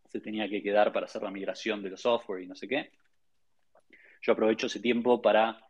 se 0.05 0.22
tenía 0.22 0.47
que 0.47 0.61
quedar 0.61 0.93
para 0.93 1.07
hacer 1.07 1.24
la 1.24 1.32
migración 1.32 1.82
de 1.82 1.89
los 1.89 2.01
software 2.01 2.43
y 2.43 2.47
no 2.47 2.53
sé 2.53 2.68
qué. 2.68 2.91
Yo 4.22 4.34
aprovecho 4.34 4.68
ese 4.68 4.80
tiempo 4.80 5.20
para 5.20 5.66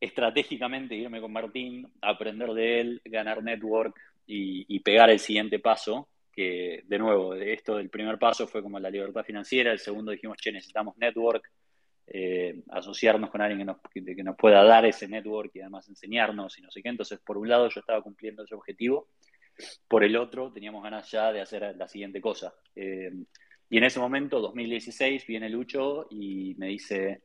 estratégicamente 0.00 0.96
irme 0.96 1.20
con 1.20 1.32
Martín, 1.32 1.88
aprender 2.02 2.52
de 2.52 2.80
él, 2.80 3.02
ganar 3.04 3.44
network 3.44 3.96
y, 4.26 4.64
y 4.68 4.80
pegar 4.80 5.10
el 5.10 5.18
siguiente 5.18 5.58
paso, 5.58 6.08
que 6.32 6.82
de 6.84 6.98
nuevo, 6.98 7.34
esto 7.34 7.76
del 7.76 7.90
primer 7.90 8.18
paso 8.18 8.46
fue 8.46 8.62
como 8.62 8.78
la 8.80 8.90
libertad 8.90 9.24
financiera, 9.24 9.70
el 9.72 9.78
segundo 9.78 10.10
dijimos, 10.10 10.36
che, 10.38 10.52
necesitamos 10.52 10.96
network, 10.98 11.50
eh, 12.06 12.62
asociarnos 12.70 13.30
con 13.30 13.40
alguien 13.40 13.60
que 13.60 13.64
nos, 13.64 13.76
que, 13.90 14.22
nos, 14.22 14.36
pueda 14.36 14.62
dar 14.62 14.84
ese 14.84 15.08
network 15.08 15.50
y 15.54 15.60
además 15.60 15.88
enseñarnos 15.88 16.58
y 16.58 16.62
no 16.62 16.70
sé 16.70 16.82
qué. 16.82 16.88
Entonces, 16.88 17.20
por 17.24 17.38
un 17.38 17.48
lado 17.48 17.68
yo 17.68 17.80
estaba 17.80 18.02
cumpliendo 18.02 18.44
ese 18.44 18.54
objetivo, 18.54 19.08
por 19.88 20.04
el 20.04 20.16
otro 20.16 20.52
teníamos 20.52 20.82
ganas 20.82 21.10
ya 21.10 21.32
de 21.32 21.40
hacer 21.40 21.76
la 21.76 21.88
siguiente 21.88 22.20
cosa. 22.20 22.54
Eh, 22.74 23.10
y 23.70 23.78
en 23.78 23.84
ese 23.84 24.00
momento, 24.00 24.40
2016, 24.40 25.26
viene 25.26 25.48
Lucho 25.48 26.06
y 26.10 26.54
me 26.58 26.66
dice, 26.68 27.22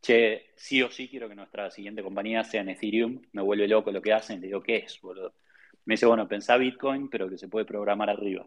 che, 0.00 0.50
sí 0.54 0.82
o 0.82 0.90
sí 0.90 1.08
quiero 1.08 1.28
que 1.28 1.34
nuestra 1.34 1.70
siguiente 1.70 2.02
compañía 2.02 2.44
sea 2.44 2.60
en 2.60 2.68
Ethereum, 2.68 3.20
me 3.32 3.42
vuelve 3.42 3.66
loco 3.66 3.90
lo 3.90 4.00
que 4.00 4.12
hacen, 4.12 4.40
le 4.40 4.46
digo, 4.46 4.62
¿qué 4.62 4.76
es, 4.76 5.00
boludo? 5.00 5.34
Me 5.86 5.94
dice, 5.94 6.06
bueno, 6.06 6.26
pensá 6.26 6.56
Bitcoin, 6.56 7.08
pero 7.08 7.28
que 7.28 7.38
se 7.38 7.48
puede 7.48 7.66
programar 7.66 8.10
arriba. 8.10 8.46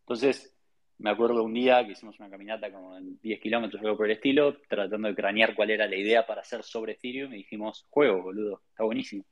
Entonces, 0.00 0.56
me 1.00 1.10
acuerdo 1.10 1.42
un 1.44 1.54
día 1.54 1.84
que 1.86 1.92
hicimos 1.92 2.18
una 2.20 2.28
caminata 2.28 2.70
como 2.70 2.96
en 2.96 3.18
10 3.20 3.40
kilómetros, 3.40 3.82
algo 3.82 3.96
por 3.96 4.06
el 4.06 4.12
estilo, 4.12 4.58
tratando 4.68 5.08
de 5.08 5.14
cranear 5.14 5.54
cuál 5.54 5.70
era 5.70 5.86
la 5.86 5.96
idea 5.96 6.26
para 6.26 6.42
hacer 6.42 6.62
sobre 6.62 6.92
Ethereum 6.92 7.32
y 7.32 7.38
dijimos, 7.38 7.86
juego, 7.88 8.22
boludo, 8.22 8.62
está 8.68 8.84
buenísimo. 8.84 9.24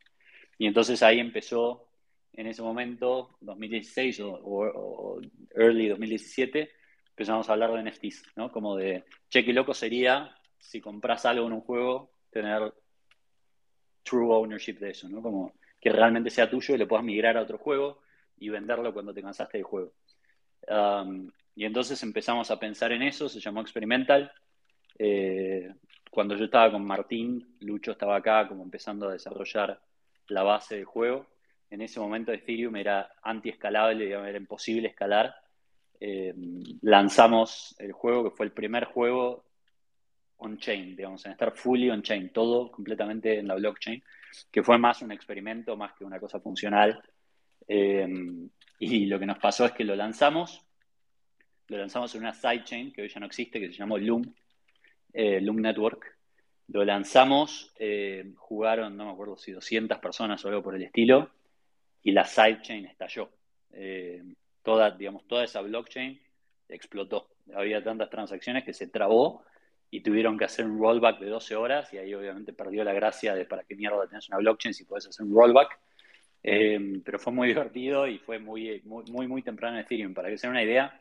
Y 0.56 0.66
entonces 0.66 1.02
ahí 1.02 1.20
empezó, 1.20 1.88
en 2.32 2.46
ese 2.46 2.62
momento, 2.62 3.36
2016 3.40 4.20
o, 4.22 5.20
early 5.54 5.88
2017, 5.88 6.70
empezamos 7.10 7.48
a 7.48 7.52
hablar 7.52 7.72
de 7.72 7.90
NFTs, 7.90 8.32
¿no? 8.36 8.50
Como 8.50 8.76
de, 8.76 9.04
che, 9.28 9.44
qué 9.44 9.52
loco 9.52 9.74
sería 9.74 10.34
si 10.58 10.80
compras 10.80 11.26
algo 11.26 11.46
en 11.46 11.52
un 11.52 11.60
juego, 11.60 12.12
tener 12.30 12.72
true 14.02 14.34
ownership 14.34 14.78
de 14.78 14.90
eso, 14.90 15.08
¿no? 15.08 15.20
Como 15.20 15.52
que 15.80 15.90
realmente 15.90 16.30
sea 16.30 16.50
tuyo 16.50 16.74
y 16.74 16.78
lo 16.78 16.88
puedas 16.88 17.04
migrar 17.04 17.36
a 17.36 17.42
otro 17.42 17.58
juego 17.58 18.00
y 18.38 18.48
venderlo 18.48 18.92
cuando 18.92 19.12
te 19.14 19.22
cansaste 19.22 19.58
del 19.58 19.64
juego. 19.64 19.92
Um, 20.68 21.30
y 21.54 21.64
entonces 21.64 22.02
empezamos 22.02 22.50
a 22.50 22.58
pensar 22.58 22.92
en 22.92 23.02
eso, 23.02 23.28
se 23.28 23.40
llamó 23.40 23.60
Experimental. 23.60 24.32
Eh, 24.98 25.72
cuando 26.10 26.36
yo 26.36 26.44
estaba 26.44 26.70
con 26.70 26.84
Martín, 26.84 27.56
Lucho 27.60 27.92
estaba 27.92 28.16
acá 28.16 28.46
como 28.48 28.62
empezando 28.62 29.08
a 29.08 29.12
desarrollar 29.12 29.80
la 30.28 30.42
base 30.42 30.76
del 30.76 30.84
juego. 30.84 31.26
En 31.70 31.82
ese 31.82 32.00
momento 32.00 32.32
Ethereum 32.32 32.76
era 32.76 33.10
anti-escalable, 33.22 34.10
era 34.10 34.38
imposible 34.38 34.88
escalar. 34.88 35.34
Eh, 36.00 36.32
lanzamos 36.82 37.74
el 37.78 37.92
juego, 37.92 38.24
que 38.24 38.36
fue 38.36 38.46
el 38.46 38.52
primer 38.52 38.84
juego 38.84 39.44
on-chain, 40.38 40.96
digamos, 40.96 41.24
en 41.26 41.32
estar 41.32 41.52
fully 41.54 41.90
on-chain, 41.90 42.30
todo 42.30 42.70
completamente 42.70 43.38
en 43.38 43.48
la 43.48 43.54
blockchain, 43.54 44.02
que 44.50 44.62
fue 44.62 44.78
más 44.78 45.02
un 45.02 45.12
experimento, 45.12 45.76
más 45.76 45.92
que 45.94 46.04
una 46.04 46.18
cosa 46.18 46.40
funcional. 46.40 47.02
Eh, 47.66 48.08
y 48.80 49.06
lo 49.06 49.18
que 49.18 49.26
nos 49.26 49.38
pasó 49.38 49.66
es 49.66 49.72
que 49.72 49.84
lo 49.84 49.96
lanzamos 49.96 50.64
lo 51.68 51.76
lanzamos 51.76 52.14
en 52.14 52.22
una 52.22 52.32
sidechain 52.32 52.92
que 52.92 53.02
hoy 53.02 53.08
ya 53.08 53.20
no 53.20 53.26
existe, 53.26 53.60
que 53.60 53.68
se 53.68 53.74
llamó 53.74 53.98
Loom, 53.98 54.34
eh, 55.12 55.40
Loom 55.40 55.60
Network. 55.60 56.16
Lo 56.68 56.84
lanzamos, 56.84 57.72
eh, 57.78 58.32
jugaron, 58.36 58.96
no 58.96 59.06
me 59.06 59.12
acuerdo 59.12 59.36
si 59.36 59.52
200 59.52 59.98
personas 59.98 60.44
o 60.44 60.48
algo 60.48 60.62
por 60.62 60.74
el 60.74 60.82
estilo, 60.82 61.30
y 62.02 62.12
la 62.12 62.24
sidechain 62.24 62.86
estalló. 62.86 63.30
Eh, 63.72 64.22
toda, 64.62 64.90
digamos, 64.90 65.26
toda 65.26 65.44
esa 65.44 65.60
blockchain 65.60 66.18
explotó. 66.68 67.30
Había 67.54 67.82
tantas 67.82 68.10
transacciones 68.10 68.64
que 68.64 68.72
se 68.72 68.88
trabó 68.88 69.44
y 69.90 70.00
tuvieron 70.00 70.36
que 70.36 70.44
hacer 70.44 70.66
un 70.66 70.78
rollback 70.78 71.18
de 71.20 71.28
12 71.28 71.56
horas 71.56 71.92
y 71.92 71.98
ahí 71.98 72.14
obviamente 72.14 72.52
perdió 72.52 72.84
la 72.84 72.92
gracia 72.92 73.34
de 73.34 73.46
para 73.46 73.64
qué 73.64 73.74
mierda 73.74 74.06
tenés 74.06 74.28
una 74.28 74.38
blockchain 74.38 74.74
si 74.74 74.84
podés 74.84 75.06
hacer 75.06 75.24
un 75.24 75.34
rollback. 75.34 75.78
pero 76.42 77.18
fue 77.18 77.32
muy 77.32 77.48
divertido 77.54 78.06
y 78.06 78.18
fue 78.18 78.38
muy, 78.38 78.82
muy, 78.84 79.26
muy, 79.26 79.42
temprano 79.42 79.76
en 79.76 79.84
Ethereum. 79.84 80.14
Para 80.14 80.28
que 80.28 80.38
se 80.38 80.46
den 80.46 80.52
una 80.52 80.62
idea, 80.62 81.00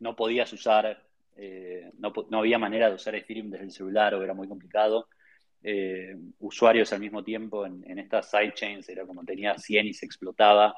no 0.00 0.14
podías 0.14 0.52
usar, 0.52 1.02
eh, 1.36 1.90
no, 1.98 2.12
había 2.38 2.58
manera 2.58 2.88
de 2.88 2.94
usar 2.94 3.14
Ethereum 3.14 3.50
desde 3.50 3.64
el 3.64 3.72
celular 3.72 4.14
o 4.14 4.22
era 4.22 4.34
muy 4.34 4.48
complicado. 4.48 5.08
eh, 5.62 6.16
usuarios 6.38 6.92
al 6.92 7.00
mismo 7.00 7.24
tiempo 7.24 7.66
en, 7.66 7.84
en 7.90 7.98
estas 7.98 8.30
sidechains, 8.30 8.88
era 8.88 9.04
como 9.04 9.24
tenía 9.24 9.58
100 9.58 9.86
y 9.88 9.92
se 9.92 10.06
explotaba, 10.06 10.76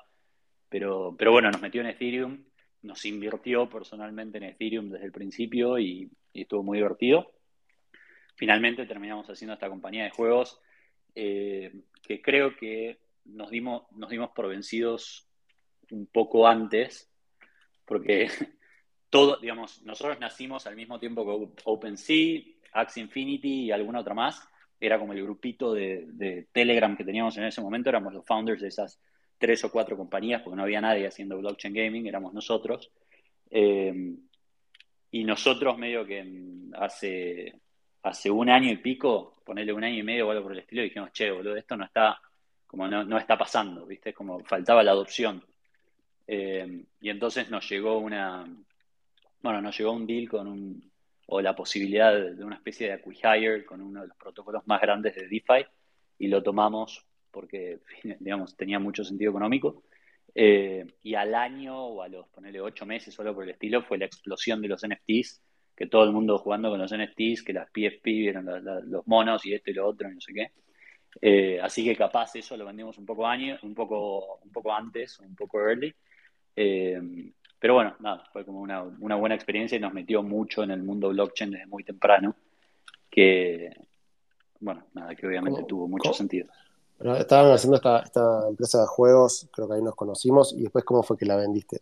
pero, 0.71 1.15
pero 1.19 1.33
bueno, 1.33 1.51
nos 1.51 1.61
metió 1.61 1.83
en 1.83 1.89
Ethereum, 1.89 2.45
nos 2.83 3.05
invirtió 3.05 3.69
personalmente 3.69 4.39
en 4.39 4.45
Ethereum 4.45 4.89
desde 4.89 5.07
el 5.07 5.13
principio 5.13 5.79
y, 5.79 6.11
estuvo 6.33 6.63
muy 6.63 6.79
divertido. 6.79 7.33
Finalmente 8.41 8.87
terminamos 8.87 9.29
haciendo 9.29 9.53
esta 9.53 9.69
compañía 9.69 10.05
de 10.05 10.11
juegos 10.13 10.63
eh, 11.15 11.71
que 12.03 12.23
creo 12.23 12.57
que 12.57 12.99
nos 13.27 13.51
dimos, 13.51 13.83
nos 13.93 14.09
dimos 14.09 14.31
por 14.31 14.49
vencidos 14.49 15.29
un 15.91 16.07
poco 16.07 16.49
antes, 16.49 17.13
porque 17.85 18.31
todo, 19.11 19.37
digamos, 19.37 19.83
nosotros 19.83 20.19
nacimos 20.21 20.67
al 20.67 20.75
mismo 20.75 20.99
tiempo 20.99 21.27
que 21.27 21.53
OpenSea, 21.65 22.41
Axie 22.73 23.03
Infinity 23.03 23.65
y 23.65 23.73
alguna 23.73 24.01
otra 24.01 24.15
más. 24.15 24.43
Era 24.81 24.99
como 24.99 25.13
el 25.13 25.23
grupito 25.23 25.75
de, 25.75 26.49
Telegram 26.51 26.97
que 26.97 27.05
teníamos 27.05 27.37
en 27.37 27.45
ese 27.45 27.61
momento, 27.61 27.91
éramos 27.91 28.15
los 28.15 28.25
founders 28.25 28.63
de 28.63 28.69
esas 28.69 28.99
tres 29.37 29.63
o 29.65 29.71
cuatro 29.71 29.99
compañías, 29.99 30.41
porque 30.41 30.57
no 30.57 30.63
había 30.63 30.81
nadie 30.81 31.07
haciendo 31.07 31.37
blockchain 31.37 31.75
gaming, 31.75 32.07
éramos 32.07 32.33
nosotros. 32.33 32.91
Eh, 33.51 34.15
y 35.11 35.25
nosotros 35.25 35.77
medio 35.77 36.07
que 36.07 36.25
hace, 36.73 37.61
hace 38.03 38.31
un 38.31 38.49
año 38.49 38.71
y 38.71 38.77
pico, 38.77 39.43
ponerle 39.45 39.73
un 39.73 39.85
año 39.85 39.99
y 39.99 40.03
medio 40.03 40.29
o 40.29 40.31
algo 40.31 40.45
por 40.45 40.53
el 40.53 40.61
estilo, 40.61 40.83
dijimos, 40.83 41.13
che, 41.13 41.31
boludo, 41.31 41.57
esto 41.57 41.77
no 41.77 41.85
está, 41.85 42.21
como 42.67 42.89
no, 42.89 43.19
está 43.19 43.37
pasando, 43.37 43.87
¿viste? 43.87 44.13
Como 44.15 44.41
faltaba 44.45 44.83
la 44.83 44.93
adopción. 44.93 45.45
Eh, 46.27 46.85
y 47.01 47.11
entonces 47.11 47.51
nos 47.51 47.69
llegó 47.69 47.99
una, 47.99 48.47
bueno, 49.43 49.61
nos 49.61 49.77
llegó 49.77 49.93
un 49.93 50.07
deal 50.07 50.29
con 50.29 50.47
un, 50.47 50.91
o 51.27 51.41
la 51.41 51.55
posibilidad 51.55 52.13
de, 52.13 52.45
una 52.45 52.57
especie 52.57 52.89
de 52.89 52.93
acquihire 52.95 53.65
con 53.65 53.81
uno 53.81 54.03
de 54.03 54.09
los 54.09 54.17
protocolos 54.17 54.67
más 54.67 54.81
grandes 54.81 55.15
de 55.15 55.29
DeFi 55.29 55.67
y 56.19 56.29
lo 56.29 56.43
tomamos 56.43 57.07
porque, 57.31 57.81
digamos, 58.21 58.57
tenía 58.57 58.79
mucho 58.79 59.05
sentido 59.05 59.31
económico. 59.31 59.83
Eh, 60.35 60.87
y 61.03 61.15
al 61.15 61.35
año 61.35 61.77
o 61.77 62.03
a 62.03 62.09
los, 62.09 62.29
ponerle 62.29 62.61
ocho 62.61 62.87
meses 62.87 63.15
solo 63.15 63.35
por 63.35 63.45
el 63.45 63.51
estilo, 63.51 63.83
fue 63.83 63.99
la 63.99 64.05
explosión 64.05 64.61
de 64.61 64.69
los 64.69 64.87
NFTs, 64.87 65.41
que 65.81 65.87
todo 65.87 66.05
el 66.05 66.13
mundo 66.13 66.37
jugando 66.37 66.69
con 66.69 66.79
los 66.79 66.93
NFTs, 66.95 67.43
que 67.43 67.55
las 67.55 67.71
PFP 67.71 68.05
vieron 68.05 68.45
los 68.91 69.07
monos 69.07 69.47
y 69.47 69.55
esto 69.55 69.71
y 69.71 69.73
lo 69.73 69.89
otro 69.89 70.11
y 70.11 70.15
no 70.15 70.21
sé 70.21 70.35
qué. 70.35 70.53
Eh, 71.23 71.59
así 71.59 71.83
que 71.83 71.97
capaz 71.97 72.37
eso 72.37 72.55
lo 72.55 72.67
vendimos 72.67 72.99
un 72.99 73.07
poco, 73.07 73.27
año, 73.27 73.59
un 73.63 73.75
poco, 73.75 74.41
un 74.45 74.53
poco 74.53 74.75
antes, 74.75 75.19
un 75.21 75.35
poco 75.35 75.59
early. 75.59 75.91
Eh, 76.55 77.33
pero 77.59 77.73
bueno, 77.73 77.97
nada, 78.01 78.25
fue 78.31 78.45
como 78.45 78.61
una, 78.61 78.83
buena 78.83 79.35
experiencia 79.35 79.79
y 79.79 79.81
nos 79.81 79.95
metió 79.95 80.23
mucho 80.23 80.63
en 80.63 80.73
el 80.73 80.83
mundo 80.83 81.09
blockchain 81.09 81.51
desde 81.51 81.67
muy 81.67 81.83
temprano, 81.83 82.37
que, 83.09 83.71
bueno, 84.61 84.85
nada, 84.93 85.15
que 85.15 85.27
obviamente 85.27 85.65
tuvo 85.65 85.89
mucho 85.89 86.13
sentido. 86.13 86.47
estaban 87.19 87.53
haciendo 87.53 87.77
esta, 87.77 88.01
esta 88.01 88.49
empresa 88.51 88.83
de 88.83 88.87
juegos, 88.87 89.49
creo 89.51 89.67
que 89.67 89.77
ahí 89.77 89.83
nos 89.83 89.95
conocimos, 89.95 90.53
y 90.53 90.61
después, 90.61 90.85
¿cómo 90.85 91.03
fue 91.03 91.17
que 91.17 91.25
la 91.25 91.37
vendiste? 91.37 91.81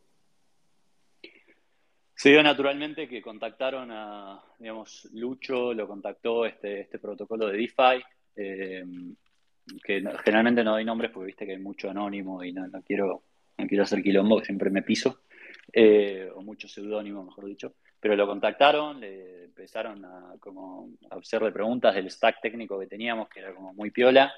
Se 2.19 2.31
dio 2.31 2.43
naturalmente 2.43 3.09
que 3.09 3.23
contactaron 3.23 3.93
a, 3.93 4.43
digamos, 4.59 5.09
Lucho 5.13 5.73
lo 5.73 5.87
contactó 5.87 6.47
este, 6.47 6.81
este 6.81 6.99
protocolo 6.99 7.47
de 7.47 7.59
DeFi, 7.59 8.03
eh, 8.35 8.85
que 9.85 10.03
generalmente 10.25 10.65
no 10.65 10.73
doy 10.73 10.85
nombres 10.85 11.13
porque 11.13 11.27
viste 11.27 11.47
que 11.47 11.53
hay 11.53 11.61
mucho 11.61 11.89
anónimo 11.89 12.43
y 12.43 12.53
no, 12.53 12.67
no 12.67 12.83
quiero 12.83 13.23
no 13.57 13.67
quiero 13.69 13.85
hacer 13.85 14.03
quilombo, 14.03 14.43
siempre 14.43 14.69
me 14.69 14.83
piso, 14.83 15.21
eh, 15.73 16.29
o 16.35 16.43
mucho 16.43 16.67
seudónimo, 16.67 17.23
mejor 17.23 17.45
dicho, 17.47 17.77
pero 18.01 18.17
lo 18.17 18.27
contactaron, 18.27 18.99
le 18.99 19.45
empezaron 19.45 20.05
a, 20.05 20.35
como, 20.41 20.91
a 21.13 21.19
hacerle 21.19 21.53
preguntas 21.53 21.95
del 21.95 22.11
stack 22.11 22.41
técnico 22.41 22.81
que 22.81 22.89
teníamos, 22.89 23.29
que 23.29 23.39
era 23.39 23.55
como 23.55 23.73
muy 23.75 23.93
piola, 23.93 24.33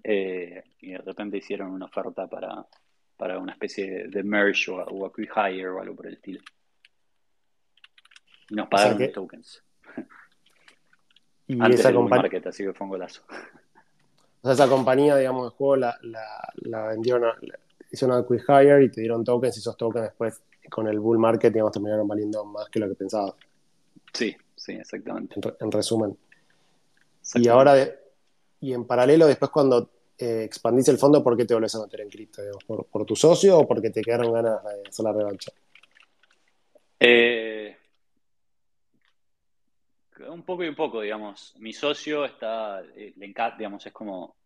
eh, 0.00 0.62
y 0.80 0.92
de 0.92 0.98
repente 0.98 1.38
hicieron 1.38 1.72
una 1.72 1.86
oferta 1.86 2.28
para, 2.28 2.64
para 3.16 3.36
una 3.40 3.52
especie 3.52 4.06
de 4.06 4.22
merge 4.22 4.70
o, 4.70 4.76
o 4.76 5.12
hire 5.18 5.68
o 5.68 5.80
algo 5.80 5.96
por 5.96 6.06
el 6.06 6.14
estilo. 6.14 6.40
Y 8.48 8.54
nos 8.54 8.68
pagaron 8.68 8.98
los 8.98 9.12
tokens. 9.12 9.62
Y 11.48 11.60
Antes 11.60 11.78
esa 11.78 11.92
compañía. 11.92 12.42
así 12.44 12.64
que 12.64 12.72
fue 12.72 12.86
un 12.86 12.90
golazo. 12.90 13.22
O 14.42 14.42
sea, 14.42 14.52
esa 14.52 14.68
compañía, 14.68 15.16
digamos, 15.16 15.44
de 15.44 15.56
juego 15.56 15.76
la, 15.76 15.96
la, 16.02 16.88
vendieron, 16.88 17.22
hizo 17.92 18.06
una 18.06 18.26
quick 18.26 18.44
hire 18.48 18.82
y 18.82 18.90
te 18.90 19.00
dieron 19.00 19.22
tokens 19.22 19.56
y 19.56 19.60
esos 19.60 19.76
tokens 19.76 20.06
después 20.06 20.42
con 20.68 20.88
el 20.88 20.98
bull 20.98 21.18
market, 21.18 21.52
digamos, 21.52 21.72
terminaron 21.72 22.06
valiendo 22.08 22.44
más 22.44 22.68
que 22.68 22.80
lo 22.80 22.88
que 22.88 22.96
pensabas. 22.96 23.34
Sí, 24.12 24.36
sí, 24.56 24.72
exactamente. 24.72 25.40
En, 25.60 25.70
resumen. 25.70 26.16
Y 27.34 27.48
ahora, 27.48 27.76
y 28.60 28.72
en 28.72 28.84
paralelo, 28.84 29.26
después 29.26 29.50
cuando 29.50 29.90
eh, 30.18 30.42
expandís 30.44 30.88
el 30.88 30.98
fondo, 30.98 31.22
¿por 31.22 31.36
qué 31.36 31.44
te 31.44 31.54
volvés 31.54 31.74
a 31.74 31.82
meter 31.82 32.00
en 32.00 32.08
cripto? 32.08 32.42
¿Por, 32.66 33.04
tu 33.04 33.14
socio 33.14 33.58
o 33.58 33.68
porque 33.68 33.90
te 33.90 34.02
quedaron 34.02 34.32
ganas 34.32 34.62
de 34.64 34.88
hacer 34.88 35.04
la 35.04 35.12
revancha? 35.12 35.52
Eh, 36.98 37.76
un 40.20 40.42
poco 40.42 40.64
y 40.64 40.68
un 40.68 40.74
poco, 40.74 41.00
digamos. 41.00 41.54
Mi 41.58 41.72
socio 41.72 42.24
está, 42.24 42.82
eh, 42.96 43.12
le 43.16 43.26
encanta, 43.26 43.56
digamos, 43.56 43.84
es 43.86 43.92
como 43.92 44.36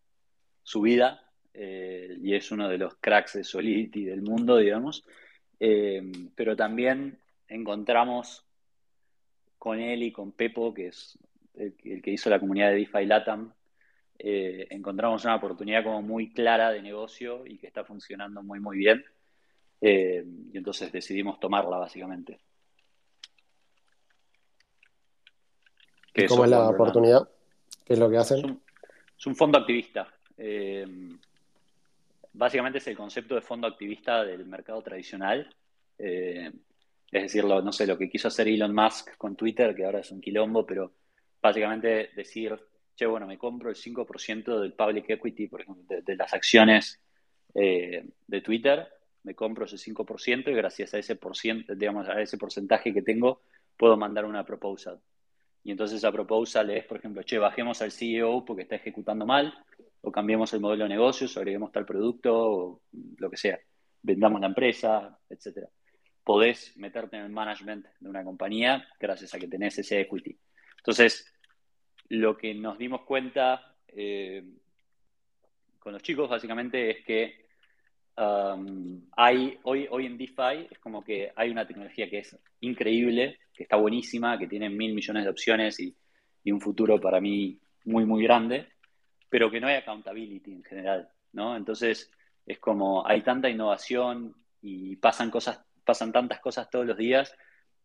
su 0.62 0.82
vida, 0.82 1.22
eh, 1.52 2.16
y 2.22 2.34
es 2.34 2.50
uno 2.50 2.68
de 2.68 2.78
los 2.78 2.96
cracks 2.96 3.34
de 3.34 3.44
Solidity 3.44 4.04
del 4.04 4.22
mundo, 4.22 4.56
digamos. 4.56 5.04
Eh, 5.58 6.02
pero 6.34 6.56
también 6.56 7.18
encontramos 7.48 8.46
con 9.58 9.78
él 9.80 10.02
y 10.02 10.12
con 10.12 10.32
Pepo, 10.32 10.72
que 10.72 10.88
es 10.88 11.18
el, 11.54 11.74
que 11.74 12.10
hizo 12.10 12.30
la 12.30 12.40
comunidad 12.40 12.70
de 12.70 12.76
DeFi 12.76 13.06
Latam, 13.06 13.52
encontramos 14.22 15.24
una 15.24 15.36
oportunidad 15.36 15.82
como 15.82 16.02
muy 16.02 16.32
clara 16.32 16.70
de 16.70 16.82
negocio 16.82 17.46
y 17.46 17.56
que 17.56 17.66
está 17.66 17.84
funcionando 17.84 18.42
muy, 18.42 18.60
muy 18.60 18.76
bien. 18.76 19.04
y 19.80 20.56
entonces 20.56 20.92
decidimos 20.92 21.40
tomarla, 21.40 21.78
básicamente. 21.78 22.38
¿Cómo 26.28 26.44
es 26.44 26.50
la 26.50 26.68
oportunidad? 26.68 27.28
¿Qué 27.84 27.94
es 27.94 27.98
lo 27.98 28.10
que 28.10 28.16
hacen? 28.16 28.60
Es 29.18 29.26
un, 29.26 29.36
fondo 29.36 29.58
activista 29.58 30.08
básicamente 32.32 32.78
es 32.78 32.86
el 32.86 32.96
concepto 32.96 33.34
de 33.34 33.40
fondo 33.40 33.66
activista 33.66 34.24
del 34.24 34.46
mercado 34.46 34.82
tradicional. 34.82 35.54
Eh, 35.98 36.50
es 37.10 37.22
decir, 37.22 37.44
lo, 37.44 37.60
no 37.60 37.72
sé, 37.72 37.86
lo 37.86 37.98
que 37.98 38.08
quiso 38.08 38.28
hacer 38.28 38.48
Elon 38.48 38.74
Musk 38.74 39.16
con 39.16 39.36
Twitter, 39.36 39.74
que 39.74 39.84
ahora 39.84 40.00
es 40.00 40.10
un 40.10 40.20
quilombo, 40.20 40.64
pero 40.64 40.92
básicamente 41.42 42.10
decir, 42.14 42.56
che, 42.94 43.06
bueno, 43.06 43.26
me 43.26 43.36
compro 43.36 43.70
el 43.70 43.76
5% 43.76 44.60
del 44.60 44.74
public 44.74 45.10
equity, 45.10 45.48
por 45.48 45.62
ejemplo, 45.62 46.00
de, 46.00 46.16
las 46.16 46.32
acciones 46.32 47.00
eh, 47.54 48.06
de 48.26 48.40
Twitter, 48.40 48.86
me 49.24 49.34
compro 49.34 49.64
ese 49.64 49.76
5% 49.76 50.50
y 50.50 50.54
gracias 50.54 50.94
a 50.94 50.98
ese, 50.98 51.18
digamos, 51.76 52.08
a 52.08 52.20
ese 52.22 52.38
porcentaje 52.38 52.94
que 52.94 53.02
tengo, 53.02 53.42
puedo 53.76 53.96
mandar 53.96 54.24
una 54.24 54.44
proposal. 54.44 55.00
Y 55.62 55.70
entonces 55.72 55.98
esa 55.98 56.12
proposal 56.12 56.70
es, 56.70 56.84
por 56.84 56.98
ejemplo, 56.98 57.22
che, 57.22 57.38
bajemos 57.38 57.82
al 57.82 57.92
CEO 57.92 58.44
porque 58.44 58.62
está 58.62 58.76
ejecutando 58.76 59.26
mal, 59.26 59.52
o 60.02 60.10
cambiemos 60.10 60.52
el 60.54 60.60
modelo 60.60 60.84
de 60.84 60.90
negocios, 60.90 61.36
o 61.36 61.40
agreguemos 61.40 61.72
tal 61.72 61.84
producto, 61.84 62.34
o 62.34 62.82
lo 63.18 63.30
que 63.30 63.36
sea, 63.36 63.58
vendamos 64.02 64.40
la 64.40 64.46
empresa, 64.46 65.18
etcétera. 65.28 65.68
Podés 66.24 66.76
meterte 66.76 67.16
en 67.16 67.24
el 67.24 67.30
management 67.30 67.86
de 67.98 68.08
una 68.08 68.24
compañía 68.24 68.88
gracias 68.98 69.34
a 69.34 69.38
que 69.38 69.48
tenés 69.48 69.78
ese 69.78 70.00
equity. 70.00 70.38
Entonces, 70.78 71.32
lo 72.08 72.36
que 72.36 72.54
nos 72.54 72.78
dimos 72.78 73.02
cuenta 73.02 73.74
eh, 73.88 74.44
con 75.78 75.92
los 75.92 76.02
chicos 76.02 76.28
básicamente 76.28 76.90
es 76.90 77.04
que 77.04 77.39
um, 78.20 79.02
hay 79.16 79.58
hoy, 79.64 79.88
hoy 79.90 80.06
en 80.06 80.18
DeFi 80.18 80.68
es 80.70 80.78
como 80.78 81.02
que 81.02 81.32
hay 81.34 81.50
una 81.50 81.66
tecnología 81.66 82.08
que 82.08 82.18
es 82.18 82.38
increíble, 82.60 83.38
que 83.52 83.64
está 83.64 83.76
buenísima, 83.76 84.38
que 84.38 84.46
tiene 84.46 84.68
mil 84.68 84.94
millones 84.94 85.24
de 85.24 85.30
opciones 85.30 85.80
y, 85.80 85.96
y 86.44 86.52
un 86.52 86.60
futuro 86.60 87.00
para 87.00 87.20
mí 87.20 87.58
muy, 87.84 88.04
muy 88.04 88.22
grande 88.22 88.68
pero 89.30 89.50
que 89.50 89.60
no 89.60 89.68
hay 89.68 89.76
accountability 89.76 90.52
en 90.52 90.64
general, 90.64 91.08
¿no? 91.32 91.56
Entonces 91.56 92.10
es 92.44 92.58
como 92.58 93.06
hay 93.06 93.22
tanta 93.22 93.48
innovación 93.48 94.34
y 94.60 94.96
pasan 94.96 95.30
cosas, 95.30 95.64
pasan 95.84 96.12
tantas 96.12 96.40
cosas 96.40 96.68
todos 96.68 96.84
los 96.84 96.98
días 96.98 97.34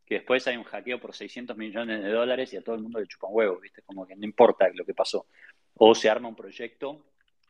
que 0.04 0.16
después 0.16 0.46
hay 0.46 0.56
un 0.56 0.64
hackeo 0.64 1.00
por 1.00 1.14
600 1.14 1.56
millones 1.56 2.02
de 2.02 2.10
dólares 2.10 2.52
y 2.52 2.56
a 2.56 2.62
todo 2.62 2.74
el 2.74 2.82
mundo 2.82 3.00
le 3.00 3.06
chupa 3.06 3.28
un 3.28 3.36
huevo, 3.36 3.60
¿viste? 3.60 3.82
Como 3.82 4.06
que 4.06 4.16
no 4.16 4.24
importa 4.24 4.68
lo 4.74 4.84
que 4.84 4.94
pasó. 4.94 5.26
O 5.74 5.94
se 5.94 6.10
arma 6.10 6.28
un 6.28 6.36
proyecto 6.36 7.06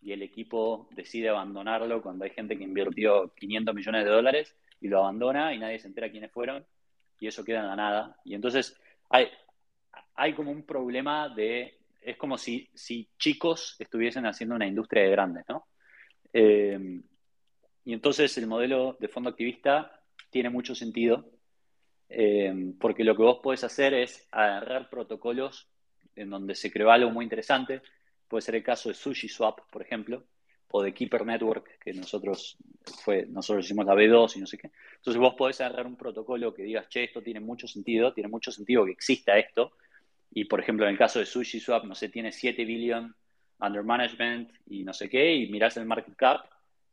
y 0.06 0.12
el 0.12 0.22
equipo 0.22 0.88
decide 0.92 1.30
abandonarlo 1.30 2.00
cuando 2.00 2.24
hay 2.24 2.30
gente 2.30 2.56
que 2.56 2.62
invirtió 2.62 3.34
500 3.34 3.74
millones 3.74 4.04
de 4.04 4.10
dólares 4.10 4.56
y 4.80 4.86
lo 4.86 5.00
abandona 5.00 5.52
y 5.52 5.58
nadie 5.58 5.80
se 5.80 5.88
entera 5.88 6.12
quiénes 6.12 6.30
fueron 6.30 6.64
y 7.18 7.26
eso 7.26 7.44
queda 7.44 7.64
la 7.64 7.74
nada. 7.74 8.16
Y 8.24 8.36
entonces 8.36 8.80
hay, 9.10 9.26
hay 10.14 10.32
como 10.32 10.52
un 10.52 10.62
problema 10.62 11.28
de 11.28 11.80
es 12.00 12.16
como 12.18 12.38
si, 12.38 12.70
si 12.72 13.08
chicos 13.18 13.74
estuviesen 13.80 14.26
haciendo 14.26 14.54
una 14.54 14.68
industria 14.68 15.02
de 15.02 15.10
grandes, 15.10 15.44
¿no? 15.48 15.66
Eh, 16.32 17.00
y 17.84 17.92
entonces 17.92 18.38
el 18.38 18.46
modelo 18.46 18.96
de 19.00 19.08
fondo 19.08 19.30
activista 19.30 20.04
tiene 20.30 20.50
mucho 20.50 20.76
sentido, 20.76 21.28
eh, 22.08 22.74
porque 22.78 23.02
lo 23.02 23.16
que 23.16 23.24
vos 23.24 23.40
podés 23.42 23.64
hacer 23.64 23.92
es 23.92 24.28
agarrar 24.30 24.88
protocolos 24.88 25.68
en 26.14 26.30
donde 26.30 26.54
se 26.54 26.70
creó 26.70 26.92
algo 26.92 27.10
muy 27.10 27.24
interesante. 27.24 27.82
Puede 28.28 28.42
ser 28.42 28.56
el 28.56 28.62
caso 28.62 28.88
de 28.88 28.94
SushiSwap, 28.94 29.60
por 29.70 29.82
ejemplo, 29.82 30.24
o 30.70 30.82
de 30.82 30.92
Keeper 30.92 31.24
Network, 31.24 31.78
que 31.78 31.92
nosotros, 31.92 32.56
fue, 33.04 33.26
nosotros 33.26 33.64
hicimos 33.64 33.86
la 33.86 33.94
B2 33.94 34.36
y 34.36 34.40
no 34.40 34.46
sé 34.46 34.58
qué. 34.58 34.70
Entonces 34.96 35.20
vos 35.20 35.34
podés 35.34 35.60
agarrar 35.60 35.86
un 35.86 35.96
protocolo 35.96 36.52
que 36.52 36.64
digas, 36.64 36.88
che, 36.88 37.04
esto 37.04 37.22
tiene 37.22 37.40
mucho 37.40 37.66
sentido, 37.66 38.12
tiene 38.12 38.28
mucho 38.28 38.50
sentido 38.50 38.84
que 38.84 38.92
exista 38.92 39.38
esto. 39.38 39.72
Y 40.32 40.44
por 40.44 40.60
ejemplo, 40.60 40.84
en 40.86 40.92
el 40.92 40.98
caso 40.98 41.18
de 41.18 41.26
SushiSwap, 41.26 41.84
no 41.84 41.94
sé, 41.94 42.08
tiene 42.08 42.32
7 42.32 42.64
billion 42.64 43.14
under 43.60 43.82
management 43.84 44.50
y 44.66 44.84
no 44.84 44.92
sé 44.92 45.08
qué, 45.08 45.34
y 45.34 45.50
mirás 45.50 45.76
el 45.76 45.86
market 45.86 46.14
cap 46.16 46.44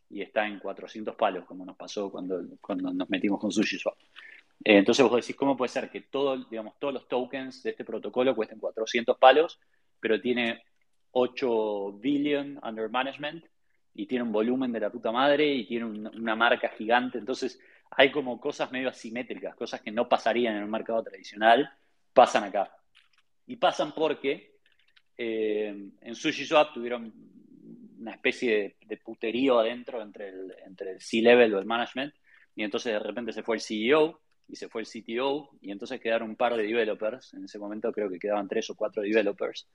y 0.10 0.22
está 0.22 0.48
en 0.48 0.60
400 0.60 1.16
palos, 1.16 1.46
como 1.46 1.66
nos 1.66 1.76
pasó 1.76 2.10
cuando, 2.12 2.42
cuando 2.62 2.94
nos 2.94 3.10
metimos 3.10 3.40
con 3.40 3.52
SushiSwap. 3.52 3.98
Eh, 4.64 4.78
entonces 4.78 5.04
vos 5.06 5.20
decís, 5.20 5.36
¿cómo 5.36 5.58
puede 5.58 5.70
ser 5.70 5.90
que 5.90 6.02
todo, 6.02 6.38
digamos, 6.46 6.80
todos 6.80 6.94
los 6.94 7.08
tokens 7.08 7.64
de 7.64 7.72
este 7.72 7.84
protocolo 7.84 8.36
cuesten 8.36 8.60
400 8.60 9.18
palos, 9.18 9.60
pero 10.00 10.22
tiene 10.22 10.64
8 11.14 12.00
billion 12.00 12.60
under 12.64 12.90
management 12.90 13.46
y 13.96 14.06
tiene 14.06 14.24
un 14.24 14.32
volumen 14.32 14.72
de 14.72 14.80
la 14.80 14.90
puta 14.90 15.12
madre 15.12 15.54
y 15.54 15.66
tiene 15.66 15.86
una 15.86 16.36
marca 16.36 16.70
gigante? 16.70 17.18
Entonces 17.18 17.60
hay 17.92 18.12
como 18.12 18.40
cosas 18.40 18.72
medio 18.72 18.90
asimétricas, 18.90 19.56
cosas 19.56 19.82
que 19.82 19.92
no 19.92 20.10
pasarían 20.10 20.58
en 20.58 20.64
un 20.64 20.72
mercado 20.72 21.04
tradicional, 21.04 21.70
pasan 22.12 22.46
acá. 22.46 22.76
Y 23.46 23.58
pasan 23.58 23.94
porque 23.94 24.58
eh, 25.18 25.92
en 26.02 26.16
SushiSwap 26.16 26.74
tuvieron 26.74 27.14
una 28.00 28.12
especie 28.12 28.76
de, 28.86 28.98
puterío 28.98 29.60
adentro 29.60 30.02
entre 30.02 30.30
el, 30.30 30.54
entre 30.66 30.92
el 30.92 31.02
C-Level 31.02 31.54
o 31.54 31.60
el 31.60 31.66
management, 31.66 32.14
y 32.56 32.64
entonces 32.64 32.94
de 32.94 33.00
repente 33.00 33.32
se 33.32 33.44
fue 33.44 33.56
el 33.56 33.62
CEO 33.62 34.20
y 34.48 34.56
se 34.56 34.68
fue 34.68 34.82
el 34.82 34.88
CTO, 34.88 35.52
y 35.62 35.72
entonces 35.72 36.02
quedaron 36.02 36.30
un 36.30 36.36
par 36.36 36.56
de 36.56 36.64
developers, 36.64 37.34
en 37.34 37.46
ese 37.46 37.58
momento 37.60 37.92
creo 37.94 38.10
que 38.10 38.20
quedaban 38.20 38.48
tres 38.48 38.70
o 38.70 38.76
cuatro 38.76 39.02
developers, 39.02 39.68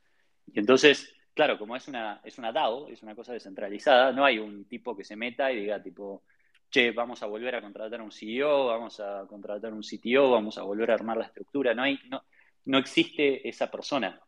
y 0.52 0.58
entonces, 0.58 1.12
claro, 1.38 1.56
como 1.56 1.76
es 1.76 1.86
una, 1.86 2.20
es 2.24 2.36
una 2.36 2.50
DAO, 2.50 2.88
es 2.88 3.00
una 3.04 3.14
cosa 3.14 3.32
descentralizada, 3.32 4.10
no 4.10 4.24
hay 4.24 4.40
un 4.40 4.64
tipo 4.64 4.96
que 4.96 5.04
se 5.04 5.14
meta 5.14 5.52
y 5.52 5.60
diga 5.60 5.80
tipo, 5.80 6.24
che, 6.68 6.90
vamos 6.90 7.22
a 7.22 7.26
volver 7.26 7.54
a 7.54 7.62
contratar 7.62 8.02
un 8.02 8.10
CEO, 8.10 8.66
vamos 8.66 8.98
a 8.98 9.24
contratar 9.28 9.72
un 9.72 9.82
CTO, 9.82 10.32
vamos 10.32 10.58
a 10.58 10.64
volver 10.64 10.90
a 10.90 10.94
armar 10.94 11.16
la 11.16 11.26
estructura, 11.26 11.74
no 11.74 11.84
hay, 11.84 11.96
no, 12.10 12.24
no 12.64 12.78
existe 12.78 13.48
esa 13.48 13.70
persona, 13.70 14.20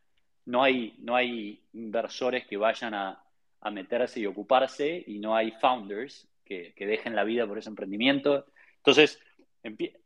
no 0.45 0.63
hay, 0.63 0.95
no 1.01 1.17
hay 1.17 1.61
inversores 1.73 2.47
que 2.47 2.57
vayan 2.57 2.95
a, 2.95 3.21
a 3.61 3.71
meterse 3.73 4.21
y 4.21 4.27
ocuparse 4.27 5.03
y 5.05 5.19
no 5.19 5.35
hay 5.35 5.51
founders 5.51 6.29
que, 6.45 6.75
que 6.77 6.87
dejen 6.87 7.17
la 7.17 7.25
vida 7.25 7.45
por 7.45 7.59
ese 7.59 7.71
emprendimiento. 7.71 8.47
Entonces, 8.77 9.21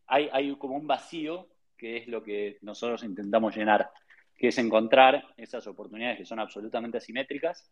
hay, 0.06 0.30
hay 0.32 0.56
como 0.56 0.76
un 0.76 0.86
vacío 0.86 1.50
que 1.76 1.98
es 1.98 2.08
lo 2.08 2.22
que 2.22 2.56
nosotros 2.62 3.04
intentamos 3.04 3.54
llenar, 3.54 3.90
que 4.36 4.48
es 4.48 4.58
encontrar 4.58 5.34
esas 5.36 5.66
oportunidades 5.66 6.18
que 6.18 6.24
son 6.24 6.40
absolutamente 6.40 6.98
asimétricas, 6.98 7.70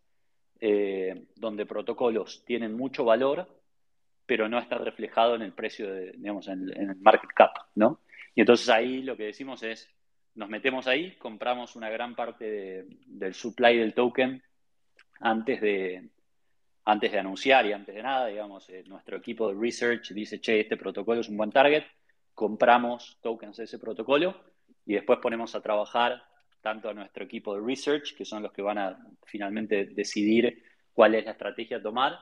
eh, 0.61 1.27
donde 1.35 1.67
protocolos 1.67 2.45
tienen 2.45 2.77
mucho 2.77 3.05
valor, 3.05 3.49
pero 4.25 4.49
no 4.49 4.59
está 4.59 4.79
reflejado 4.79 5.35
en 5.35 5.43
el 5.43 5.53
precio, 5.53 5.93
de, 5.93 6.13
digamos, 6.13 6.47
en, 6.49 6.69
el 6.71 6.97
market 6.97 7.31
cap, 7.35 7.51
¿no? 7.75 8.01
Y 8.35 8.41
entonces 8.41 8.69
ahí 8.69 9.03
lo 9.03 9.17
que 9.17 9.25
decimos 9.25 9.63
es, 9.63 9.91
nos 10.35 10.49
metemos 10.49 10.87
ahí, 10.87 11.17
compramos 11.17 11.77
una 11.77 11.91
gran 11.91 12.15
parte 12.15 12.87
del 13.07 13.35
supply 13.35 13.77
del 13.77 13.93
token 13.93 14.43
antes 15.21 15.61
de, 15.61 16.09
antes 16.85 17.13
de 17.13 17.19
anunciar 17.19 17.67
y 17.67 17.73
antes 17.73 17.95
de 17.95 18.03
nada, 18.03 18.29
digamos, 18.29 18.69
eh, 18.71 18.85
nuestro 18.87 19.17
equipo 19.17 19.49
de 19.49 19.61
research 19.61 20.13
dice, 20.13 20.41
che, 20.41 20.61
este 20.61 20.77
protocolo 20.77 21.21
es 21.21 21.29
un 21.29 21.37
buen 21.37 21.51
target, 21.51 21.85
compramos 22.35 23.19
tokens 23.21 23.57
de 23.57 23.65
ese 23.65 23.79
protocolo 23.79 24.41
y 24.87 24.95
después 24.95 25.19
ponemos 25.21 25.55
a 25.55 25.61
trabajar 25.61 26.23
tanto 26.63 26.89
a 26.89 26.95
nuestro 26.95 27.25
equipo 27.25 27.55
de 27.55 27.67
research, 27.67 28.15
que 28.17 28.25
son 28.25 28.43
los 28.43 28.53
que 28.53 28.63
van 28.63 28.79
a 28.79 28.97
finalmente 29.25 29.87
decidir 29.87 30.63
cuál 30.95 31.15
es 31.15 31.25
la 31.25 31.33
estrategia 31.33 31.79
a 31.79 31.83
tomar, 31.83 32.19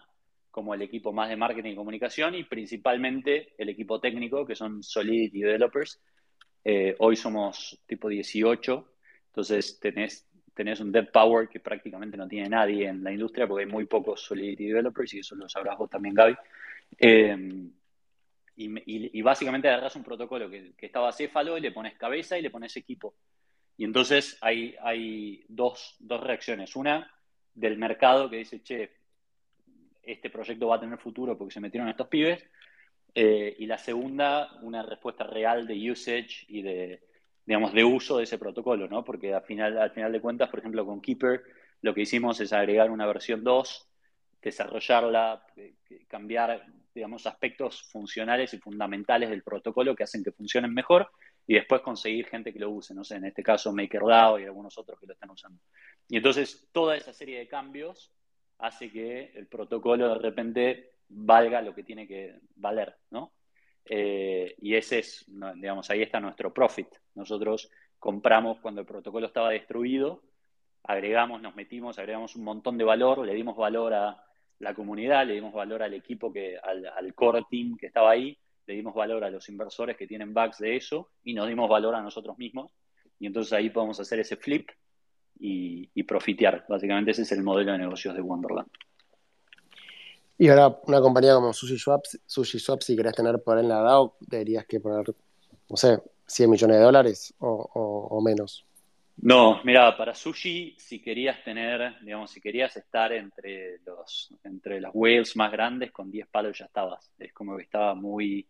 como 0.50 0.74
el 0.74 0.82
equipo 0.82 1.12
más 1.12 1.28
de 1.28 1.36
marketing 1.36 1.72
y 1.72 1.76
comunicación 1.76 2.34
y 2.34 2.44
principalmente 2.44 3.54
el 3.56 3.68
equipo 3.68 4.00
técnico, 4.00 4.44
que 4.44 4.56
son 4.56 4.82
Solidity 4.82 5.40
Developers. 5.40 6.00
Eh, 6.64 6.96
hoy 6.98 7.16
somos 7.16 7.80
tipo 7.86 8.08
18, 8.08 8.92
entonces 9.28 9.78
tenés 9.78 10.26
tenés 10.52 10.80
un 10.80 10.92
dev 10.92 11.10
power 11.10 11.48
que 11.48 11.60
prácticamente 11.60 12.16
no 12.18 12.28
tiene 12.28 12.48
nadie 12.48 12.86
en 12.86 13.02
la 13.02 13.12
industria 13.12 13.46
porque 13.46 13.64
hay 13.64 13.70
muy 13.70 13.86
pocos 13.86 14.20
Solidity 14.20 14.66
developers 14.66 15.14
y 15.14 15.20
eso 15.20 15.34
lo 15.34 15.48
sabrás 15.48 15.78
vos 15.78 15.88
también, 15.88 16.14
Gaby. 16.14 16.36
Eh, 16.98 17.70
y, 18.56 19.22
básicamente 19.22 19.68
agarras 19.68 19.96
un 19.96 20.04
protocolo 20.04 20.50
que, 20.50 20.72
que 20.76 20.86
estaba 20.86 21.12
céfalo 21.12 21.56
y 21.56 21.62
le 21.62 21.72
pones 21.72 21.96
cabeza 21.96 22.36
y 22.36 22.42
le 22.42 22.50
pones 22.50 22.76
equipo. 22.76 23.14
Y 23.80 23.84
entonces 23.84 24.36
hay, 24.42 24.76
hay 24.82 25.42
dos, 25.48 25.96
dos 26.00 26.22
reacciones. 26.22 26.76
Una 26.76 27.10
del 27.54 27.78
mercado 27.78 28.28
que 28.28 28.36
dice, 28.36 28.62
che, 28.62 28.90
este 30.02 30.28
proyecto 30.28 30.68
va 30.68 30.76
a 30.76 30.80
tener 30.80 30.98
futuro 30.98 31.38
porque 31.38 31.54
se 31.54 31.60
metieron 31.60 31.88
estos 31.88 32.08
pibes. 32.08 32.44
Eh, 33.14 33.56
y 33.58 33.64
la 33.64 33.78
segunda, 33.78 34.52
una 34.60 34.82
respuesta 34.82 35.24
real 35.24 35.66
de 35.66 35.90
usage 35.90 36.44
y 36.48 36.60
de, 36.60 37.04
digamos, 37.46 37.72
de 37.72 37.82
uso 37.82 38.18
de 38.18 38.24
ese 38.24 38.36
protocolo, 38.36 38.86
¿no? 38.86 39.02
Porque 39.02 39.32
al 39.32 39.44
final, 39.44 39.78
al 39.78 39.92
final 39.92 40.12
de 40.12 40.20
cuentas, 40.20 40.50
por 40.50 40.58
ejemplo, 40.58 40.84
con 40.84 41.00
Keeper, 41.00 41.42
lo 41.80 41.94
que 41.94 42.02
hicimos 42.02 42.38
es 42.42 42.52
agregar 42.52 42.90
una 42.90 43.06
versión 43.06 43.42
2, 43.42 43.88
desarrollarla, 44.42 45.42
eh, 45.56 45.72
cambiar, 46.06 46.66
digamos, 46.94 47.26
aspectos 47.26 47.82
funcionales 47.84 48.52
y 48.52 48.58
fundamentales 48.58 49.30
del 49.30 49.42
protocolo 49.42 49.96
que 49.96 50.04
hacen 50.04 50.22
que 50.22 50.32
funcionen 50.32 50.74
mejor 50.74 51.10
y 51.50 51.54
después 51.54 51.80
conseguir 51.80 52.26
gente 52.26 52.52
que 52.52 52.60
lo 52.60 52.70
use, 52.70 52.94
no 52.94 53.02
sé, 53.02 53.16
en 53.16 53.24
este 53.24 53.42
caso 53.42 53.72
MakerDAO 53.72 54.38
y 54.38 54.44
algunos 54.44 54.78
otros 54.78 55.00
que 55.00 55.06
lo 55.08 55.14
están 55.14 55.30
usando. 55.30 55.60
Y 56.08 56.18
entonces 56.18 56.68
toda 56.70 56.96
esa 56.96 57.12
serie 57.12 57.40
de 57.40 57.48
cambios 57.48 58.12
hace 58.58 58.88
que 58.92 59.32
el 59.34 59.48
protocolo 59.48 60.10
de 60.10 60.20
repente 60.20 60.92
valga 61.08 61.60
lo 61.60 61.74
que 61.74 61.82
tiene 61.82 62.06
que 62.06 62.38
valer, 62.54 62.94
¿no? 63.10 63.32
Eh, 63.84 64.54
y 64.60 64.76
ese 64.76 65.00
es, 65.00 65.26
digamos, 65.56 65.90
ahí 65.90 66.02
está 66.02 66.20
nuestro 66.20 66.54
profit. 66.54 66.86
Nosotros 67.16 67.68
compramos 67.98 68.60
cuando 68.60 68.82
el 68.82 68.86
protocolo 68.86 69.26
estaba 69.26 69.50
destruido, 69.50 70.22
agregamos, 70.84 71.42
nos 71.42 71.56
metimos, 71.56 71.98
agregamos 71.98 72.36
un 72.36 72.44
montón 72.44 72.78
de 72.78 72.84
valor, 72.84 73.26
le 73.26 73.34
dimos 73.34 73.56
valor 73.56 73.92
a 73.92 74.24
la 74.60 74.72
comunidad, 74.72 75.26
le 75.26 75.34
dimos 75.34 75.52
valor 75.52 75.82
al 75.82 75.94
equipo, 75.94 76.32
que, 76.32 76.56
al, 76.62 77.12
core 77.12 77.42
team 77.50 77.76
que 77.76 77.86
estaba 77.86 78.12
ahí, 78.12 78.38
le 78.70 78.76
dimos 78.76 78.94
valor 78.94 79.24
a 79.24 79.30
los 79.30 79.48
inversores 79.48 79.96
que 79.96 80.06
tienen 80.06 80.32
bugs 80.32 80.58
de 80.58 80.76
eso 80.76 81.10
y 81.24 81.34
nos 81.34 81.48
dimos 81.48 81.68
valor 81.68 81.96
a 81.96 82.00
nosotros 82.00 82.38
mismos. 82.38 82.72
Y 83.18 83.26
entonces 83.26 83.52
ahí 83.52 83.70
podemos 83.70 83.98
hacer 83.98 84.20
ese 84.20 84.36
flip 84.36 84.70
y, 85.38 85.90
y 85.92 86.02
profitear. 86.04 86.64
Básicamente 86.68 87.10
ese 87.10 87.22
es 87.22 87.32
el 87.32 87.42
modelo 87.42 87.72
de 87.72 87.78
negocios 87.78 88.14
de 88.14 88.20
Wonderland. 88.20 88.70
Y 90.38 90.48
ahora 90.48 90.80
una 90.86 91.00
compañía 91.00 91.34
como 91.34 91.52
SushiSwap, 91.52 92.04
SushiSwap 92.24 92.80
si 92.80 92.96
querés 92.96 93.14
tener 93.14 93.42
por 93.42 93.58
en 93.58 93.68
la 93.68 93.80
DAO, 93.80 94.16
deberías 94.20 94.64
que 94.66 94.80
poner, 94.80 95.04
no 95.68 95.76
sé, 95.76 95.98
100 96.26 96.48
millones 96.48 96.76
de 96.76 96.82
dólares 96.82 97.34
o, 97.40 98.22
menos. 98.24 98.64
No, 99.16 99.60
mira, 99.64 99.94
para 99.96 100.14
Sushi, 100.14 100.76
si 100.78 101.02
querías 101.02 101.42
tener, 101.44 101.96
digamos, 102.00 102.30
si 102.30 102.40
querías 102.40 102.74
estar 102.76 103.12
entre 103.12 103.80
los, 103.84 104.32
entre 104.44 104.80
las 104.80 104.92
whales 104.94 105.36
más 105.36 105.52
grandes, 105.52 105.90
con 105.92 106.10
10 106.10 106.28
palos 106.28 106.56
ya 106.56 106.66
estabas. 106.66 107.10
Es 107.18 107.34
como 107.34 107.56
que 107.56 107.64
estaba 107.64 107.94
muy 107.94 108.46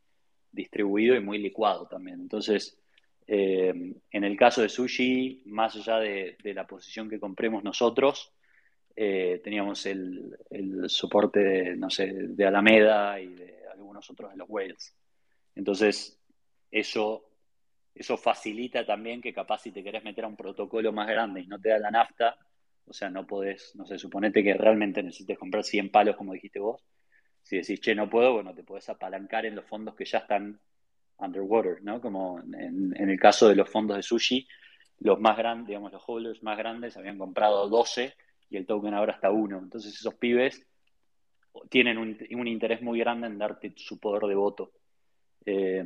distribuido 0.52 1.14
y 1.14 1.20
muy 1.20 1.38
licuado 1.38 1.86
también. 1.86 2.20
Entonces, 2.20 2.78
eh, 3.26 3.94
en 4.10 4.24
el 4.24 4.36
caso 4.36 4.62
de 4.62 4.68
Sushi, 4.68 5.42
más 5.46 5.76
allá 5.76 5.98
de 5.98 6.54
la 6.54 6.66
posición 6.66 7.08
que 7.08 7.20
compremos 7.20 7.62
nosotros, 7.64 8.32
eh, 9.02 9.40
teníamos 9.42 9.86
el, 9.86 10.36
soporte 10.88 11.40
de, 11.40 11.76
no 11.76 11.88
sé, 11.88 12.12
de 12.12 12.46
Alameda 12.46 13.18
y 13.18 13.34
de 13.34 13.54
algunos 13.72 14.10
otros 14.10 14.30
de 14.30 14.36
los 14.36 14.48
Whales. 14.48 14.94
Entonces, 15.54 16.20
eso, 16.70 17.24
eso 17.94 18.16
facilita 18.16 18.84
también 18.84 19.22
que 19.22 19.32
capaz 19.32 19.62
si 19.62 19.72
te 19.72 19.82
querés 19.82 20.04
meter 20.04 20.24
a 20.24 20.28
un 20.28 20.36
protocolo 20.36 20.92
más 20.92 21.08
grande 21.08 21.40
y 21.40 21.46
no 21.46 21.58
te 21.58 21.70
da 21.70 21.78
la 21.78 21.90
nafta, 21.90 22.36
o 22.86 22.92
sea, 22.92 23.08
no 23.08 23.26
podés, 23.26 23.74
no 23.74 23.86
sé, 23.86 23.98
suponete 23.98 24.42
que 24.42 24.54
realmente 24.54 25.02
necesites 25.02 25.38
comprar 25.38 25.64
100 25.64 25.90
palos, 25.90 26.16
como 26.16 26.34
dijiste 26.34 26.58
vos. 26.58 26.82
Si 27.50 27.56
decís, 27.56 27.80
che, 27.80 27.96
no 27.96 28.08
puedo, 28.08 28.34
bueno, 28.34 28.54
te 28.54 28.62
podés 28.62 28.88
apalancar 28.90 29.44
en 29.44 29.56
los 29.56 29.64
fondos 29.64 29.96
que 29.96 30.04
ya 30.04 30.18
están 30.18 30.60
underwater, 31.18 31.82
¿no? 31.82 32.00
Como 32.00 32.38
en, 32.38 32.94
el 32.96 33.18
caso 33.18 33.48
de 33.48 33.56
los 33.56 33.68
fondos 33.68 33.96
de 33.96 34.04
sushi, 34.04 34.46
los 35.00 35.18
más 35.18 35.36
grandes, 35.36 35.66
digamos, 35.66 35.90
los 35.90 36.00
holders 36.06 36.44
más 36.44 36.56
grandes 36.56 36.96
habían 36.96 37.18
comprado 37.18 37.68
12 37.68 38.14
y 38.50 38.56
el 38.56 38.66
token 38.66 38.94
ahora 38.94 39.14
está 39.14 39.32
uno. 39.32 39.58
Entonces 39.58 39.92
esos 39.92 40.14
pibes 40.14 40.64
tienen 41.68 41.98
un, 41.98 42.46
interés 42.46 42.82
muy 42.82 43.00
grande 43.00 43.26
en 43.26 43.36
darte 43.36 43.72
su 43.74 43.98
poder 43.98 44.28
de 44.28 44.34
voto. 44.36 44.70
Eh, 45.44 45.84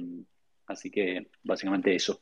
así 0.67 0.91
que 0.91 1.31
básicamente 1.43 1.95
eso. 1.95 2.21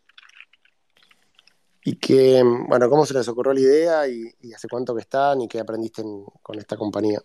Y 1.85 1.97
que, 1.97 2.41
bueno, 2.69 2.89
¿cómo 2.89 3.05
se 3.05 3.15
les 3.15 3.27
ocurrió 3.27 3.55
la 3.55 3.61
idea 3.61 4.07
y, 4.07 4.53
hace 4.55 4.69
cuánto 4.69 4.95
que 4.95 5.01
están 5.01 5.41
y 5.41 5.49
qué 5.49 5.59
aprendiste 5.59 6.05
con 6.41 6.61
esta 6.61 6.77
compañía? 6.77 7.19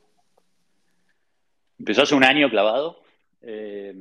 Empezó 1.79 2.03
hace 2.03 2.15
un 2.15 2.23
año 2.23 2.49
clavado. 2.49 3.03
Eh, 3.41 3.93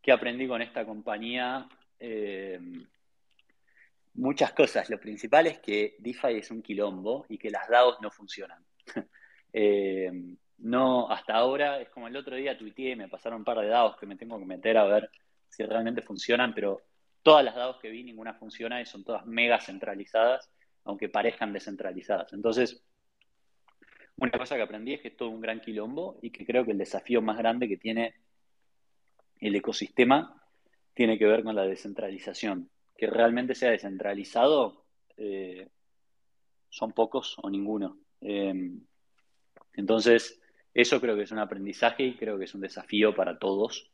¿Qué 0.00 0.12
aprendí 0.12 0.46
con 0.46 0.62
esta 0.62 0.84
compañía? 0.84 1.68
Eh, 1.98 2.60
muchas 4.14 4.52
cosas. 4.52 4.88
Lo 4.88 4.98
principal 4.98 5.46
es 5.46 5.58
que 5.58 5.96
DeFi 5.98 6.38
es 6.38 6.50
un 6.50 6.62
quilombo 6.62 7.26
y 7.28 7.38
que 7.38 7.50
las 7.50 7.68
DAOs 7.68 8.00
no 8.00 8.10
funcionan. 8.10 8.64
Eh, 9.50 10.12
no, 10.58 11.10
hasta 11.10 11.34
ahora, 11.34 11.80
es 11.80 11.88
como 11.88 12.06
el 12.06 12.14
otro 12.14 12.36
día 12.36 12.58
tuiteé, 12.58 12.94
me 12.94 13.08
pasaron 13.08 13.38
un 13.38 13.44
par 13.44 13.58
de 13.58 13.68
DAOs 13.68 13.96
que 13.96 14.04
me 14.04 14.14
tengo 14.14 14.38
que 14.38 14.44
meter 14.44 14.76
a 14.76 14.84
ver 14.84 15.10
si 15.48 15.62
realmente 15.64 16.02
funcionan, 16.02 16.52
pero 16.54 16.82
todas 17.22 17.42
las 17.42 17.54
DAOs 17.54 17.78
que 17.78 17.88
vi, 17.88 18.04
ninguna 18.04 18.34
funciona 18.34 18.78
y 18.78 18.84
son 18.84 19.04
todas 19.04 19.24
mega 19.24 19.58
centralizadas, 19.58 20.50
aunque 20.84 21.08
parezcan 21.08 21.54
descentralizadas. 21.54 22.34
Entonces, 22.34 22.84
una 24.18 24.32
cosa 24.32 24.56
que 24.56 24.62
aprendí 24.62 24.94
es 24.94 25.00
que 25.00 25.08
es 25.08 25.16
todo 25.16 25.30
un 25.30 25.40
gran 25.40 25.60
quilombo 25.60 26.18
y 26.22 26.30
que 26.30 26.44
creo 26.44 26.64
que 26.64 26.72
el 26.72 26.78
desafío 26.78 27.22
más 27.22 27.38
grande 27.38 27.68
que 27.68 27.76
tiene 27.76 28.14
el 29.40 29.54
ecosistema 29.54 30.42
tiene 30.92 31.18
que 31.18 31.26
ver 31.26 31.44
con 31.44 31.54
la 31.54 31.64
descentralización. 31.64 32.68
Que 32.96 33.06
realmente 33.06 33.54
sea 33.54 33.70
descentralizado 33.70 34.84
eh, 35.16 35.68
son 36.68 36.92
pocos 36.92 37.36
o 37.40 37.48
ninguno. 37.48 37.98
Em, 38.20 38.80
entonces, 39.74 40.40
eso 40.74 41.00
creo 41.00 41.16
que 41.16 41.22
es 41.22 41.30
un 41.30 41.38
aprendizaje 41.38 42.02
y 42.02 42.16
creo 42.16 42.38
que 42.38 42.44
es 42.46 42.54
un 42.54 42.60
desafío 42.60 43.14
para 43.14 43.38
todos. 43.38 43.90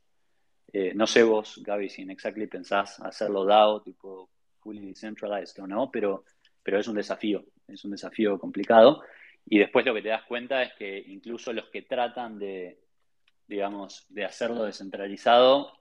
Eh, 0.73 0.93
no 0.95 1.07
sé 1.07 1.23
vos, 1.23 1.61
Gaby, 1.63 1.91
si 1.91 2.03
en 2.03 2.11
Exactly 2.11 2.47
pensás 2.47 2.99
hacerlo 3.01 3.45
DAO, 3.45 3.83
tipo 3.83 4.31
fully 4.61 4.87
decentralized 4.87 5.63
o 5.63 5.67
no, 5.67 5.91
pero, 5.91 6.25
pero 6.63 6.79
es 6.79 6.89
un 6.89 6.97
desafío, 6.97 7.45
es 7.69 7.85
un 7.85 7.91
desafío 7.91 8.39
complicado. 8.39 9.03
Y 9.47 9.59
después 9.59 9.85
lo 9.85 9.95
que 9.95 10.03
te 10.03 10.09
das 10.09 10.25
cuenta 10.25 10.63
es 10.63 10.73
que 10.75 10.99
incluso 11.07 11.53
los 11.53 11.67
que 11.67 11.83
tratan 11.83 12.39
de, 12.39 12.79
digamos, 13.47 14.07
de 14.09 14.25
hacerlo 14.25 14.65
descentralizado, 14.65 15.73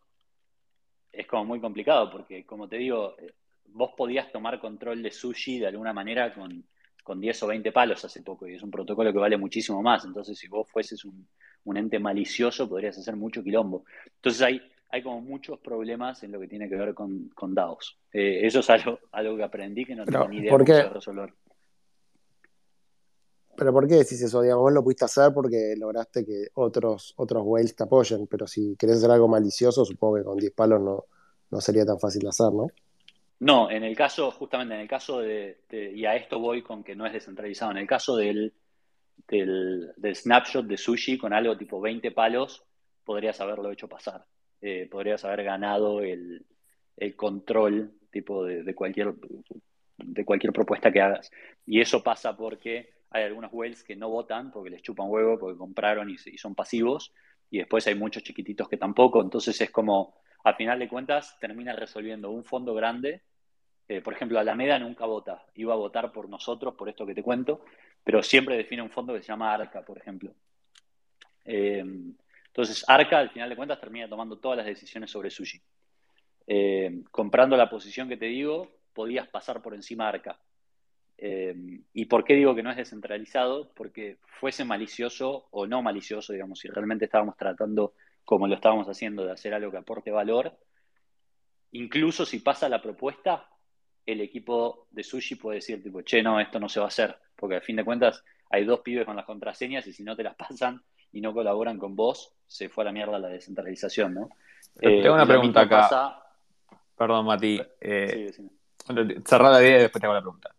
es 1.11 1.27
como 1.27 1.45
muy 1.45 1.61
complicado, 1.61 2.09
porque 2.09 2.45
como 2.45 2.67
te 2.67 2.77
digo, 2.77 3.15
eh, 3.19 3.33
vos 3.67 3.91
podías 3.95 4.31
tomar 4.31 4.59
control 4.59 5.01
de 5.01 5.11
sushi 5.11 5.59
de 5.59 5.67
alguna 5.67 5.93
manera 5.93 6.33
con, 6.33 6.65
con 7.03 7.21
10 7.21 7.43
o 7.43 7.47
20 7.47 7.71
palos 7.71 8.03
hace 8.03 8.21
poco, 8.21 8.47
y 8.47 8.55
es 8.55 8.63
un 8.63 8.71
protocolo 8.71 9.13
que 9.13 9.19
vale 9.19 9.37
muchísimo 9.37 9.81
más. 9.81 10.03
Entonces, 10.05 10.37
si 10.37 10.47
vos 10.47 10.67
fueses 10.69 11.05
un, 11.05 11.27
ente 11.77 11.99
malicioso, 11.99 12.67
podrías 12.67 12.97
hacer 12.97 13.15
mucho 13.15 13.43
quilombo. 13.43 13.85
Entonces, 14.15 14.41
hay, 14.41 14.61
hay 14.89 15.01
como 15.01 15.21
muchos 15.21 15.59
problemas 15.59 16.23
en 16.23 16.31
lo 16.31 16.39
que 16.39 16.47
tiene 16.47 16.67
que 16.67 16.75
ver 16.75 16.93
con, 16.93 17.29
con 17.29 17.53
DAOs. 17.53 17.99
Eh, 18.11 18.41
eso 18.43 18.59
es 18.59 18.69
algo, 18.69 18.99
algo 19.11 19.37
que 19.37 19.43
aprendí 19.43 19.85
que 19.85 19.95
no 19.95 20.05
tengo 20.05 20.27
ni 20.27 20.39
idea 20.39 20.57
de 20.57 20.89
resolver. 20.89 21.33
Pero 23.55 23.71
¿por 23.71 23.87
qué 23.87 23.95
decís 23.95 24.21
eso? 24.21 24.41
Digamos, 24.41 24.63
vos 24.63 24.73
lo 24.73 24.83
pudiste 24.83 25.05
hacer 25.05 25.31
porque 25.33 25.75
lograste 25.77 26.25
que 26.25 26.47
otros, 26.55 27.13
otros 27.17 27.43
whales 27.45 27.75
te 27.75 27.83
apoyen, 27.83 28.27
pero 28.27 28.47
si 28.47 28.75
querés 28.77 28.97
hacer 28.97 29.11
algo 29.11 29.27
malicioso, 29.27 29.85
supongo 29.85 30.15
que 30.15 30.23
con 30.23 30.37
10 30.37 30.53
palos 30.53 30.81
no, 30.81 31.05
no 31.51 31.61
sería 31.61 31.85
tan 31.85 31.99
fácil 31.99 32.23
de 32.23 32.29
hacer, 32.29 32.51
¿no? 32.51 32.67
No, 33.39 33.69
en 33.69 33.83
el 33.83 33.95
caso, 33.95 34.31
justamente 34.31 34.73
en 34.73 34.81
el 34.81 34.87
caso 34.87 35.19
de, 35.19 35.59
y 35.71 36.05
a 36.05 36.15
esto 36.15 36.39
voy 36.39 36.61
con 36.61 36.83
que 36.83 36.95
no 36.95 37.05
es 37.05 37.13
descentralizado, 37.13 37.71
en 37.71 37.77
el 37.77 37.87
caso 37.87 38.15
del, 38.15 38.53
del, 39.27 39.93
snapshot 40.15 40.65
de 40.65 40.77
sushi 40.77 41.17
con 41.17 41.33
algo 41.33 41.57
tipo 41.57 41.81
20 41.81 42.11
palos, 42.11 42.63
podrías 43.03 43.39
haberlo 43.41 43.69
hecho 43.71 43.89
pasar. 43.89 44.25
Eh, 44.61 44.87
podrías 44.89 45.25
haber 45.25 45.43
ganado 45.43 45.99
el, 46.01 46.45
el 46.95 47.15
control 47.17 47.91
tipo 48.09 48.45
de, 48.45 48.63
de, 48.63 48.73
cualquier, 48.73 49.13
de 49.97 50.23
cualquier 50.23 50.53
propuesta 50.53 50.91
que 50.91 51.01
hagas. 51.01 51.29
Y 51.65 51.81
eso 51.81 52.01
pasa 52.01 52.37
porque 52.37 52.92
hay 53.13 53.23
algunos 53.23 53.53
whales 53.53 53.83
que 53.83 53.95
no 53.95 54.09
votan 54.09 54.51
porque 54.51 54.71
les 54.71 54.81
chupan 54.81 55.07
huevo, 55.09 55.37
porque 55.39 55.57
compraron 55.57 56.09
y, 56.09 56.17
son 56.17 56.55
pasivos, 56.55 57.13
y 57.49 57.59
después 57.59 57.85
hay 57.87 57.95
muchos 57.95 58.23
chiquititos 58.23 58.67
que 58.67 58.77
tampoco, 58.77 59.21
entonces 59.21 59.59
es 59.61 59.69
como, 59.69 60.15
al 60.43 60.55
final 60.55 60.79
de 60.79 60.89
cuentas, 60.89 61.37
termina 61.39 61.73
resolviendo 61.73 62.31
un 62.31 62.43
fondo 62.43 62.73
grande. 62.73 63.21
Eh, 63.87 64.01
por 64.01 64.13
ejemplo, 64.13 64.39
Alameda 64.39 64.79
nunca 64.79 65.05
vota, 65.05 65.45
iba 65.55 65.73
a 65.73 65.77
votar 65.77 66.11
por 66.11 66.27
nosotros, 66.27 66.73
por 66.75 66.89
esto 66.89 67.05
que 67.05 67.13
te 67.13 67.21
cuento, 67.21 67.63
pero 68.03 68.23
siempre 68.23 68.57
define 68.57 68.81
un 68.81 68.89
fondo 68.89 69.13
que 69.13 69.21
se 69.21 69.27
llama 69.27 69.53
ARCA, 69.53 69.85
por 69.85 69.97
ejemplo. 69.97 70.33
Eh, 71.45 71.83
entonces, 72.47 72.83
ARCA, 72.87 73.19
al 73.19 73.29
final 73.29 73.49
de 73.49 73.55
cuentas, 73.55 73.79
termina 73.79 74.07
tomando 74.07 74.37
todas 74.37 74.57
las 74.57 74.65
decisiones 74.65 75.11
sobre 75.11 75.29
sushi. 75.29 75.61
Eh, 76.45 77.03
comprando 77.11 77.55
la 77.55 77.69
posición 77.69 78.07
que 78.07 78.17
te 78.17 78.25
digo, 78.25 78.69
podías 78.93 79.27
pasar 79.27 79.61
por 79.61 79.73
encima 79.73 80.07
ARCA. 80.07 80.39
Eh, 81.17 81.55
¿Y 81.93 82.05
por 82.05 82.23
qué 82.23 82.33
digo 82.35 82.55
que 82.55 82.63
no 82.63 82.71
es 82.71 82.77
descentralizado? 82.77 83.71
Porque 83.73 84.17
fuese 84.25 84.65
malicioso 84.65 85.47
o 85.51 85.67
no 85.67 85.81
malicioso, 85.81 86.33
digamos, 86.33 86.59
si 86.59 86.67
realmente 86.67 87.05
estábamos 87.05 87.37
tratando, 87.37 87.93
como 88.25 88.47
lo 88.47 88.55
estábamos 88.55 88.87
haciendo, 88.87 89.25
de 89.25 89.31
hacer 89.31 89.53
algo 89.53 89.71
que 89.71 89.77
aporte 89.77 90.11
valor, 90.11 90.57
incluso 91.71 92.25
si 92.25 92.39
pasa 92.39 92.69
la 92.69 92.81
propuesta, 92.81 93.49
el 94.05 94.21
equipo 94.21 94.87
de 94.91 95.03
sushi 95.03 95.35
puede 95.35 95.57
decir, 95.57 95.81
tipo, 95.81 96.01
che, 96.01 96.21
no, 96.21 96.39
esto 96.39 96.59
no 96.59 96.67
se 96.67 96.79
va 96.79 96.87
a 96.87 96.89
hacer, 96.89 97.17
porque 97.35 97.55
al 97.55 97.61
fin 97.61 97.77
de 97.77 97.85
cuentas 97.85 98.23
hay 98.49 98.65
dos 98.65 98.81
pibes 98.81 99.05
con 99.05 99.15
las 99.15 99.25
contraseñas 99.25 99.87
y 99.87 99.93
si 99.93 100.03
no 100.03 100.15
te 100.15 100.23
las 100.23 100.35
pasan 100.35 100.83
y 101.11 101.21
no 101.21 101.33
colaboran 101.33 101.77
con 101.77 101.95
vos, 101.95 102.33
se 102.47 102.69
fue 102.69 102.83
a 102.83 102.85
la 102.85 102.91
mierda 102.91 103.19
la 103.19 103.29
descentralización, 103.29 104.13
¿no? 104.13 104.29
tengo 104.75 105.13
una 105.13 105.23
eh, 105.23 105.27
pregunta 105.27 105.61
acá. 105.61 106.23
Perdón, 106.97 107.25
Mati. 107.25 107.61
Eh, 107.79 108.31
cerrar 109.25 109.51
la 109.51 109.61
idea 109.61 109.77
y 109.77 109.81
después 109.81 109.99
te 109.99 110.07
hago 110.07 110.15
la 110.15 110.21
pregunta. 110.21 110.52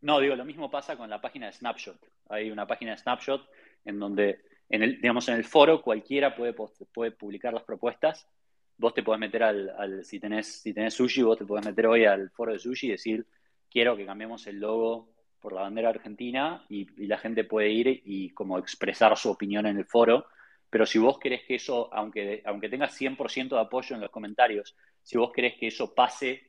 No, 0.00 0.20
digo, 0.20 0.36
lo 0.36 0.44
mismo 0.44 0.70
pasa 0.70 0.96
con 0.96 1.10
la 1.10 1.20
página 1.20 1.46
de 1.46 1.52
Snapshot. 1.52 1.98
Hay 2.28 2.50
una 2.50 2.66
página 2.66 2.92
de 2.92 2.98
Snapshot 2.98 3.48
en 3.84 3.98
donde, 3.98 4.42
en 4.68 4.82
el, 4.82 5.00
digamos, 5.00 5.28
en 5.28 5.34
el 5.34 5.44
foro 5.44 5.82
cualquiera 5.82 6.36
puede, 6.36 6.52
publicar 6.52 7.52
las 7.52 7.64
propuestas. 7.64 8.28
Vos 8.76 8.94
te 8.94 9.02
podés 9.02 9.18
meter 9.18 9.42
al, 9.42 10.04
si, 10.04 10.20
tenés, 10.20 10.60
si 10.62 10.72
tenés 10.72 10.94
sushi, 10.94 11.22
vos 11.22 11.36
te 11.36 11.44
podés 11.44 11.66
meter 11.66 11.86
hoy 11.86 12.04
al 12.04 12.30
foro 12.30 12.52
de 12.52 12.60
sushi 12.60 12.86
y 12.86 12.90
decir, 12.92 13.26
quiero 13.68 13.96
que 13.96 14.06
cambiemos 14.06 14.46
el 14.46 14.60
logo 14.60 15.10
por 15.40 15.52
la 15.52 15.62
bandera 15.62 15.88
argentina 15.88 16.64
y, 16.68 17.06
la 17.06 17.18
gente 17.18 17.44
puede 17.44 17.70
ir 17.70 18.02
y 18.04 18.30
como 18.30 18.58
expresar 18.58 19.16
su 19.16 19.30
opinión 19.30 19.66
en 19.66 19.78
el 19.78 19.84
foro. 19.84 20.26
Pero 20.70 20.86
si 20.86 20.98
vos 20.98 21.18
querés 21.18 21.42
que 21.44 21.56
eso, 21.56 21.92
aunque, 21.92 22.42
aunque 22.44 22.68
tengas 22.68 22.94
100% 23.00 23.48
de 23.48 23.60
apoyo 23.60 23.96
en 23.96 24.02
los 24.02 24.10
comentarios, 24.10 24.76
si 25.02 25.16
vos 25.18 25.32
querés 25.32 25.54
que 25.58 25.68
eso 25.68 25.94
pase 25.94 26.47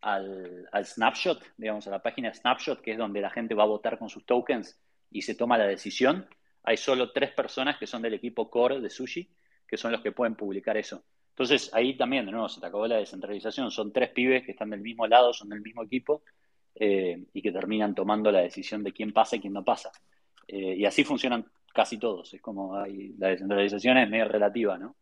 al, 0.00 0.68
snapshot, 0.84 1.42
digamos, 1.56 1.86
a 1.86 1.90
la 1.90 2.02
página 2.02 2.32
snapshot, 2.32 2.80
que 2.80 2.92
es 2.92 2.98
donde 2.98 3.20
la 3.20 3.30
gente 3.30 3.54
va 3.54 3.64
a 3.64 3.66
votar 3.66 3.98
con 3.98 4.08
sus 4.08 4.24
tokens 4.24 4.80
y 5.10 5.22
se 5.22 5.34
toma 5.34 5.58
la 5.58 5.66
decisión, 5.66 6.26
hay 6.62 6.76
solo 6.76 7.12
tres 7.12 7.32
personas 7.32 7.78
que 7.78 7.86
son 7.86 8.02
del 8.02 8.14
equipo 8.14 8.50
core 8.50 8.80
de 8.80 8.90
Sushi, 8.90 9.28
que 9.66 9.76
son 9.76 9.92
los 9.92 10.00
que 10.02 10.12
pueden 10.12 10.34
publicar 10.34 10.76
eso. 10.76 11.04
Entonces 11.30 11.70
ahí 11.72 11.96
también, 11.96 12.26
de 12.26 12.32
nuevo, 12.32 12.48
se 12.48 12.60
te 12.60 12.66
acabó 12.66 12.86
la 12.86 12.98
descentralización. 12.98 13.70
Son 13.70 13.92
tres 13.92 14.10
pibes 14.10 14.44
que 14.44 14.52
están 14.52 14.70
del 14.70 14.80
mismo 14.80 15.06
lado, 15.06 15.32
son 15.32 15.48
del 15.48 15.62
mismo 15.62 15.82
equipo 15.82 16.22
eh, 16.74 17.24
y 17.32 17.40
que 17.40 17.52
terminan 17.52 17.94
tomando 17.94 18.30
la 18.30 18.40
decisión 18.40 18.82
de 18.82 18.92
quién 18.92 19.12
pasa 19.12 19.36
y 19.36 19.40
quién 19.40 19.54
no 19.54 19.64
pasa. 19.64 19.90
Eh, 20.46 20.76
y 20.76 20.84
así 20.84 21.02
funcionan 21.02 21.46
casi 21.72 21.98
todos. 21.98 22.34
Es 22.34 22.42
como 22.42 22.76
hay, 22.76 23.14
la 23.16 23.28
descentralización 23.28 23.98
es 23.98 24.10
medio 24.10 24.26
relativa, 24.26 24.76
¿no? 24.76 24.96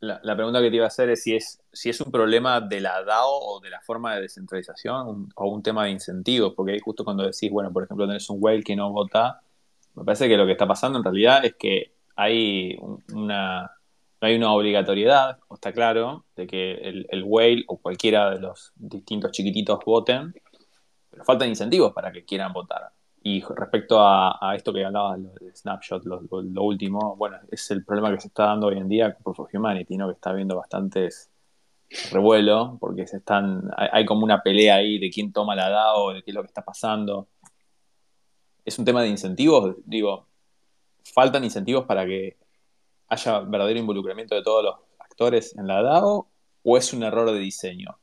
La, 0.00 0.34
pregunta 0.34 0.62
que 0.62 0.70
te 0.70 0.76
iba 0.76 0.86
a 0.86 0.88
hacer 0.88 1.10
es 1.10 1.22
si, 1.22 1.34
es 1.34 1.60
si 1.72 1.90
es 1.90 2.00
un 2.00 2.10
problema 2.10 2.60
de 2.62 2.80
la 2.80 3.04
DAO 3.04 3.38
o 3.38 3.60
de 3.60 3.68
la 3.68 3.82
forma 3.82 4.14
de 4.14 4.22
descentralización 4.22 5.28
o 5.34 5.48
un 5.48 5.62
tema 5.62 5.84
de 5.84 5.90
incentivos, 5.90 6.54
porque 6.56 6.72
ahí 6.72 6.80
justo 6.80 7.04
cuando 7.04 7.24
decís, 7.24 7.50
bueno, 7.50 7.70
por 7.70 7.84
ejemplo, 7.84 8.06
tenés 8.06 8.30
un 8.30 8.38
whale 8.40 8.62
que 8.62 8.74
no 8.74 8.90
vota, 8.92 9.42
me 9.94 10.04
parece 10.04 10.26
que 10.26 10.38
lo 10.38 10.46
que 10.46 10.52
está 10.52 10.66
pasando 10.66 10.98
en 10.98 11.04
realidad 11.04 11.44
es 11.44 11.54
que 11.56 11.92
hay 12.16 12.78
una, 13.12 13.62
no 14.20 14.28
hay 14.28 14.36
una 14.36 14.52
obligatoriedad, 14.54 15.38
está 15.52 15.72
claro, 15.72 16.24
de 16.34 16.46
que 16.46 16.72
el, 16.74 17.06
el 17.10 17.22
whale 17.24 17.64
o 17.66 17.76
cualquiera 17.76 18.30
de 18.30 18.40
los 18.40 18.72
distintos 18.76 19.32
chiquititos 19.32 19.80
voten, 19.84 20.34
pero 21.10 21.24
faltan 21.24 21.48
incentivos 21.48 21.92
para 21.92 22.10
que 22.10 22.24
quieran 22.24 22.54
votar. 22.54 22.90
Y 23.22 23.42
respecto 23.42 23.98
a, 24.00 24.54
esto 24.56 24.72
que 24.72 24.84
hablaba 24.84 25.16
de 25.18 25.54
Snapshot, 25.54 26.04
lo, 26.04 26.62
último, 26.62 27.16
bueno, 27.16 27.36
es 27.50 27.70
el 27.70 27.84
problema 27.84 28.10
que 28.10 28.20
se 28.20 28.28
está 28.28 28.46
dando 28.46 28.68
hoy 28.68 28.78
en 28.78 28.88
día 28.88 29.12
con 29.12 29.22
Proof 29.22 29.40
of 29.40 29.54
Humanity, 29.54 29.98
¿no? 29.98 30.06
Que 30.06 30.14
está 30.14 30.30
habiendo 30.30 30.56
bastantes 30.56 31.30
revuelo, 32.12 32.78
porque 32.80 33.06
se 33.06 33.18
están, 33.18 33.68
hay, 33.76 34.06
como 34.06 34.24
una 34.24 34.42
pelea 34.42 34.76
ahí 34.76 34.98
de 34.98 35.10
quién 35.10 35.32
toma 35.32 35.54
la 35.54 35.68
DAO, 35.68 36.14
de 36.14 36.22
qué 36.22 36.30
es 36.30 36.34
lo 36.34 36.42
que 36.42 36.46
está 36.46 36.64
pasando. 36.64 37.28
Es 38.64 38.78
un 38.78 38.86
tema 38.86 39.02
de 39.02 39.08
incentivos, 39.08 39.76
digo, 39.84 40.28
faltan 41.04 41.44
incentivos 41.44 41.84
para 41.84 42.06
que 42.06 42.38
haya 43.08 43.40
verdadero 43.40 43.80
involucramiento 43.80 44.34
de 44.34 44.42
todos 44.42 44.64
los 44.64 44.76
actores 44.98 45.56
en 45.58 45.66
la 45.66 45.82
DAO, 45.82 46.28
o 46.62 46.76
es 46.78 46.92
un 46.94 47.02
error 47.02 47.30
de 47.30 47.38
diseño. 47.38 47.98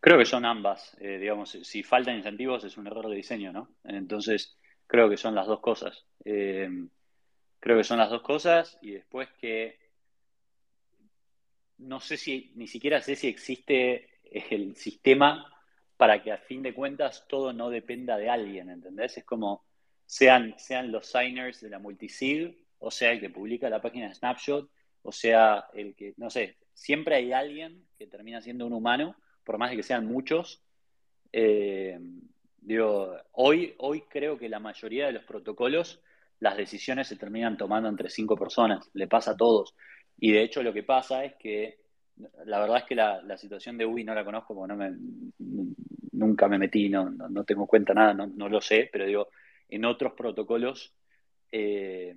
Creo 0.00 0.18
que 0.18 0.24
son 0.24 0.44
ambas. 0.44 0.96
Eh, 1.00 1.18
digamos, 1.18 1.50
si 1.50 1.82
faltan 1.82 2.16
incentivos 2.16 2.64
es 2.64 2.76
un 2.76 2.86
error 2.86 3.08
de 3.08 3.16
diseño, 3.16 3.52
¿no? 3.52 3.68
Entonces, 3.84 4.56
creo 4.86 5.08
que 5.08 5.16
son 5.16 5.34
las 5.34 5.46
dos 5.46 5.60
cosas. 5.60 6.06
Eh, 6.24 6.68
creo 7.60 7.76
que 7.76 7.84
son 7.84 7.98
las 7.98 8.10
dos 8.10 8.22
cosas 8.22 8.78
y 8.80 8.92
después 8.92 9.28
que 9.40 9.78
no 11.78 12.00
sé 12.00 12.16
si, 12.16 12.52
ni 12.56 12.66
siquiera 12.66 13.00
sé 13.00 13.16
si 13.16 13.28
existe 13.28 14.08
el 14.24 14.76
sistema 14.76 15.46
para 15.96 16.22
que 16.22 16.32
a 16.32 16.38
fin 16.38 16.62
de 16.62 16.74
cuentas 16.74 17.26
todo 17.28 17.52
no 17.52 17.70
dependa 17.70 18.16
de 18.16 18.28
alguien, 18.28 18.70
¿entendés? 18.70 19.18
Es 19.18 19.24
como 19.24 19.64
sean, 20.06 20.54
sean 20.58 20.92
los 20.92 21.06
signers 21.06 21.60
de 21.60 21.70
la 21.70 21.78
multisig, 21.78 22.66
o 22.78 22.90
sea 22.90 23.12
el 23.12 23.20
que 23.20 23.30
publica 23.30 23.68
la 23.70 23.80
página 23.80 24.08
de 24.08 24.14
Snapshot, 24.14 24.70
o 25.02 25.12
sea 25.12 25.66
el 25.74 25.94
que, 25.94 26.14
no 26.16 26.30
sé, 26.30 26.56
siempre 26.72 27.16
hay 27.16 27.32
alguien 27.32 27.86
que 27.98 28.06
termina 28.06 28.40
siendo 28.40 28.66
un 28.66 28.72
humano 28.72 29.16
por 29.48 29.56
más 29.56 29.70
de 29.70 29.76
que 29.78 29.82
sean 29.82 30.04
muchos, 30.04 30.62
eh, 31.32 31.98
digo, 32.60 33.16
hoy, 33.32 33.74
hoy 33.78 34.02
creo 34.02 34.36
que 34.36 34.46
la 34.46 34.60
mayoría 34.60 35.06
de 35.06 35.12
los 35.12 35.24
protocolos, 35.24 36.02
las 36.38 36.58
decisiones 36.58 37.08
se 37.08 37.16
terminan 37.16 37.56
tomando 37.56 37.88
entre 37.88 38.10
cinco 38.10 38.36
personas, 38.36 38.90
le 38.92 39.08
pasa 39.08 39.30
a 39.30 39.36
todos. 39.38 39.74
Y 40.18 40.32
de 40.32 40.42
hecho 40.42 40.62
lo 40.62 40.74
que 40.74 40.82
pasa 40.82 41.24
es 41.24 41.36
que, 41.36 41.78
la 42.44 42.60
verdad 42.60 42.76
es 42.76 42.84
que 42.84 42.94
la, 42.94 43.38
situación 43.38 43.78
de 43.78 43.86
UI 43.86 44.04
no 44.04 44.14
la 44.14 44.22
conozco 44.22 44.54
porque 44.54 44.74
no 44.74 44.76
me, 44.76 44.92
nunca 46.12 46.46
me 46.46 46.58
metí, 46.58 46.90
no, 46.90 47.08
no, 47.08 47.42
tengo 47.44 47.66
cuenta 47.66 47.94
nada, 47.94 48.12
no, 48.12 48.26
no, 48.26 48.50
lo 48.50 48.60
sé, 48.60 48.90
pero 48.92 49.06
digo, 49.06 49.28
en 49.70 49.86
otros 49.86 50.12
protocolos 50.12 50.94
eh, 51.50 52.14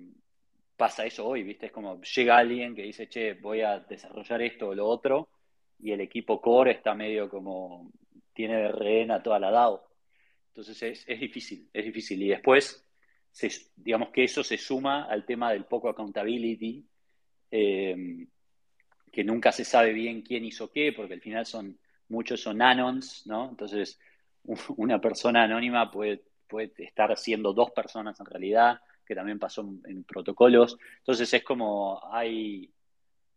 pasa 0.76 1.06
eso 1.06 1.26
hoy, 1.26 1.44
¿viste? 1.44 1.64
Es 1.64 1.72
como 1.72 1.98
llega 2.02 2.36
alguien 2.36 2.74
que 2.74 2.82
dice, 2.82 3.08
che, 3.08 3.32
voy 3.32 3.62
a 3.62 3.78
desarrollar 3.78 4.42
esto 4.42 4.68
o 4.68 4.74
lo 4.74 4.86
otro, 4.86 5.30
y 5.82 5.92
el 5.92 6.00
equipo 6.00 6.40
core 6.40 6.72
está 6.72 6.94
medio 6.94 7.28
como, 7.28 7.90
tiene 8.32 8.56
de 8.56 8.72
rehén 8.72 9.10
a 9.10 9.22
toda 9.22 9.38
la 9.38 9.50
DAO. 9.50 9.86
Entonces 10.48 10.82
es, 10.82 11.04
es 11.06 11.20
difícil, 11.20 11.68
es 11.72 11.84
difícil. 11.84 12.22
Y 12.22 12.28
después, 12.28 12.86
digamos 13.76 14.10
que 14.10 14.24
eso 14.24 14.42
se 14.42 14.56
suma 14.56 15.04
al 15.04 15.24
tema 15.26 15.52
del 15.52 15.64
poco 15.64 15.88
accountability, 15.88 16.86
eh, 17.50 18.26
que 19.10 19.24
nunca 19.24 19.52
se 19.52 19.64
sabe 19.64 19.92
bien 19.92 20.22
quién 20.22 20.44
hizo 20.44 20.70
qué, 20.70 20.92
porque 20.92 21.14
al 21.14 21.20
final 21.20 21.44
son, 21.44 21.78
muchos 22.08 22.40
son 22.40 22.62
anons, 22.62 23.26
¿no? 23.26 23.50
Entonces, 23.50 23.98
una 24.76 25.00
persona 25.00 25.44
anónima 25.44 25.90
puede, 25.90 26.22
puede 26.48 26.72
estar 26.78 27.16
siendo 27.18 27.52
dos 27.52 27.70
personas 27.72 28.18
en 28.20 28.26
realidad 28.26 28.80
que 29.04 29.14
también 29.14 29.38
pasó 29.38 29.62
en, 29.84 30.04
protocolos. 30.04 30.78
Entonces 30.98 31.32
es 31.32 31.42
como 31.42 32.00
hay, 32.12 32.70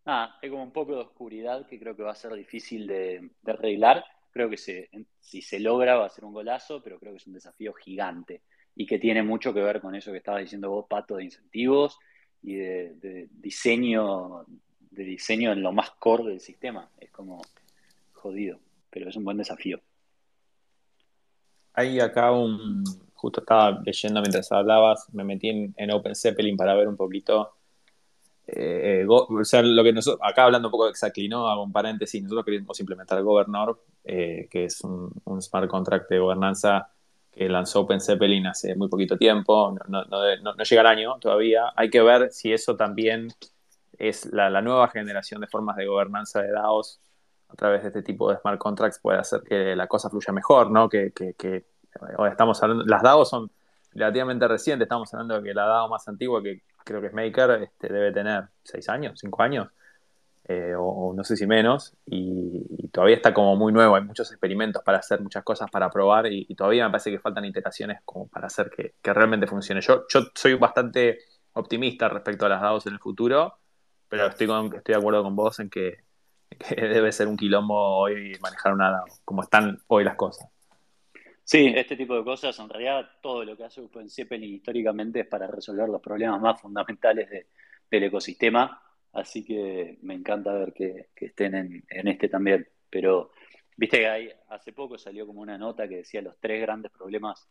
hay 0.05 0.49
como 0.49 0.63
un 0.63 0.71
poco 0.71 0.93
de 0.93 1.01
oscuridad 1.01 1.67
que 1.67 1.79
creo 1.79 1.95
que 1.95 2.03
va 2.03 2.11
a 2.11 2.15
ser 2.15 2.33
difícil 2.33 2.87
de, 2.87 3.31
arreglar. 3.45 4.03
Creo 4.31 4.49
que 4.49 4.57
si 4.57 5.41
se 5.41 5.59
logra 5.59 5.95
va 5.95 6.05
a 6.05 6.09
ser 6.09 6.25
un 6.25 6.33
golazo, 6.33 6.83
pero 6.83 6.99
creo 6.99 7.13
que 7.13 7.17
es 7.17 7.27
un 7.27 7.33
desafío 7.33 7.73
gigante 7.73 8.41
y 8.75 8.85
que 8.85 8.99
tiene 8.99 9.23
mucho 9.23 9.53
que 9.53 9.61
ver 9.61 9.79
con 9.79 9.95
eso 9.95 10.11
que 10.11 10.17
estabas 10.17 10.41
diciendo 10.41 10.69
vos, 10.69 10.85
Pato, 10.87 11.15
de 11.15 11.23
incentivos 11.23 11.97
y 12.43 12.55
de, 12.55 13.27
diseño 13.31 14.45
de 14.91 15.03
diseño 15.03 15.51
en 15.51 15.61
lo 15.61 15.71
más 15.71 15.91
core 15.91 16.25
del 16.25 16.39
sistema. 16.39 16.89
Es 16.99 17.11
como 17.11 17.41
jodido, 18.13 18.59
pero 18.89 19.09
es 19.09 19.15
un 19.15 19.25
buen 19.25 19.37
desafío. 19.37 19.81
Hay 21.73 21.99
acá 21.99 22.31
un, 22.31 22.83
justo 23.13 23.41
estaba 23.41 23.81
leyendo 23.83 24.21
mientras 24.21 24.51
hablabas, 24.51 25.13
me 25.13 25.23
metí 25.23 25.49
en, 25.49 25.91
Open 25.91 26.15
Zeppelin 26.15 26.55
para 26.55 26.75
ver 26.75 26.87
un 26.87 26.95
poquito. 26.95 27.55
Eh, 28.47 29.05
o 29.07 29.43
sea, 29.43 29.61
lo 29.63 29.83
que 29.83 29.91
nosotros, 29.91 30.21
acá 30.23 30.43
hablando 30.43 30.67
un 30.67 30.71
poco 30.71 30.85
de 30.85 30.91
Exactly, 30.91 31.27
¿no? 31.27 31.47
Hago 31.49 31.63
un 31.63 31.71
paréntesis, 31.71 32.21
nosotros 32.21 32.45
queríamos 32.45 32.79
implementar 32.79 33.21
Governor, 33.23 33.81
eh, 34.03 34.47
que 34.51 34.65
es 34.65 34.81
un, 34.81 35.11
smart 35.41 35.67
contract 35.67 36.09
de 36.09 36.19
gobernanza 36.19 36.89
que 37.31 37.49
lanzó 37.49 37.81
Open 37.81 37.99
Zeppelin 37.99 38.47
hace 38.47 38.75
muy 38.75 38.87
poquito 38.87 39.17
tiempo, 39.17 39.75
no, 39.87 40.63
llega 40.63 40.81
el 40.81 40.87
año 40.87 41.17
todavía. 41.19 41.73
Hay 41.75 41.89
que 41.89 42.01
ver 42.01 42.31
si 42.31 42.53
eso 42.53 42.77
también 42.77 43.29
es 43.97 44.31
la, 44.31 44.61
nueva 44.61 44.87
generación 44.89 45.41
de 45.41 45.47
formas 45.47 45.75
de 45.75 45.87
gobernanza 45.87 46.41
de 46.41 46.51
DAOs 46.51 47.01
a 47.49 47.55
través 47.55 47.81
de 47.81 47.89
este 47.89 48.03
tipo 48.03 48.29
de 48.29 48.37
smart 48.37 48.57
contracts 48.57 48.99
puede 48.99 49.19
hacer 49.19 49.41
que 49.41 49.75
la 49.75 49.87
cosa 49.87 50.09
fluya 50.09 50.31
mejor, 50.33 50.71
¿no? 50.71 50.87
Que, 50.87 51.11
que, 51.11 51.65
estamos 52.29 52.61
hablando, 52.61 52.85
las 52.85 53.01
DAO 53.01 53.25
son 53.25 53.49
relativamente 53.95 54.47
recientes, 54.47 54.85
estamos 54.85 55.11
hablando 55.13 55.41
de 55.41 55.43
que 55.43 55.53
la 55.53 55.65
DAO 55.65 55.89
más 55.89 56.07
antigua, 56.07 56.43
que 56.43 56.61
creo 56.83 57.01
que 57.01 57.07
es 57.07 57.13
Maker, 57.13 57.63
este, 57.63 57.91
debe 57.91 58.11
tener 58.11 58.45
6 58.63 58.89
años, 58.89 59.19
5 59.19 59.41
años, 59.41 59.69
eh, 60.47 60.75
o, 60.77 61.13
no 61.15 61.23
sé 61.23 61.35
si 61.37 61.47
menos, 61.47 61.93
y, 62.05 62.87
todavía 62.89 63.15
está 63.15 63.33
como 63.33 63.55
muy 63.55 63.73
nuevo, 63.73 63.95
hay 63.95 64.03
muchos 64.03 64.31
experimentos 64.31 64.83
para 64.83 64.99
hacer, 64.99 65.21
muchas 65.21 65.43
cosas 65.43 65.69
para 65.71 65.89
probar, 65.89 66.27
y, 66.31 66.53
todavía 66.55 66.85
me 66.85 66.91
parece 66.91 67.09
que 67.11 67.19
faltan 67.19 67.45
iteraciones 67.45 67.99
como 68.05 68.27
para 68.27 68.47
hacer 68.47 68.69
que, 68.69 68.93
realmente 69.13 69.47
funcione. 69.47 69.81
Yo, 69.81 70.05
yo 70.09 70.21
soy 70.35 70.53
bastante 70.55 71.19
optimista 71.53 72.09
respecto 72.09 72.45
a 72.45 72.49
las 72.49 72.61
DAOs 72.61 72.85
en 72.87 72.93
el 72.93 72.99
futuro, 72.99 73.55
pero 74.09 74.27
estoy, 74.27 74.47
estoy 74.75 74.93
de 74.93 74.99
acuerdo 74.99 75.23
con 75.23 75.35
vos 75.35 75.59
en 75.59 75.69
que, 75.69 76.03
que 76.49 76.75
debe 76.75 77.11
ser 77.11 77.27
un 77.27 77.37
quilombo 77.37 77.97
hoy 77.97 78.37
manejar 78.41 78.73
una 78.73 78.91
DAO, 78.91 79.05
como 79.23 79.41
están 79.41 79.79
hoy 79.87 80.03
las 80.03 80.15
cosas. 80.15 80.54
Sí, 81.47 81.71
este 81.75 81.95
tipo 81.95 82.15
de 82.15 82.23
cosas, 82.23 82.57
en 82.57 82.67
realidad 82.67 83.07
todo 83.21 83.45
lo 83.45 83.55
que 83.55 83.65
hace 83.65 83.79
Zeppelin 84.09 84.55
históricamente 84.55 85.19
es 85.19 85.27
para 85.27 85.45
resolver 85.45 85.87
los 85.87 86.01
problemas 86.01 86.41
más 86.41 86.59
fundamentales 86.59 87.29
del 87.91 88.03
ecosistema, 88.03 88.81
así 89.13 89.45
que 89.45 89.99
me 90.01 90.15
encanta 90.15 90.51
ver 90.53 90.73
que, 90.73 91.09
estén 91.15 91.53
en, 91.53 92.07
este 92.07 92.29
también. 92.29 92.67
Pero, 92.89 93.31
viste 93.77 93.99
que 93.99 94.07
hay, 94.07 94.31
hace 94.49 94.73
poco 94.73 94.97
salió 94.97 95.27
como 95.27 95.41
una 95.41 95.55
nota 95.55 95.87
que 95.87 95.97
decía 95.97 96.19
los 96.23 96.35
tres 96.39 96.61
grandes 96.61 96.91
problemas 96.91 97.47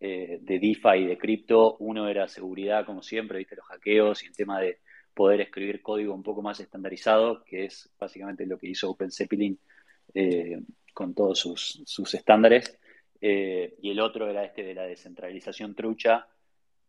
eh, 0.00 0.40
de 0.42 0.58
DeFi 0.58 0.98
y 0.98 1.06
de 1.06 1.16
cripto. 1.16 1.76
Uno 1.78 2.08
era 2.08 2.26
seguridad, 2.26 2.84
como 2.84 3.00
siempre, 3.00 3.38
viste 3.38 3.54
los 3.54 3.66
hackeos 3.66 4.24
y 4.24 4.26
el 4.26 4.34
tema 4.34 4.60
de 4.60 4.80
poder 5.14 5.40
escribir 5.40 5.82
código 5.82 6.14
un 6.14 6.24
poco 6.24 6.42
más 6.42 6.58
estandarizado, 6.58 7.44
que 7.44 7.66
es 7.66 7.88
básicamente 7.96 8.44
lo 8.44 8.58
que 8.58 8.70
hizo 8.70 8.90
Open 8.90 9.12
Zeppelin 9.12 9.56
eh, 10.14 10.60
con 10.92 11.14
todos 11.14 11.38
sus, 11.38 11.84
sus 11.86 12.12
estándares. 12.14 12.79
Eh, 13.20 13.76
y 13.82 13.90
el 13.90 14.00
otro 14.00 14.28
era 14.28 14.44
este 14.44 14.62
de 14.62 14.74
la 14.74 14.84
descentralización 14.84 15.74
trucha 15.74 16.26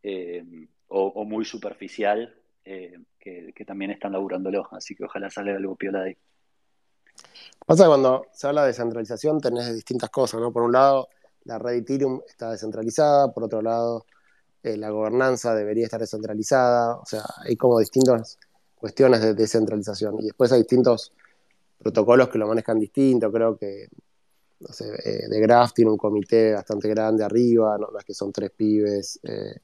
eh, 0.02 0.44
o, 0.88 1.26
muy 1.26 1.46
superficial, 1.46 2.34
eh, 2.64 2.98
que, 3.20 3.54
también 3.66 3.92
están 3.92 4.14
laburándolo, 4.14 4.68
así 4.72 4.96
que 4.96 5.06
ojalá 5.06 5.30
salga 5.30 5.56
algo 5.56 5.76
piola 5.76 6.04
ahí. 6.04 6.18
Pasa 7.66 7.84
que 7.84 7.88
cuando 7.88 8.26
se 8.34 8.48
habla 8.48 8.62
de 8.62 8.68
descentralización 8.68 9.40
tenés 9.40 9.74
distintas 9.74 10.10
cosas, 10.10 10.42
¿no? 10.42 10.52
Por 10.52 10.64
un 10.64 10.72
lado, 10.72 11.10
la 11.44 11.60
red 11.60 11.76
Ethereum 11.76 12.22
está 12.28 12.52
descentralizada, 12.52 13.32
por 13.32 13.44
otro 13.44 13.62
lado, 13.62 14.06
la 14.64 14.90
gobernanza 14.90 15.56
debería 15.56 15.86
estar 15.86 16.00
descentralizada, 16.00 16.96
o 16.98 17.06
sea, 17.06 17.24
hay 17.44 17.56
como 17.56 17.80
distintas 17.80 18.38
cuestiones 18.76 19.22
de 19.22 19.34
descentralización 19.34 20.20
y 20.20 20.26
después 20.26 20.52
hay 20.52 20.60
distintos 20.60 21.14
protocolos 21.78 22.30
que 22.30 22.38
lo 22.38 22.48
manejan 22.48 22.80
distinto, 22.80 23.32
creo 23.32 23.58
que 23.58 23.88
no 24.62 24.74
sé, 24.74 24.86
eh, 25.04 25.28
de 25.28 25.40
Graph 25.40 25.74
tiene 25.74 25.92
un 25.92 25.98
comité 25.98 26.54
bastante 26.54 26.88
grande 26.88 27.24
arriba, 27.24 27.78
no, 27.78 27.98
es 27.98 28.06
que 28.06 28.14
son 28.14 28.32
tres 28.32 28.52
pibes. 28.52 29.20
Eh, 29.24 29.56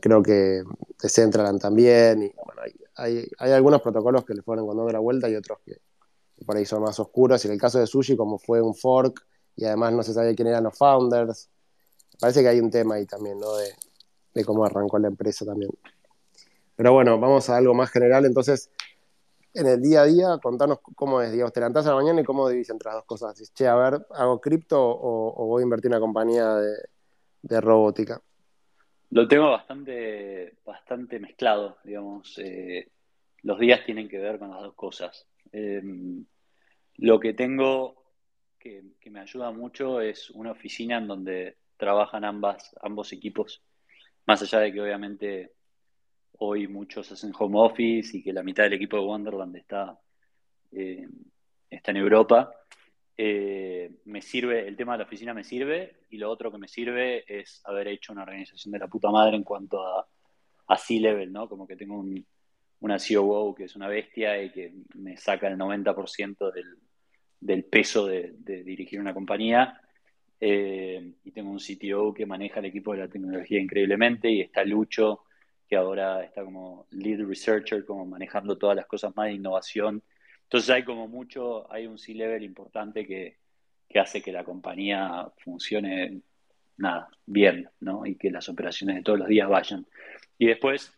creo 0.00 0.22
que 0.22 0.62
de 1.02 1.08
Centraland 1.08 1.60
también. 1.60 2.24
Y, 2.24 2.32
bueno, 2.44 2.62
hay, 2.96 3.28
hay, 3.38 3.52
algunos 3.52 3.80
protocolos 3.82 4.24
que 4.24 4.34
le 4.34 4.42
fueron 4.42 4.64
encontrando 4.64 4.92
la 4.92 4.98
vuelta 4.98 5.28
y 5.28 5.36
otros 5.36 5.58
que, 5.64 5.78
por 6.44 6.56
ahí 6.56 6.66
son 6.66 6.82
más 6.82 6.98
oscuros. 6.98 7.44
Y 7.44 7.48
en 7.48 7.54
el 7.54 7.60
caso 7.60 7.78
de 7.78 7.86
Sushi, 7.86 8.16
como 8.16 8.38
fue 8.38 8.60
un 8.60 8.74
fork 8.74 9.24
y 9.56 9.64
además 9.64 9.92
no 9.92 10.02
se 10.02 10.12
sabía 10.12 10.34
quién 10.34 10.48
eran 10.48 10.64
los 10.64 10.76
founders, 10.76 11.48
parece 12.18 12.42
que 12.42 12.48
hay 12.48 12.60
un 12.60 12.70
tema 12.70 12.96
ahí 12.96 13.06
también, 13.06 13.38
¿no? 13.38 13.46
De 14.34 14.44
cómo 14.44 14.64
arrancó 14.64 14.98
la 14.98 15.08
empresa 15.08 15.44
también. 15.44 15.70
Pero 16.76 16.92
bueno, 16.92 17.20
vamos 17.20 17.48
a 17.48 17.56
algo 17.56 17.72
más 17.72 17.90
general. 17.90 18.24
Entonces, 18.24 18.70
en 19.54 19.68
el 19.68 19.80
día 19.80 20.02
a 20.02 20.04
día, 20.04 20.38
contanos 20.42 20.80
cómo 20.96 21.22
es, 21.22 21.30
digamos, 21.30 21.52
te 21.52 21.60
levantás 21.60 21.86
a 21.86 21.90
la 21.90 21.96
mañana 21.96 22.20
y 22.20 22.24
cómo 22.24 22.48
divides 22.48 22.70
entre 22.70 22.88
las 22.88 22.96
dos 22.96 23.04
cosas. 23.04 23.38
Dices, 23.38 23.54
che, 23.54 23.68
a 23.68 23.76
ver, 23.76 24.06
¿hago 24.10 24.40
cripto 24.40 24.78
o, 24.80 25.46
voy 25.46 25.62
a 25.62 25.64
invertir 25.64 25.86
en 25.86 25.92
una 25.92 26.00
compañía 26.00 26.56
de, 27.42 27.60
robótica? 27.60 28.20
Lo 29.10 29.28
tengo 29.28 29.50
bastante, 29.50 30.58
bastante 30.64 31.20
mezclado, 31.20 31.78
digamos. 31.84 32.36
Eh, 32.38 32.90
los 33.42 33.58
días 33.60 33.84
tienen 33.86 34.08
que 34.08 34.18
ver 34.18 34.40
con 34.40 34.50
las 34.50 34.60
dos 34.60 34.74
cosas. 34.74 35.26
Em, 35.52 36.24
lo 36.96 37.20
que 37.20 37.32
tengo 37.32 38.02
que, 38.58 38.82
que, 39.00 39.10
me 39.10 39.20
ayuda 39.20 39.52
mucho 39.52 40.00
es 40.00 40.30
una 40.30 40.50
oficina 40.50 40.98
en 40.98 41.06
donde 41.06 41.58
trabajan 41.76 42.24
ambas, 42.24 42.74
ambos 42.82 43.12
equipos, 43.12 43.62
más 44.26 44.42
allá 44.42 44.58
de 44.58 44.72
que 44.72 44.80
obviamente 44.80 45.52
hoy 46.38 46.66
muchos 46.68 47.10
hacen 47.12 47.32
home 47.38 47.58
office 47.58 48.16
y 48.16 48.22
que 48.22 48.32
la 48.32 48.42
mitad 48.42 48.64
del 48.64 48.74
equipo 48.74 48.96
de 48.96 49.04
Wonderland 49.04 49.56
está, 49.56 49.98
eh, 50.72 51.08
está 51.70 51.90
en 51.90 51.96
Europa. 51.98 52.52
Eh, 53.16 54.00
me 54.06 54.20
sirve, 54.20 54.66
el 54.66 54.76
tema 54.76 54.92
de 54.92 54.98
la 54.98 55.04
oficina 55.04 55.32
me 55.32 55.44
sirve 55.44 55.98
y 56.10 56.18
lo 56.18 56.30
otro 56.30 56.50
que 56.50 56.58
me 56.58 56.68
sirve 56.68 57.24
es 57.28 57.62
haber 57.64 57.88
hecho 57.88 58.12
una 58.12 58.22
organización 58.22 58.72
de 58.72 58.78
la 58.80 58.88
puta 58.88 59.10
madre 59.10 59.36
en 59.36 59.44
cuanto 59.44 59.86
a, 59.86 60.06
a 60.66 60.76
C-Level, 60.76 61.32
¿no? 61.32 61.48
Como 61.48 61.66
que 61.66 61.76
tengo 61.76 61.98
un, 61.98 62.26
una 62.80 62.98
COO 62.98 63.54
que 63.54 63.64
es 63.64 63.76
una 63.76 63.88
bestia 63.88 64.42
y 64.42 64.50
que 64.50 64.72
me 64.96 65.16
saca 65.16 65.48
el 65.48 65.56
90% 65.56 66.52
del, 66.52 66.76
del, 67.40 67.64
peso 67.64 68.06
de, 68.06 68.34
dirigir 68.42 69.00
una 69.00 69.14
compañía. 69.14 69.80
Eh, 70.40 71.12
y 71.24 71.30
tengo 71.30 71.50
un 71.50 71.58
CTO 71.58 72.12
que 72.12 72.26
maneja 72.26 72.58
el 72.58 72.66
equipo 72.66 72.92
de 72.92 72.98
la 72.98 73.08
tecnología 73.08 73.60
increíblemente 73.60 74.28
y 74.30 74.40
está 74.40 74.64
Lucho 74.64 75.22
que 75.74 75.78
ahora 75.78 76.22
está 76.22 76.44
como 76.44 76.86
lead 76.92 77.26
researcher, 77.26 77.84
como 77.84 78.06
manejando 78.06 78.56
todas 78.56 78.76
las 78.76 78.86
cosas 78.86 79.12
más 79.16 79.26
de 79.26 79.32
innovación. 79.32 80.04
Entonces 80.44 80.70
hay 80.70 80.84
como 80.84 81.08
mucho, 81.08 81.66
hay 81.68 81.88
un 81.88 81.98
C-level 81.98 82.44
importante 82.44 83.04
que, 83.04 83.38
hace 83.98 84.22
que 84.22 84.30
la 84.30 84.44
compañía 84.44 85.26
funcione 85.38 86.20
nada, 86.76 87.08
bien, 87.26 87.68
¿no? 87.80 88.06
Y 88.06 88.14
que 88.14 88.30
las 88.30 88.48
operaciones 88.48 88.94
de 88.94 89.02
todos 89.02 89.18
los 89.18 89.26
días 89.26 89.48
vayan. 89.48 89.84
Y 90.38 90.46
después, 90.46 90.92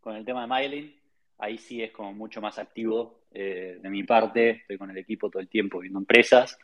con 0.00 0.16
el 0.16 0.24
tema 0.24 0.40
de 0.40 0.48
Mylin, 0.48 0.94
ahí 1.38 1.56
sí 1.56 1.80
es 1.80 1.92
como 1.92 2.12
mucho 2.12 2.40
más 2.40 2.58
activo 2.58 3.22
Eh, 3.36 3.78
de 3.80 3.90
mi 3.90 4.04
parte, 4.04 4.50
estoy 4.50 4.78
con 4.78 4.90
el 4.90 4.96
equipo 4.96 5.28
todo 5.28 5.40
el 5.40 5.48
tiempo 5.48 5.80
viendo 5.80 5.98
empresas 5.98 6.56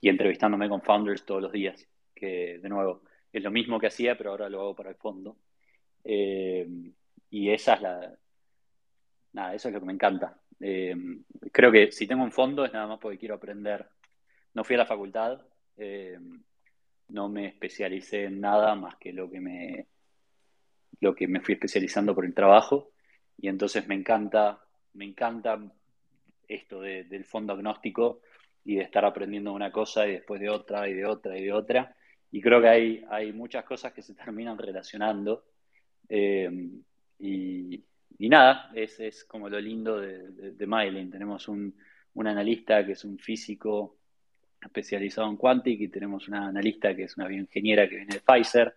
y 0.00 0.08
entrevistándome 0.08 0.68
con 0.68 0.82
founders 0.82 1.24
todos 1.24 1.40
los 1.42 1.52
días, 1.52 1.86
que 2.14 2.58
de 2.58 2.68
nuevo 2.68 3.02
es 3.32 3.42
lo 3.42 3.50
mismo 3.50 3.78
que 3.78 3.86
hacía, 3.86 4.16
pero 4.16 4.30
ahora 4.30 4.48
lo 4.48 4.60
hago 4.60 4.74
para 4.74 4.90
el 4.90 4.96
fondo. 4.96 5.36
Eh, 6.06 6.66
y 7.30 7.50
esa 7.50 7.74
es 7.74 7.82
la... 7.82 8.18
Nada, 9.32 9.54
eso 9.54 9.68
es 9.68 9.74
lo 9.74 9.80
que 9.80 9.86
me 9.86 9.92
encanta. 9.92 10.40
Eh, 10.60 10.94
creo 11.52 11.70
que 11.70 11.92
si 11.92 12.06
tengo 12.06 12.22
un 12.22 12.32
fondo 12.32 12.64
es 12.64 12.72
nada 12.72 12.86
más 12.86 12.98
porque 12.98 13.18
quiero 13.18 13.34
aprender. 13.34 13.86
No 14.54 14.64
fui 14.64 14.76
a 14.76 14.78
la 14.78 14.86
facultad, 14.86 15.40
no 17.08 17.28
me 17.28 17.46
especialicé 17.48 18.24
en 18.24 18.40
nada 18.40 18.74
más 18.74 18.96
que 18.96 19.12
lo 19.12 19.30
que 19.30 19.40
me, 19.40 19.86
lo 21.00 21.14
que 21.14 21.28
me 21.28 21.40
fui 21.40 21.54
especializando 21.54 22.14
por 22.14 22.24
el 22.24 22.34
trabajo. 22.34 22.92
Y 23.38 23.48
entonces 23.48 23.86
me 23.86 23.94
encanta, 23.94 24.64
me 24.94 25.04
encanta 25.04 25.60
esto 26.48 26.80
del 26.80 27.24
fondo 27.24 27.52
agnóstico 27.52 28.20
y 28.64 28.76
de 28.76 28.82
estar 28.82 29.04
aprendiendo 29.04 29.52
una 29.52 29.70
cosa 29.70 30.06
y 30.06 30.12
después 30.12 30.40
de 30.40 30.48
otra 30.48 30.88
y 30.88 30.94
de 30.94 31.06
otra 31.06 31.38
y 31.38 31.44
de 31.44 31.52
otra. 31.52 31.96
Y 32.30 32.40
creo 32.40 32.60
que 32.60 32.68
hay, 32.68 33.04
hay 33.10 33.32
muchas 33.32 33.64
cosas 33.64 33.92
que 33.92 34.02
se 34.02 34.14
terminan 34.14 34.58
relacionando. 34.58 35.44
Eh, 36.08 36.50
y, 37.18 37.84
nada, 38.18 38.70
es, 38.74 38.98
es, 39.00 39.24
como 39.24 39.48
lo 39.48 39.60
lindo 39.60 40.00
de, 40.00 40.30
de, 40.52 41.08
Tenemos 41.10 41.48
un, 41.48 41.74
un, 42.14 42.26
analista 42.26 42.84
que 42.84 42.92
es 42.92 43.04
un 43.04 43.18
físico 43.18 43.98
especializado 44.60 45.28
en 45.28 45.36
Quantic 45.36 45.80
y 45.80 45.88
tenemos 45.88 46.28
una 46.28 46.48
analista 46.48 46.94
que 46.94 47.04
es 47.04 47.16
una 47.16 47.28
bioingeniera 47.28 47.88
que 47.88 47.96
viene 47.96 48.14
de 48.14 48.20
Pfizer. 48.20 48.74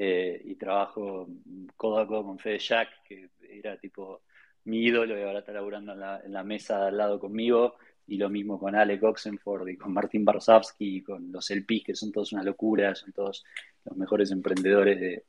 Eh, 0.00 0.40
y 0.44 0.54
trabajo 0.54 1.28
codo 1.76 1.98
a 1.98 2.06
codo 2.06 2.24
con 2.24 2.38
Fede 2.38 2.60
Jack, 2.60 3.02
que 3.04 3.30
era 3.40 3.76
tipo 3.78 4.22
mi 4.64 4.84
ídolo 4.84 5.18
y 5.18 5.22
ahora 5.22 5.40
está 5.40 5.52
laburando 5.52 5.92
en 5.92 5.98
la, 5.98 6.20
en 6.24 6.32
la 6.32 6.44
mesa 6.44 6.86
al 6.86 6.96
lado 6.96 7.18
conmigo. 7.18 7.76
Y 8.06 8.16
lo 8.16 8.30
mismo 8.30 8.58
con 8.58 8.74
Alec 8.74 9.02
Oxenford 9.02 9.68
y 9.68 9.76
con 9.76 9.92
Martin 9.92 10.24
Barsavsky 10.24 10.96
y 10.98 11.02
con 11.02 11.30
los 11.30 11.50
LPs, 11.50 11.84
que 11.84 11.94
son 11.94 12.10
todos 12.10 12.32
una 12.32 12.42
locura, 12.42 12.94
son 12.94 13.12
todos 13.12 13.44
los 13.84 13.96
mejores 13.98 14.30
emprendedores 14.30 14.98
de, 14.98 15.24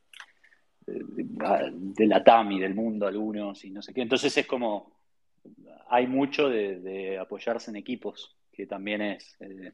de, 0.89 2.07
la 2.07 2.23
TAM 2.23 2.51
y 2.53 2.59
del 2.59 2.75
mundo, 2.75 3.07
algunos, 3.07 3.63
y 3.65 3.69
no 3.69 3.81
sé 3.81 3.93
qué. 3.93 4.01
Entonces 4.01 4.35
es 4.37 4.45
como, 4.45 4.99
hay 5.89 6.07
mucho 6.07 6.49
de, 6.49 7.17
apoyarse 7.19 7.71
en 7.71 7.77
equipos, 7.77 8.35
que 8.51 8.65
también 8.65 9.01
es, 9.01 9.37
eh, 9.39 9.73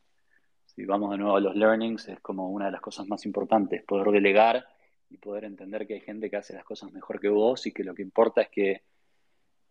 si 0.66 0.86
vamos 0.86 1.12
de 1.12 1.18
nuevo 1.18 1.38
a 1.38 1.42
los 1.42 1.56
learnings, 1.56 2.08
es 2.10 2.20
como 2.20 2.50
una 2.50 2.66
de 2.66 2.72
las 2.72 2.82
cosas 2.82 3.08
más 3.08 3.26
importantes, 3.26 3.84
poder 3.84 4.12
delegar 4.12 4.66
y 5.10 5.18
poder 5.18 5.46
entender 5.46 5.88
que 5.88 5.96
hay 5.96 6.02
gente 6.02 6.30
que 6.30 6.38
hace 6.38 6.54
las 6.54 6.64
cosas 6.64 6.92
mejor 6.92 7.20
que 7.20 7.30
vos 7.30 7.66
y 7.68 7.72
que 7.72 7.84
lo 7.84 7.94
que 7.94 8.02
importa 8.02 8.42
es 8.42 8.50
que 8.50 8.84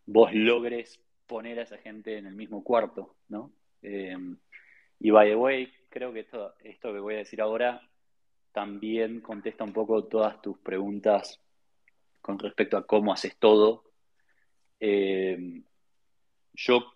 vos 0.07 0.33
logres 0.35 1.01
poner 1.27 1.59
a 1.59 1.62
esa 1.62 1.79
gente 1.79 2.19
en 2.19 2.27
el 2.27 2.35
mismo 2.35 2.62
cuarto, 2.62 3.16
¿no? 3.29 3.53
Eh, 3.83 4.16
y 5.01 5.11
by 5.11 5.29
the 5.29 5.37
way, 5.37 5.73
creo 5.89 6.12
que 6.12 6.21
esto, 6.21 6.55
esto 6.62 6.93
que 6.93 7.01
voy 7.01 7.15
a 7.15 7.19
decir 7.19 7.41
ahora 7.41 7.81
también 8.55 9.20
contesta 9.20 9.64
un 9.64 9.72
poco 9.72 10.05
todas 10.05 10.40
tus 10.40 10.56
preguntas 10.59 11.40
con 12.22 12.39
respecto 12.39 12.76
a 12.76 12.86
cómo 12.86 13.12
haces 13.12 13.36
todo. 13.36 13.82
Eh, 14.78 15.60
yo 16.52 16.86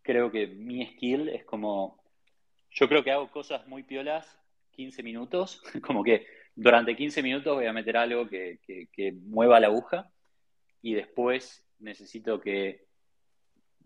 creo 0.00 0.32
que 0.32 0.46
mi 0.46 0.84
skill 0.86 1.28
es 1.28 1.44
como, 1.44 2.02
yo 2.70 2.88
creo 2.88 3.04
que 3.04 3.12
hago 3.12 3.30
cosas 3.30 3.66
muy 3.68 3.82
piolas 3.82 4.40
15 4.70 5.02
minutos, 5.02 5.62
como 5.86 6.02
que 6.02 6.26
durante 6.54 6.96
15 6.96 7.22
minutos 7.22 7.54
voy 7.54 7.66
a 7.66 7.74
meter 7.74 7.98
algo 7.98 8.26
que, 8.26 8.58
mueva 9.26 9.60
la 9.60 9.66
aguja 9.66 10.10
y 10.80 10.94
después 10.94 11.66
necesito 11.80 12.40
que 12.40 12.86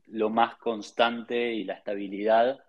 lo 0.06 0.30
más 0.30 0.54
constante 0.58 1.52
y 1.52 1.64
la 1.64 1.74
estabilidad 1.74 2.60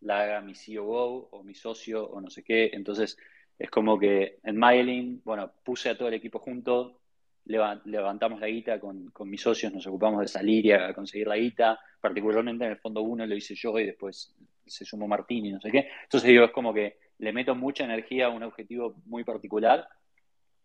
la 0.00 0.22
haga 0.22 0.40
mi 0.40 0.54
COO 0.54 1.28
o 1.30 1.44
mi 1.44 1.54
socio 1.54 2.04
o 2.04 2.20
no 2.20 2.30
sé 2.30 2.42
qué. 2.42 2.70
Entonces, 2.72 3.16
es 3.60 3.68
como 3.68 3.98
que 3.98 4.38
en 4.42 4.56
Mailing, 4.56 5.20
bueno, 5.22 5.52
puse 5.62 5.90
a 5.90 5.98
todo 5.98 6.08
el 6.08 6.14
equipo 6.14 6.38
junto, 6.38 7.02
levantamos 7.44 8.40
la 8.40 8.46
guita 8.46 8.80
con, 8.80 9.12
mis 9.26 9.42
socios, 9.42 9.70
nos 9.70 9.86
ocupamos 9.86 10.22
de 10.22 10.28
salir 10.28 10.64
y 10.64 10.72
a 10.72 10.94
conseguir 10.94 11.26
la 11.26 11.36
guita, 11.36 11.78
particularmente 12.00 12.64
en 12.64 12.70
el 12.70 12.78
fondo 12.78 13.02
uno 13.02 13.26
lo 13.26 13.34
hice 13.34 13.54
yo 13.54 13.78
y 13.78 13.84
después 13.84 14.34
se 14.66 14.86
sumó 14.86 15.06
Martín 15.06 15.44
y 15.44 15.52
no 15.52 15.60
sé 15.60 15.70
qué. 15.70 15.90
Entonces 16.04 16.30
digo, 16.30 16.46
es 16.46 16.52
como 16.52 16.72
que 16.72 16.96
le 17.18 17.34
meto 17.34 17.54
mucha 17.54 17.84
energía 17.84 18.26
a 18.26 18.30
un 18.30 18.42
objetivo 18.44 18.94
muy 19.04 19.24
particular 19.24 19.86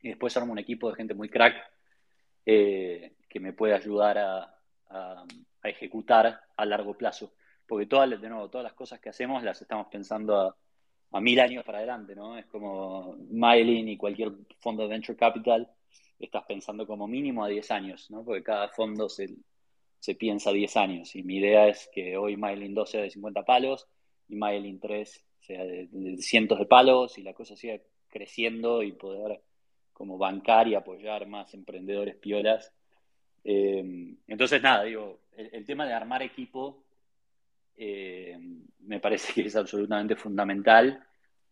y 0.02 0.08
después 0.08 0.38
armo 0.38 0.54
un 0.54 0.60
equipo 0.60 0.90
de 0.90 0.96
gente 0.96 1.14
muy 1.14 1.28
crack 1.28 1.54
eh, 2.46 3.18
que 3.28 3.42
me 3.42 3.52
puede 3.52 3.74
ayudar 3.74 4.18
a, 4.18 5.26
ejecutar 5.64 6.40
a 6.56 6.66
largo 6.66 6.94
plazo. 6.94 7.34
Porque 7.68 7.88
todas, 7.88 8.10
de 8.10 8.30
nuevo, 8.30 8.50
todas 8.50 8.64
las 8.64 8.74
cosas 8.74 9.02
que 9.02 9.10
hacemos 9.10 9.44
las 9.44 9.62
estamos 9.62 9.88
pensando 9.88 10.40
a, 10.40 10.56
mil 11.22 11.40
años 11.40 11.64
para 11.64 11.80
adelante, 11.80 12.16
¿no? 12.16 12.38
Es 12.38 12.46
como 12.48 13.16
Mylin 13.30 13.90
y 13.90 13.98
cualquier 13.98 14.32
fondo 14.60 14.84
de 14.84 14.90
venture 14.90 15.18
capital, 15.18 15.70
estás 16.20 16.44
pensando 16.46 16.88
como 16.88 17.08
mínimo 17.08 17.44
a 17.44 17.48
10 17.48 17.72
años, 17.72 18.10
¿no? 18.12 18.24
Porque 18.24 18.44
cada 18.44 18.70
fondo 18.70 19.10
se, 19.10 19.36
piensa 20.18 20.52
a 20.52 20.54
10 20.54 20.78
años. 20.78 21.16
Y 21.16 21.24
mi 21.24 21.38
idea 21.38 21.68
es 21.68 21.90
que 21.94 22.18
hoy 22.18 22.38
Mylin 22.38 22.74
2 22.74 22.90
sea 22.90 23.02
de 23.02 23.10
50 23.10 23.44
palos 23.44 23.88
y 24.28 24.36
Mylin 24.36 24.80
3 24.80 25.26
sea, 25.42 25.64
de, 25.66 26.18
cientos 26.20 26.60
de 26.60 26.66
palos 26.66 27.18
y 27.18 27.24
la 27.24 27.34
cosa 27.34 27.56
siga 27.56 27.80
creciendo 28.10 28.84
y 28.84 28.92
poder 28.92 29.42
como 29.94 30.18
bancar 30.18 30.68
y 30.68 30.76
apoyar 30.76 31.28
más 31.28 31.54
emprendedores 31.54 32.16
piolas. 32.16 32.72
Eh, 33.44 34.16
entonces, 34.28 34.62
nada, 34.62 34.84
digo, 34.84 35.22
el, 35.38 35.66
tema 35.66 35.86
de 35.86 35.94
armar 35.94 36.22
equipo 36.22 36.84
eh, 37.78 38.38
me 38.80 39.00
parece 39.00 39.34
que 39.34 39.48
es 39.48 39.56
absolutamente 39.56 40.16
fundamental 40.16 41.05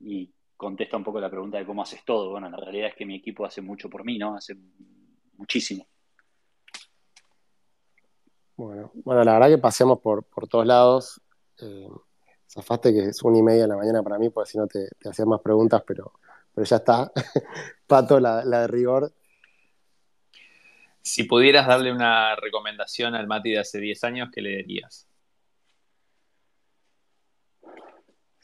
y 0.03 0.33
contesta 0.55 0.97
un 0.97 1.03
poco 1.03 1.19
la 1.19 1.29
pregunta 1.29 1.57
de 1.57 1.65
cómo 1.65 1.81
haces 1.81 2.03
todo. 2.05 2.31
Bueno, 2.31 2.49
la 2.49 2.57
realidad 2.57 2.89
es 2.89 2.95
que 2.95 3.05
mi 3.05 3.15
equipo 3.15 3.45
hace 3.45 3.61
mucho 3.61 3.89
por 3.89 4.05
mí, 4.05 4.17
¿no? 4.17 4.35
Hace 4.35 4.55
muchísimo. 5.37 5.87
Bueno, 8.55 8.91
bueno 8.93 9.23
la 9.23 9.33
verdad 9.33 9.49
que 9.49 9.57
pasemos 9.57 9.99
por, 9.99 10.23
por 10.23 10.47
todos 10.47 10.65
lados. 10.65 11.21
Eh, 11.59 11.87
zafaste 12.49 12.93
que 12.93 13.05
es 13.05 13.23
una 13.23 13.39
y 13.39 13.43
media 13.43 13.63
de 13.63 13.67
la 13.67 13.77
mañana 13.77 14.03
para 14.03 14.19
mí, 14.19 14.29
porque 14.29 14.51
si 14.51 14.57
no 14.57 14.67
te, 14.67 14.87
te 14.99 15.09
hacían 15.09 15.27
más 15.27 15.41
preguntas, 15.41 15.83
pero, 15.85 16.13
pero 16.53 16.65
ya 16.65 16.77
está. 16.77 17.11
Pato, 17.87 18.19
la, 18.19 18.43
de 18.43 18.67
rigor. 18.67 19.11
Si 21.01 21.23
pudieras 21.23 21.67
darle 21.67 21.91
una 21.91 22.35
recomendación 22.35 23.15
al 23.15 23.27
Mati 23.27 23.51
de 23.51 23.59
hace 23.59 23.79
10 23.79 24.03
años, 24.05 24.29
¿qué 24.31 24.41
le 24.41 24.57
dirías? 24.57 25.07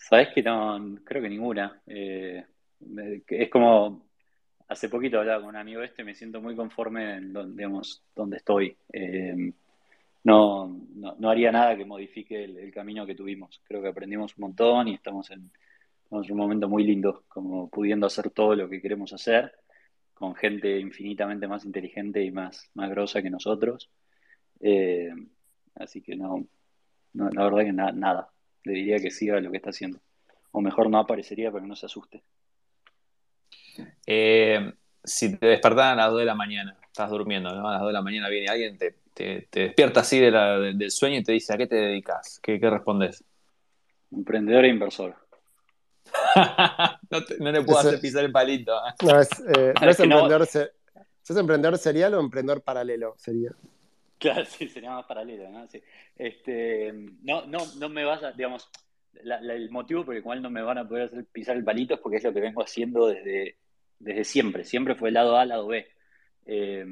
Sabes 0.09 0.29
que 0.29 0.41
no, 0.41 0.97
creo 1.03 1.21
que 1.21 1.29
ninguna. 1.29 1.83
Eh, 1.85 2.43
es 3.27 3.49
como, 3.51 4.07
hace 4.67 4.89
poquito 4.89 5.19
hablaba 5.19 5.41
con 5.41 5.49
un 5.49 5.55
amigo 5.55 5.83
este, 5.83 6.03
me 6.03 6.15
siento 6.15 6.41
muy 6.41 6.55
conforme 6.55 7.17
en 7.17 7.31
donde, 7.31 7.57
digamos, 7.57 8.01
donde 8.15 8.37
estoy. 8.37 8.75
Eh, 8.91 9.53
no, 10.23 10.81
no, 10.95 11.29
haría 11.29 11.51
nada 11.51 11.77
que 11.77 11.85
modifique 11.85 12.43
el, 12.43 12.71
camino 12.73 13.05
que 13.05 13.13
tuvimos. 13.13 13.61
Creo 13.63 13.83
que 13.83 13.89
aprendimos 13.89 14.35
un 14.35 14.41
montón 14.41 14.87
y 14.87 14.95
estamos 14.95 15.29
en, 15.29 15.51
un 16.09 16.37
momento 16.37 16.67
muy 16.67 16.83
lindo, 16.83 17.25
como 17.27 17.69
pudiendo 17.69 18.07
hacer 18.07 18.31
todo 18.31 18.55
lo 18.55 18.67
que 18.67 18.81
queremos 18.81 19.13
hacer, 19.13 19.53
con 20.15 20.33
gente 20.33 20.79
infinitamente 20.79 21.47
más 21.47 21.65
inteligente 21.65 22.23
y 22.23 22.31
más, 22.31 22.71
más 22.73 22.89
grosa 22.89 23.21
que 23.21 23.29
nosotros. 23.29 23.91
Eh, 24.59 25.11
así 25.75 26.01
que 26.01 26.15
no, 26.15 26.47
la 27.13 27.43
verdad 27.43 27.59
que 27.59 27.73
nada. 27.73 28.31
Le 28.63 28.73
diría 28.73 28.99
que 28.99 29.11
siga 29.11 29.39
lo 29.39 29.51
que 29.51 29.57
está 29.57 29.69
haciendo. 29.69 29.99
O 30.51 30.61
mejor 30.61 30.89
no 30.89 30.99
aparecería 30.99 31.51
para 31.51 31.63
que 31.63 31.69
no 31.69 31.75
se 31.75 31.85
asuste. 31.85 32.23
Eh, 34.05 34.73
si 35.03 35.37
te 35.37 35.47
despertaran 35.47 35.99
a 35.99 36.03
las 36.03 36.11
2 36.11 36.19
de 36.19 36.25
la 36.25 36.35
mañana, 36.35 36.77
estás 36.85 37.09
durmiendo, 37.09 37.53
¿no? 37.53 37.67
A 37.67 37.73
las 37.73 37.81
2 37.81 37.89
de 37.89 37.93
la 37.93 38.01
mañana 38.01 38.29
viene 38.29 38.47
alguien, 38.47 38.77
te 38.77 38.95
te, 39.19 39.47
despierta 39.51 40.01
así 40.01 40.19
del 40.19 40.91
sueño 40.91 41.17
y 41.17 41.23
te 41.23 41.33
dice, 41.33 41.53
¿a 41.53 41.57
qué 41.57 41.67
te 41.67 41.75
dedicas? 41.75 42.39
¿Qué, 42.41 42.57
respondes? 42.57 43.23
Emprendedor 44.11 44.65
e 44.65 44.69
inversor. 44.69 45.15
no, 47.39 47.51
le 47.51 47.61
puedo 47.63 47.79
hacer 47.79 47.99
pisar 47.99 48.23
el 48.23 48.31
palito. 48.31 48.73
¿eh? 48.77 48.93
No, 49.05 49.19
es, 49.19 49.29
eh, 49.55 49.73
emprendedor, 49.81 50.47
emprendedor 51.27 51.77
serial 51.77 52.13
o 52.15 52.19
emprendedor 52.19 52.61
paralelo? 52.61 53.15
Sería. 53.17 53.51
Claro, 54.19 54.45
sí, 54.45 54.67
sería 54.67 54.91
más 54.91 55.05
paralelo, 55.05 55.49
¿no? 55.49 55.67
Este, 56.15 56.93
no, 57.23 57.45
no, 57.47 57.59
no 57.77 57.89
me 57.89 58.03
vas 58.03 58.21
a, 58.23 58.31
digamos, 58.33 58.69
el 59.13 59.69
motivo 59.71 60.05
por 60.05 60.15
el 60.15 60.21
cual 60.21 60.41
no 60.41 60.49
me 60.49 60.61
van 60.61 60.77
a 60.77 60.87
poder 60.87 61.05
hacer 61.05 61.25
pisar 61.25 61.57
el 61.57 61.63
palito 61.63 61.95
es 61.95 61.99
porque 61.99 62.17
es 62.17 62.23
lo 62.23 62.33
que 62.33 62.41
vengo 62.41 62.61
haciendo 62.61 63.07
desde, 63.07 63.57
desde 63.97 64.23
siempre. 64.23 64.63
Siempre 64.63 64.95
fue 64.95 65.09
el 65.09 65.15
lado 65.15 65.37
A, 65.37 65.45
lado 65.45 65.67
B. 65.67 65.87
Eh, 66.45 66.85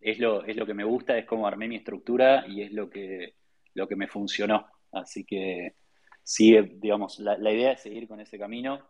es 0.00 0.18
lo, 0.18 0.44
es 0.44 0.56
lo 0.56 0.66
que 0.66 0.74
me 0.74 0.84
gusta, 0.84 1.16
es 1.16 1.26
cómo 1.26 1.46
armé 1.46 1.68
mi 1.68 1.76
estructura 1.76 2.44
y 2.48 2.62
es 2.62 2.72
lo 2.72 2.90
que, 2.90 3.34
lo 3.74 3.86
que 3.86 3.96
me 3.96 4.08
funcionó. 4.08 4.66
Así 4.90 5.24
que 5.24 5.76
sí, 6.22 6.58
digamos, 6.60 7.18
la, 7.20 7.52
idea 7.52 7.72
es 7.72 7.82
seguir 7.82 8.08
con 8.08 8.20
ese 8.20 8.38
camino 8.38 8.80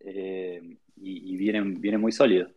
eh, 0.00 0.62
y, 0.96 1.36
viene, 1.36 1.60
viene 1.62 1.98
muy 1.98 2.12
sólido. 2.12 2.48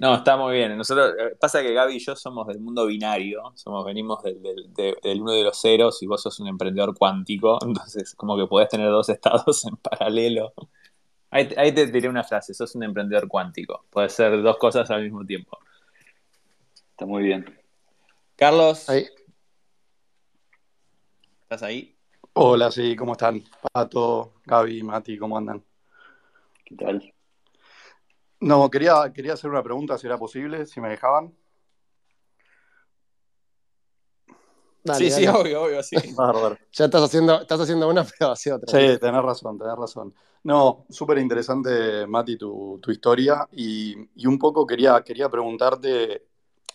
No, 0.00 0.14
está 0.14 0.36
muy 0.36 0.54
bien. 0.54 0.76
Nosotros, 0.76 1.14
eh, 1.18 1.36
pasa 1.40 1.60
que 1.60 1.72
Gaby 1.72 1.96
y 1.96 1.98
yo 1.98 2.14
somos 2.14 2.46
del 2.46 2.60
mundo 2.60 2.86
binario, 2.86 3.52
somos, 3.56 3.84
venimos 3.84 4.22
del, 4.22 4.40
del, 4.42 5.20
uno 5.20 5.32
de 5.32 5.42
los 5.42 5.60
ceros 5.60 6.00
y 6.02 6.06
vos 6.06 6.22
sos 6.22 6.38
un 6.38 6.46
emprendedor 6.46 6.96
cuántico, 6.96 7.58
entonces 7.64 8.14
como 8.14 8.36
que 8.36 8.46
podés 8.46 8.68
tener 8.68 8.90
dos 8.90 9.08
estados 9.08 9.64
en 9.66 9.76
paralelo. 9.76 10.52
Ahí, 11.30 11.48
ahí 11.56 11.72
te 11.72 11.86
diré 11.86 12.08
una 12.08 12.24
frase, 12.24 12.54
sos 12.54 12.74
un 12.74 12.84
emprendedor 12.84 13.28
cuántico, 13.28 13.84
puedes 13.90 14.12
ser 14.12 14.40
dos 14.40 14.56
cosas 14.56 14.90
al 14.90 15.02
mismo 15.02 15.24
tiempo. 15.24 15.58
Está 16.90 17.04
muy 17.04 17.24
bien. 17.24 17.58
Carlos. 18.36 18.88
Ahí. 18.88 19.06
¿Estás 21.42 21.62
ahí? 21.62 21.96
Hola, 22.34 22.70
sí, 22.70 22.94
¿cómo 22.94 23.12
están? 23.12 23.42
Pato, 23.72 24.34
Gaby, 24.44 24.82
Mati, 24.84 25.18
¿cómo 25.18 25.36
andan? 25.36 25.64
¿Qué 26.64 26.76
tal? 26.76 27.12
No, 28.40 28.70
quería, 28.70 29.12
quería 29.12 29.32
hacer 29.34 29.50
una 29.50 29.62
pregunta, 29.62 29.98
si 29.98 30.06
era 30.06 30.16
posible, 30.16 30.66
si 30.66 30.80
me 30.80 30.90
dejaban. 30.90 31.34
sí, 34.94 35.10
sí, 35.10 35.26
obvio, 35.26 35.62
obvio, 35.62 35.82
sí. 35.82 35.96
ya 36.72 36.84
estás 36.84 37.02
haciendo, 37.02 37.40
estás 37.40 37.60
haciendo 37.60 37.88
una, 37.88 38.04
pero 38.04 38.32
hacia 38.32 38.56
otra. 38.56 38.68
Sí, 38.70 38.98
tenés 38.98 39.22
razón, 39.22 39.58
tenés 39.58 39.76
razón. 39.76 40.14
No, 40.44 40.86
súper 40.88 41.18
interesante, 41.18 42.06
Mati, 42.06 42.36
tu, 42.38 42.80
historia. 42.88 43.48
Y, 43.52 43.96
un 44.26 44.38
poco 44.38 44.66
quería, 44.66 45.02
quería 45.02 45.28
preguntarte 45.28 46.26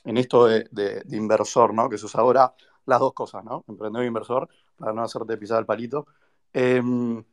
en 0.03 0.17
esto 0.17 0.45
de, 0.47 1.03
inversor, 1.11 1.73
¿no? 1.73 1.89
Que 1.89 1.97
sos 1.97 2.15
ahora 2.15 2.53
las 2.85 2.99
dos 2.99 3.13
cosas, 3.13 3.43
¿no? 3.45 3.63
Emprendedor 3.67 4.03
e 4.03 4.07
inversor, 4.07 4.49
para 4.75 4.91
no 4.91 5.01
hacerte 5.01 5.37
pisar 5.37 5.59
el 5.59 5.65
palito. 5.65 6.07
Em, 6.51 7.23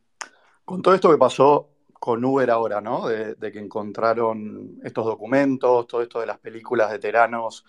con 0.63 0.81
todo 0.81 0.93
esto 0.93 1.11
que 1.11 1.17
pasó 1.17 1.69
con 2.01 2.25
Uber 2.25 2.49
ahora, 2.49 2.81
¿no? 2.81 3.07
De, 3.07 3.51
que 3.51 3.59
encontraron 3.59 4.79
estos 4.83 5.05
documentos, 5.05 5.85
todo 5.85 6.01
esto 6.01 6.19
de 6.19 6.25
las 6.25 6.39
películas 6.39 6.89
de 6.89 6.97
teranos, 6.97 7.63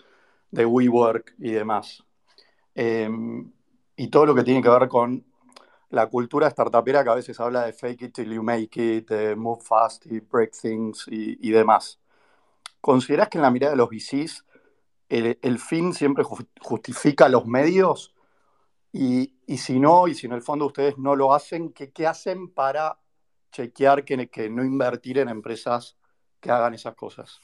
de 0.49 0.65
WeWork 0.65 1.35
y 1.37 1.51
demás. 1.51 2.03
Em, 2.73 3.51
y 3.95 4.07
todo 4.07 4.25
lo 4.25 4.33
que 4.33 4.43
tiene 4.43 4.63
que 4.63 4.69
ver 4.69 4.87
con 4.87 5.23
la 5.91 6.07
cultura 6.07 6.49
startupera 6.49 7.03
que 7.03 7.11
a 7.11 7.15
veces 7.15 7.39
habla 7.39 7.67
de 7.67 7.73
fake 7.73 8.01
it 8.01 8.13
till 8.15 8.33
you 8.33 8.41
make 8.41 8.81
it, 8.83 9.07
de 9.07 9.35
move 9.35 9.61
fast 9.61 10.07
y 10.07 10.19
break 10.19 10.51
things 10.59 11.05
y, 11.07 11.51
demás. 11.51 11.99
¿Consideras 12.81 13.29
que 13.29 13.37
en 13.37 13.43
la 13.43 13.51
mirada 13.51 13.73
de 13.73 13.77
los 13.77 13.89
VCs 13.89 14.45
el, 15.09 15.59
fin 15.59 15.93
siempre 15.93 16.23
justifica 16.59 17.29
los 17.29 17.45
medios? 17.45 18.15
Y, 18.91 19.31
si 19.59 19.79
no, 19.79 20.07
y 20.07 20.15
si 20.15 20.25
en 20.25 20.33
el 20.33 20.41
fondo 20.41 20.65
ustedes 20.65 20.97
no 20.97 21.15
lo 21.15 21.35
hacen, 21.35 21.71
¿qué, 21.71 21.91
qué 21.91 22.07
hacen 22.07 22.49
para 22.49 22.97
chequear 23.53 24.03
que, 24.03 24.27
que 24.27 24.49
no 24.49 24.65
invertir 24.65 25.19
en 25.19 25.29
empresas 25.29 25.97
que 26.41 26.51
hagan 26.51 26.73
esas 26.73 26.95
cosas. 26.95 27.39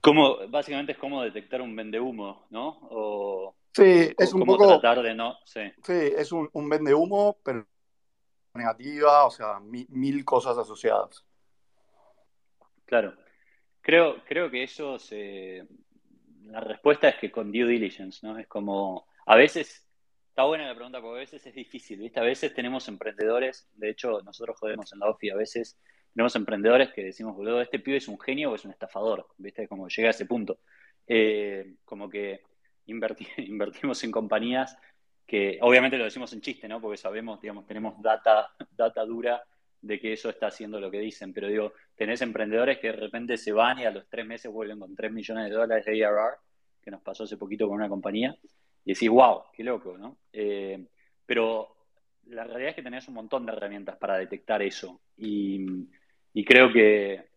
Como, 0.00 0.46
básicamente 0.48 0.92
es 0.92 0.98
como 0.98 1.22
detectar 1.22 1.60
un 1.60 1.74
vende 1.74 1.98
humo, 1.98 2.46
¿no? 2.50 2.78
O, 2.90 3.56
sí, 3.72 4.14
es 4.16 4.32
un 4.32 4.44
poco. 4.44 4.68
tratar 4.68 5.02
de 5.02 5.14
no. 5.14 5.36
Sí, 5.44 5.62
sí 5.82 5.92
es 6.16 6.30
un, 6.30 6.48
un 6.52 6.68
vende 6.68 6.94
humo, 6.94 7.38
pero 7.42 7.66
negativa, 8.54 9.26
o 9.26 9.30
sea, 9.30 9.58
mil, 9.58 10.24
cosas 10.24 10.56
asociadas. 10.58 11.24
Claro. 12.84 13.14
Creo, 13.80 14.22
creo 14.24 14.48
que 14.50 14.62
eso 14.62 14.98
se. 14.98 15.66
La 16.42 16.60
respuesta 16.60 17.08
es 17.08 17.16
que 17.16 17.32
con 17.32 17.50
due 17.50 17.66
diligence, 17.66 18.24
¿no? 18.24 18.38
Es 18.38 18.46
como. 18.46 19.08
A 19.26 19.34
veces 19.34 19.85
Está 20.36 20.44
buena 20.44 20.66
la 20.66 20.74
pregunta 20.74 21.00
porque 21.00 21.16
a 21.16 21.20
veces 21.20 21.46
es 21.46 21.54
difícil, 21.54 21.98
¿viste? 21.98 22.20
A 22.20 22.22
veces 22.22 22.52
tenemos 22.52 22.88
emprendedores, 22.88 23.70
de 23.72 23.88
hecho 23.88 24.20
nosotros 24.20 24.58
jodemos 24.60 24.92
en 24.92 24.98
la 24.98 25.08
OFI, 25.08 25.30
a 25.30 25.34
veces 25.34 25.78
tenemos 26.12 26.36
emprendedores 26.36 26.90
que 26.92 27.04
decimos, 27.04 27.34
boludo, 27.34 27.62
este 27.62 27.78
pibe 27.78 27.96
es 27.96 28.06
un 28.06 28.20
genio 28.20 28.50
o 28.50 28.54
es 28.54 28.62
un 28.66 28.70
estafador, 28.70 29.28
¿viste? 29.38 29.66
Como 29.66 29.88
llega 29.88 30.08
a 30.08 30.10
ese 30.10 30.26
punto. 30.26 30.58
Eh, 31.06 31.76
como 31.86 32.10
que 32.10 32.42
invertimos 32.84 34.04
en 34.04 34.10
compañías 34.10 34.76
que 35.26 35.58
obviamente 35.62 35.96
lo 35.96 36.04
decimos 36.04 36.30
en 36.34 36.42
chiste, 36.42 36.68
¿no? 36.68 36.82
Porque 36.82 36.98
sabemos, 36.98 37.40
digamos, 37.40 37.66
tenemos 37.66 37.94
data, 38.02 38.50
data 38.72 39.06
dura 39.06 39.42
de 39.80 39.98
que 39.98 40.12
eso 40.12 40.28
está 40.28 40.48
haciendo 40.48 40.78
lo 40.78 40.90
que 40.90 41.00
dicen, 41.00 41.32
pero 41.32 41.48
digo, 41.48 41.72
tenés 41.94 42.20
emprendedores 42.20 42.78
que 42.78 42.88
de 42.88 42.96
repente 42.96 43.38
se 43.38 43.52
van 43.52 43.78
y 43.78 43.86
a 43.86 43.90
los 43.90 44.06
tres 44.06 44.26
meses 44.26 44.52
vuelven 44.52 44.80
con 44.80 44.94
3 44.94 45.10
millones 45.12 45.48
de 45.48 45.56
dólares 45.56 45.86
de 45.86 46.04
ARR, 46.04 46.36
que 46.82 46.90
nos 46.90 47.00
pasó 47.00 47.24
hace 47.24 47.38
poquito 47.38 47.66
con 47.66 47.76
una 47.76 47.88
compañía, 47.88 48.36
y 48.86 48.94
decís, 48.94 49.10
wow, 49.10 49.42
qué 49.52 49.64
loco, 49.64 49.98
¿no? 49.98 50.16
Eh, 50.32 50.86
pero 51.26 51.76
la 52.28 52.44
realidad 52.44 52.70
es 52.70 52.76
que 52.76 52.82
tenés 52.82 53.06
un 53.08 53.14
montón 53.14 53.44
de 53.44 53.52
herramientas 53.52 53.96
para 53.96 54.16
detectar 54.16 54.62
eso 54.62 55.00
y, 55.16 55.88
creo 56.44 56.72
que 56.72 57.28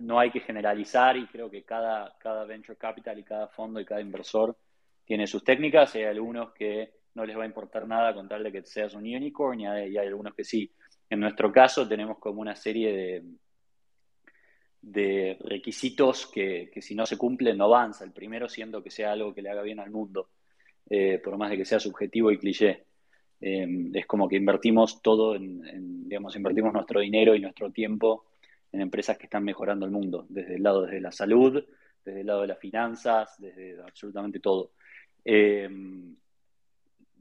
no 0.00 0.18
hay 0.18 0.30
que 0.30 0.40
generalizar 0.40 1.16
y 1.16 1.26
creo 1.26 1.48
que 1.48 1.62
cada, 1.62 2.16
cada 2.18 2.44
venture 2.44 2.76
capital 2.76 3.18
y 3.18 3.22
cada 3.22 3.48
fondo 3.48 3.78
y 3.78 3.84
cada 3.84 4.00
inversor 4.00 4.56
tiene 5.04 5.26
sus 5.26 5.44
técnicas 5.44 5.94
hay 5.94 6.04
algunos 6.04 6.52
que 6.52 6.94
no 7.14 7.24
les 7.24 7.36
va 7.36 7.42
a 7.44 7.46
importar 7.46 7.86
nada 7.86 8.14
con 8.14 8.28
tal 8.28 8.42
de 8.42 8.50
que 8.50 8.62
seas 8.62 8.94
un 8.94 9.02
unicorn 9.02 9.60
y 9.60 9.66
hay 9.66 9.96
algunos 9.98 10.34
que 10.34 10.44
sí. 10.44 10.72
En 11.08 11.20
nuestro 11.20 11.52
caso 11.52 11.86
tenemos 11.86 12.18
como 12.18 12.40
una 12.40 12.56
serie 12.56 12.92
de, 12.92 13.24
de 14.82 15.36
requisitos 15.40 16.26
que, 16.26 16.70
si 16.80 16.94
no 16.94 17.06
se 17.06 17.18
cumplen 17.18 17.58
no 17.58 17.64
avanza. 17.64 18.04
El 18.04 18.12
primero 18.12 18.48
siendo 18.48 18.82
que 18.82 18.90
sea 18.90 19.12
algo 19.12 19.34
que 19.34 19.42
le 19.42 19.50
haga 19.50 19.62
bien 19.62 19.80
al 19.80 19.90
mundo, 19.90 20.30
eh, 20.88 21.20
por 21.22 21.36
más 21.36 21.50
de 21.50 21.56
que 21.56 21.64
sea 21.64 21.80
subjetivo 21.80 22.30
y 22.30 22.38
cliché. 22.38 22.84
Eh, 23.40 23.90
es 23.94 24.06
como 24.06 24.28
que 24.28 24.36
invertimos 24.36 25.00
todo 25.00 25.34
en, 25.34 26.08
digamos, 26.08 26.36
invertimos 26.36 26.72
nuestro 26.72 27.00
dinero 27.00 27.34
y 27.34 27.40
nuestro 27.40 27.70
tiempo 27.70 28.26
en 28.72 28.82
empresas 28.82 29.16
que 29.18 29.24
están 29.24 29.44
mejorando 29.44 29.86
el 29.86 29.92
mundo, 29.92 30.26
desde 30.28 30.56
el 30.56 30.62
lado 30.62 30.86
de 30.86 31.00
la 31.00 31.10
salud, 31.10 31.64
desde 32.04 32.20
el 32.20 32.26
lado 32.26 32.42
de 32.42 32.48
las 32.48 32.58
finanzas, 32.58 33.34
desde 33.38 33.80
absolutamente 33.80 34.40
todo. 34.40 34.72
Eh, 35.24 35.68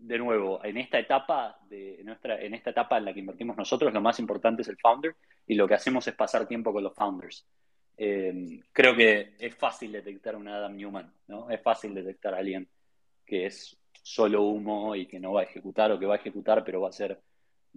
de 0.01 0.17
nuevo, 0.17 0.63
en 0.63 0.77
esta 0.77 0.97
etapa 0.97 1.59
de 1.69 2.01
nuestra, 2.03 2.41
en 2.41 2.53
esta 2.53 2.69
etapa 2.69 2.97
en 2.97 3.05
la 3.05 3.13
que 3.13 3.19
invertimos 3.19 3.57
nosotros, 3.57 3.93
lo 3.93 4.01
más 4.01 4.19
importante 4.19 4.61
es 4.61 4.67
el 4.69 4.77
founder 4.77 5.15
y 5.45 5.55
lo 5.55 5.67
que 5.67 5.73
hacemos 5.73 6.07
es 6.07 6.15
pasar 6.15 6.47
tiempo 6.47 6.71
con 6.71 6.83
los 6.83 6.95
founders. 6.95 7.45
Eh, 7.97 8.61
creo 8.71 8.95
que 8.95 9.35
es 9.37 9.55
fácil 9.55 9.91
detectar 9.91 10.35
a 10.35 10.37
un 10.37 10.47
Adam 10.47 10.75
Newman, 10.75 11.13
¿no? 11.27 11.49
Es 11.49 11.61
fácil 11.61 11.93
detectar 11.93 12.33
a 12.33 12.37
alguien 12.37 12.67
que 13.25 13.45
es 13.45 13.77
solo 14.01 14.43
humo 14.43 14.95
y 14.95 15.05
que 15.05 15.19
no 15.19 15.33
va 15.33 15.41
a 15.41 15.43
ejecutar 15.43 15.91
o 15.91 15.99
que 15.99 16.05
va 16.05 16.15
a 16.15 16.17
ejecutar, 16.17 16.63
pero 16.63 16.81
va 16.81 16.89
a 16.89 16.93
ser, 16.93 17.19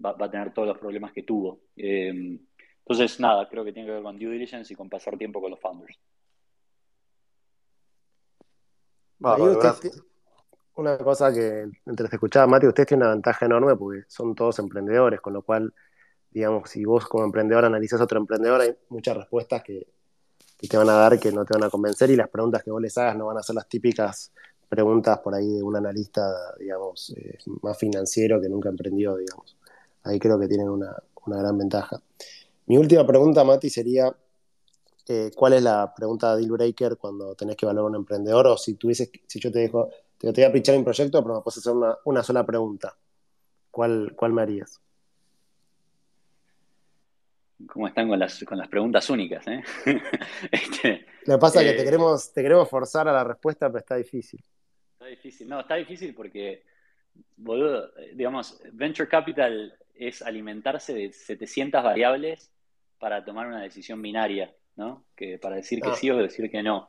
va, 0.02 0.14
a 0.18 0.30
tener 0.30 0.54
todos 0.54 0.68
los 0.68 0.78
problemas 0.78 1.12
que 1.12 1.24
tuvo. 1.24 1.62
Eh, 1.76 2.38
entonces, 2.78 3.18
nada, 3.20 3.48
creo 3.48 3.64
que 3.64 3.72
tiene 3.72 3.88
que 3.88 3.94
ver 3.94 4.02
con 4.02 4.18
due 4.18 4.30
diligence 4.32 4.72
y 4.72 4.76
con 4.76 4.88
pasar 4.88 5.18
tiempo 5.18 5.40
con 5.40 5.50
los 5.50 5.60
founders. 5.60 5.98
Una 10.76 10.98
cosa 10.98 11.32
que, 11.32 11.70
mientras 11.84 12.12
escuchaba 12.12 12.46
Mati, 12.46 12.66
usted 12.66 12.86
tiene 12.86 13.04
una 13.04 13.12
ventaja 13.12 13.46
enorme 13.46 13.76
porque 13.76 14.04
son 14.08 14.34
todos 14.34 14.58
emprendedores, 14.58 15.20
con 15.20 15.32
lo 15.32 15.42
cual, 15.42 15.72
digamos, 16.30 16.70
si 16.70 16.84
vos 16.84 17.06
como 17.06 17.24
emprendedor 17.24 17.64
analizás 17.64 18.00
a 18.00 18.04
otro 18.04 18.18
emprendedor, 18.18 18.60
hay 18.60 18.76
muchas 18.88 19.16
respuestas 19.16 19.62
que, 19.62 19.86
te 20.58 20.76
van 20.76 20.88
a 20.88 20.92
dar 20.92 21.18
que 21.18 21.32
no 21.32 21.44
te 21.44 21.54
van 21.54 21.64
a 21.64 21.70
convencer 21.70 22.08
y 22.10 22.16
las 22.16 22.28
preguntas 22.28 22.62
que 22.62 22.70
vos 22.70 22.80
les 22.80 22.96
hagas 22.96 23.16
no 23.16 23.26
van 23.26 23.36
a 23.36 23.42
ser 23.42 23.56
las 23.56 23.68
típicas 23.68 24.32
preguntas 24.68 25.18
por 25.18 25.34
ahí 25.34 25.54
de 25.54 25.62
un 25.62 25.74
analista, 25.74 26.22
digamos, 26.58 27.12
eh, 27.16 27.36
más 27.62 27.76
financiero 27.76 28.40
que 28.40 28.48
nunca 28.48 28.68
emprendió, 28.68 29.16
digamos. 29.16 29.56
Ahí 30.04 30.18
creo 30.18 30.38
que 30.38 30.48
tienen 30.48 30.68
una, 30.68 30.96
gran 31.26 31.58
ventaja. 31.58 32.00
Mi 32.66 32.78
última 32.78 33.06
pregunta, 33.06 33.44
Mati, 33.44 33.68
sería, 33.68 34.14
eh, 35.08 35.30
¿cuál 35.36 35.54
es 35.54 35.62
la 35.62 35.92
pregunta 35.94 36.36
deal 36.36 36.50
breaker 36.52 36.96
cuando 36.96 37.34
tenés 37.34 37.56
que 37.56 37.66
evaluar 37.66 37.86
a 37.86 37.88
un 37.88 37.96
emprendedor? 37.96 38.46
O 38.46 38.56
si 38.56 38.74
tuvieses, 38.74 39.10
si 39.26 39.40
yo 39.40 39.52
te 39.52 39.58
dejo, 39.58 39.90
te, 40.22 40.40
voy 40.40 40.44
a 40.44 40.52
pinchar 40.52 40.76
un 40.76 40.84
proyecto, 40.84 41.22
pero 41.22 41.36
me 41.36 41.40
puedes 41.40 41.58
hacer 41.58 41.72
una, 42.04 42.22
sola 42.22 42.46
pregunta. 42.46 42.96
¿Cuál, 43.70 44.12
¿Cuál 44.14 44.32
me 44.32 44.42
harías? 44.42 44.80
cómo 47.66 47.86
están 47.86 48.08
con 48.08 48.18
las, 48.18 48.42
con 48.44 48.58
las 48.58 48.68
preguntas 48.68 49.08
únicas. 49.10 49.46
¿eh? 49.46 49.62
este, 50.50 51.06
Lo 51.26 51.34
que 51.34 51.40
pasa 51.40 51.62
es 51.62 51.70
que 51.70 51.76
te 51.76 51.82
eh, 51.82 51.84
queremos, 51.84 52.32
te 52.32 52.42
queremos 52.42 52.68
forzar 52.68 53.08
a 53.08 53.12
la 53.12 53.24
respuesta, 53.24 53.68
pero 53.68 53.78
está 53.78 53.96
difícil. 53.96 54.42
Está 54.94 55.06
difícil. 55.06 55.48
No, 55.48 55.60
está 55.60 55.74
difícil 55.76 56.14
porque, 56.14 56.64
boludo, 57.36 57.90
digamos, 58.14 58.60
Venture 58.72 59.08
Capital 59.08 59.76
es 59.94 60.22
alimentarse 60.22 60.94
de 60.94 61.12
700 61.12 61.82
variables 61.82 62.50
para 62.98 63.24
tomar 63.24 63.46
una 63.46 63.62
decisión 63.62 64.00
binaria, 64.00 64.54
¿no? 64.76 65.04
Que 65.16 65.38
para 65.38 65.56
decir 65.56 65.80
que 65.80 65.90
ah. 65.90 65.96
sí 65.96 66.10
o 66.10 66.16
decir 66.16 66.50
que 66.50 66.62
no. 66.62 66.88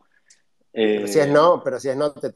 Pero 0.71 1.07
si 1.07 1.19
es 1.19 1.27
no, 1.27 1.61
pero 1.63 1.79
si 1.79 1.89
es 1.89 1.95
no, 1.95 2.11
te 2.13 2.31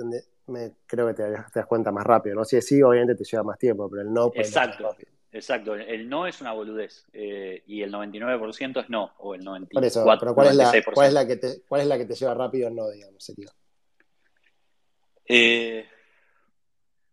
me, 0.47 0.73
creo 0.85 1.07
que 1.07 1.13
te, 1.13 1.29
das 1.29 1.65
cuenta 1.67 1.91
más 1.91 2.05
rápido, 2.05 2.35
¿no? 2.35 2.45
Si 2.45 2.57
es 2.57 2.65
sí, 2.65 2.81
obviamente 2.81 3.15
te 3.15 3.23
lleva 3.23 3.43
más 3.43 3.57
tiempo, 3.57 3.89
pero 3.89 4.01
el 4.01 4.13
no... 4.13 4.31
Pues, 4.31 4.47
Exacto. 4.47 4.95
Exacto, 5.29 5.75
el 5.75 6.07
no 6.07 6.25
es 6.25 6.39
una 6.39 6.53
boludez 6.53 7.05
eh, 7.11 7.61
y 7.67 7.81
el 7.81 7.91
99% 7.91 8.81
es 8.81 8.89
no, 8.89 9.13
o 9.17 9.35
el 9.35 9.41
94%. 9.41 9.69
Por 9.73 9.85
eso, 9.85 10.05
pero 10.19 10.33
¿cuál 10.33 10.47
es, 10.47 10.55
la, 10.55 10.71
¿cuál, 10.93 11.07
es 11.07 11.13
la 11.13 11.27
que 11.27 11.35
te, 11.35 11.61
¿cuál 11.67 11.81
es 11.81 11.87
la 11.87 11.97
que 11.97 12.05
te 12.05 12.15
lleva 12.15 12.33
rápido 12.33 12.69
el 12.69 12.75
no, 12.75 12.89
digamos, 12.89 13.23
sería? 13.23 13.49
Eh, 15.25 15.85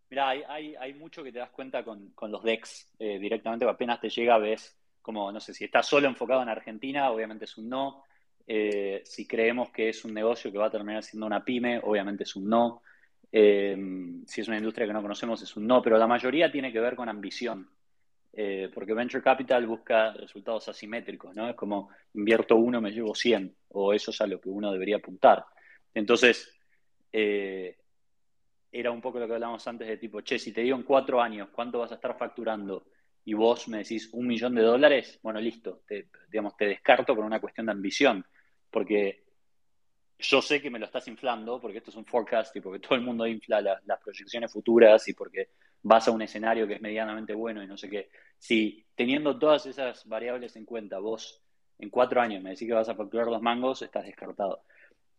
mira, 0.09 0.29
hay, 0.29 0.43
hay, 0.47 0.75
hay, 0.75 0.93
mucho 0.93 1.23
que 1.23 1.33
te 1.33 1.39
das 1.39 1.49
cuenta 1.51 1.83
con, 1.83 2.11
con 2.11 2.31
los 2.31 2.41
decks 2.41 2.89
eh, 2.97 3.19
directamente, 3.19 3.65
apenas 3.65 3.99
te 3.99 4.09
llega, 4.09 4.37
ves 4.37 4.75
como, 5.05 5.31
no 5.31 5.39
sé, 5.39 5.53
si 5.53 5.65
está 5.65 5.83
solo 5.83 6.07
enfocado 6.07 6.41
en 6.41 6.49
Argentina, 6.49 7.11
obviamente 7.11 7.45
es 7.45 7.57
un 7.59 7.69
no. 7.69 8.03
Eh, 8.47 9.03
si 9.05 9.27
creemos 9.27 9.69
que 9.69 9.89
es 9.89 10.03
un 10.03 10.15
negocio 10.15 10.51
que 10.51 10.57
va 10.57 10.65
a 10.65 10.71
terminar 10.71 11.03
siendo 11.03 11.27
una 11.27 11.45
pyme, 11.45 11.79
obviamente 11.83 12.23
es 12.23 12.35
un 12.35 12.49
no. 12.49 12.81
Eh, 13.31 13.75
si 14.25 14.41
es 14.41 14.47
una 14.47 14.57
industria 14.57 14.87
que 14.87 14.93
no 14.93 15.01
conocemos, 15.01 15.41
es 15.41 15.55
un 15.55 15.67
no, 15.67 15.81
pero 15.81 15.97
la 15.97 16.07
mayoría 16.07 16.51
tiene 16.51 16.71
que 16.71 16.79
ver 16.79 16.95
con 16.95 17.09
ambición. 17.09 17.69
Eh, 18.33 18.69
porque 18.73 18.93
Venture 18.93 19.23
Capital 19.23 19.65
busca 19.65 20.11
resultados 20.11 20.67
asimétricos, 20.67 21.35
¿no? 21.35 21.49
Es 21.49 21.55
como 21.55 21.89
invierto 22.13 22.55
uno, 22.57 22.81
me 22.81 22.91
llevo 22.91 23.15
100, 23.15 23.55
o 23.69 23.93
eso 23.93 24.11
es 24.11 24.21
a 24.21 24.27
lo 24.27 24.41
que 24.41 24.49
uno 24.49 24.71
debería 24.71 24.97
apuntar. 24.97 25.45
Entonces, 25.93 26.51
era 27.11 28.91
un 28.91 28.99
poco 28.99 29.19
lo 29.19 29.27
que 29.27 29.33
hablábamos 29.33 29.65
antes 29.67 29.87
de 29.87 29.97
tipo, 29.97 30.19
che, 30.21 30.37
si 30.37 30.51
te 30.51 30.61
digo 30.61 30.75
en 30.75 30.83
cuatro 30.83 31.21
años 31.21 31.47
cuánto 31.53 31.79
vas 31.79 31.93
a 31.93 31.95
estar 31.95 32.17
facturando 32.17 32.87
y 33.23 33.33
vos 33.33 33.67
me 33.69 33.79
decís 33.79 34.09
un 34.13 34.27
millón 34.27 34.53
de 34.53 34.61
dólares, 34.61 35.19
bueno, 35.23 35.39
listo, 35.39 35.81
te, 35.87 36.09
digamos, 36.29 36.55
te 36.57 36.65
descarto 36.65 37.15
por 37.15 37.23
una 37.23 37.39
cuestión 37.39 37.65
de 37.65 37.71
ambición, 37.71 38.25
porque 38.69 39.24
yo 40.17 40.41
sé 40.41 40.61
que 40.61 40.69
me 40.69 40.79
lo 40.79 40.85
estás 40.85 41.07
inflando, 41.07 41.59
porque 41.59 41.79
esto 41.79 41.91
es 41.91 41.97
un 41.97 42.05
forecast 42.05 42.55
y 42.55 42.61
porque 42.61 42.79
todo 42.79 42.95
el 42.95 43.01
mundo 43.01 43.27
infla 43.27 43.61
las 43.61 43.99
proyecciones 44.03 44.51
futuras 44.51 45.07
y 45.07 45.13
porque 45.13 45.49
vas 45.81 46.07
a 46.07 46.11
un 46.11 46.21
escenario 46.21 46.67
que 46.67 46.75
es 46.75 46.81
medianamente 46.81 47.33
bueno 47.33 47.61
y 47.61 47.67
no 47.67 47.77
sé 47.77 47.89
qué. 47.89 48.09
Si 48.37 48.85
teniendo 48.95 49.37
todas 49.37 49.65
esas 49.65 50.07
variables 50.07 50.55
en 50.55 50.65
cuenta, 50.65 50.99
vos 50.99 51.41
en 51.77 51.89
cuatro 51.89 52.21
años 52.21 52.41
me 52.41 52.51
decís 52.51 52.67
que 52.67 52.73
vas 52.73 52.89
a 52.89 52.95
facturar 52.95 53.27
los 53.27 53.41
mangos, 53.41 53.81
estás 53.81 54.05
descartado. 54.05 54.63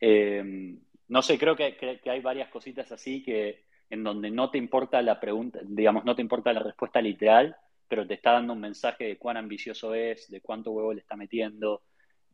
Eh, 0.01 0.77
no 1.09 1.23
sé, 1.23 1.39
creo 1.39 1.55
que, 1.55 2.01
hay 2.05 2.21
varias 2.21 2.49
cositas 2.49 2.91
así 2.93 3.23
que 3.23 3.65
en 3.89 4.03
donde 4.03 4.31
no 4.31 4.51
te 4.51 4.59
importa 4.59 5.01
la 5.03 5.21
pregunta, 5.21 5.61
digamos, 5.63 6.05
no 6.05 6.17
te 6.17 6.23
importa 6.23 6.53
la 6.53 6.63
respuesta 6.63 7.01
literal, 7.01 7.57
pero 7.87 8.07
te 8.07 8.15
está 8.15 8.33
dando 8.33 8.55
un 8.55 8.61
mensaje 8.61 9.05
de 9.05 9.19
cuán 9.19 9.37
ambicioso 9.37 9.95
es, 9.95 10.29
de 10.29 10.41
cuánto 10.41 10.73
huevo 10.73 10.93
le 10.93 11.01
está 11.01 11.15
metiendo, 11.15 11.83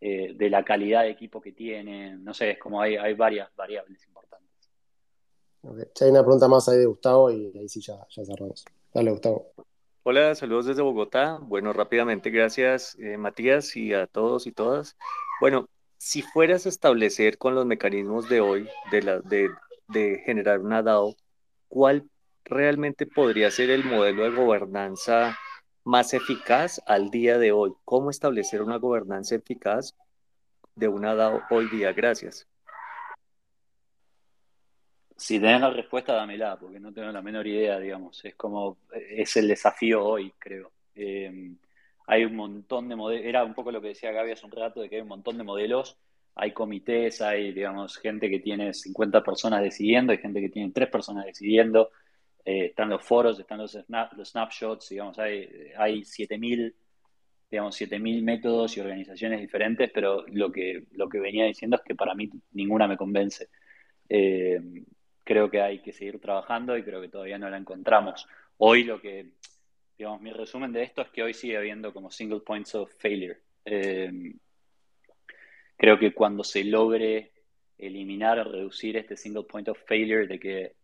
eh, 0.04 0.34
de 0.34 0.50
la 0.50 0.64
calidad 0.64 1.02
de 1.02 1.10
equipo 1.10 1.40
que 1.40 1.52
tiene. 1.52 2.16
No 2.16 2.34
sé, 2.34 2.50
es 2.50 2.58
como 2.58 2.80
hay, 2.80 2.96
hay 2.96 3.14
varias 3.14 3.54
variables 3.54 4.04
importantes. 4.04 4.68
Okay. 5.62 5.84
hay 6.00 6.10
una 6.10 6.22
pregunta 6.22 6.48
más 6.48 6.68
ahí 6.68 6.78
de 6.78 6.86
Gustavo 6.86 7.30
y 7.30 7.56
ahí 7.56 7.68
sí 7.68 7.80
ya, 7.80 8.04
ya 8.10 8.24
cerramos. 8.24 8.64
Dale, 8.92 9.12
Gustavo. 9.12 9.52
Hola, 10.02 10.34
saludos 10.34 10.66
desde 10.66 10.82
Bogotá. 10.82 11.38
Bueno, 11.40 11.72
rápidamente, 11.72 12.30
gracias 12.30 12.96
eh, 12.98 13.16
Matías 13.16 13.76
y 13.76 13.94
a 13.94 14.08
todos 14.08 14.48
y 14.48 14.50
todas. 14.50 14.96
Bueno, 15.40 15.68
si 15.98 16.22
fueras 16.22 16.66
a 16.66 16.70
establecer 16.70 17.38
con 17.38 17.54
los 17.54 17.64
mecanismos 17.64 18.28
de 18.28 18.40
hoy 18.40 18.68
de, 18.90 19.02
la, 19.02 19.20
de, 19.20 19.50
de 19.86 20.20
generar 20.26 20.58
una 20.58 20.82
DAO, 20.82 21.14
¿cuál 21.68 22.10
realmente 22.44 23.06
podría 23.06 23.52
ser 23.52 23.70
el 23.70 23.84
modelo 23.84 24.24
de 24.24 24.30
gobernanza 24.30 25.38
más 25.84 26.14
eficaz 26.14 26.80
al 26.86 27.10
día 27.10 27.38
de 27.38 27.52
hoy? 27.52 27.72
¿Cómo 27.84 28.10
establecer 28.10 28.62
una 28.62 28.76
gobernanza 28.76 29.34
eficaz 29.34 29.94
de 30.74 30.88
una 30.88 31.14
DAO 31.14 31.42
hoy 31.50 31.68
día? 31.68 31.92
Gracias. 31.92 32.46
Si 35.16 35.38
tenés 35.38 35.60
la 35.60 35.70
respuesta, 35.70 36.14
dámela, 36.14 36.58
porque 36.58 36.80
no 36.80 36.92
tengo 36.92 37.12
la 37.12 37.22
menor 37.22 37.46
idea, 37.46 37.78
digamos. 37.78 38.24
Es 38.24 38.34
como, 38.34 38.78
es 38.92 39.36
el 39.36 39.46
desafío 39.46 40.04
hoy, 40.04 40.32
creo. 40.38 40.72
Eh, 40.94 41.52
hay 42.06 42.24
un 42.24 42.34
montón 42.34 42.88
de 42.88 42.96
modelos, 42.96 43.26
era 43.26 43.44
un 43.44 43.54
poco 43.54 43.70
lo 43.70 43.80
que 43.80 43.88
decía 43.88 44.12
Gaby 44.12 44.32
hace 44.32 44.46
un 44.46 44.52
rato, 44.52 44.80
de 44.80 44.88
que 44.88 44.96
hay 44.96 45.02
un 45.02 45.08
montón 45.08 45.38
de 45.38 45.44
modelos, 45.44 45.96
hay 46.34 46.52
comités, 46.52 47.20
hay, 47.20 47.52
digamos, 47.52 47.98
gente 47.98 48.28
que 48.28 48.40
tiene 48.40 48.74
50 48.74 49.22
personas 49.22 49.62
decidiendo, 49.62 50.12
hay 50.12 50.18
gente 50.18 50.40
que 50.40 50.48
tiene 50.48 50.72
3 50.72 50.88
personas 50.88 51.24
decidiendo, 51.24 51.90
eh, 52.44 52.66
están 52.66 52.90
los 52.90 53.02
foros, 53.02 53.38
están 53.38 53.58
los, 53.58 53.78
los 54.16 54.28
snapshots, 54.28 54.88
digamos, 54.90 55.18
hay, 55.18 55.72
hay 55.76 56.04
7000 56.04 56.74
digamos, 57.50 57.78
7.000 57.78 58.22
métodos 58.22 58.74
y 58.78 58.80
organizaciones 58.80 59.38
diferentes, 59.38 59.90
pero 59.92 60.24
lo 60.28 60.50
que, 60.50 60.84
lo 60.92 61.06
que 61.06 61.20
venía 61.20 61.44
diciendo 61.44 61.76
es 61.76 61.82
que 61.82 61.94
para 61.94 62.14
mí 62.14 62.30
ninguna 62.52 62.88
me 62.88 62.96
convence. 62.96 63.50
Eh, 64.08 64.58
creo 65.22 65.50
que 65.50 65.60
hay 65.60 65.80
que 65.80 65.92
seguir 65.92 66.18
trabajando 66.18 66.78
y 66.78 66.82
creo 66.82 67.02
que 67.02 67.10
todavía 67.10 67.38
no 67.38 67.50
la 67.50 67.58
encontramos. 67.58 68.26
Hoy 68.56 68.84
lo 68.84 68.98
que 68.98 69.32
digamos, 70.02 70.20
mi 70.20 70.32
resumen 70.32 70.72
de 70.72 70.82
esto 70.82 71.02
es 71.02 71.10
que 71.10 71.22
hoy 71.22 71.34
sigue 71.34 71.56
habiendo 71.56 71.92
como 71.92 72.10
single 72.10 72.40
points 72.40 72.74
of 72.74 72.92
failure. 72.98 73.38
Eh, 73.64 74.10
creo 75.76 75.98
que 75.98 76.12
cuando 76.12 76.42
se 76.42 76.64
logre 76.64 77.32
eliminar 77.78 78.38
o 78.40 78.44
reducir 78.44 78.96
este 78.96 79.16
single 79.16 79.44
point 79.44 79.68
of 79.68 79.78
failure 79.86 80.26
de 80.26 80.38
que 80.40 80.74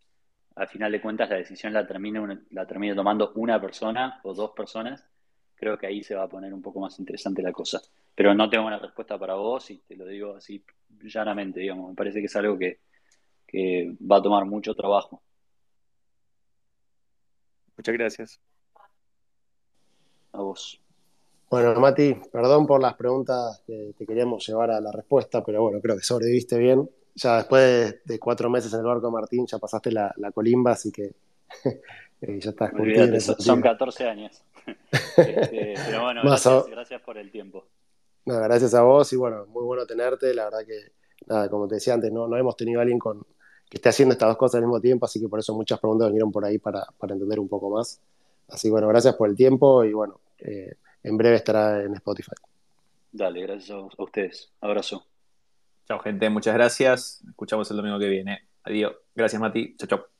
al 0.58 0.68
final 0.68 0.90
de 0.90 1.00
cuentas 1.00 1.30
la 1.30 1.36
decisión 1.36 1.72
la 1.72 1.86
termine, 1.86 2.40
la 2.50 2.66
termine 2.66 2.94
tomando 2.94 3.32
una 3.36 3.60
persona 3.60 4.20
o 4.24 4.34
dos 4.34 4.50
personas, 4.50 5.06
creo 5.54 5.78
que 5.78 5.86
ahí 5.86 6.02
se 6.02 6.16
va 6.16 6.24
a 6.24 6.28
poner 6.28 6.52
un 6.52 6.60
poco 6.60 6.80
más 6.80 6.98
interesante 6.98 7.42
la 7.42 7.52
cosa. 7.52 7.80
Pero 8.14 8.34
no 8.34 8.50
tengo 8.50 8.66
una 8.66 8.78
respuesta 8.78 9.16
para 9.16 9.34
vos 9.34 9.70
y 9.70 9.78
te 9.78 9.94
lo 9.94 10.04
digo 10.06 10.34
así 10.34 10.64
llanamente, 11.04 11.60
digamos. 11.60 11.90
Me 11.90 11.94
parece 11.94 12.18
que 12.18 12.26
es 12.26 12.36
algo 12.36 12.58
que, 12.58 12.80
que 13.46 13.94
va 14.00 14.16
a 14.16 14.22
tomar 14.22 14.44
mucho 14.46 14.74
trabajo. 14.74 15.22
Muchas 17.76 17.94
gracias 17.94 18.40
a 20.32 20.38
vos. 20.38 20.80
Bueno, 21.48 21.80
Mati, 21.80 22.16
perdón 22.32 22.66
por 22.66 22.82
las 22.82 22.94
preguntas 22.94 23.62
que 23.64 23.94
te 23.96 24.04
queríamos 24.04 24.46
llevar 24.46 24.72
a 24.72 24.80
la 24.80 24.90
respuesta, 24.90 25.44
pero 25.44 25.62
bueno, 25.62 25.80
creo 25.80 25.96
que 25.96 26.02
sobreviviste 26.02 26.58
bien. 26.58 26.90
Ya 27.18 27.38
después 27.38 27.96
de, 28.04 28.18
cuatro 28.20 28.48
meses 28.48 28.72
en 28.72 28.78
el 28.78 28.86
barco 28.86 29.10
Martín, 29.10 29.44
ya 29.44 29.58
pasaste 29.58 29.90
la, 29.90 30.14
colimba, 30.32 30.72
así 30.72 30.92
que 30.92 31.14
eh, 32.20 32.38
ya 32.40 32.50
estás 32.50 32.70
curtido. 32.70 33.20
Son 33.20 33.60
14 33.60 34.08
años. 34.08 34.42
Este, 35.16 35.74
pero 35.86 36.02
bueno, 36.02 36.20
gracias, 36.22 37.00
por 37.00 37.16
el 37.16 37.30
tiempo. 37.30 37.64
gracias 38.26 38.74
a 38.74 38.82
vos 38.82 39.10
y 39.14 39.16
bueno, 39.16 39.46
muy 39.46 39.64
bueno 39.64 39.86
tenerte. 39.86 40.34
La 40.34 40.44
verdad 40.44 40.60
que, 40.66 40.92
nada, 41.26 41.48
como 41.48 41.66
te 41.66 41.76
decía 41.76 41.94
antes, 41.94 42.12
no, 42.12 42.28
no 42.28 42.36
hemos 42.36 42.54
tenido 42.54 42.78
a 42.78 42.82
alguien 42.82 42.98
con, 42.98 43.24
que 43.68 43.78
esté 43.78 43.88
haciendo 43.88 44.12
estas 44.12 44.28
dos 44.28 44.36
cosas 44.36 44.56
al 44.56 44.66
mismo 44.66 44.78
tiempo, 44.78 45.06
así 45.06 45.20
que 45.20 45.28
por 45.28 45.38
eso 45.38 45.54
muchas 45.54 45.80
preguntas 45.80 46.08
vinieron 46.08 46.30
por 46.30 46.44
ahí 46.44 46.58
para, 46.58 46.86
para 46.98 47.14
entender 47.14 47.40
un 47.40 47.48
poco 47.48 47.70
más. 47.70 48.00
Así 48.48 48.68
bueno, 48.68 48.88
gracias 48.88 49.16
por 49.16 49.28
el 49.28 49.34
tiempo 49.34 49.82
y 49.84 49.94
bueno, 49.94 50.20
eh, 50.38 50.74
en 51.02 51.16
breve 51.16 51.36
estará 51.36 51.82
en 51.82 51.94
Spotify. 51.94 52.32
Dale, 53.10 53.40
gracias 53.42 53.70
a 53.70 54.02
ustedes. 54.02 54.52
Abrazo. 54.60 55.06
Chao, 55.88 55.98
gente. 56.00 56.28
Muchas 56.30 56.54
gracias. 56.54 57.22
Escuchamos 57.28 57.70
el 57.70 57.76
domingo 57.78 57.98
que 57.98 58.08
viene. 58.08 58.48
Adiós. 58.62 58.94
Gracias, 59.14 59.40
Mati. 59.40 59.74
Chao, 59.76 59.88
chao. 59.88 60.17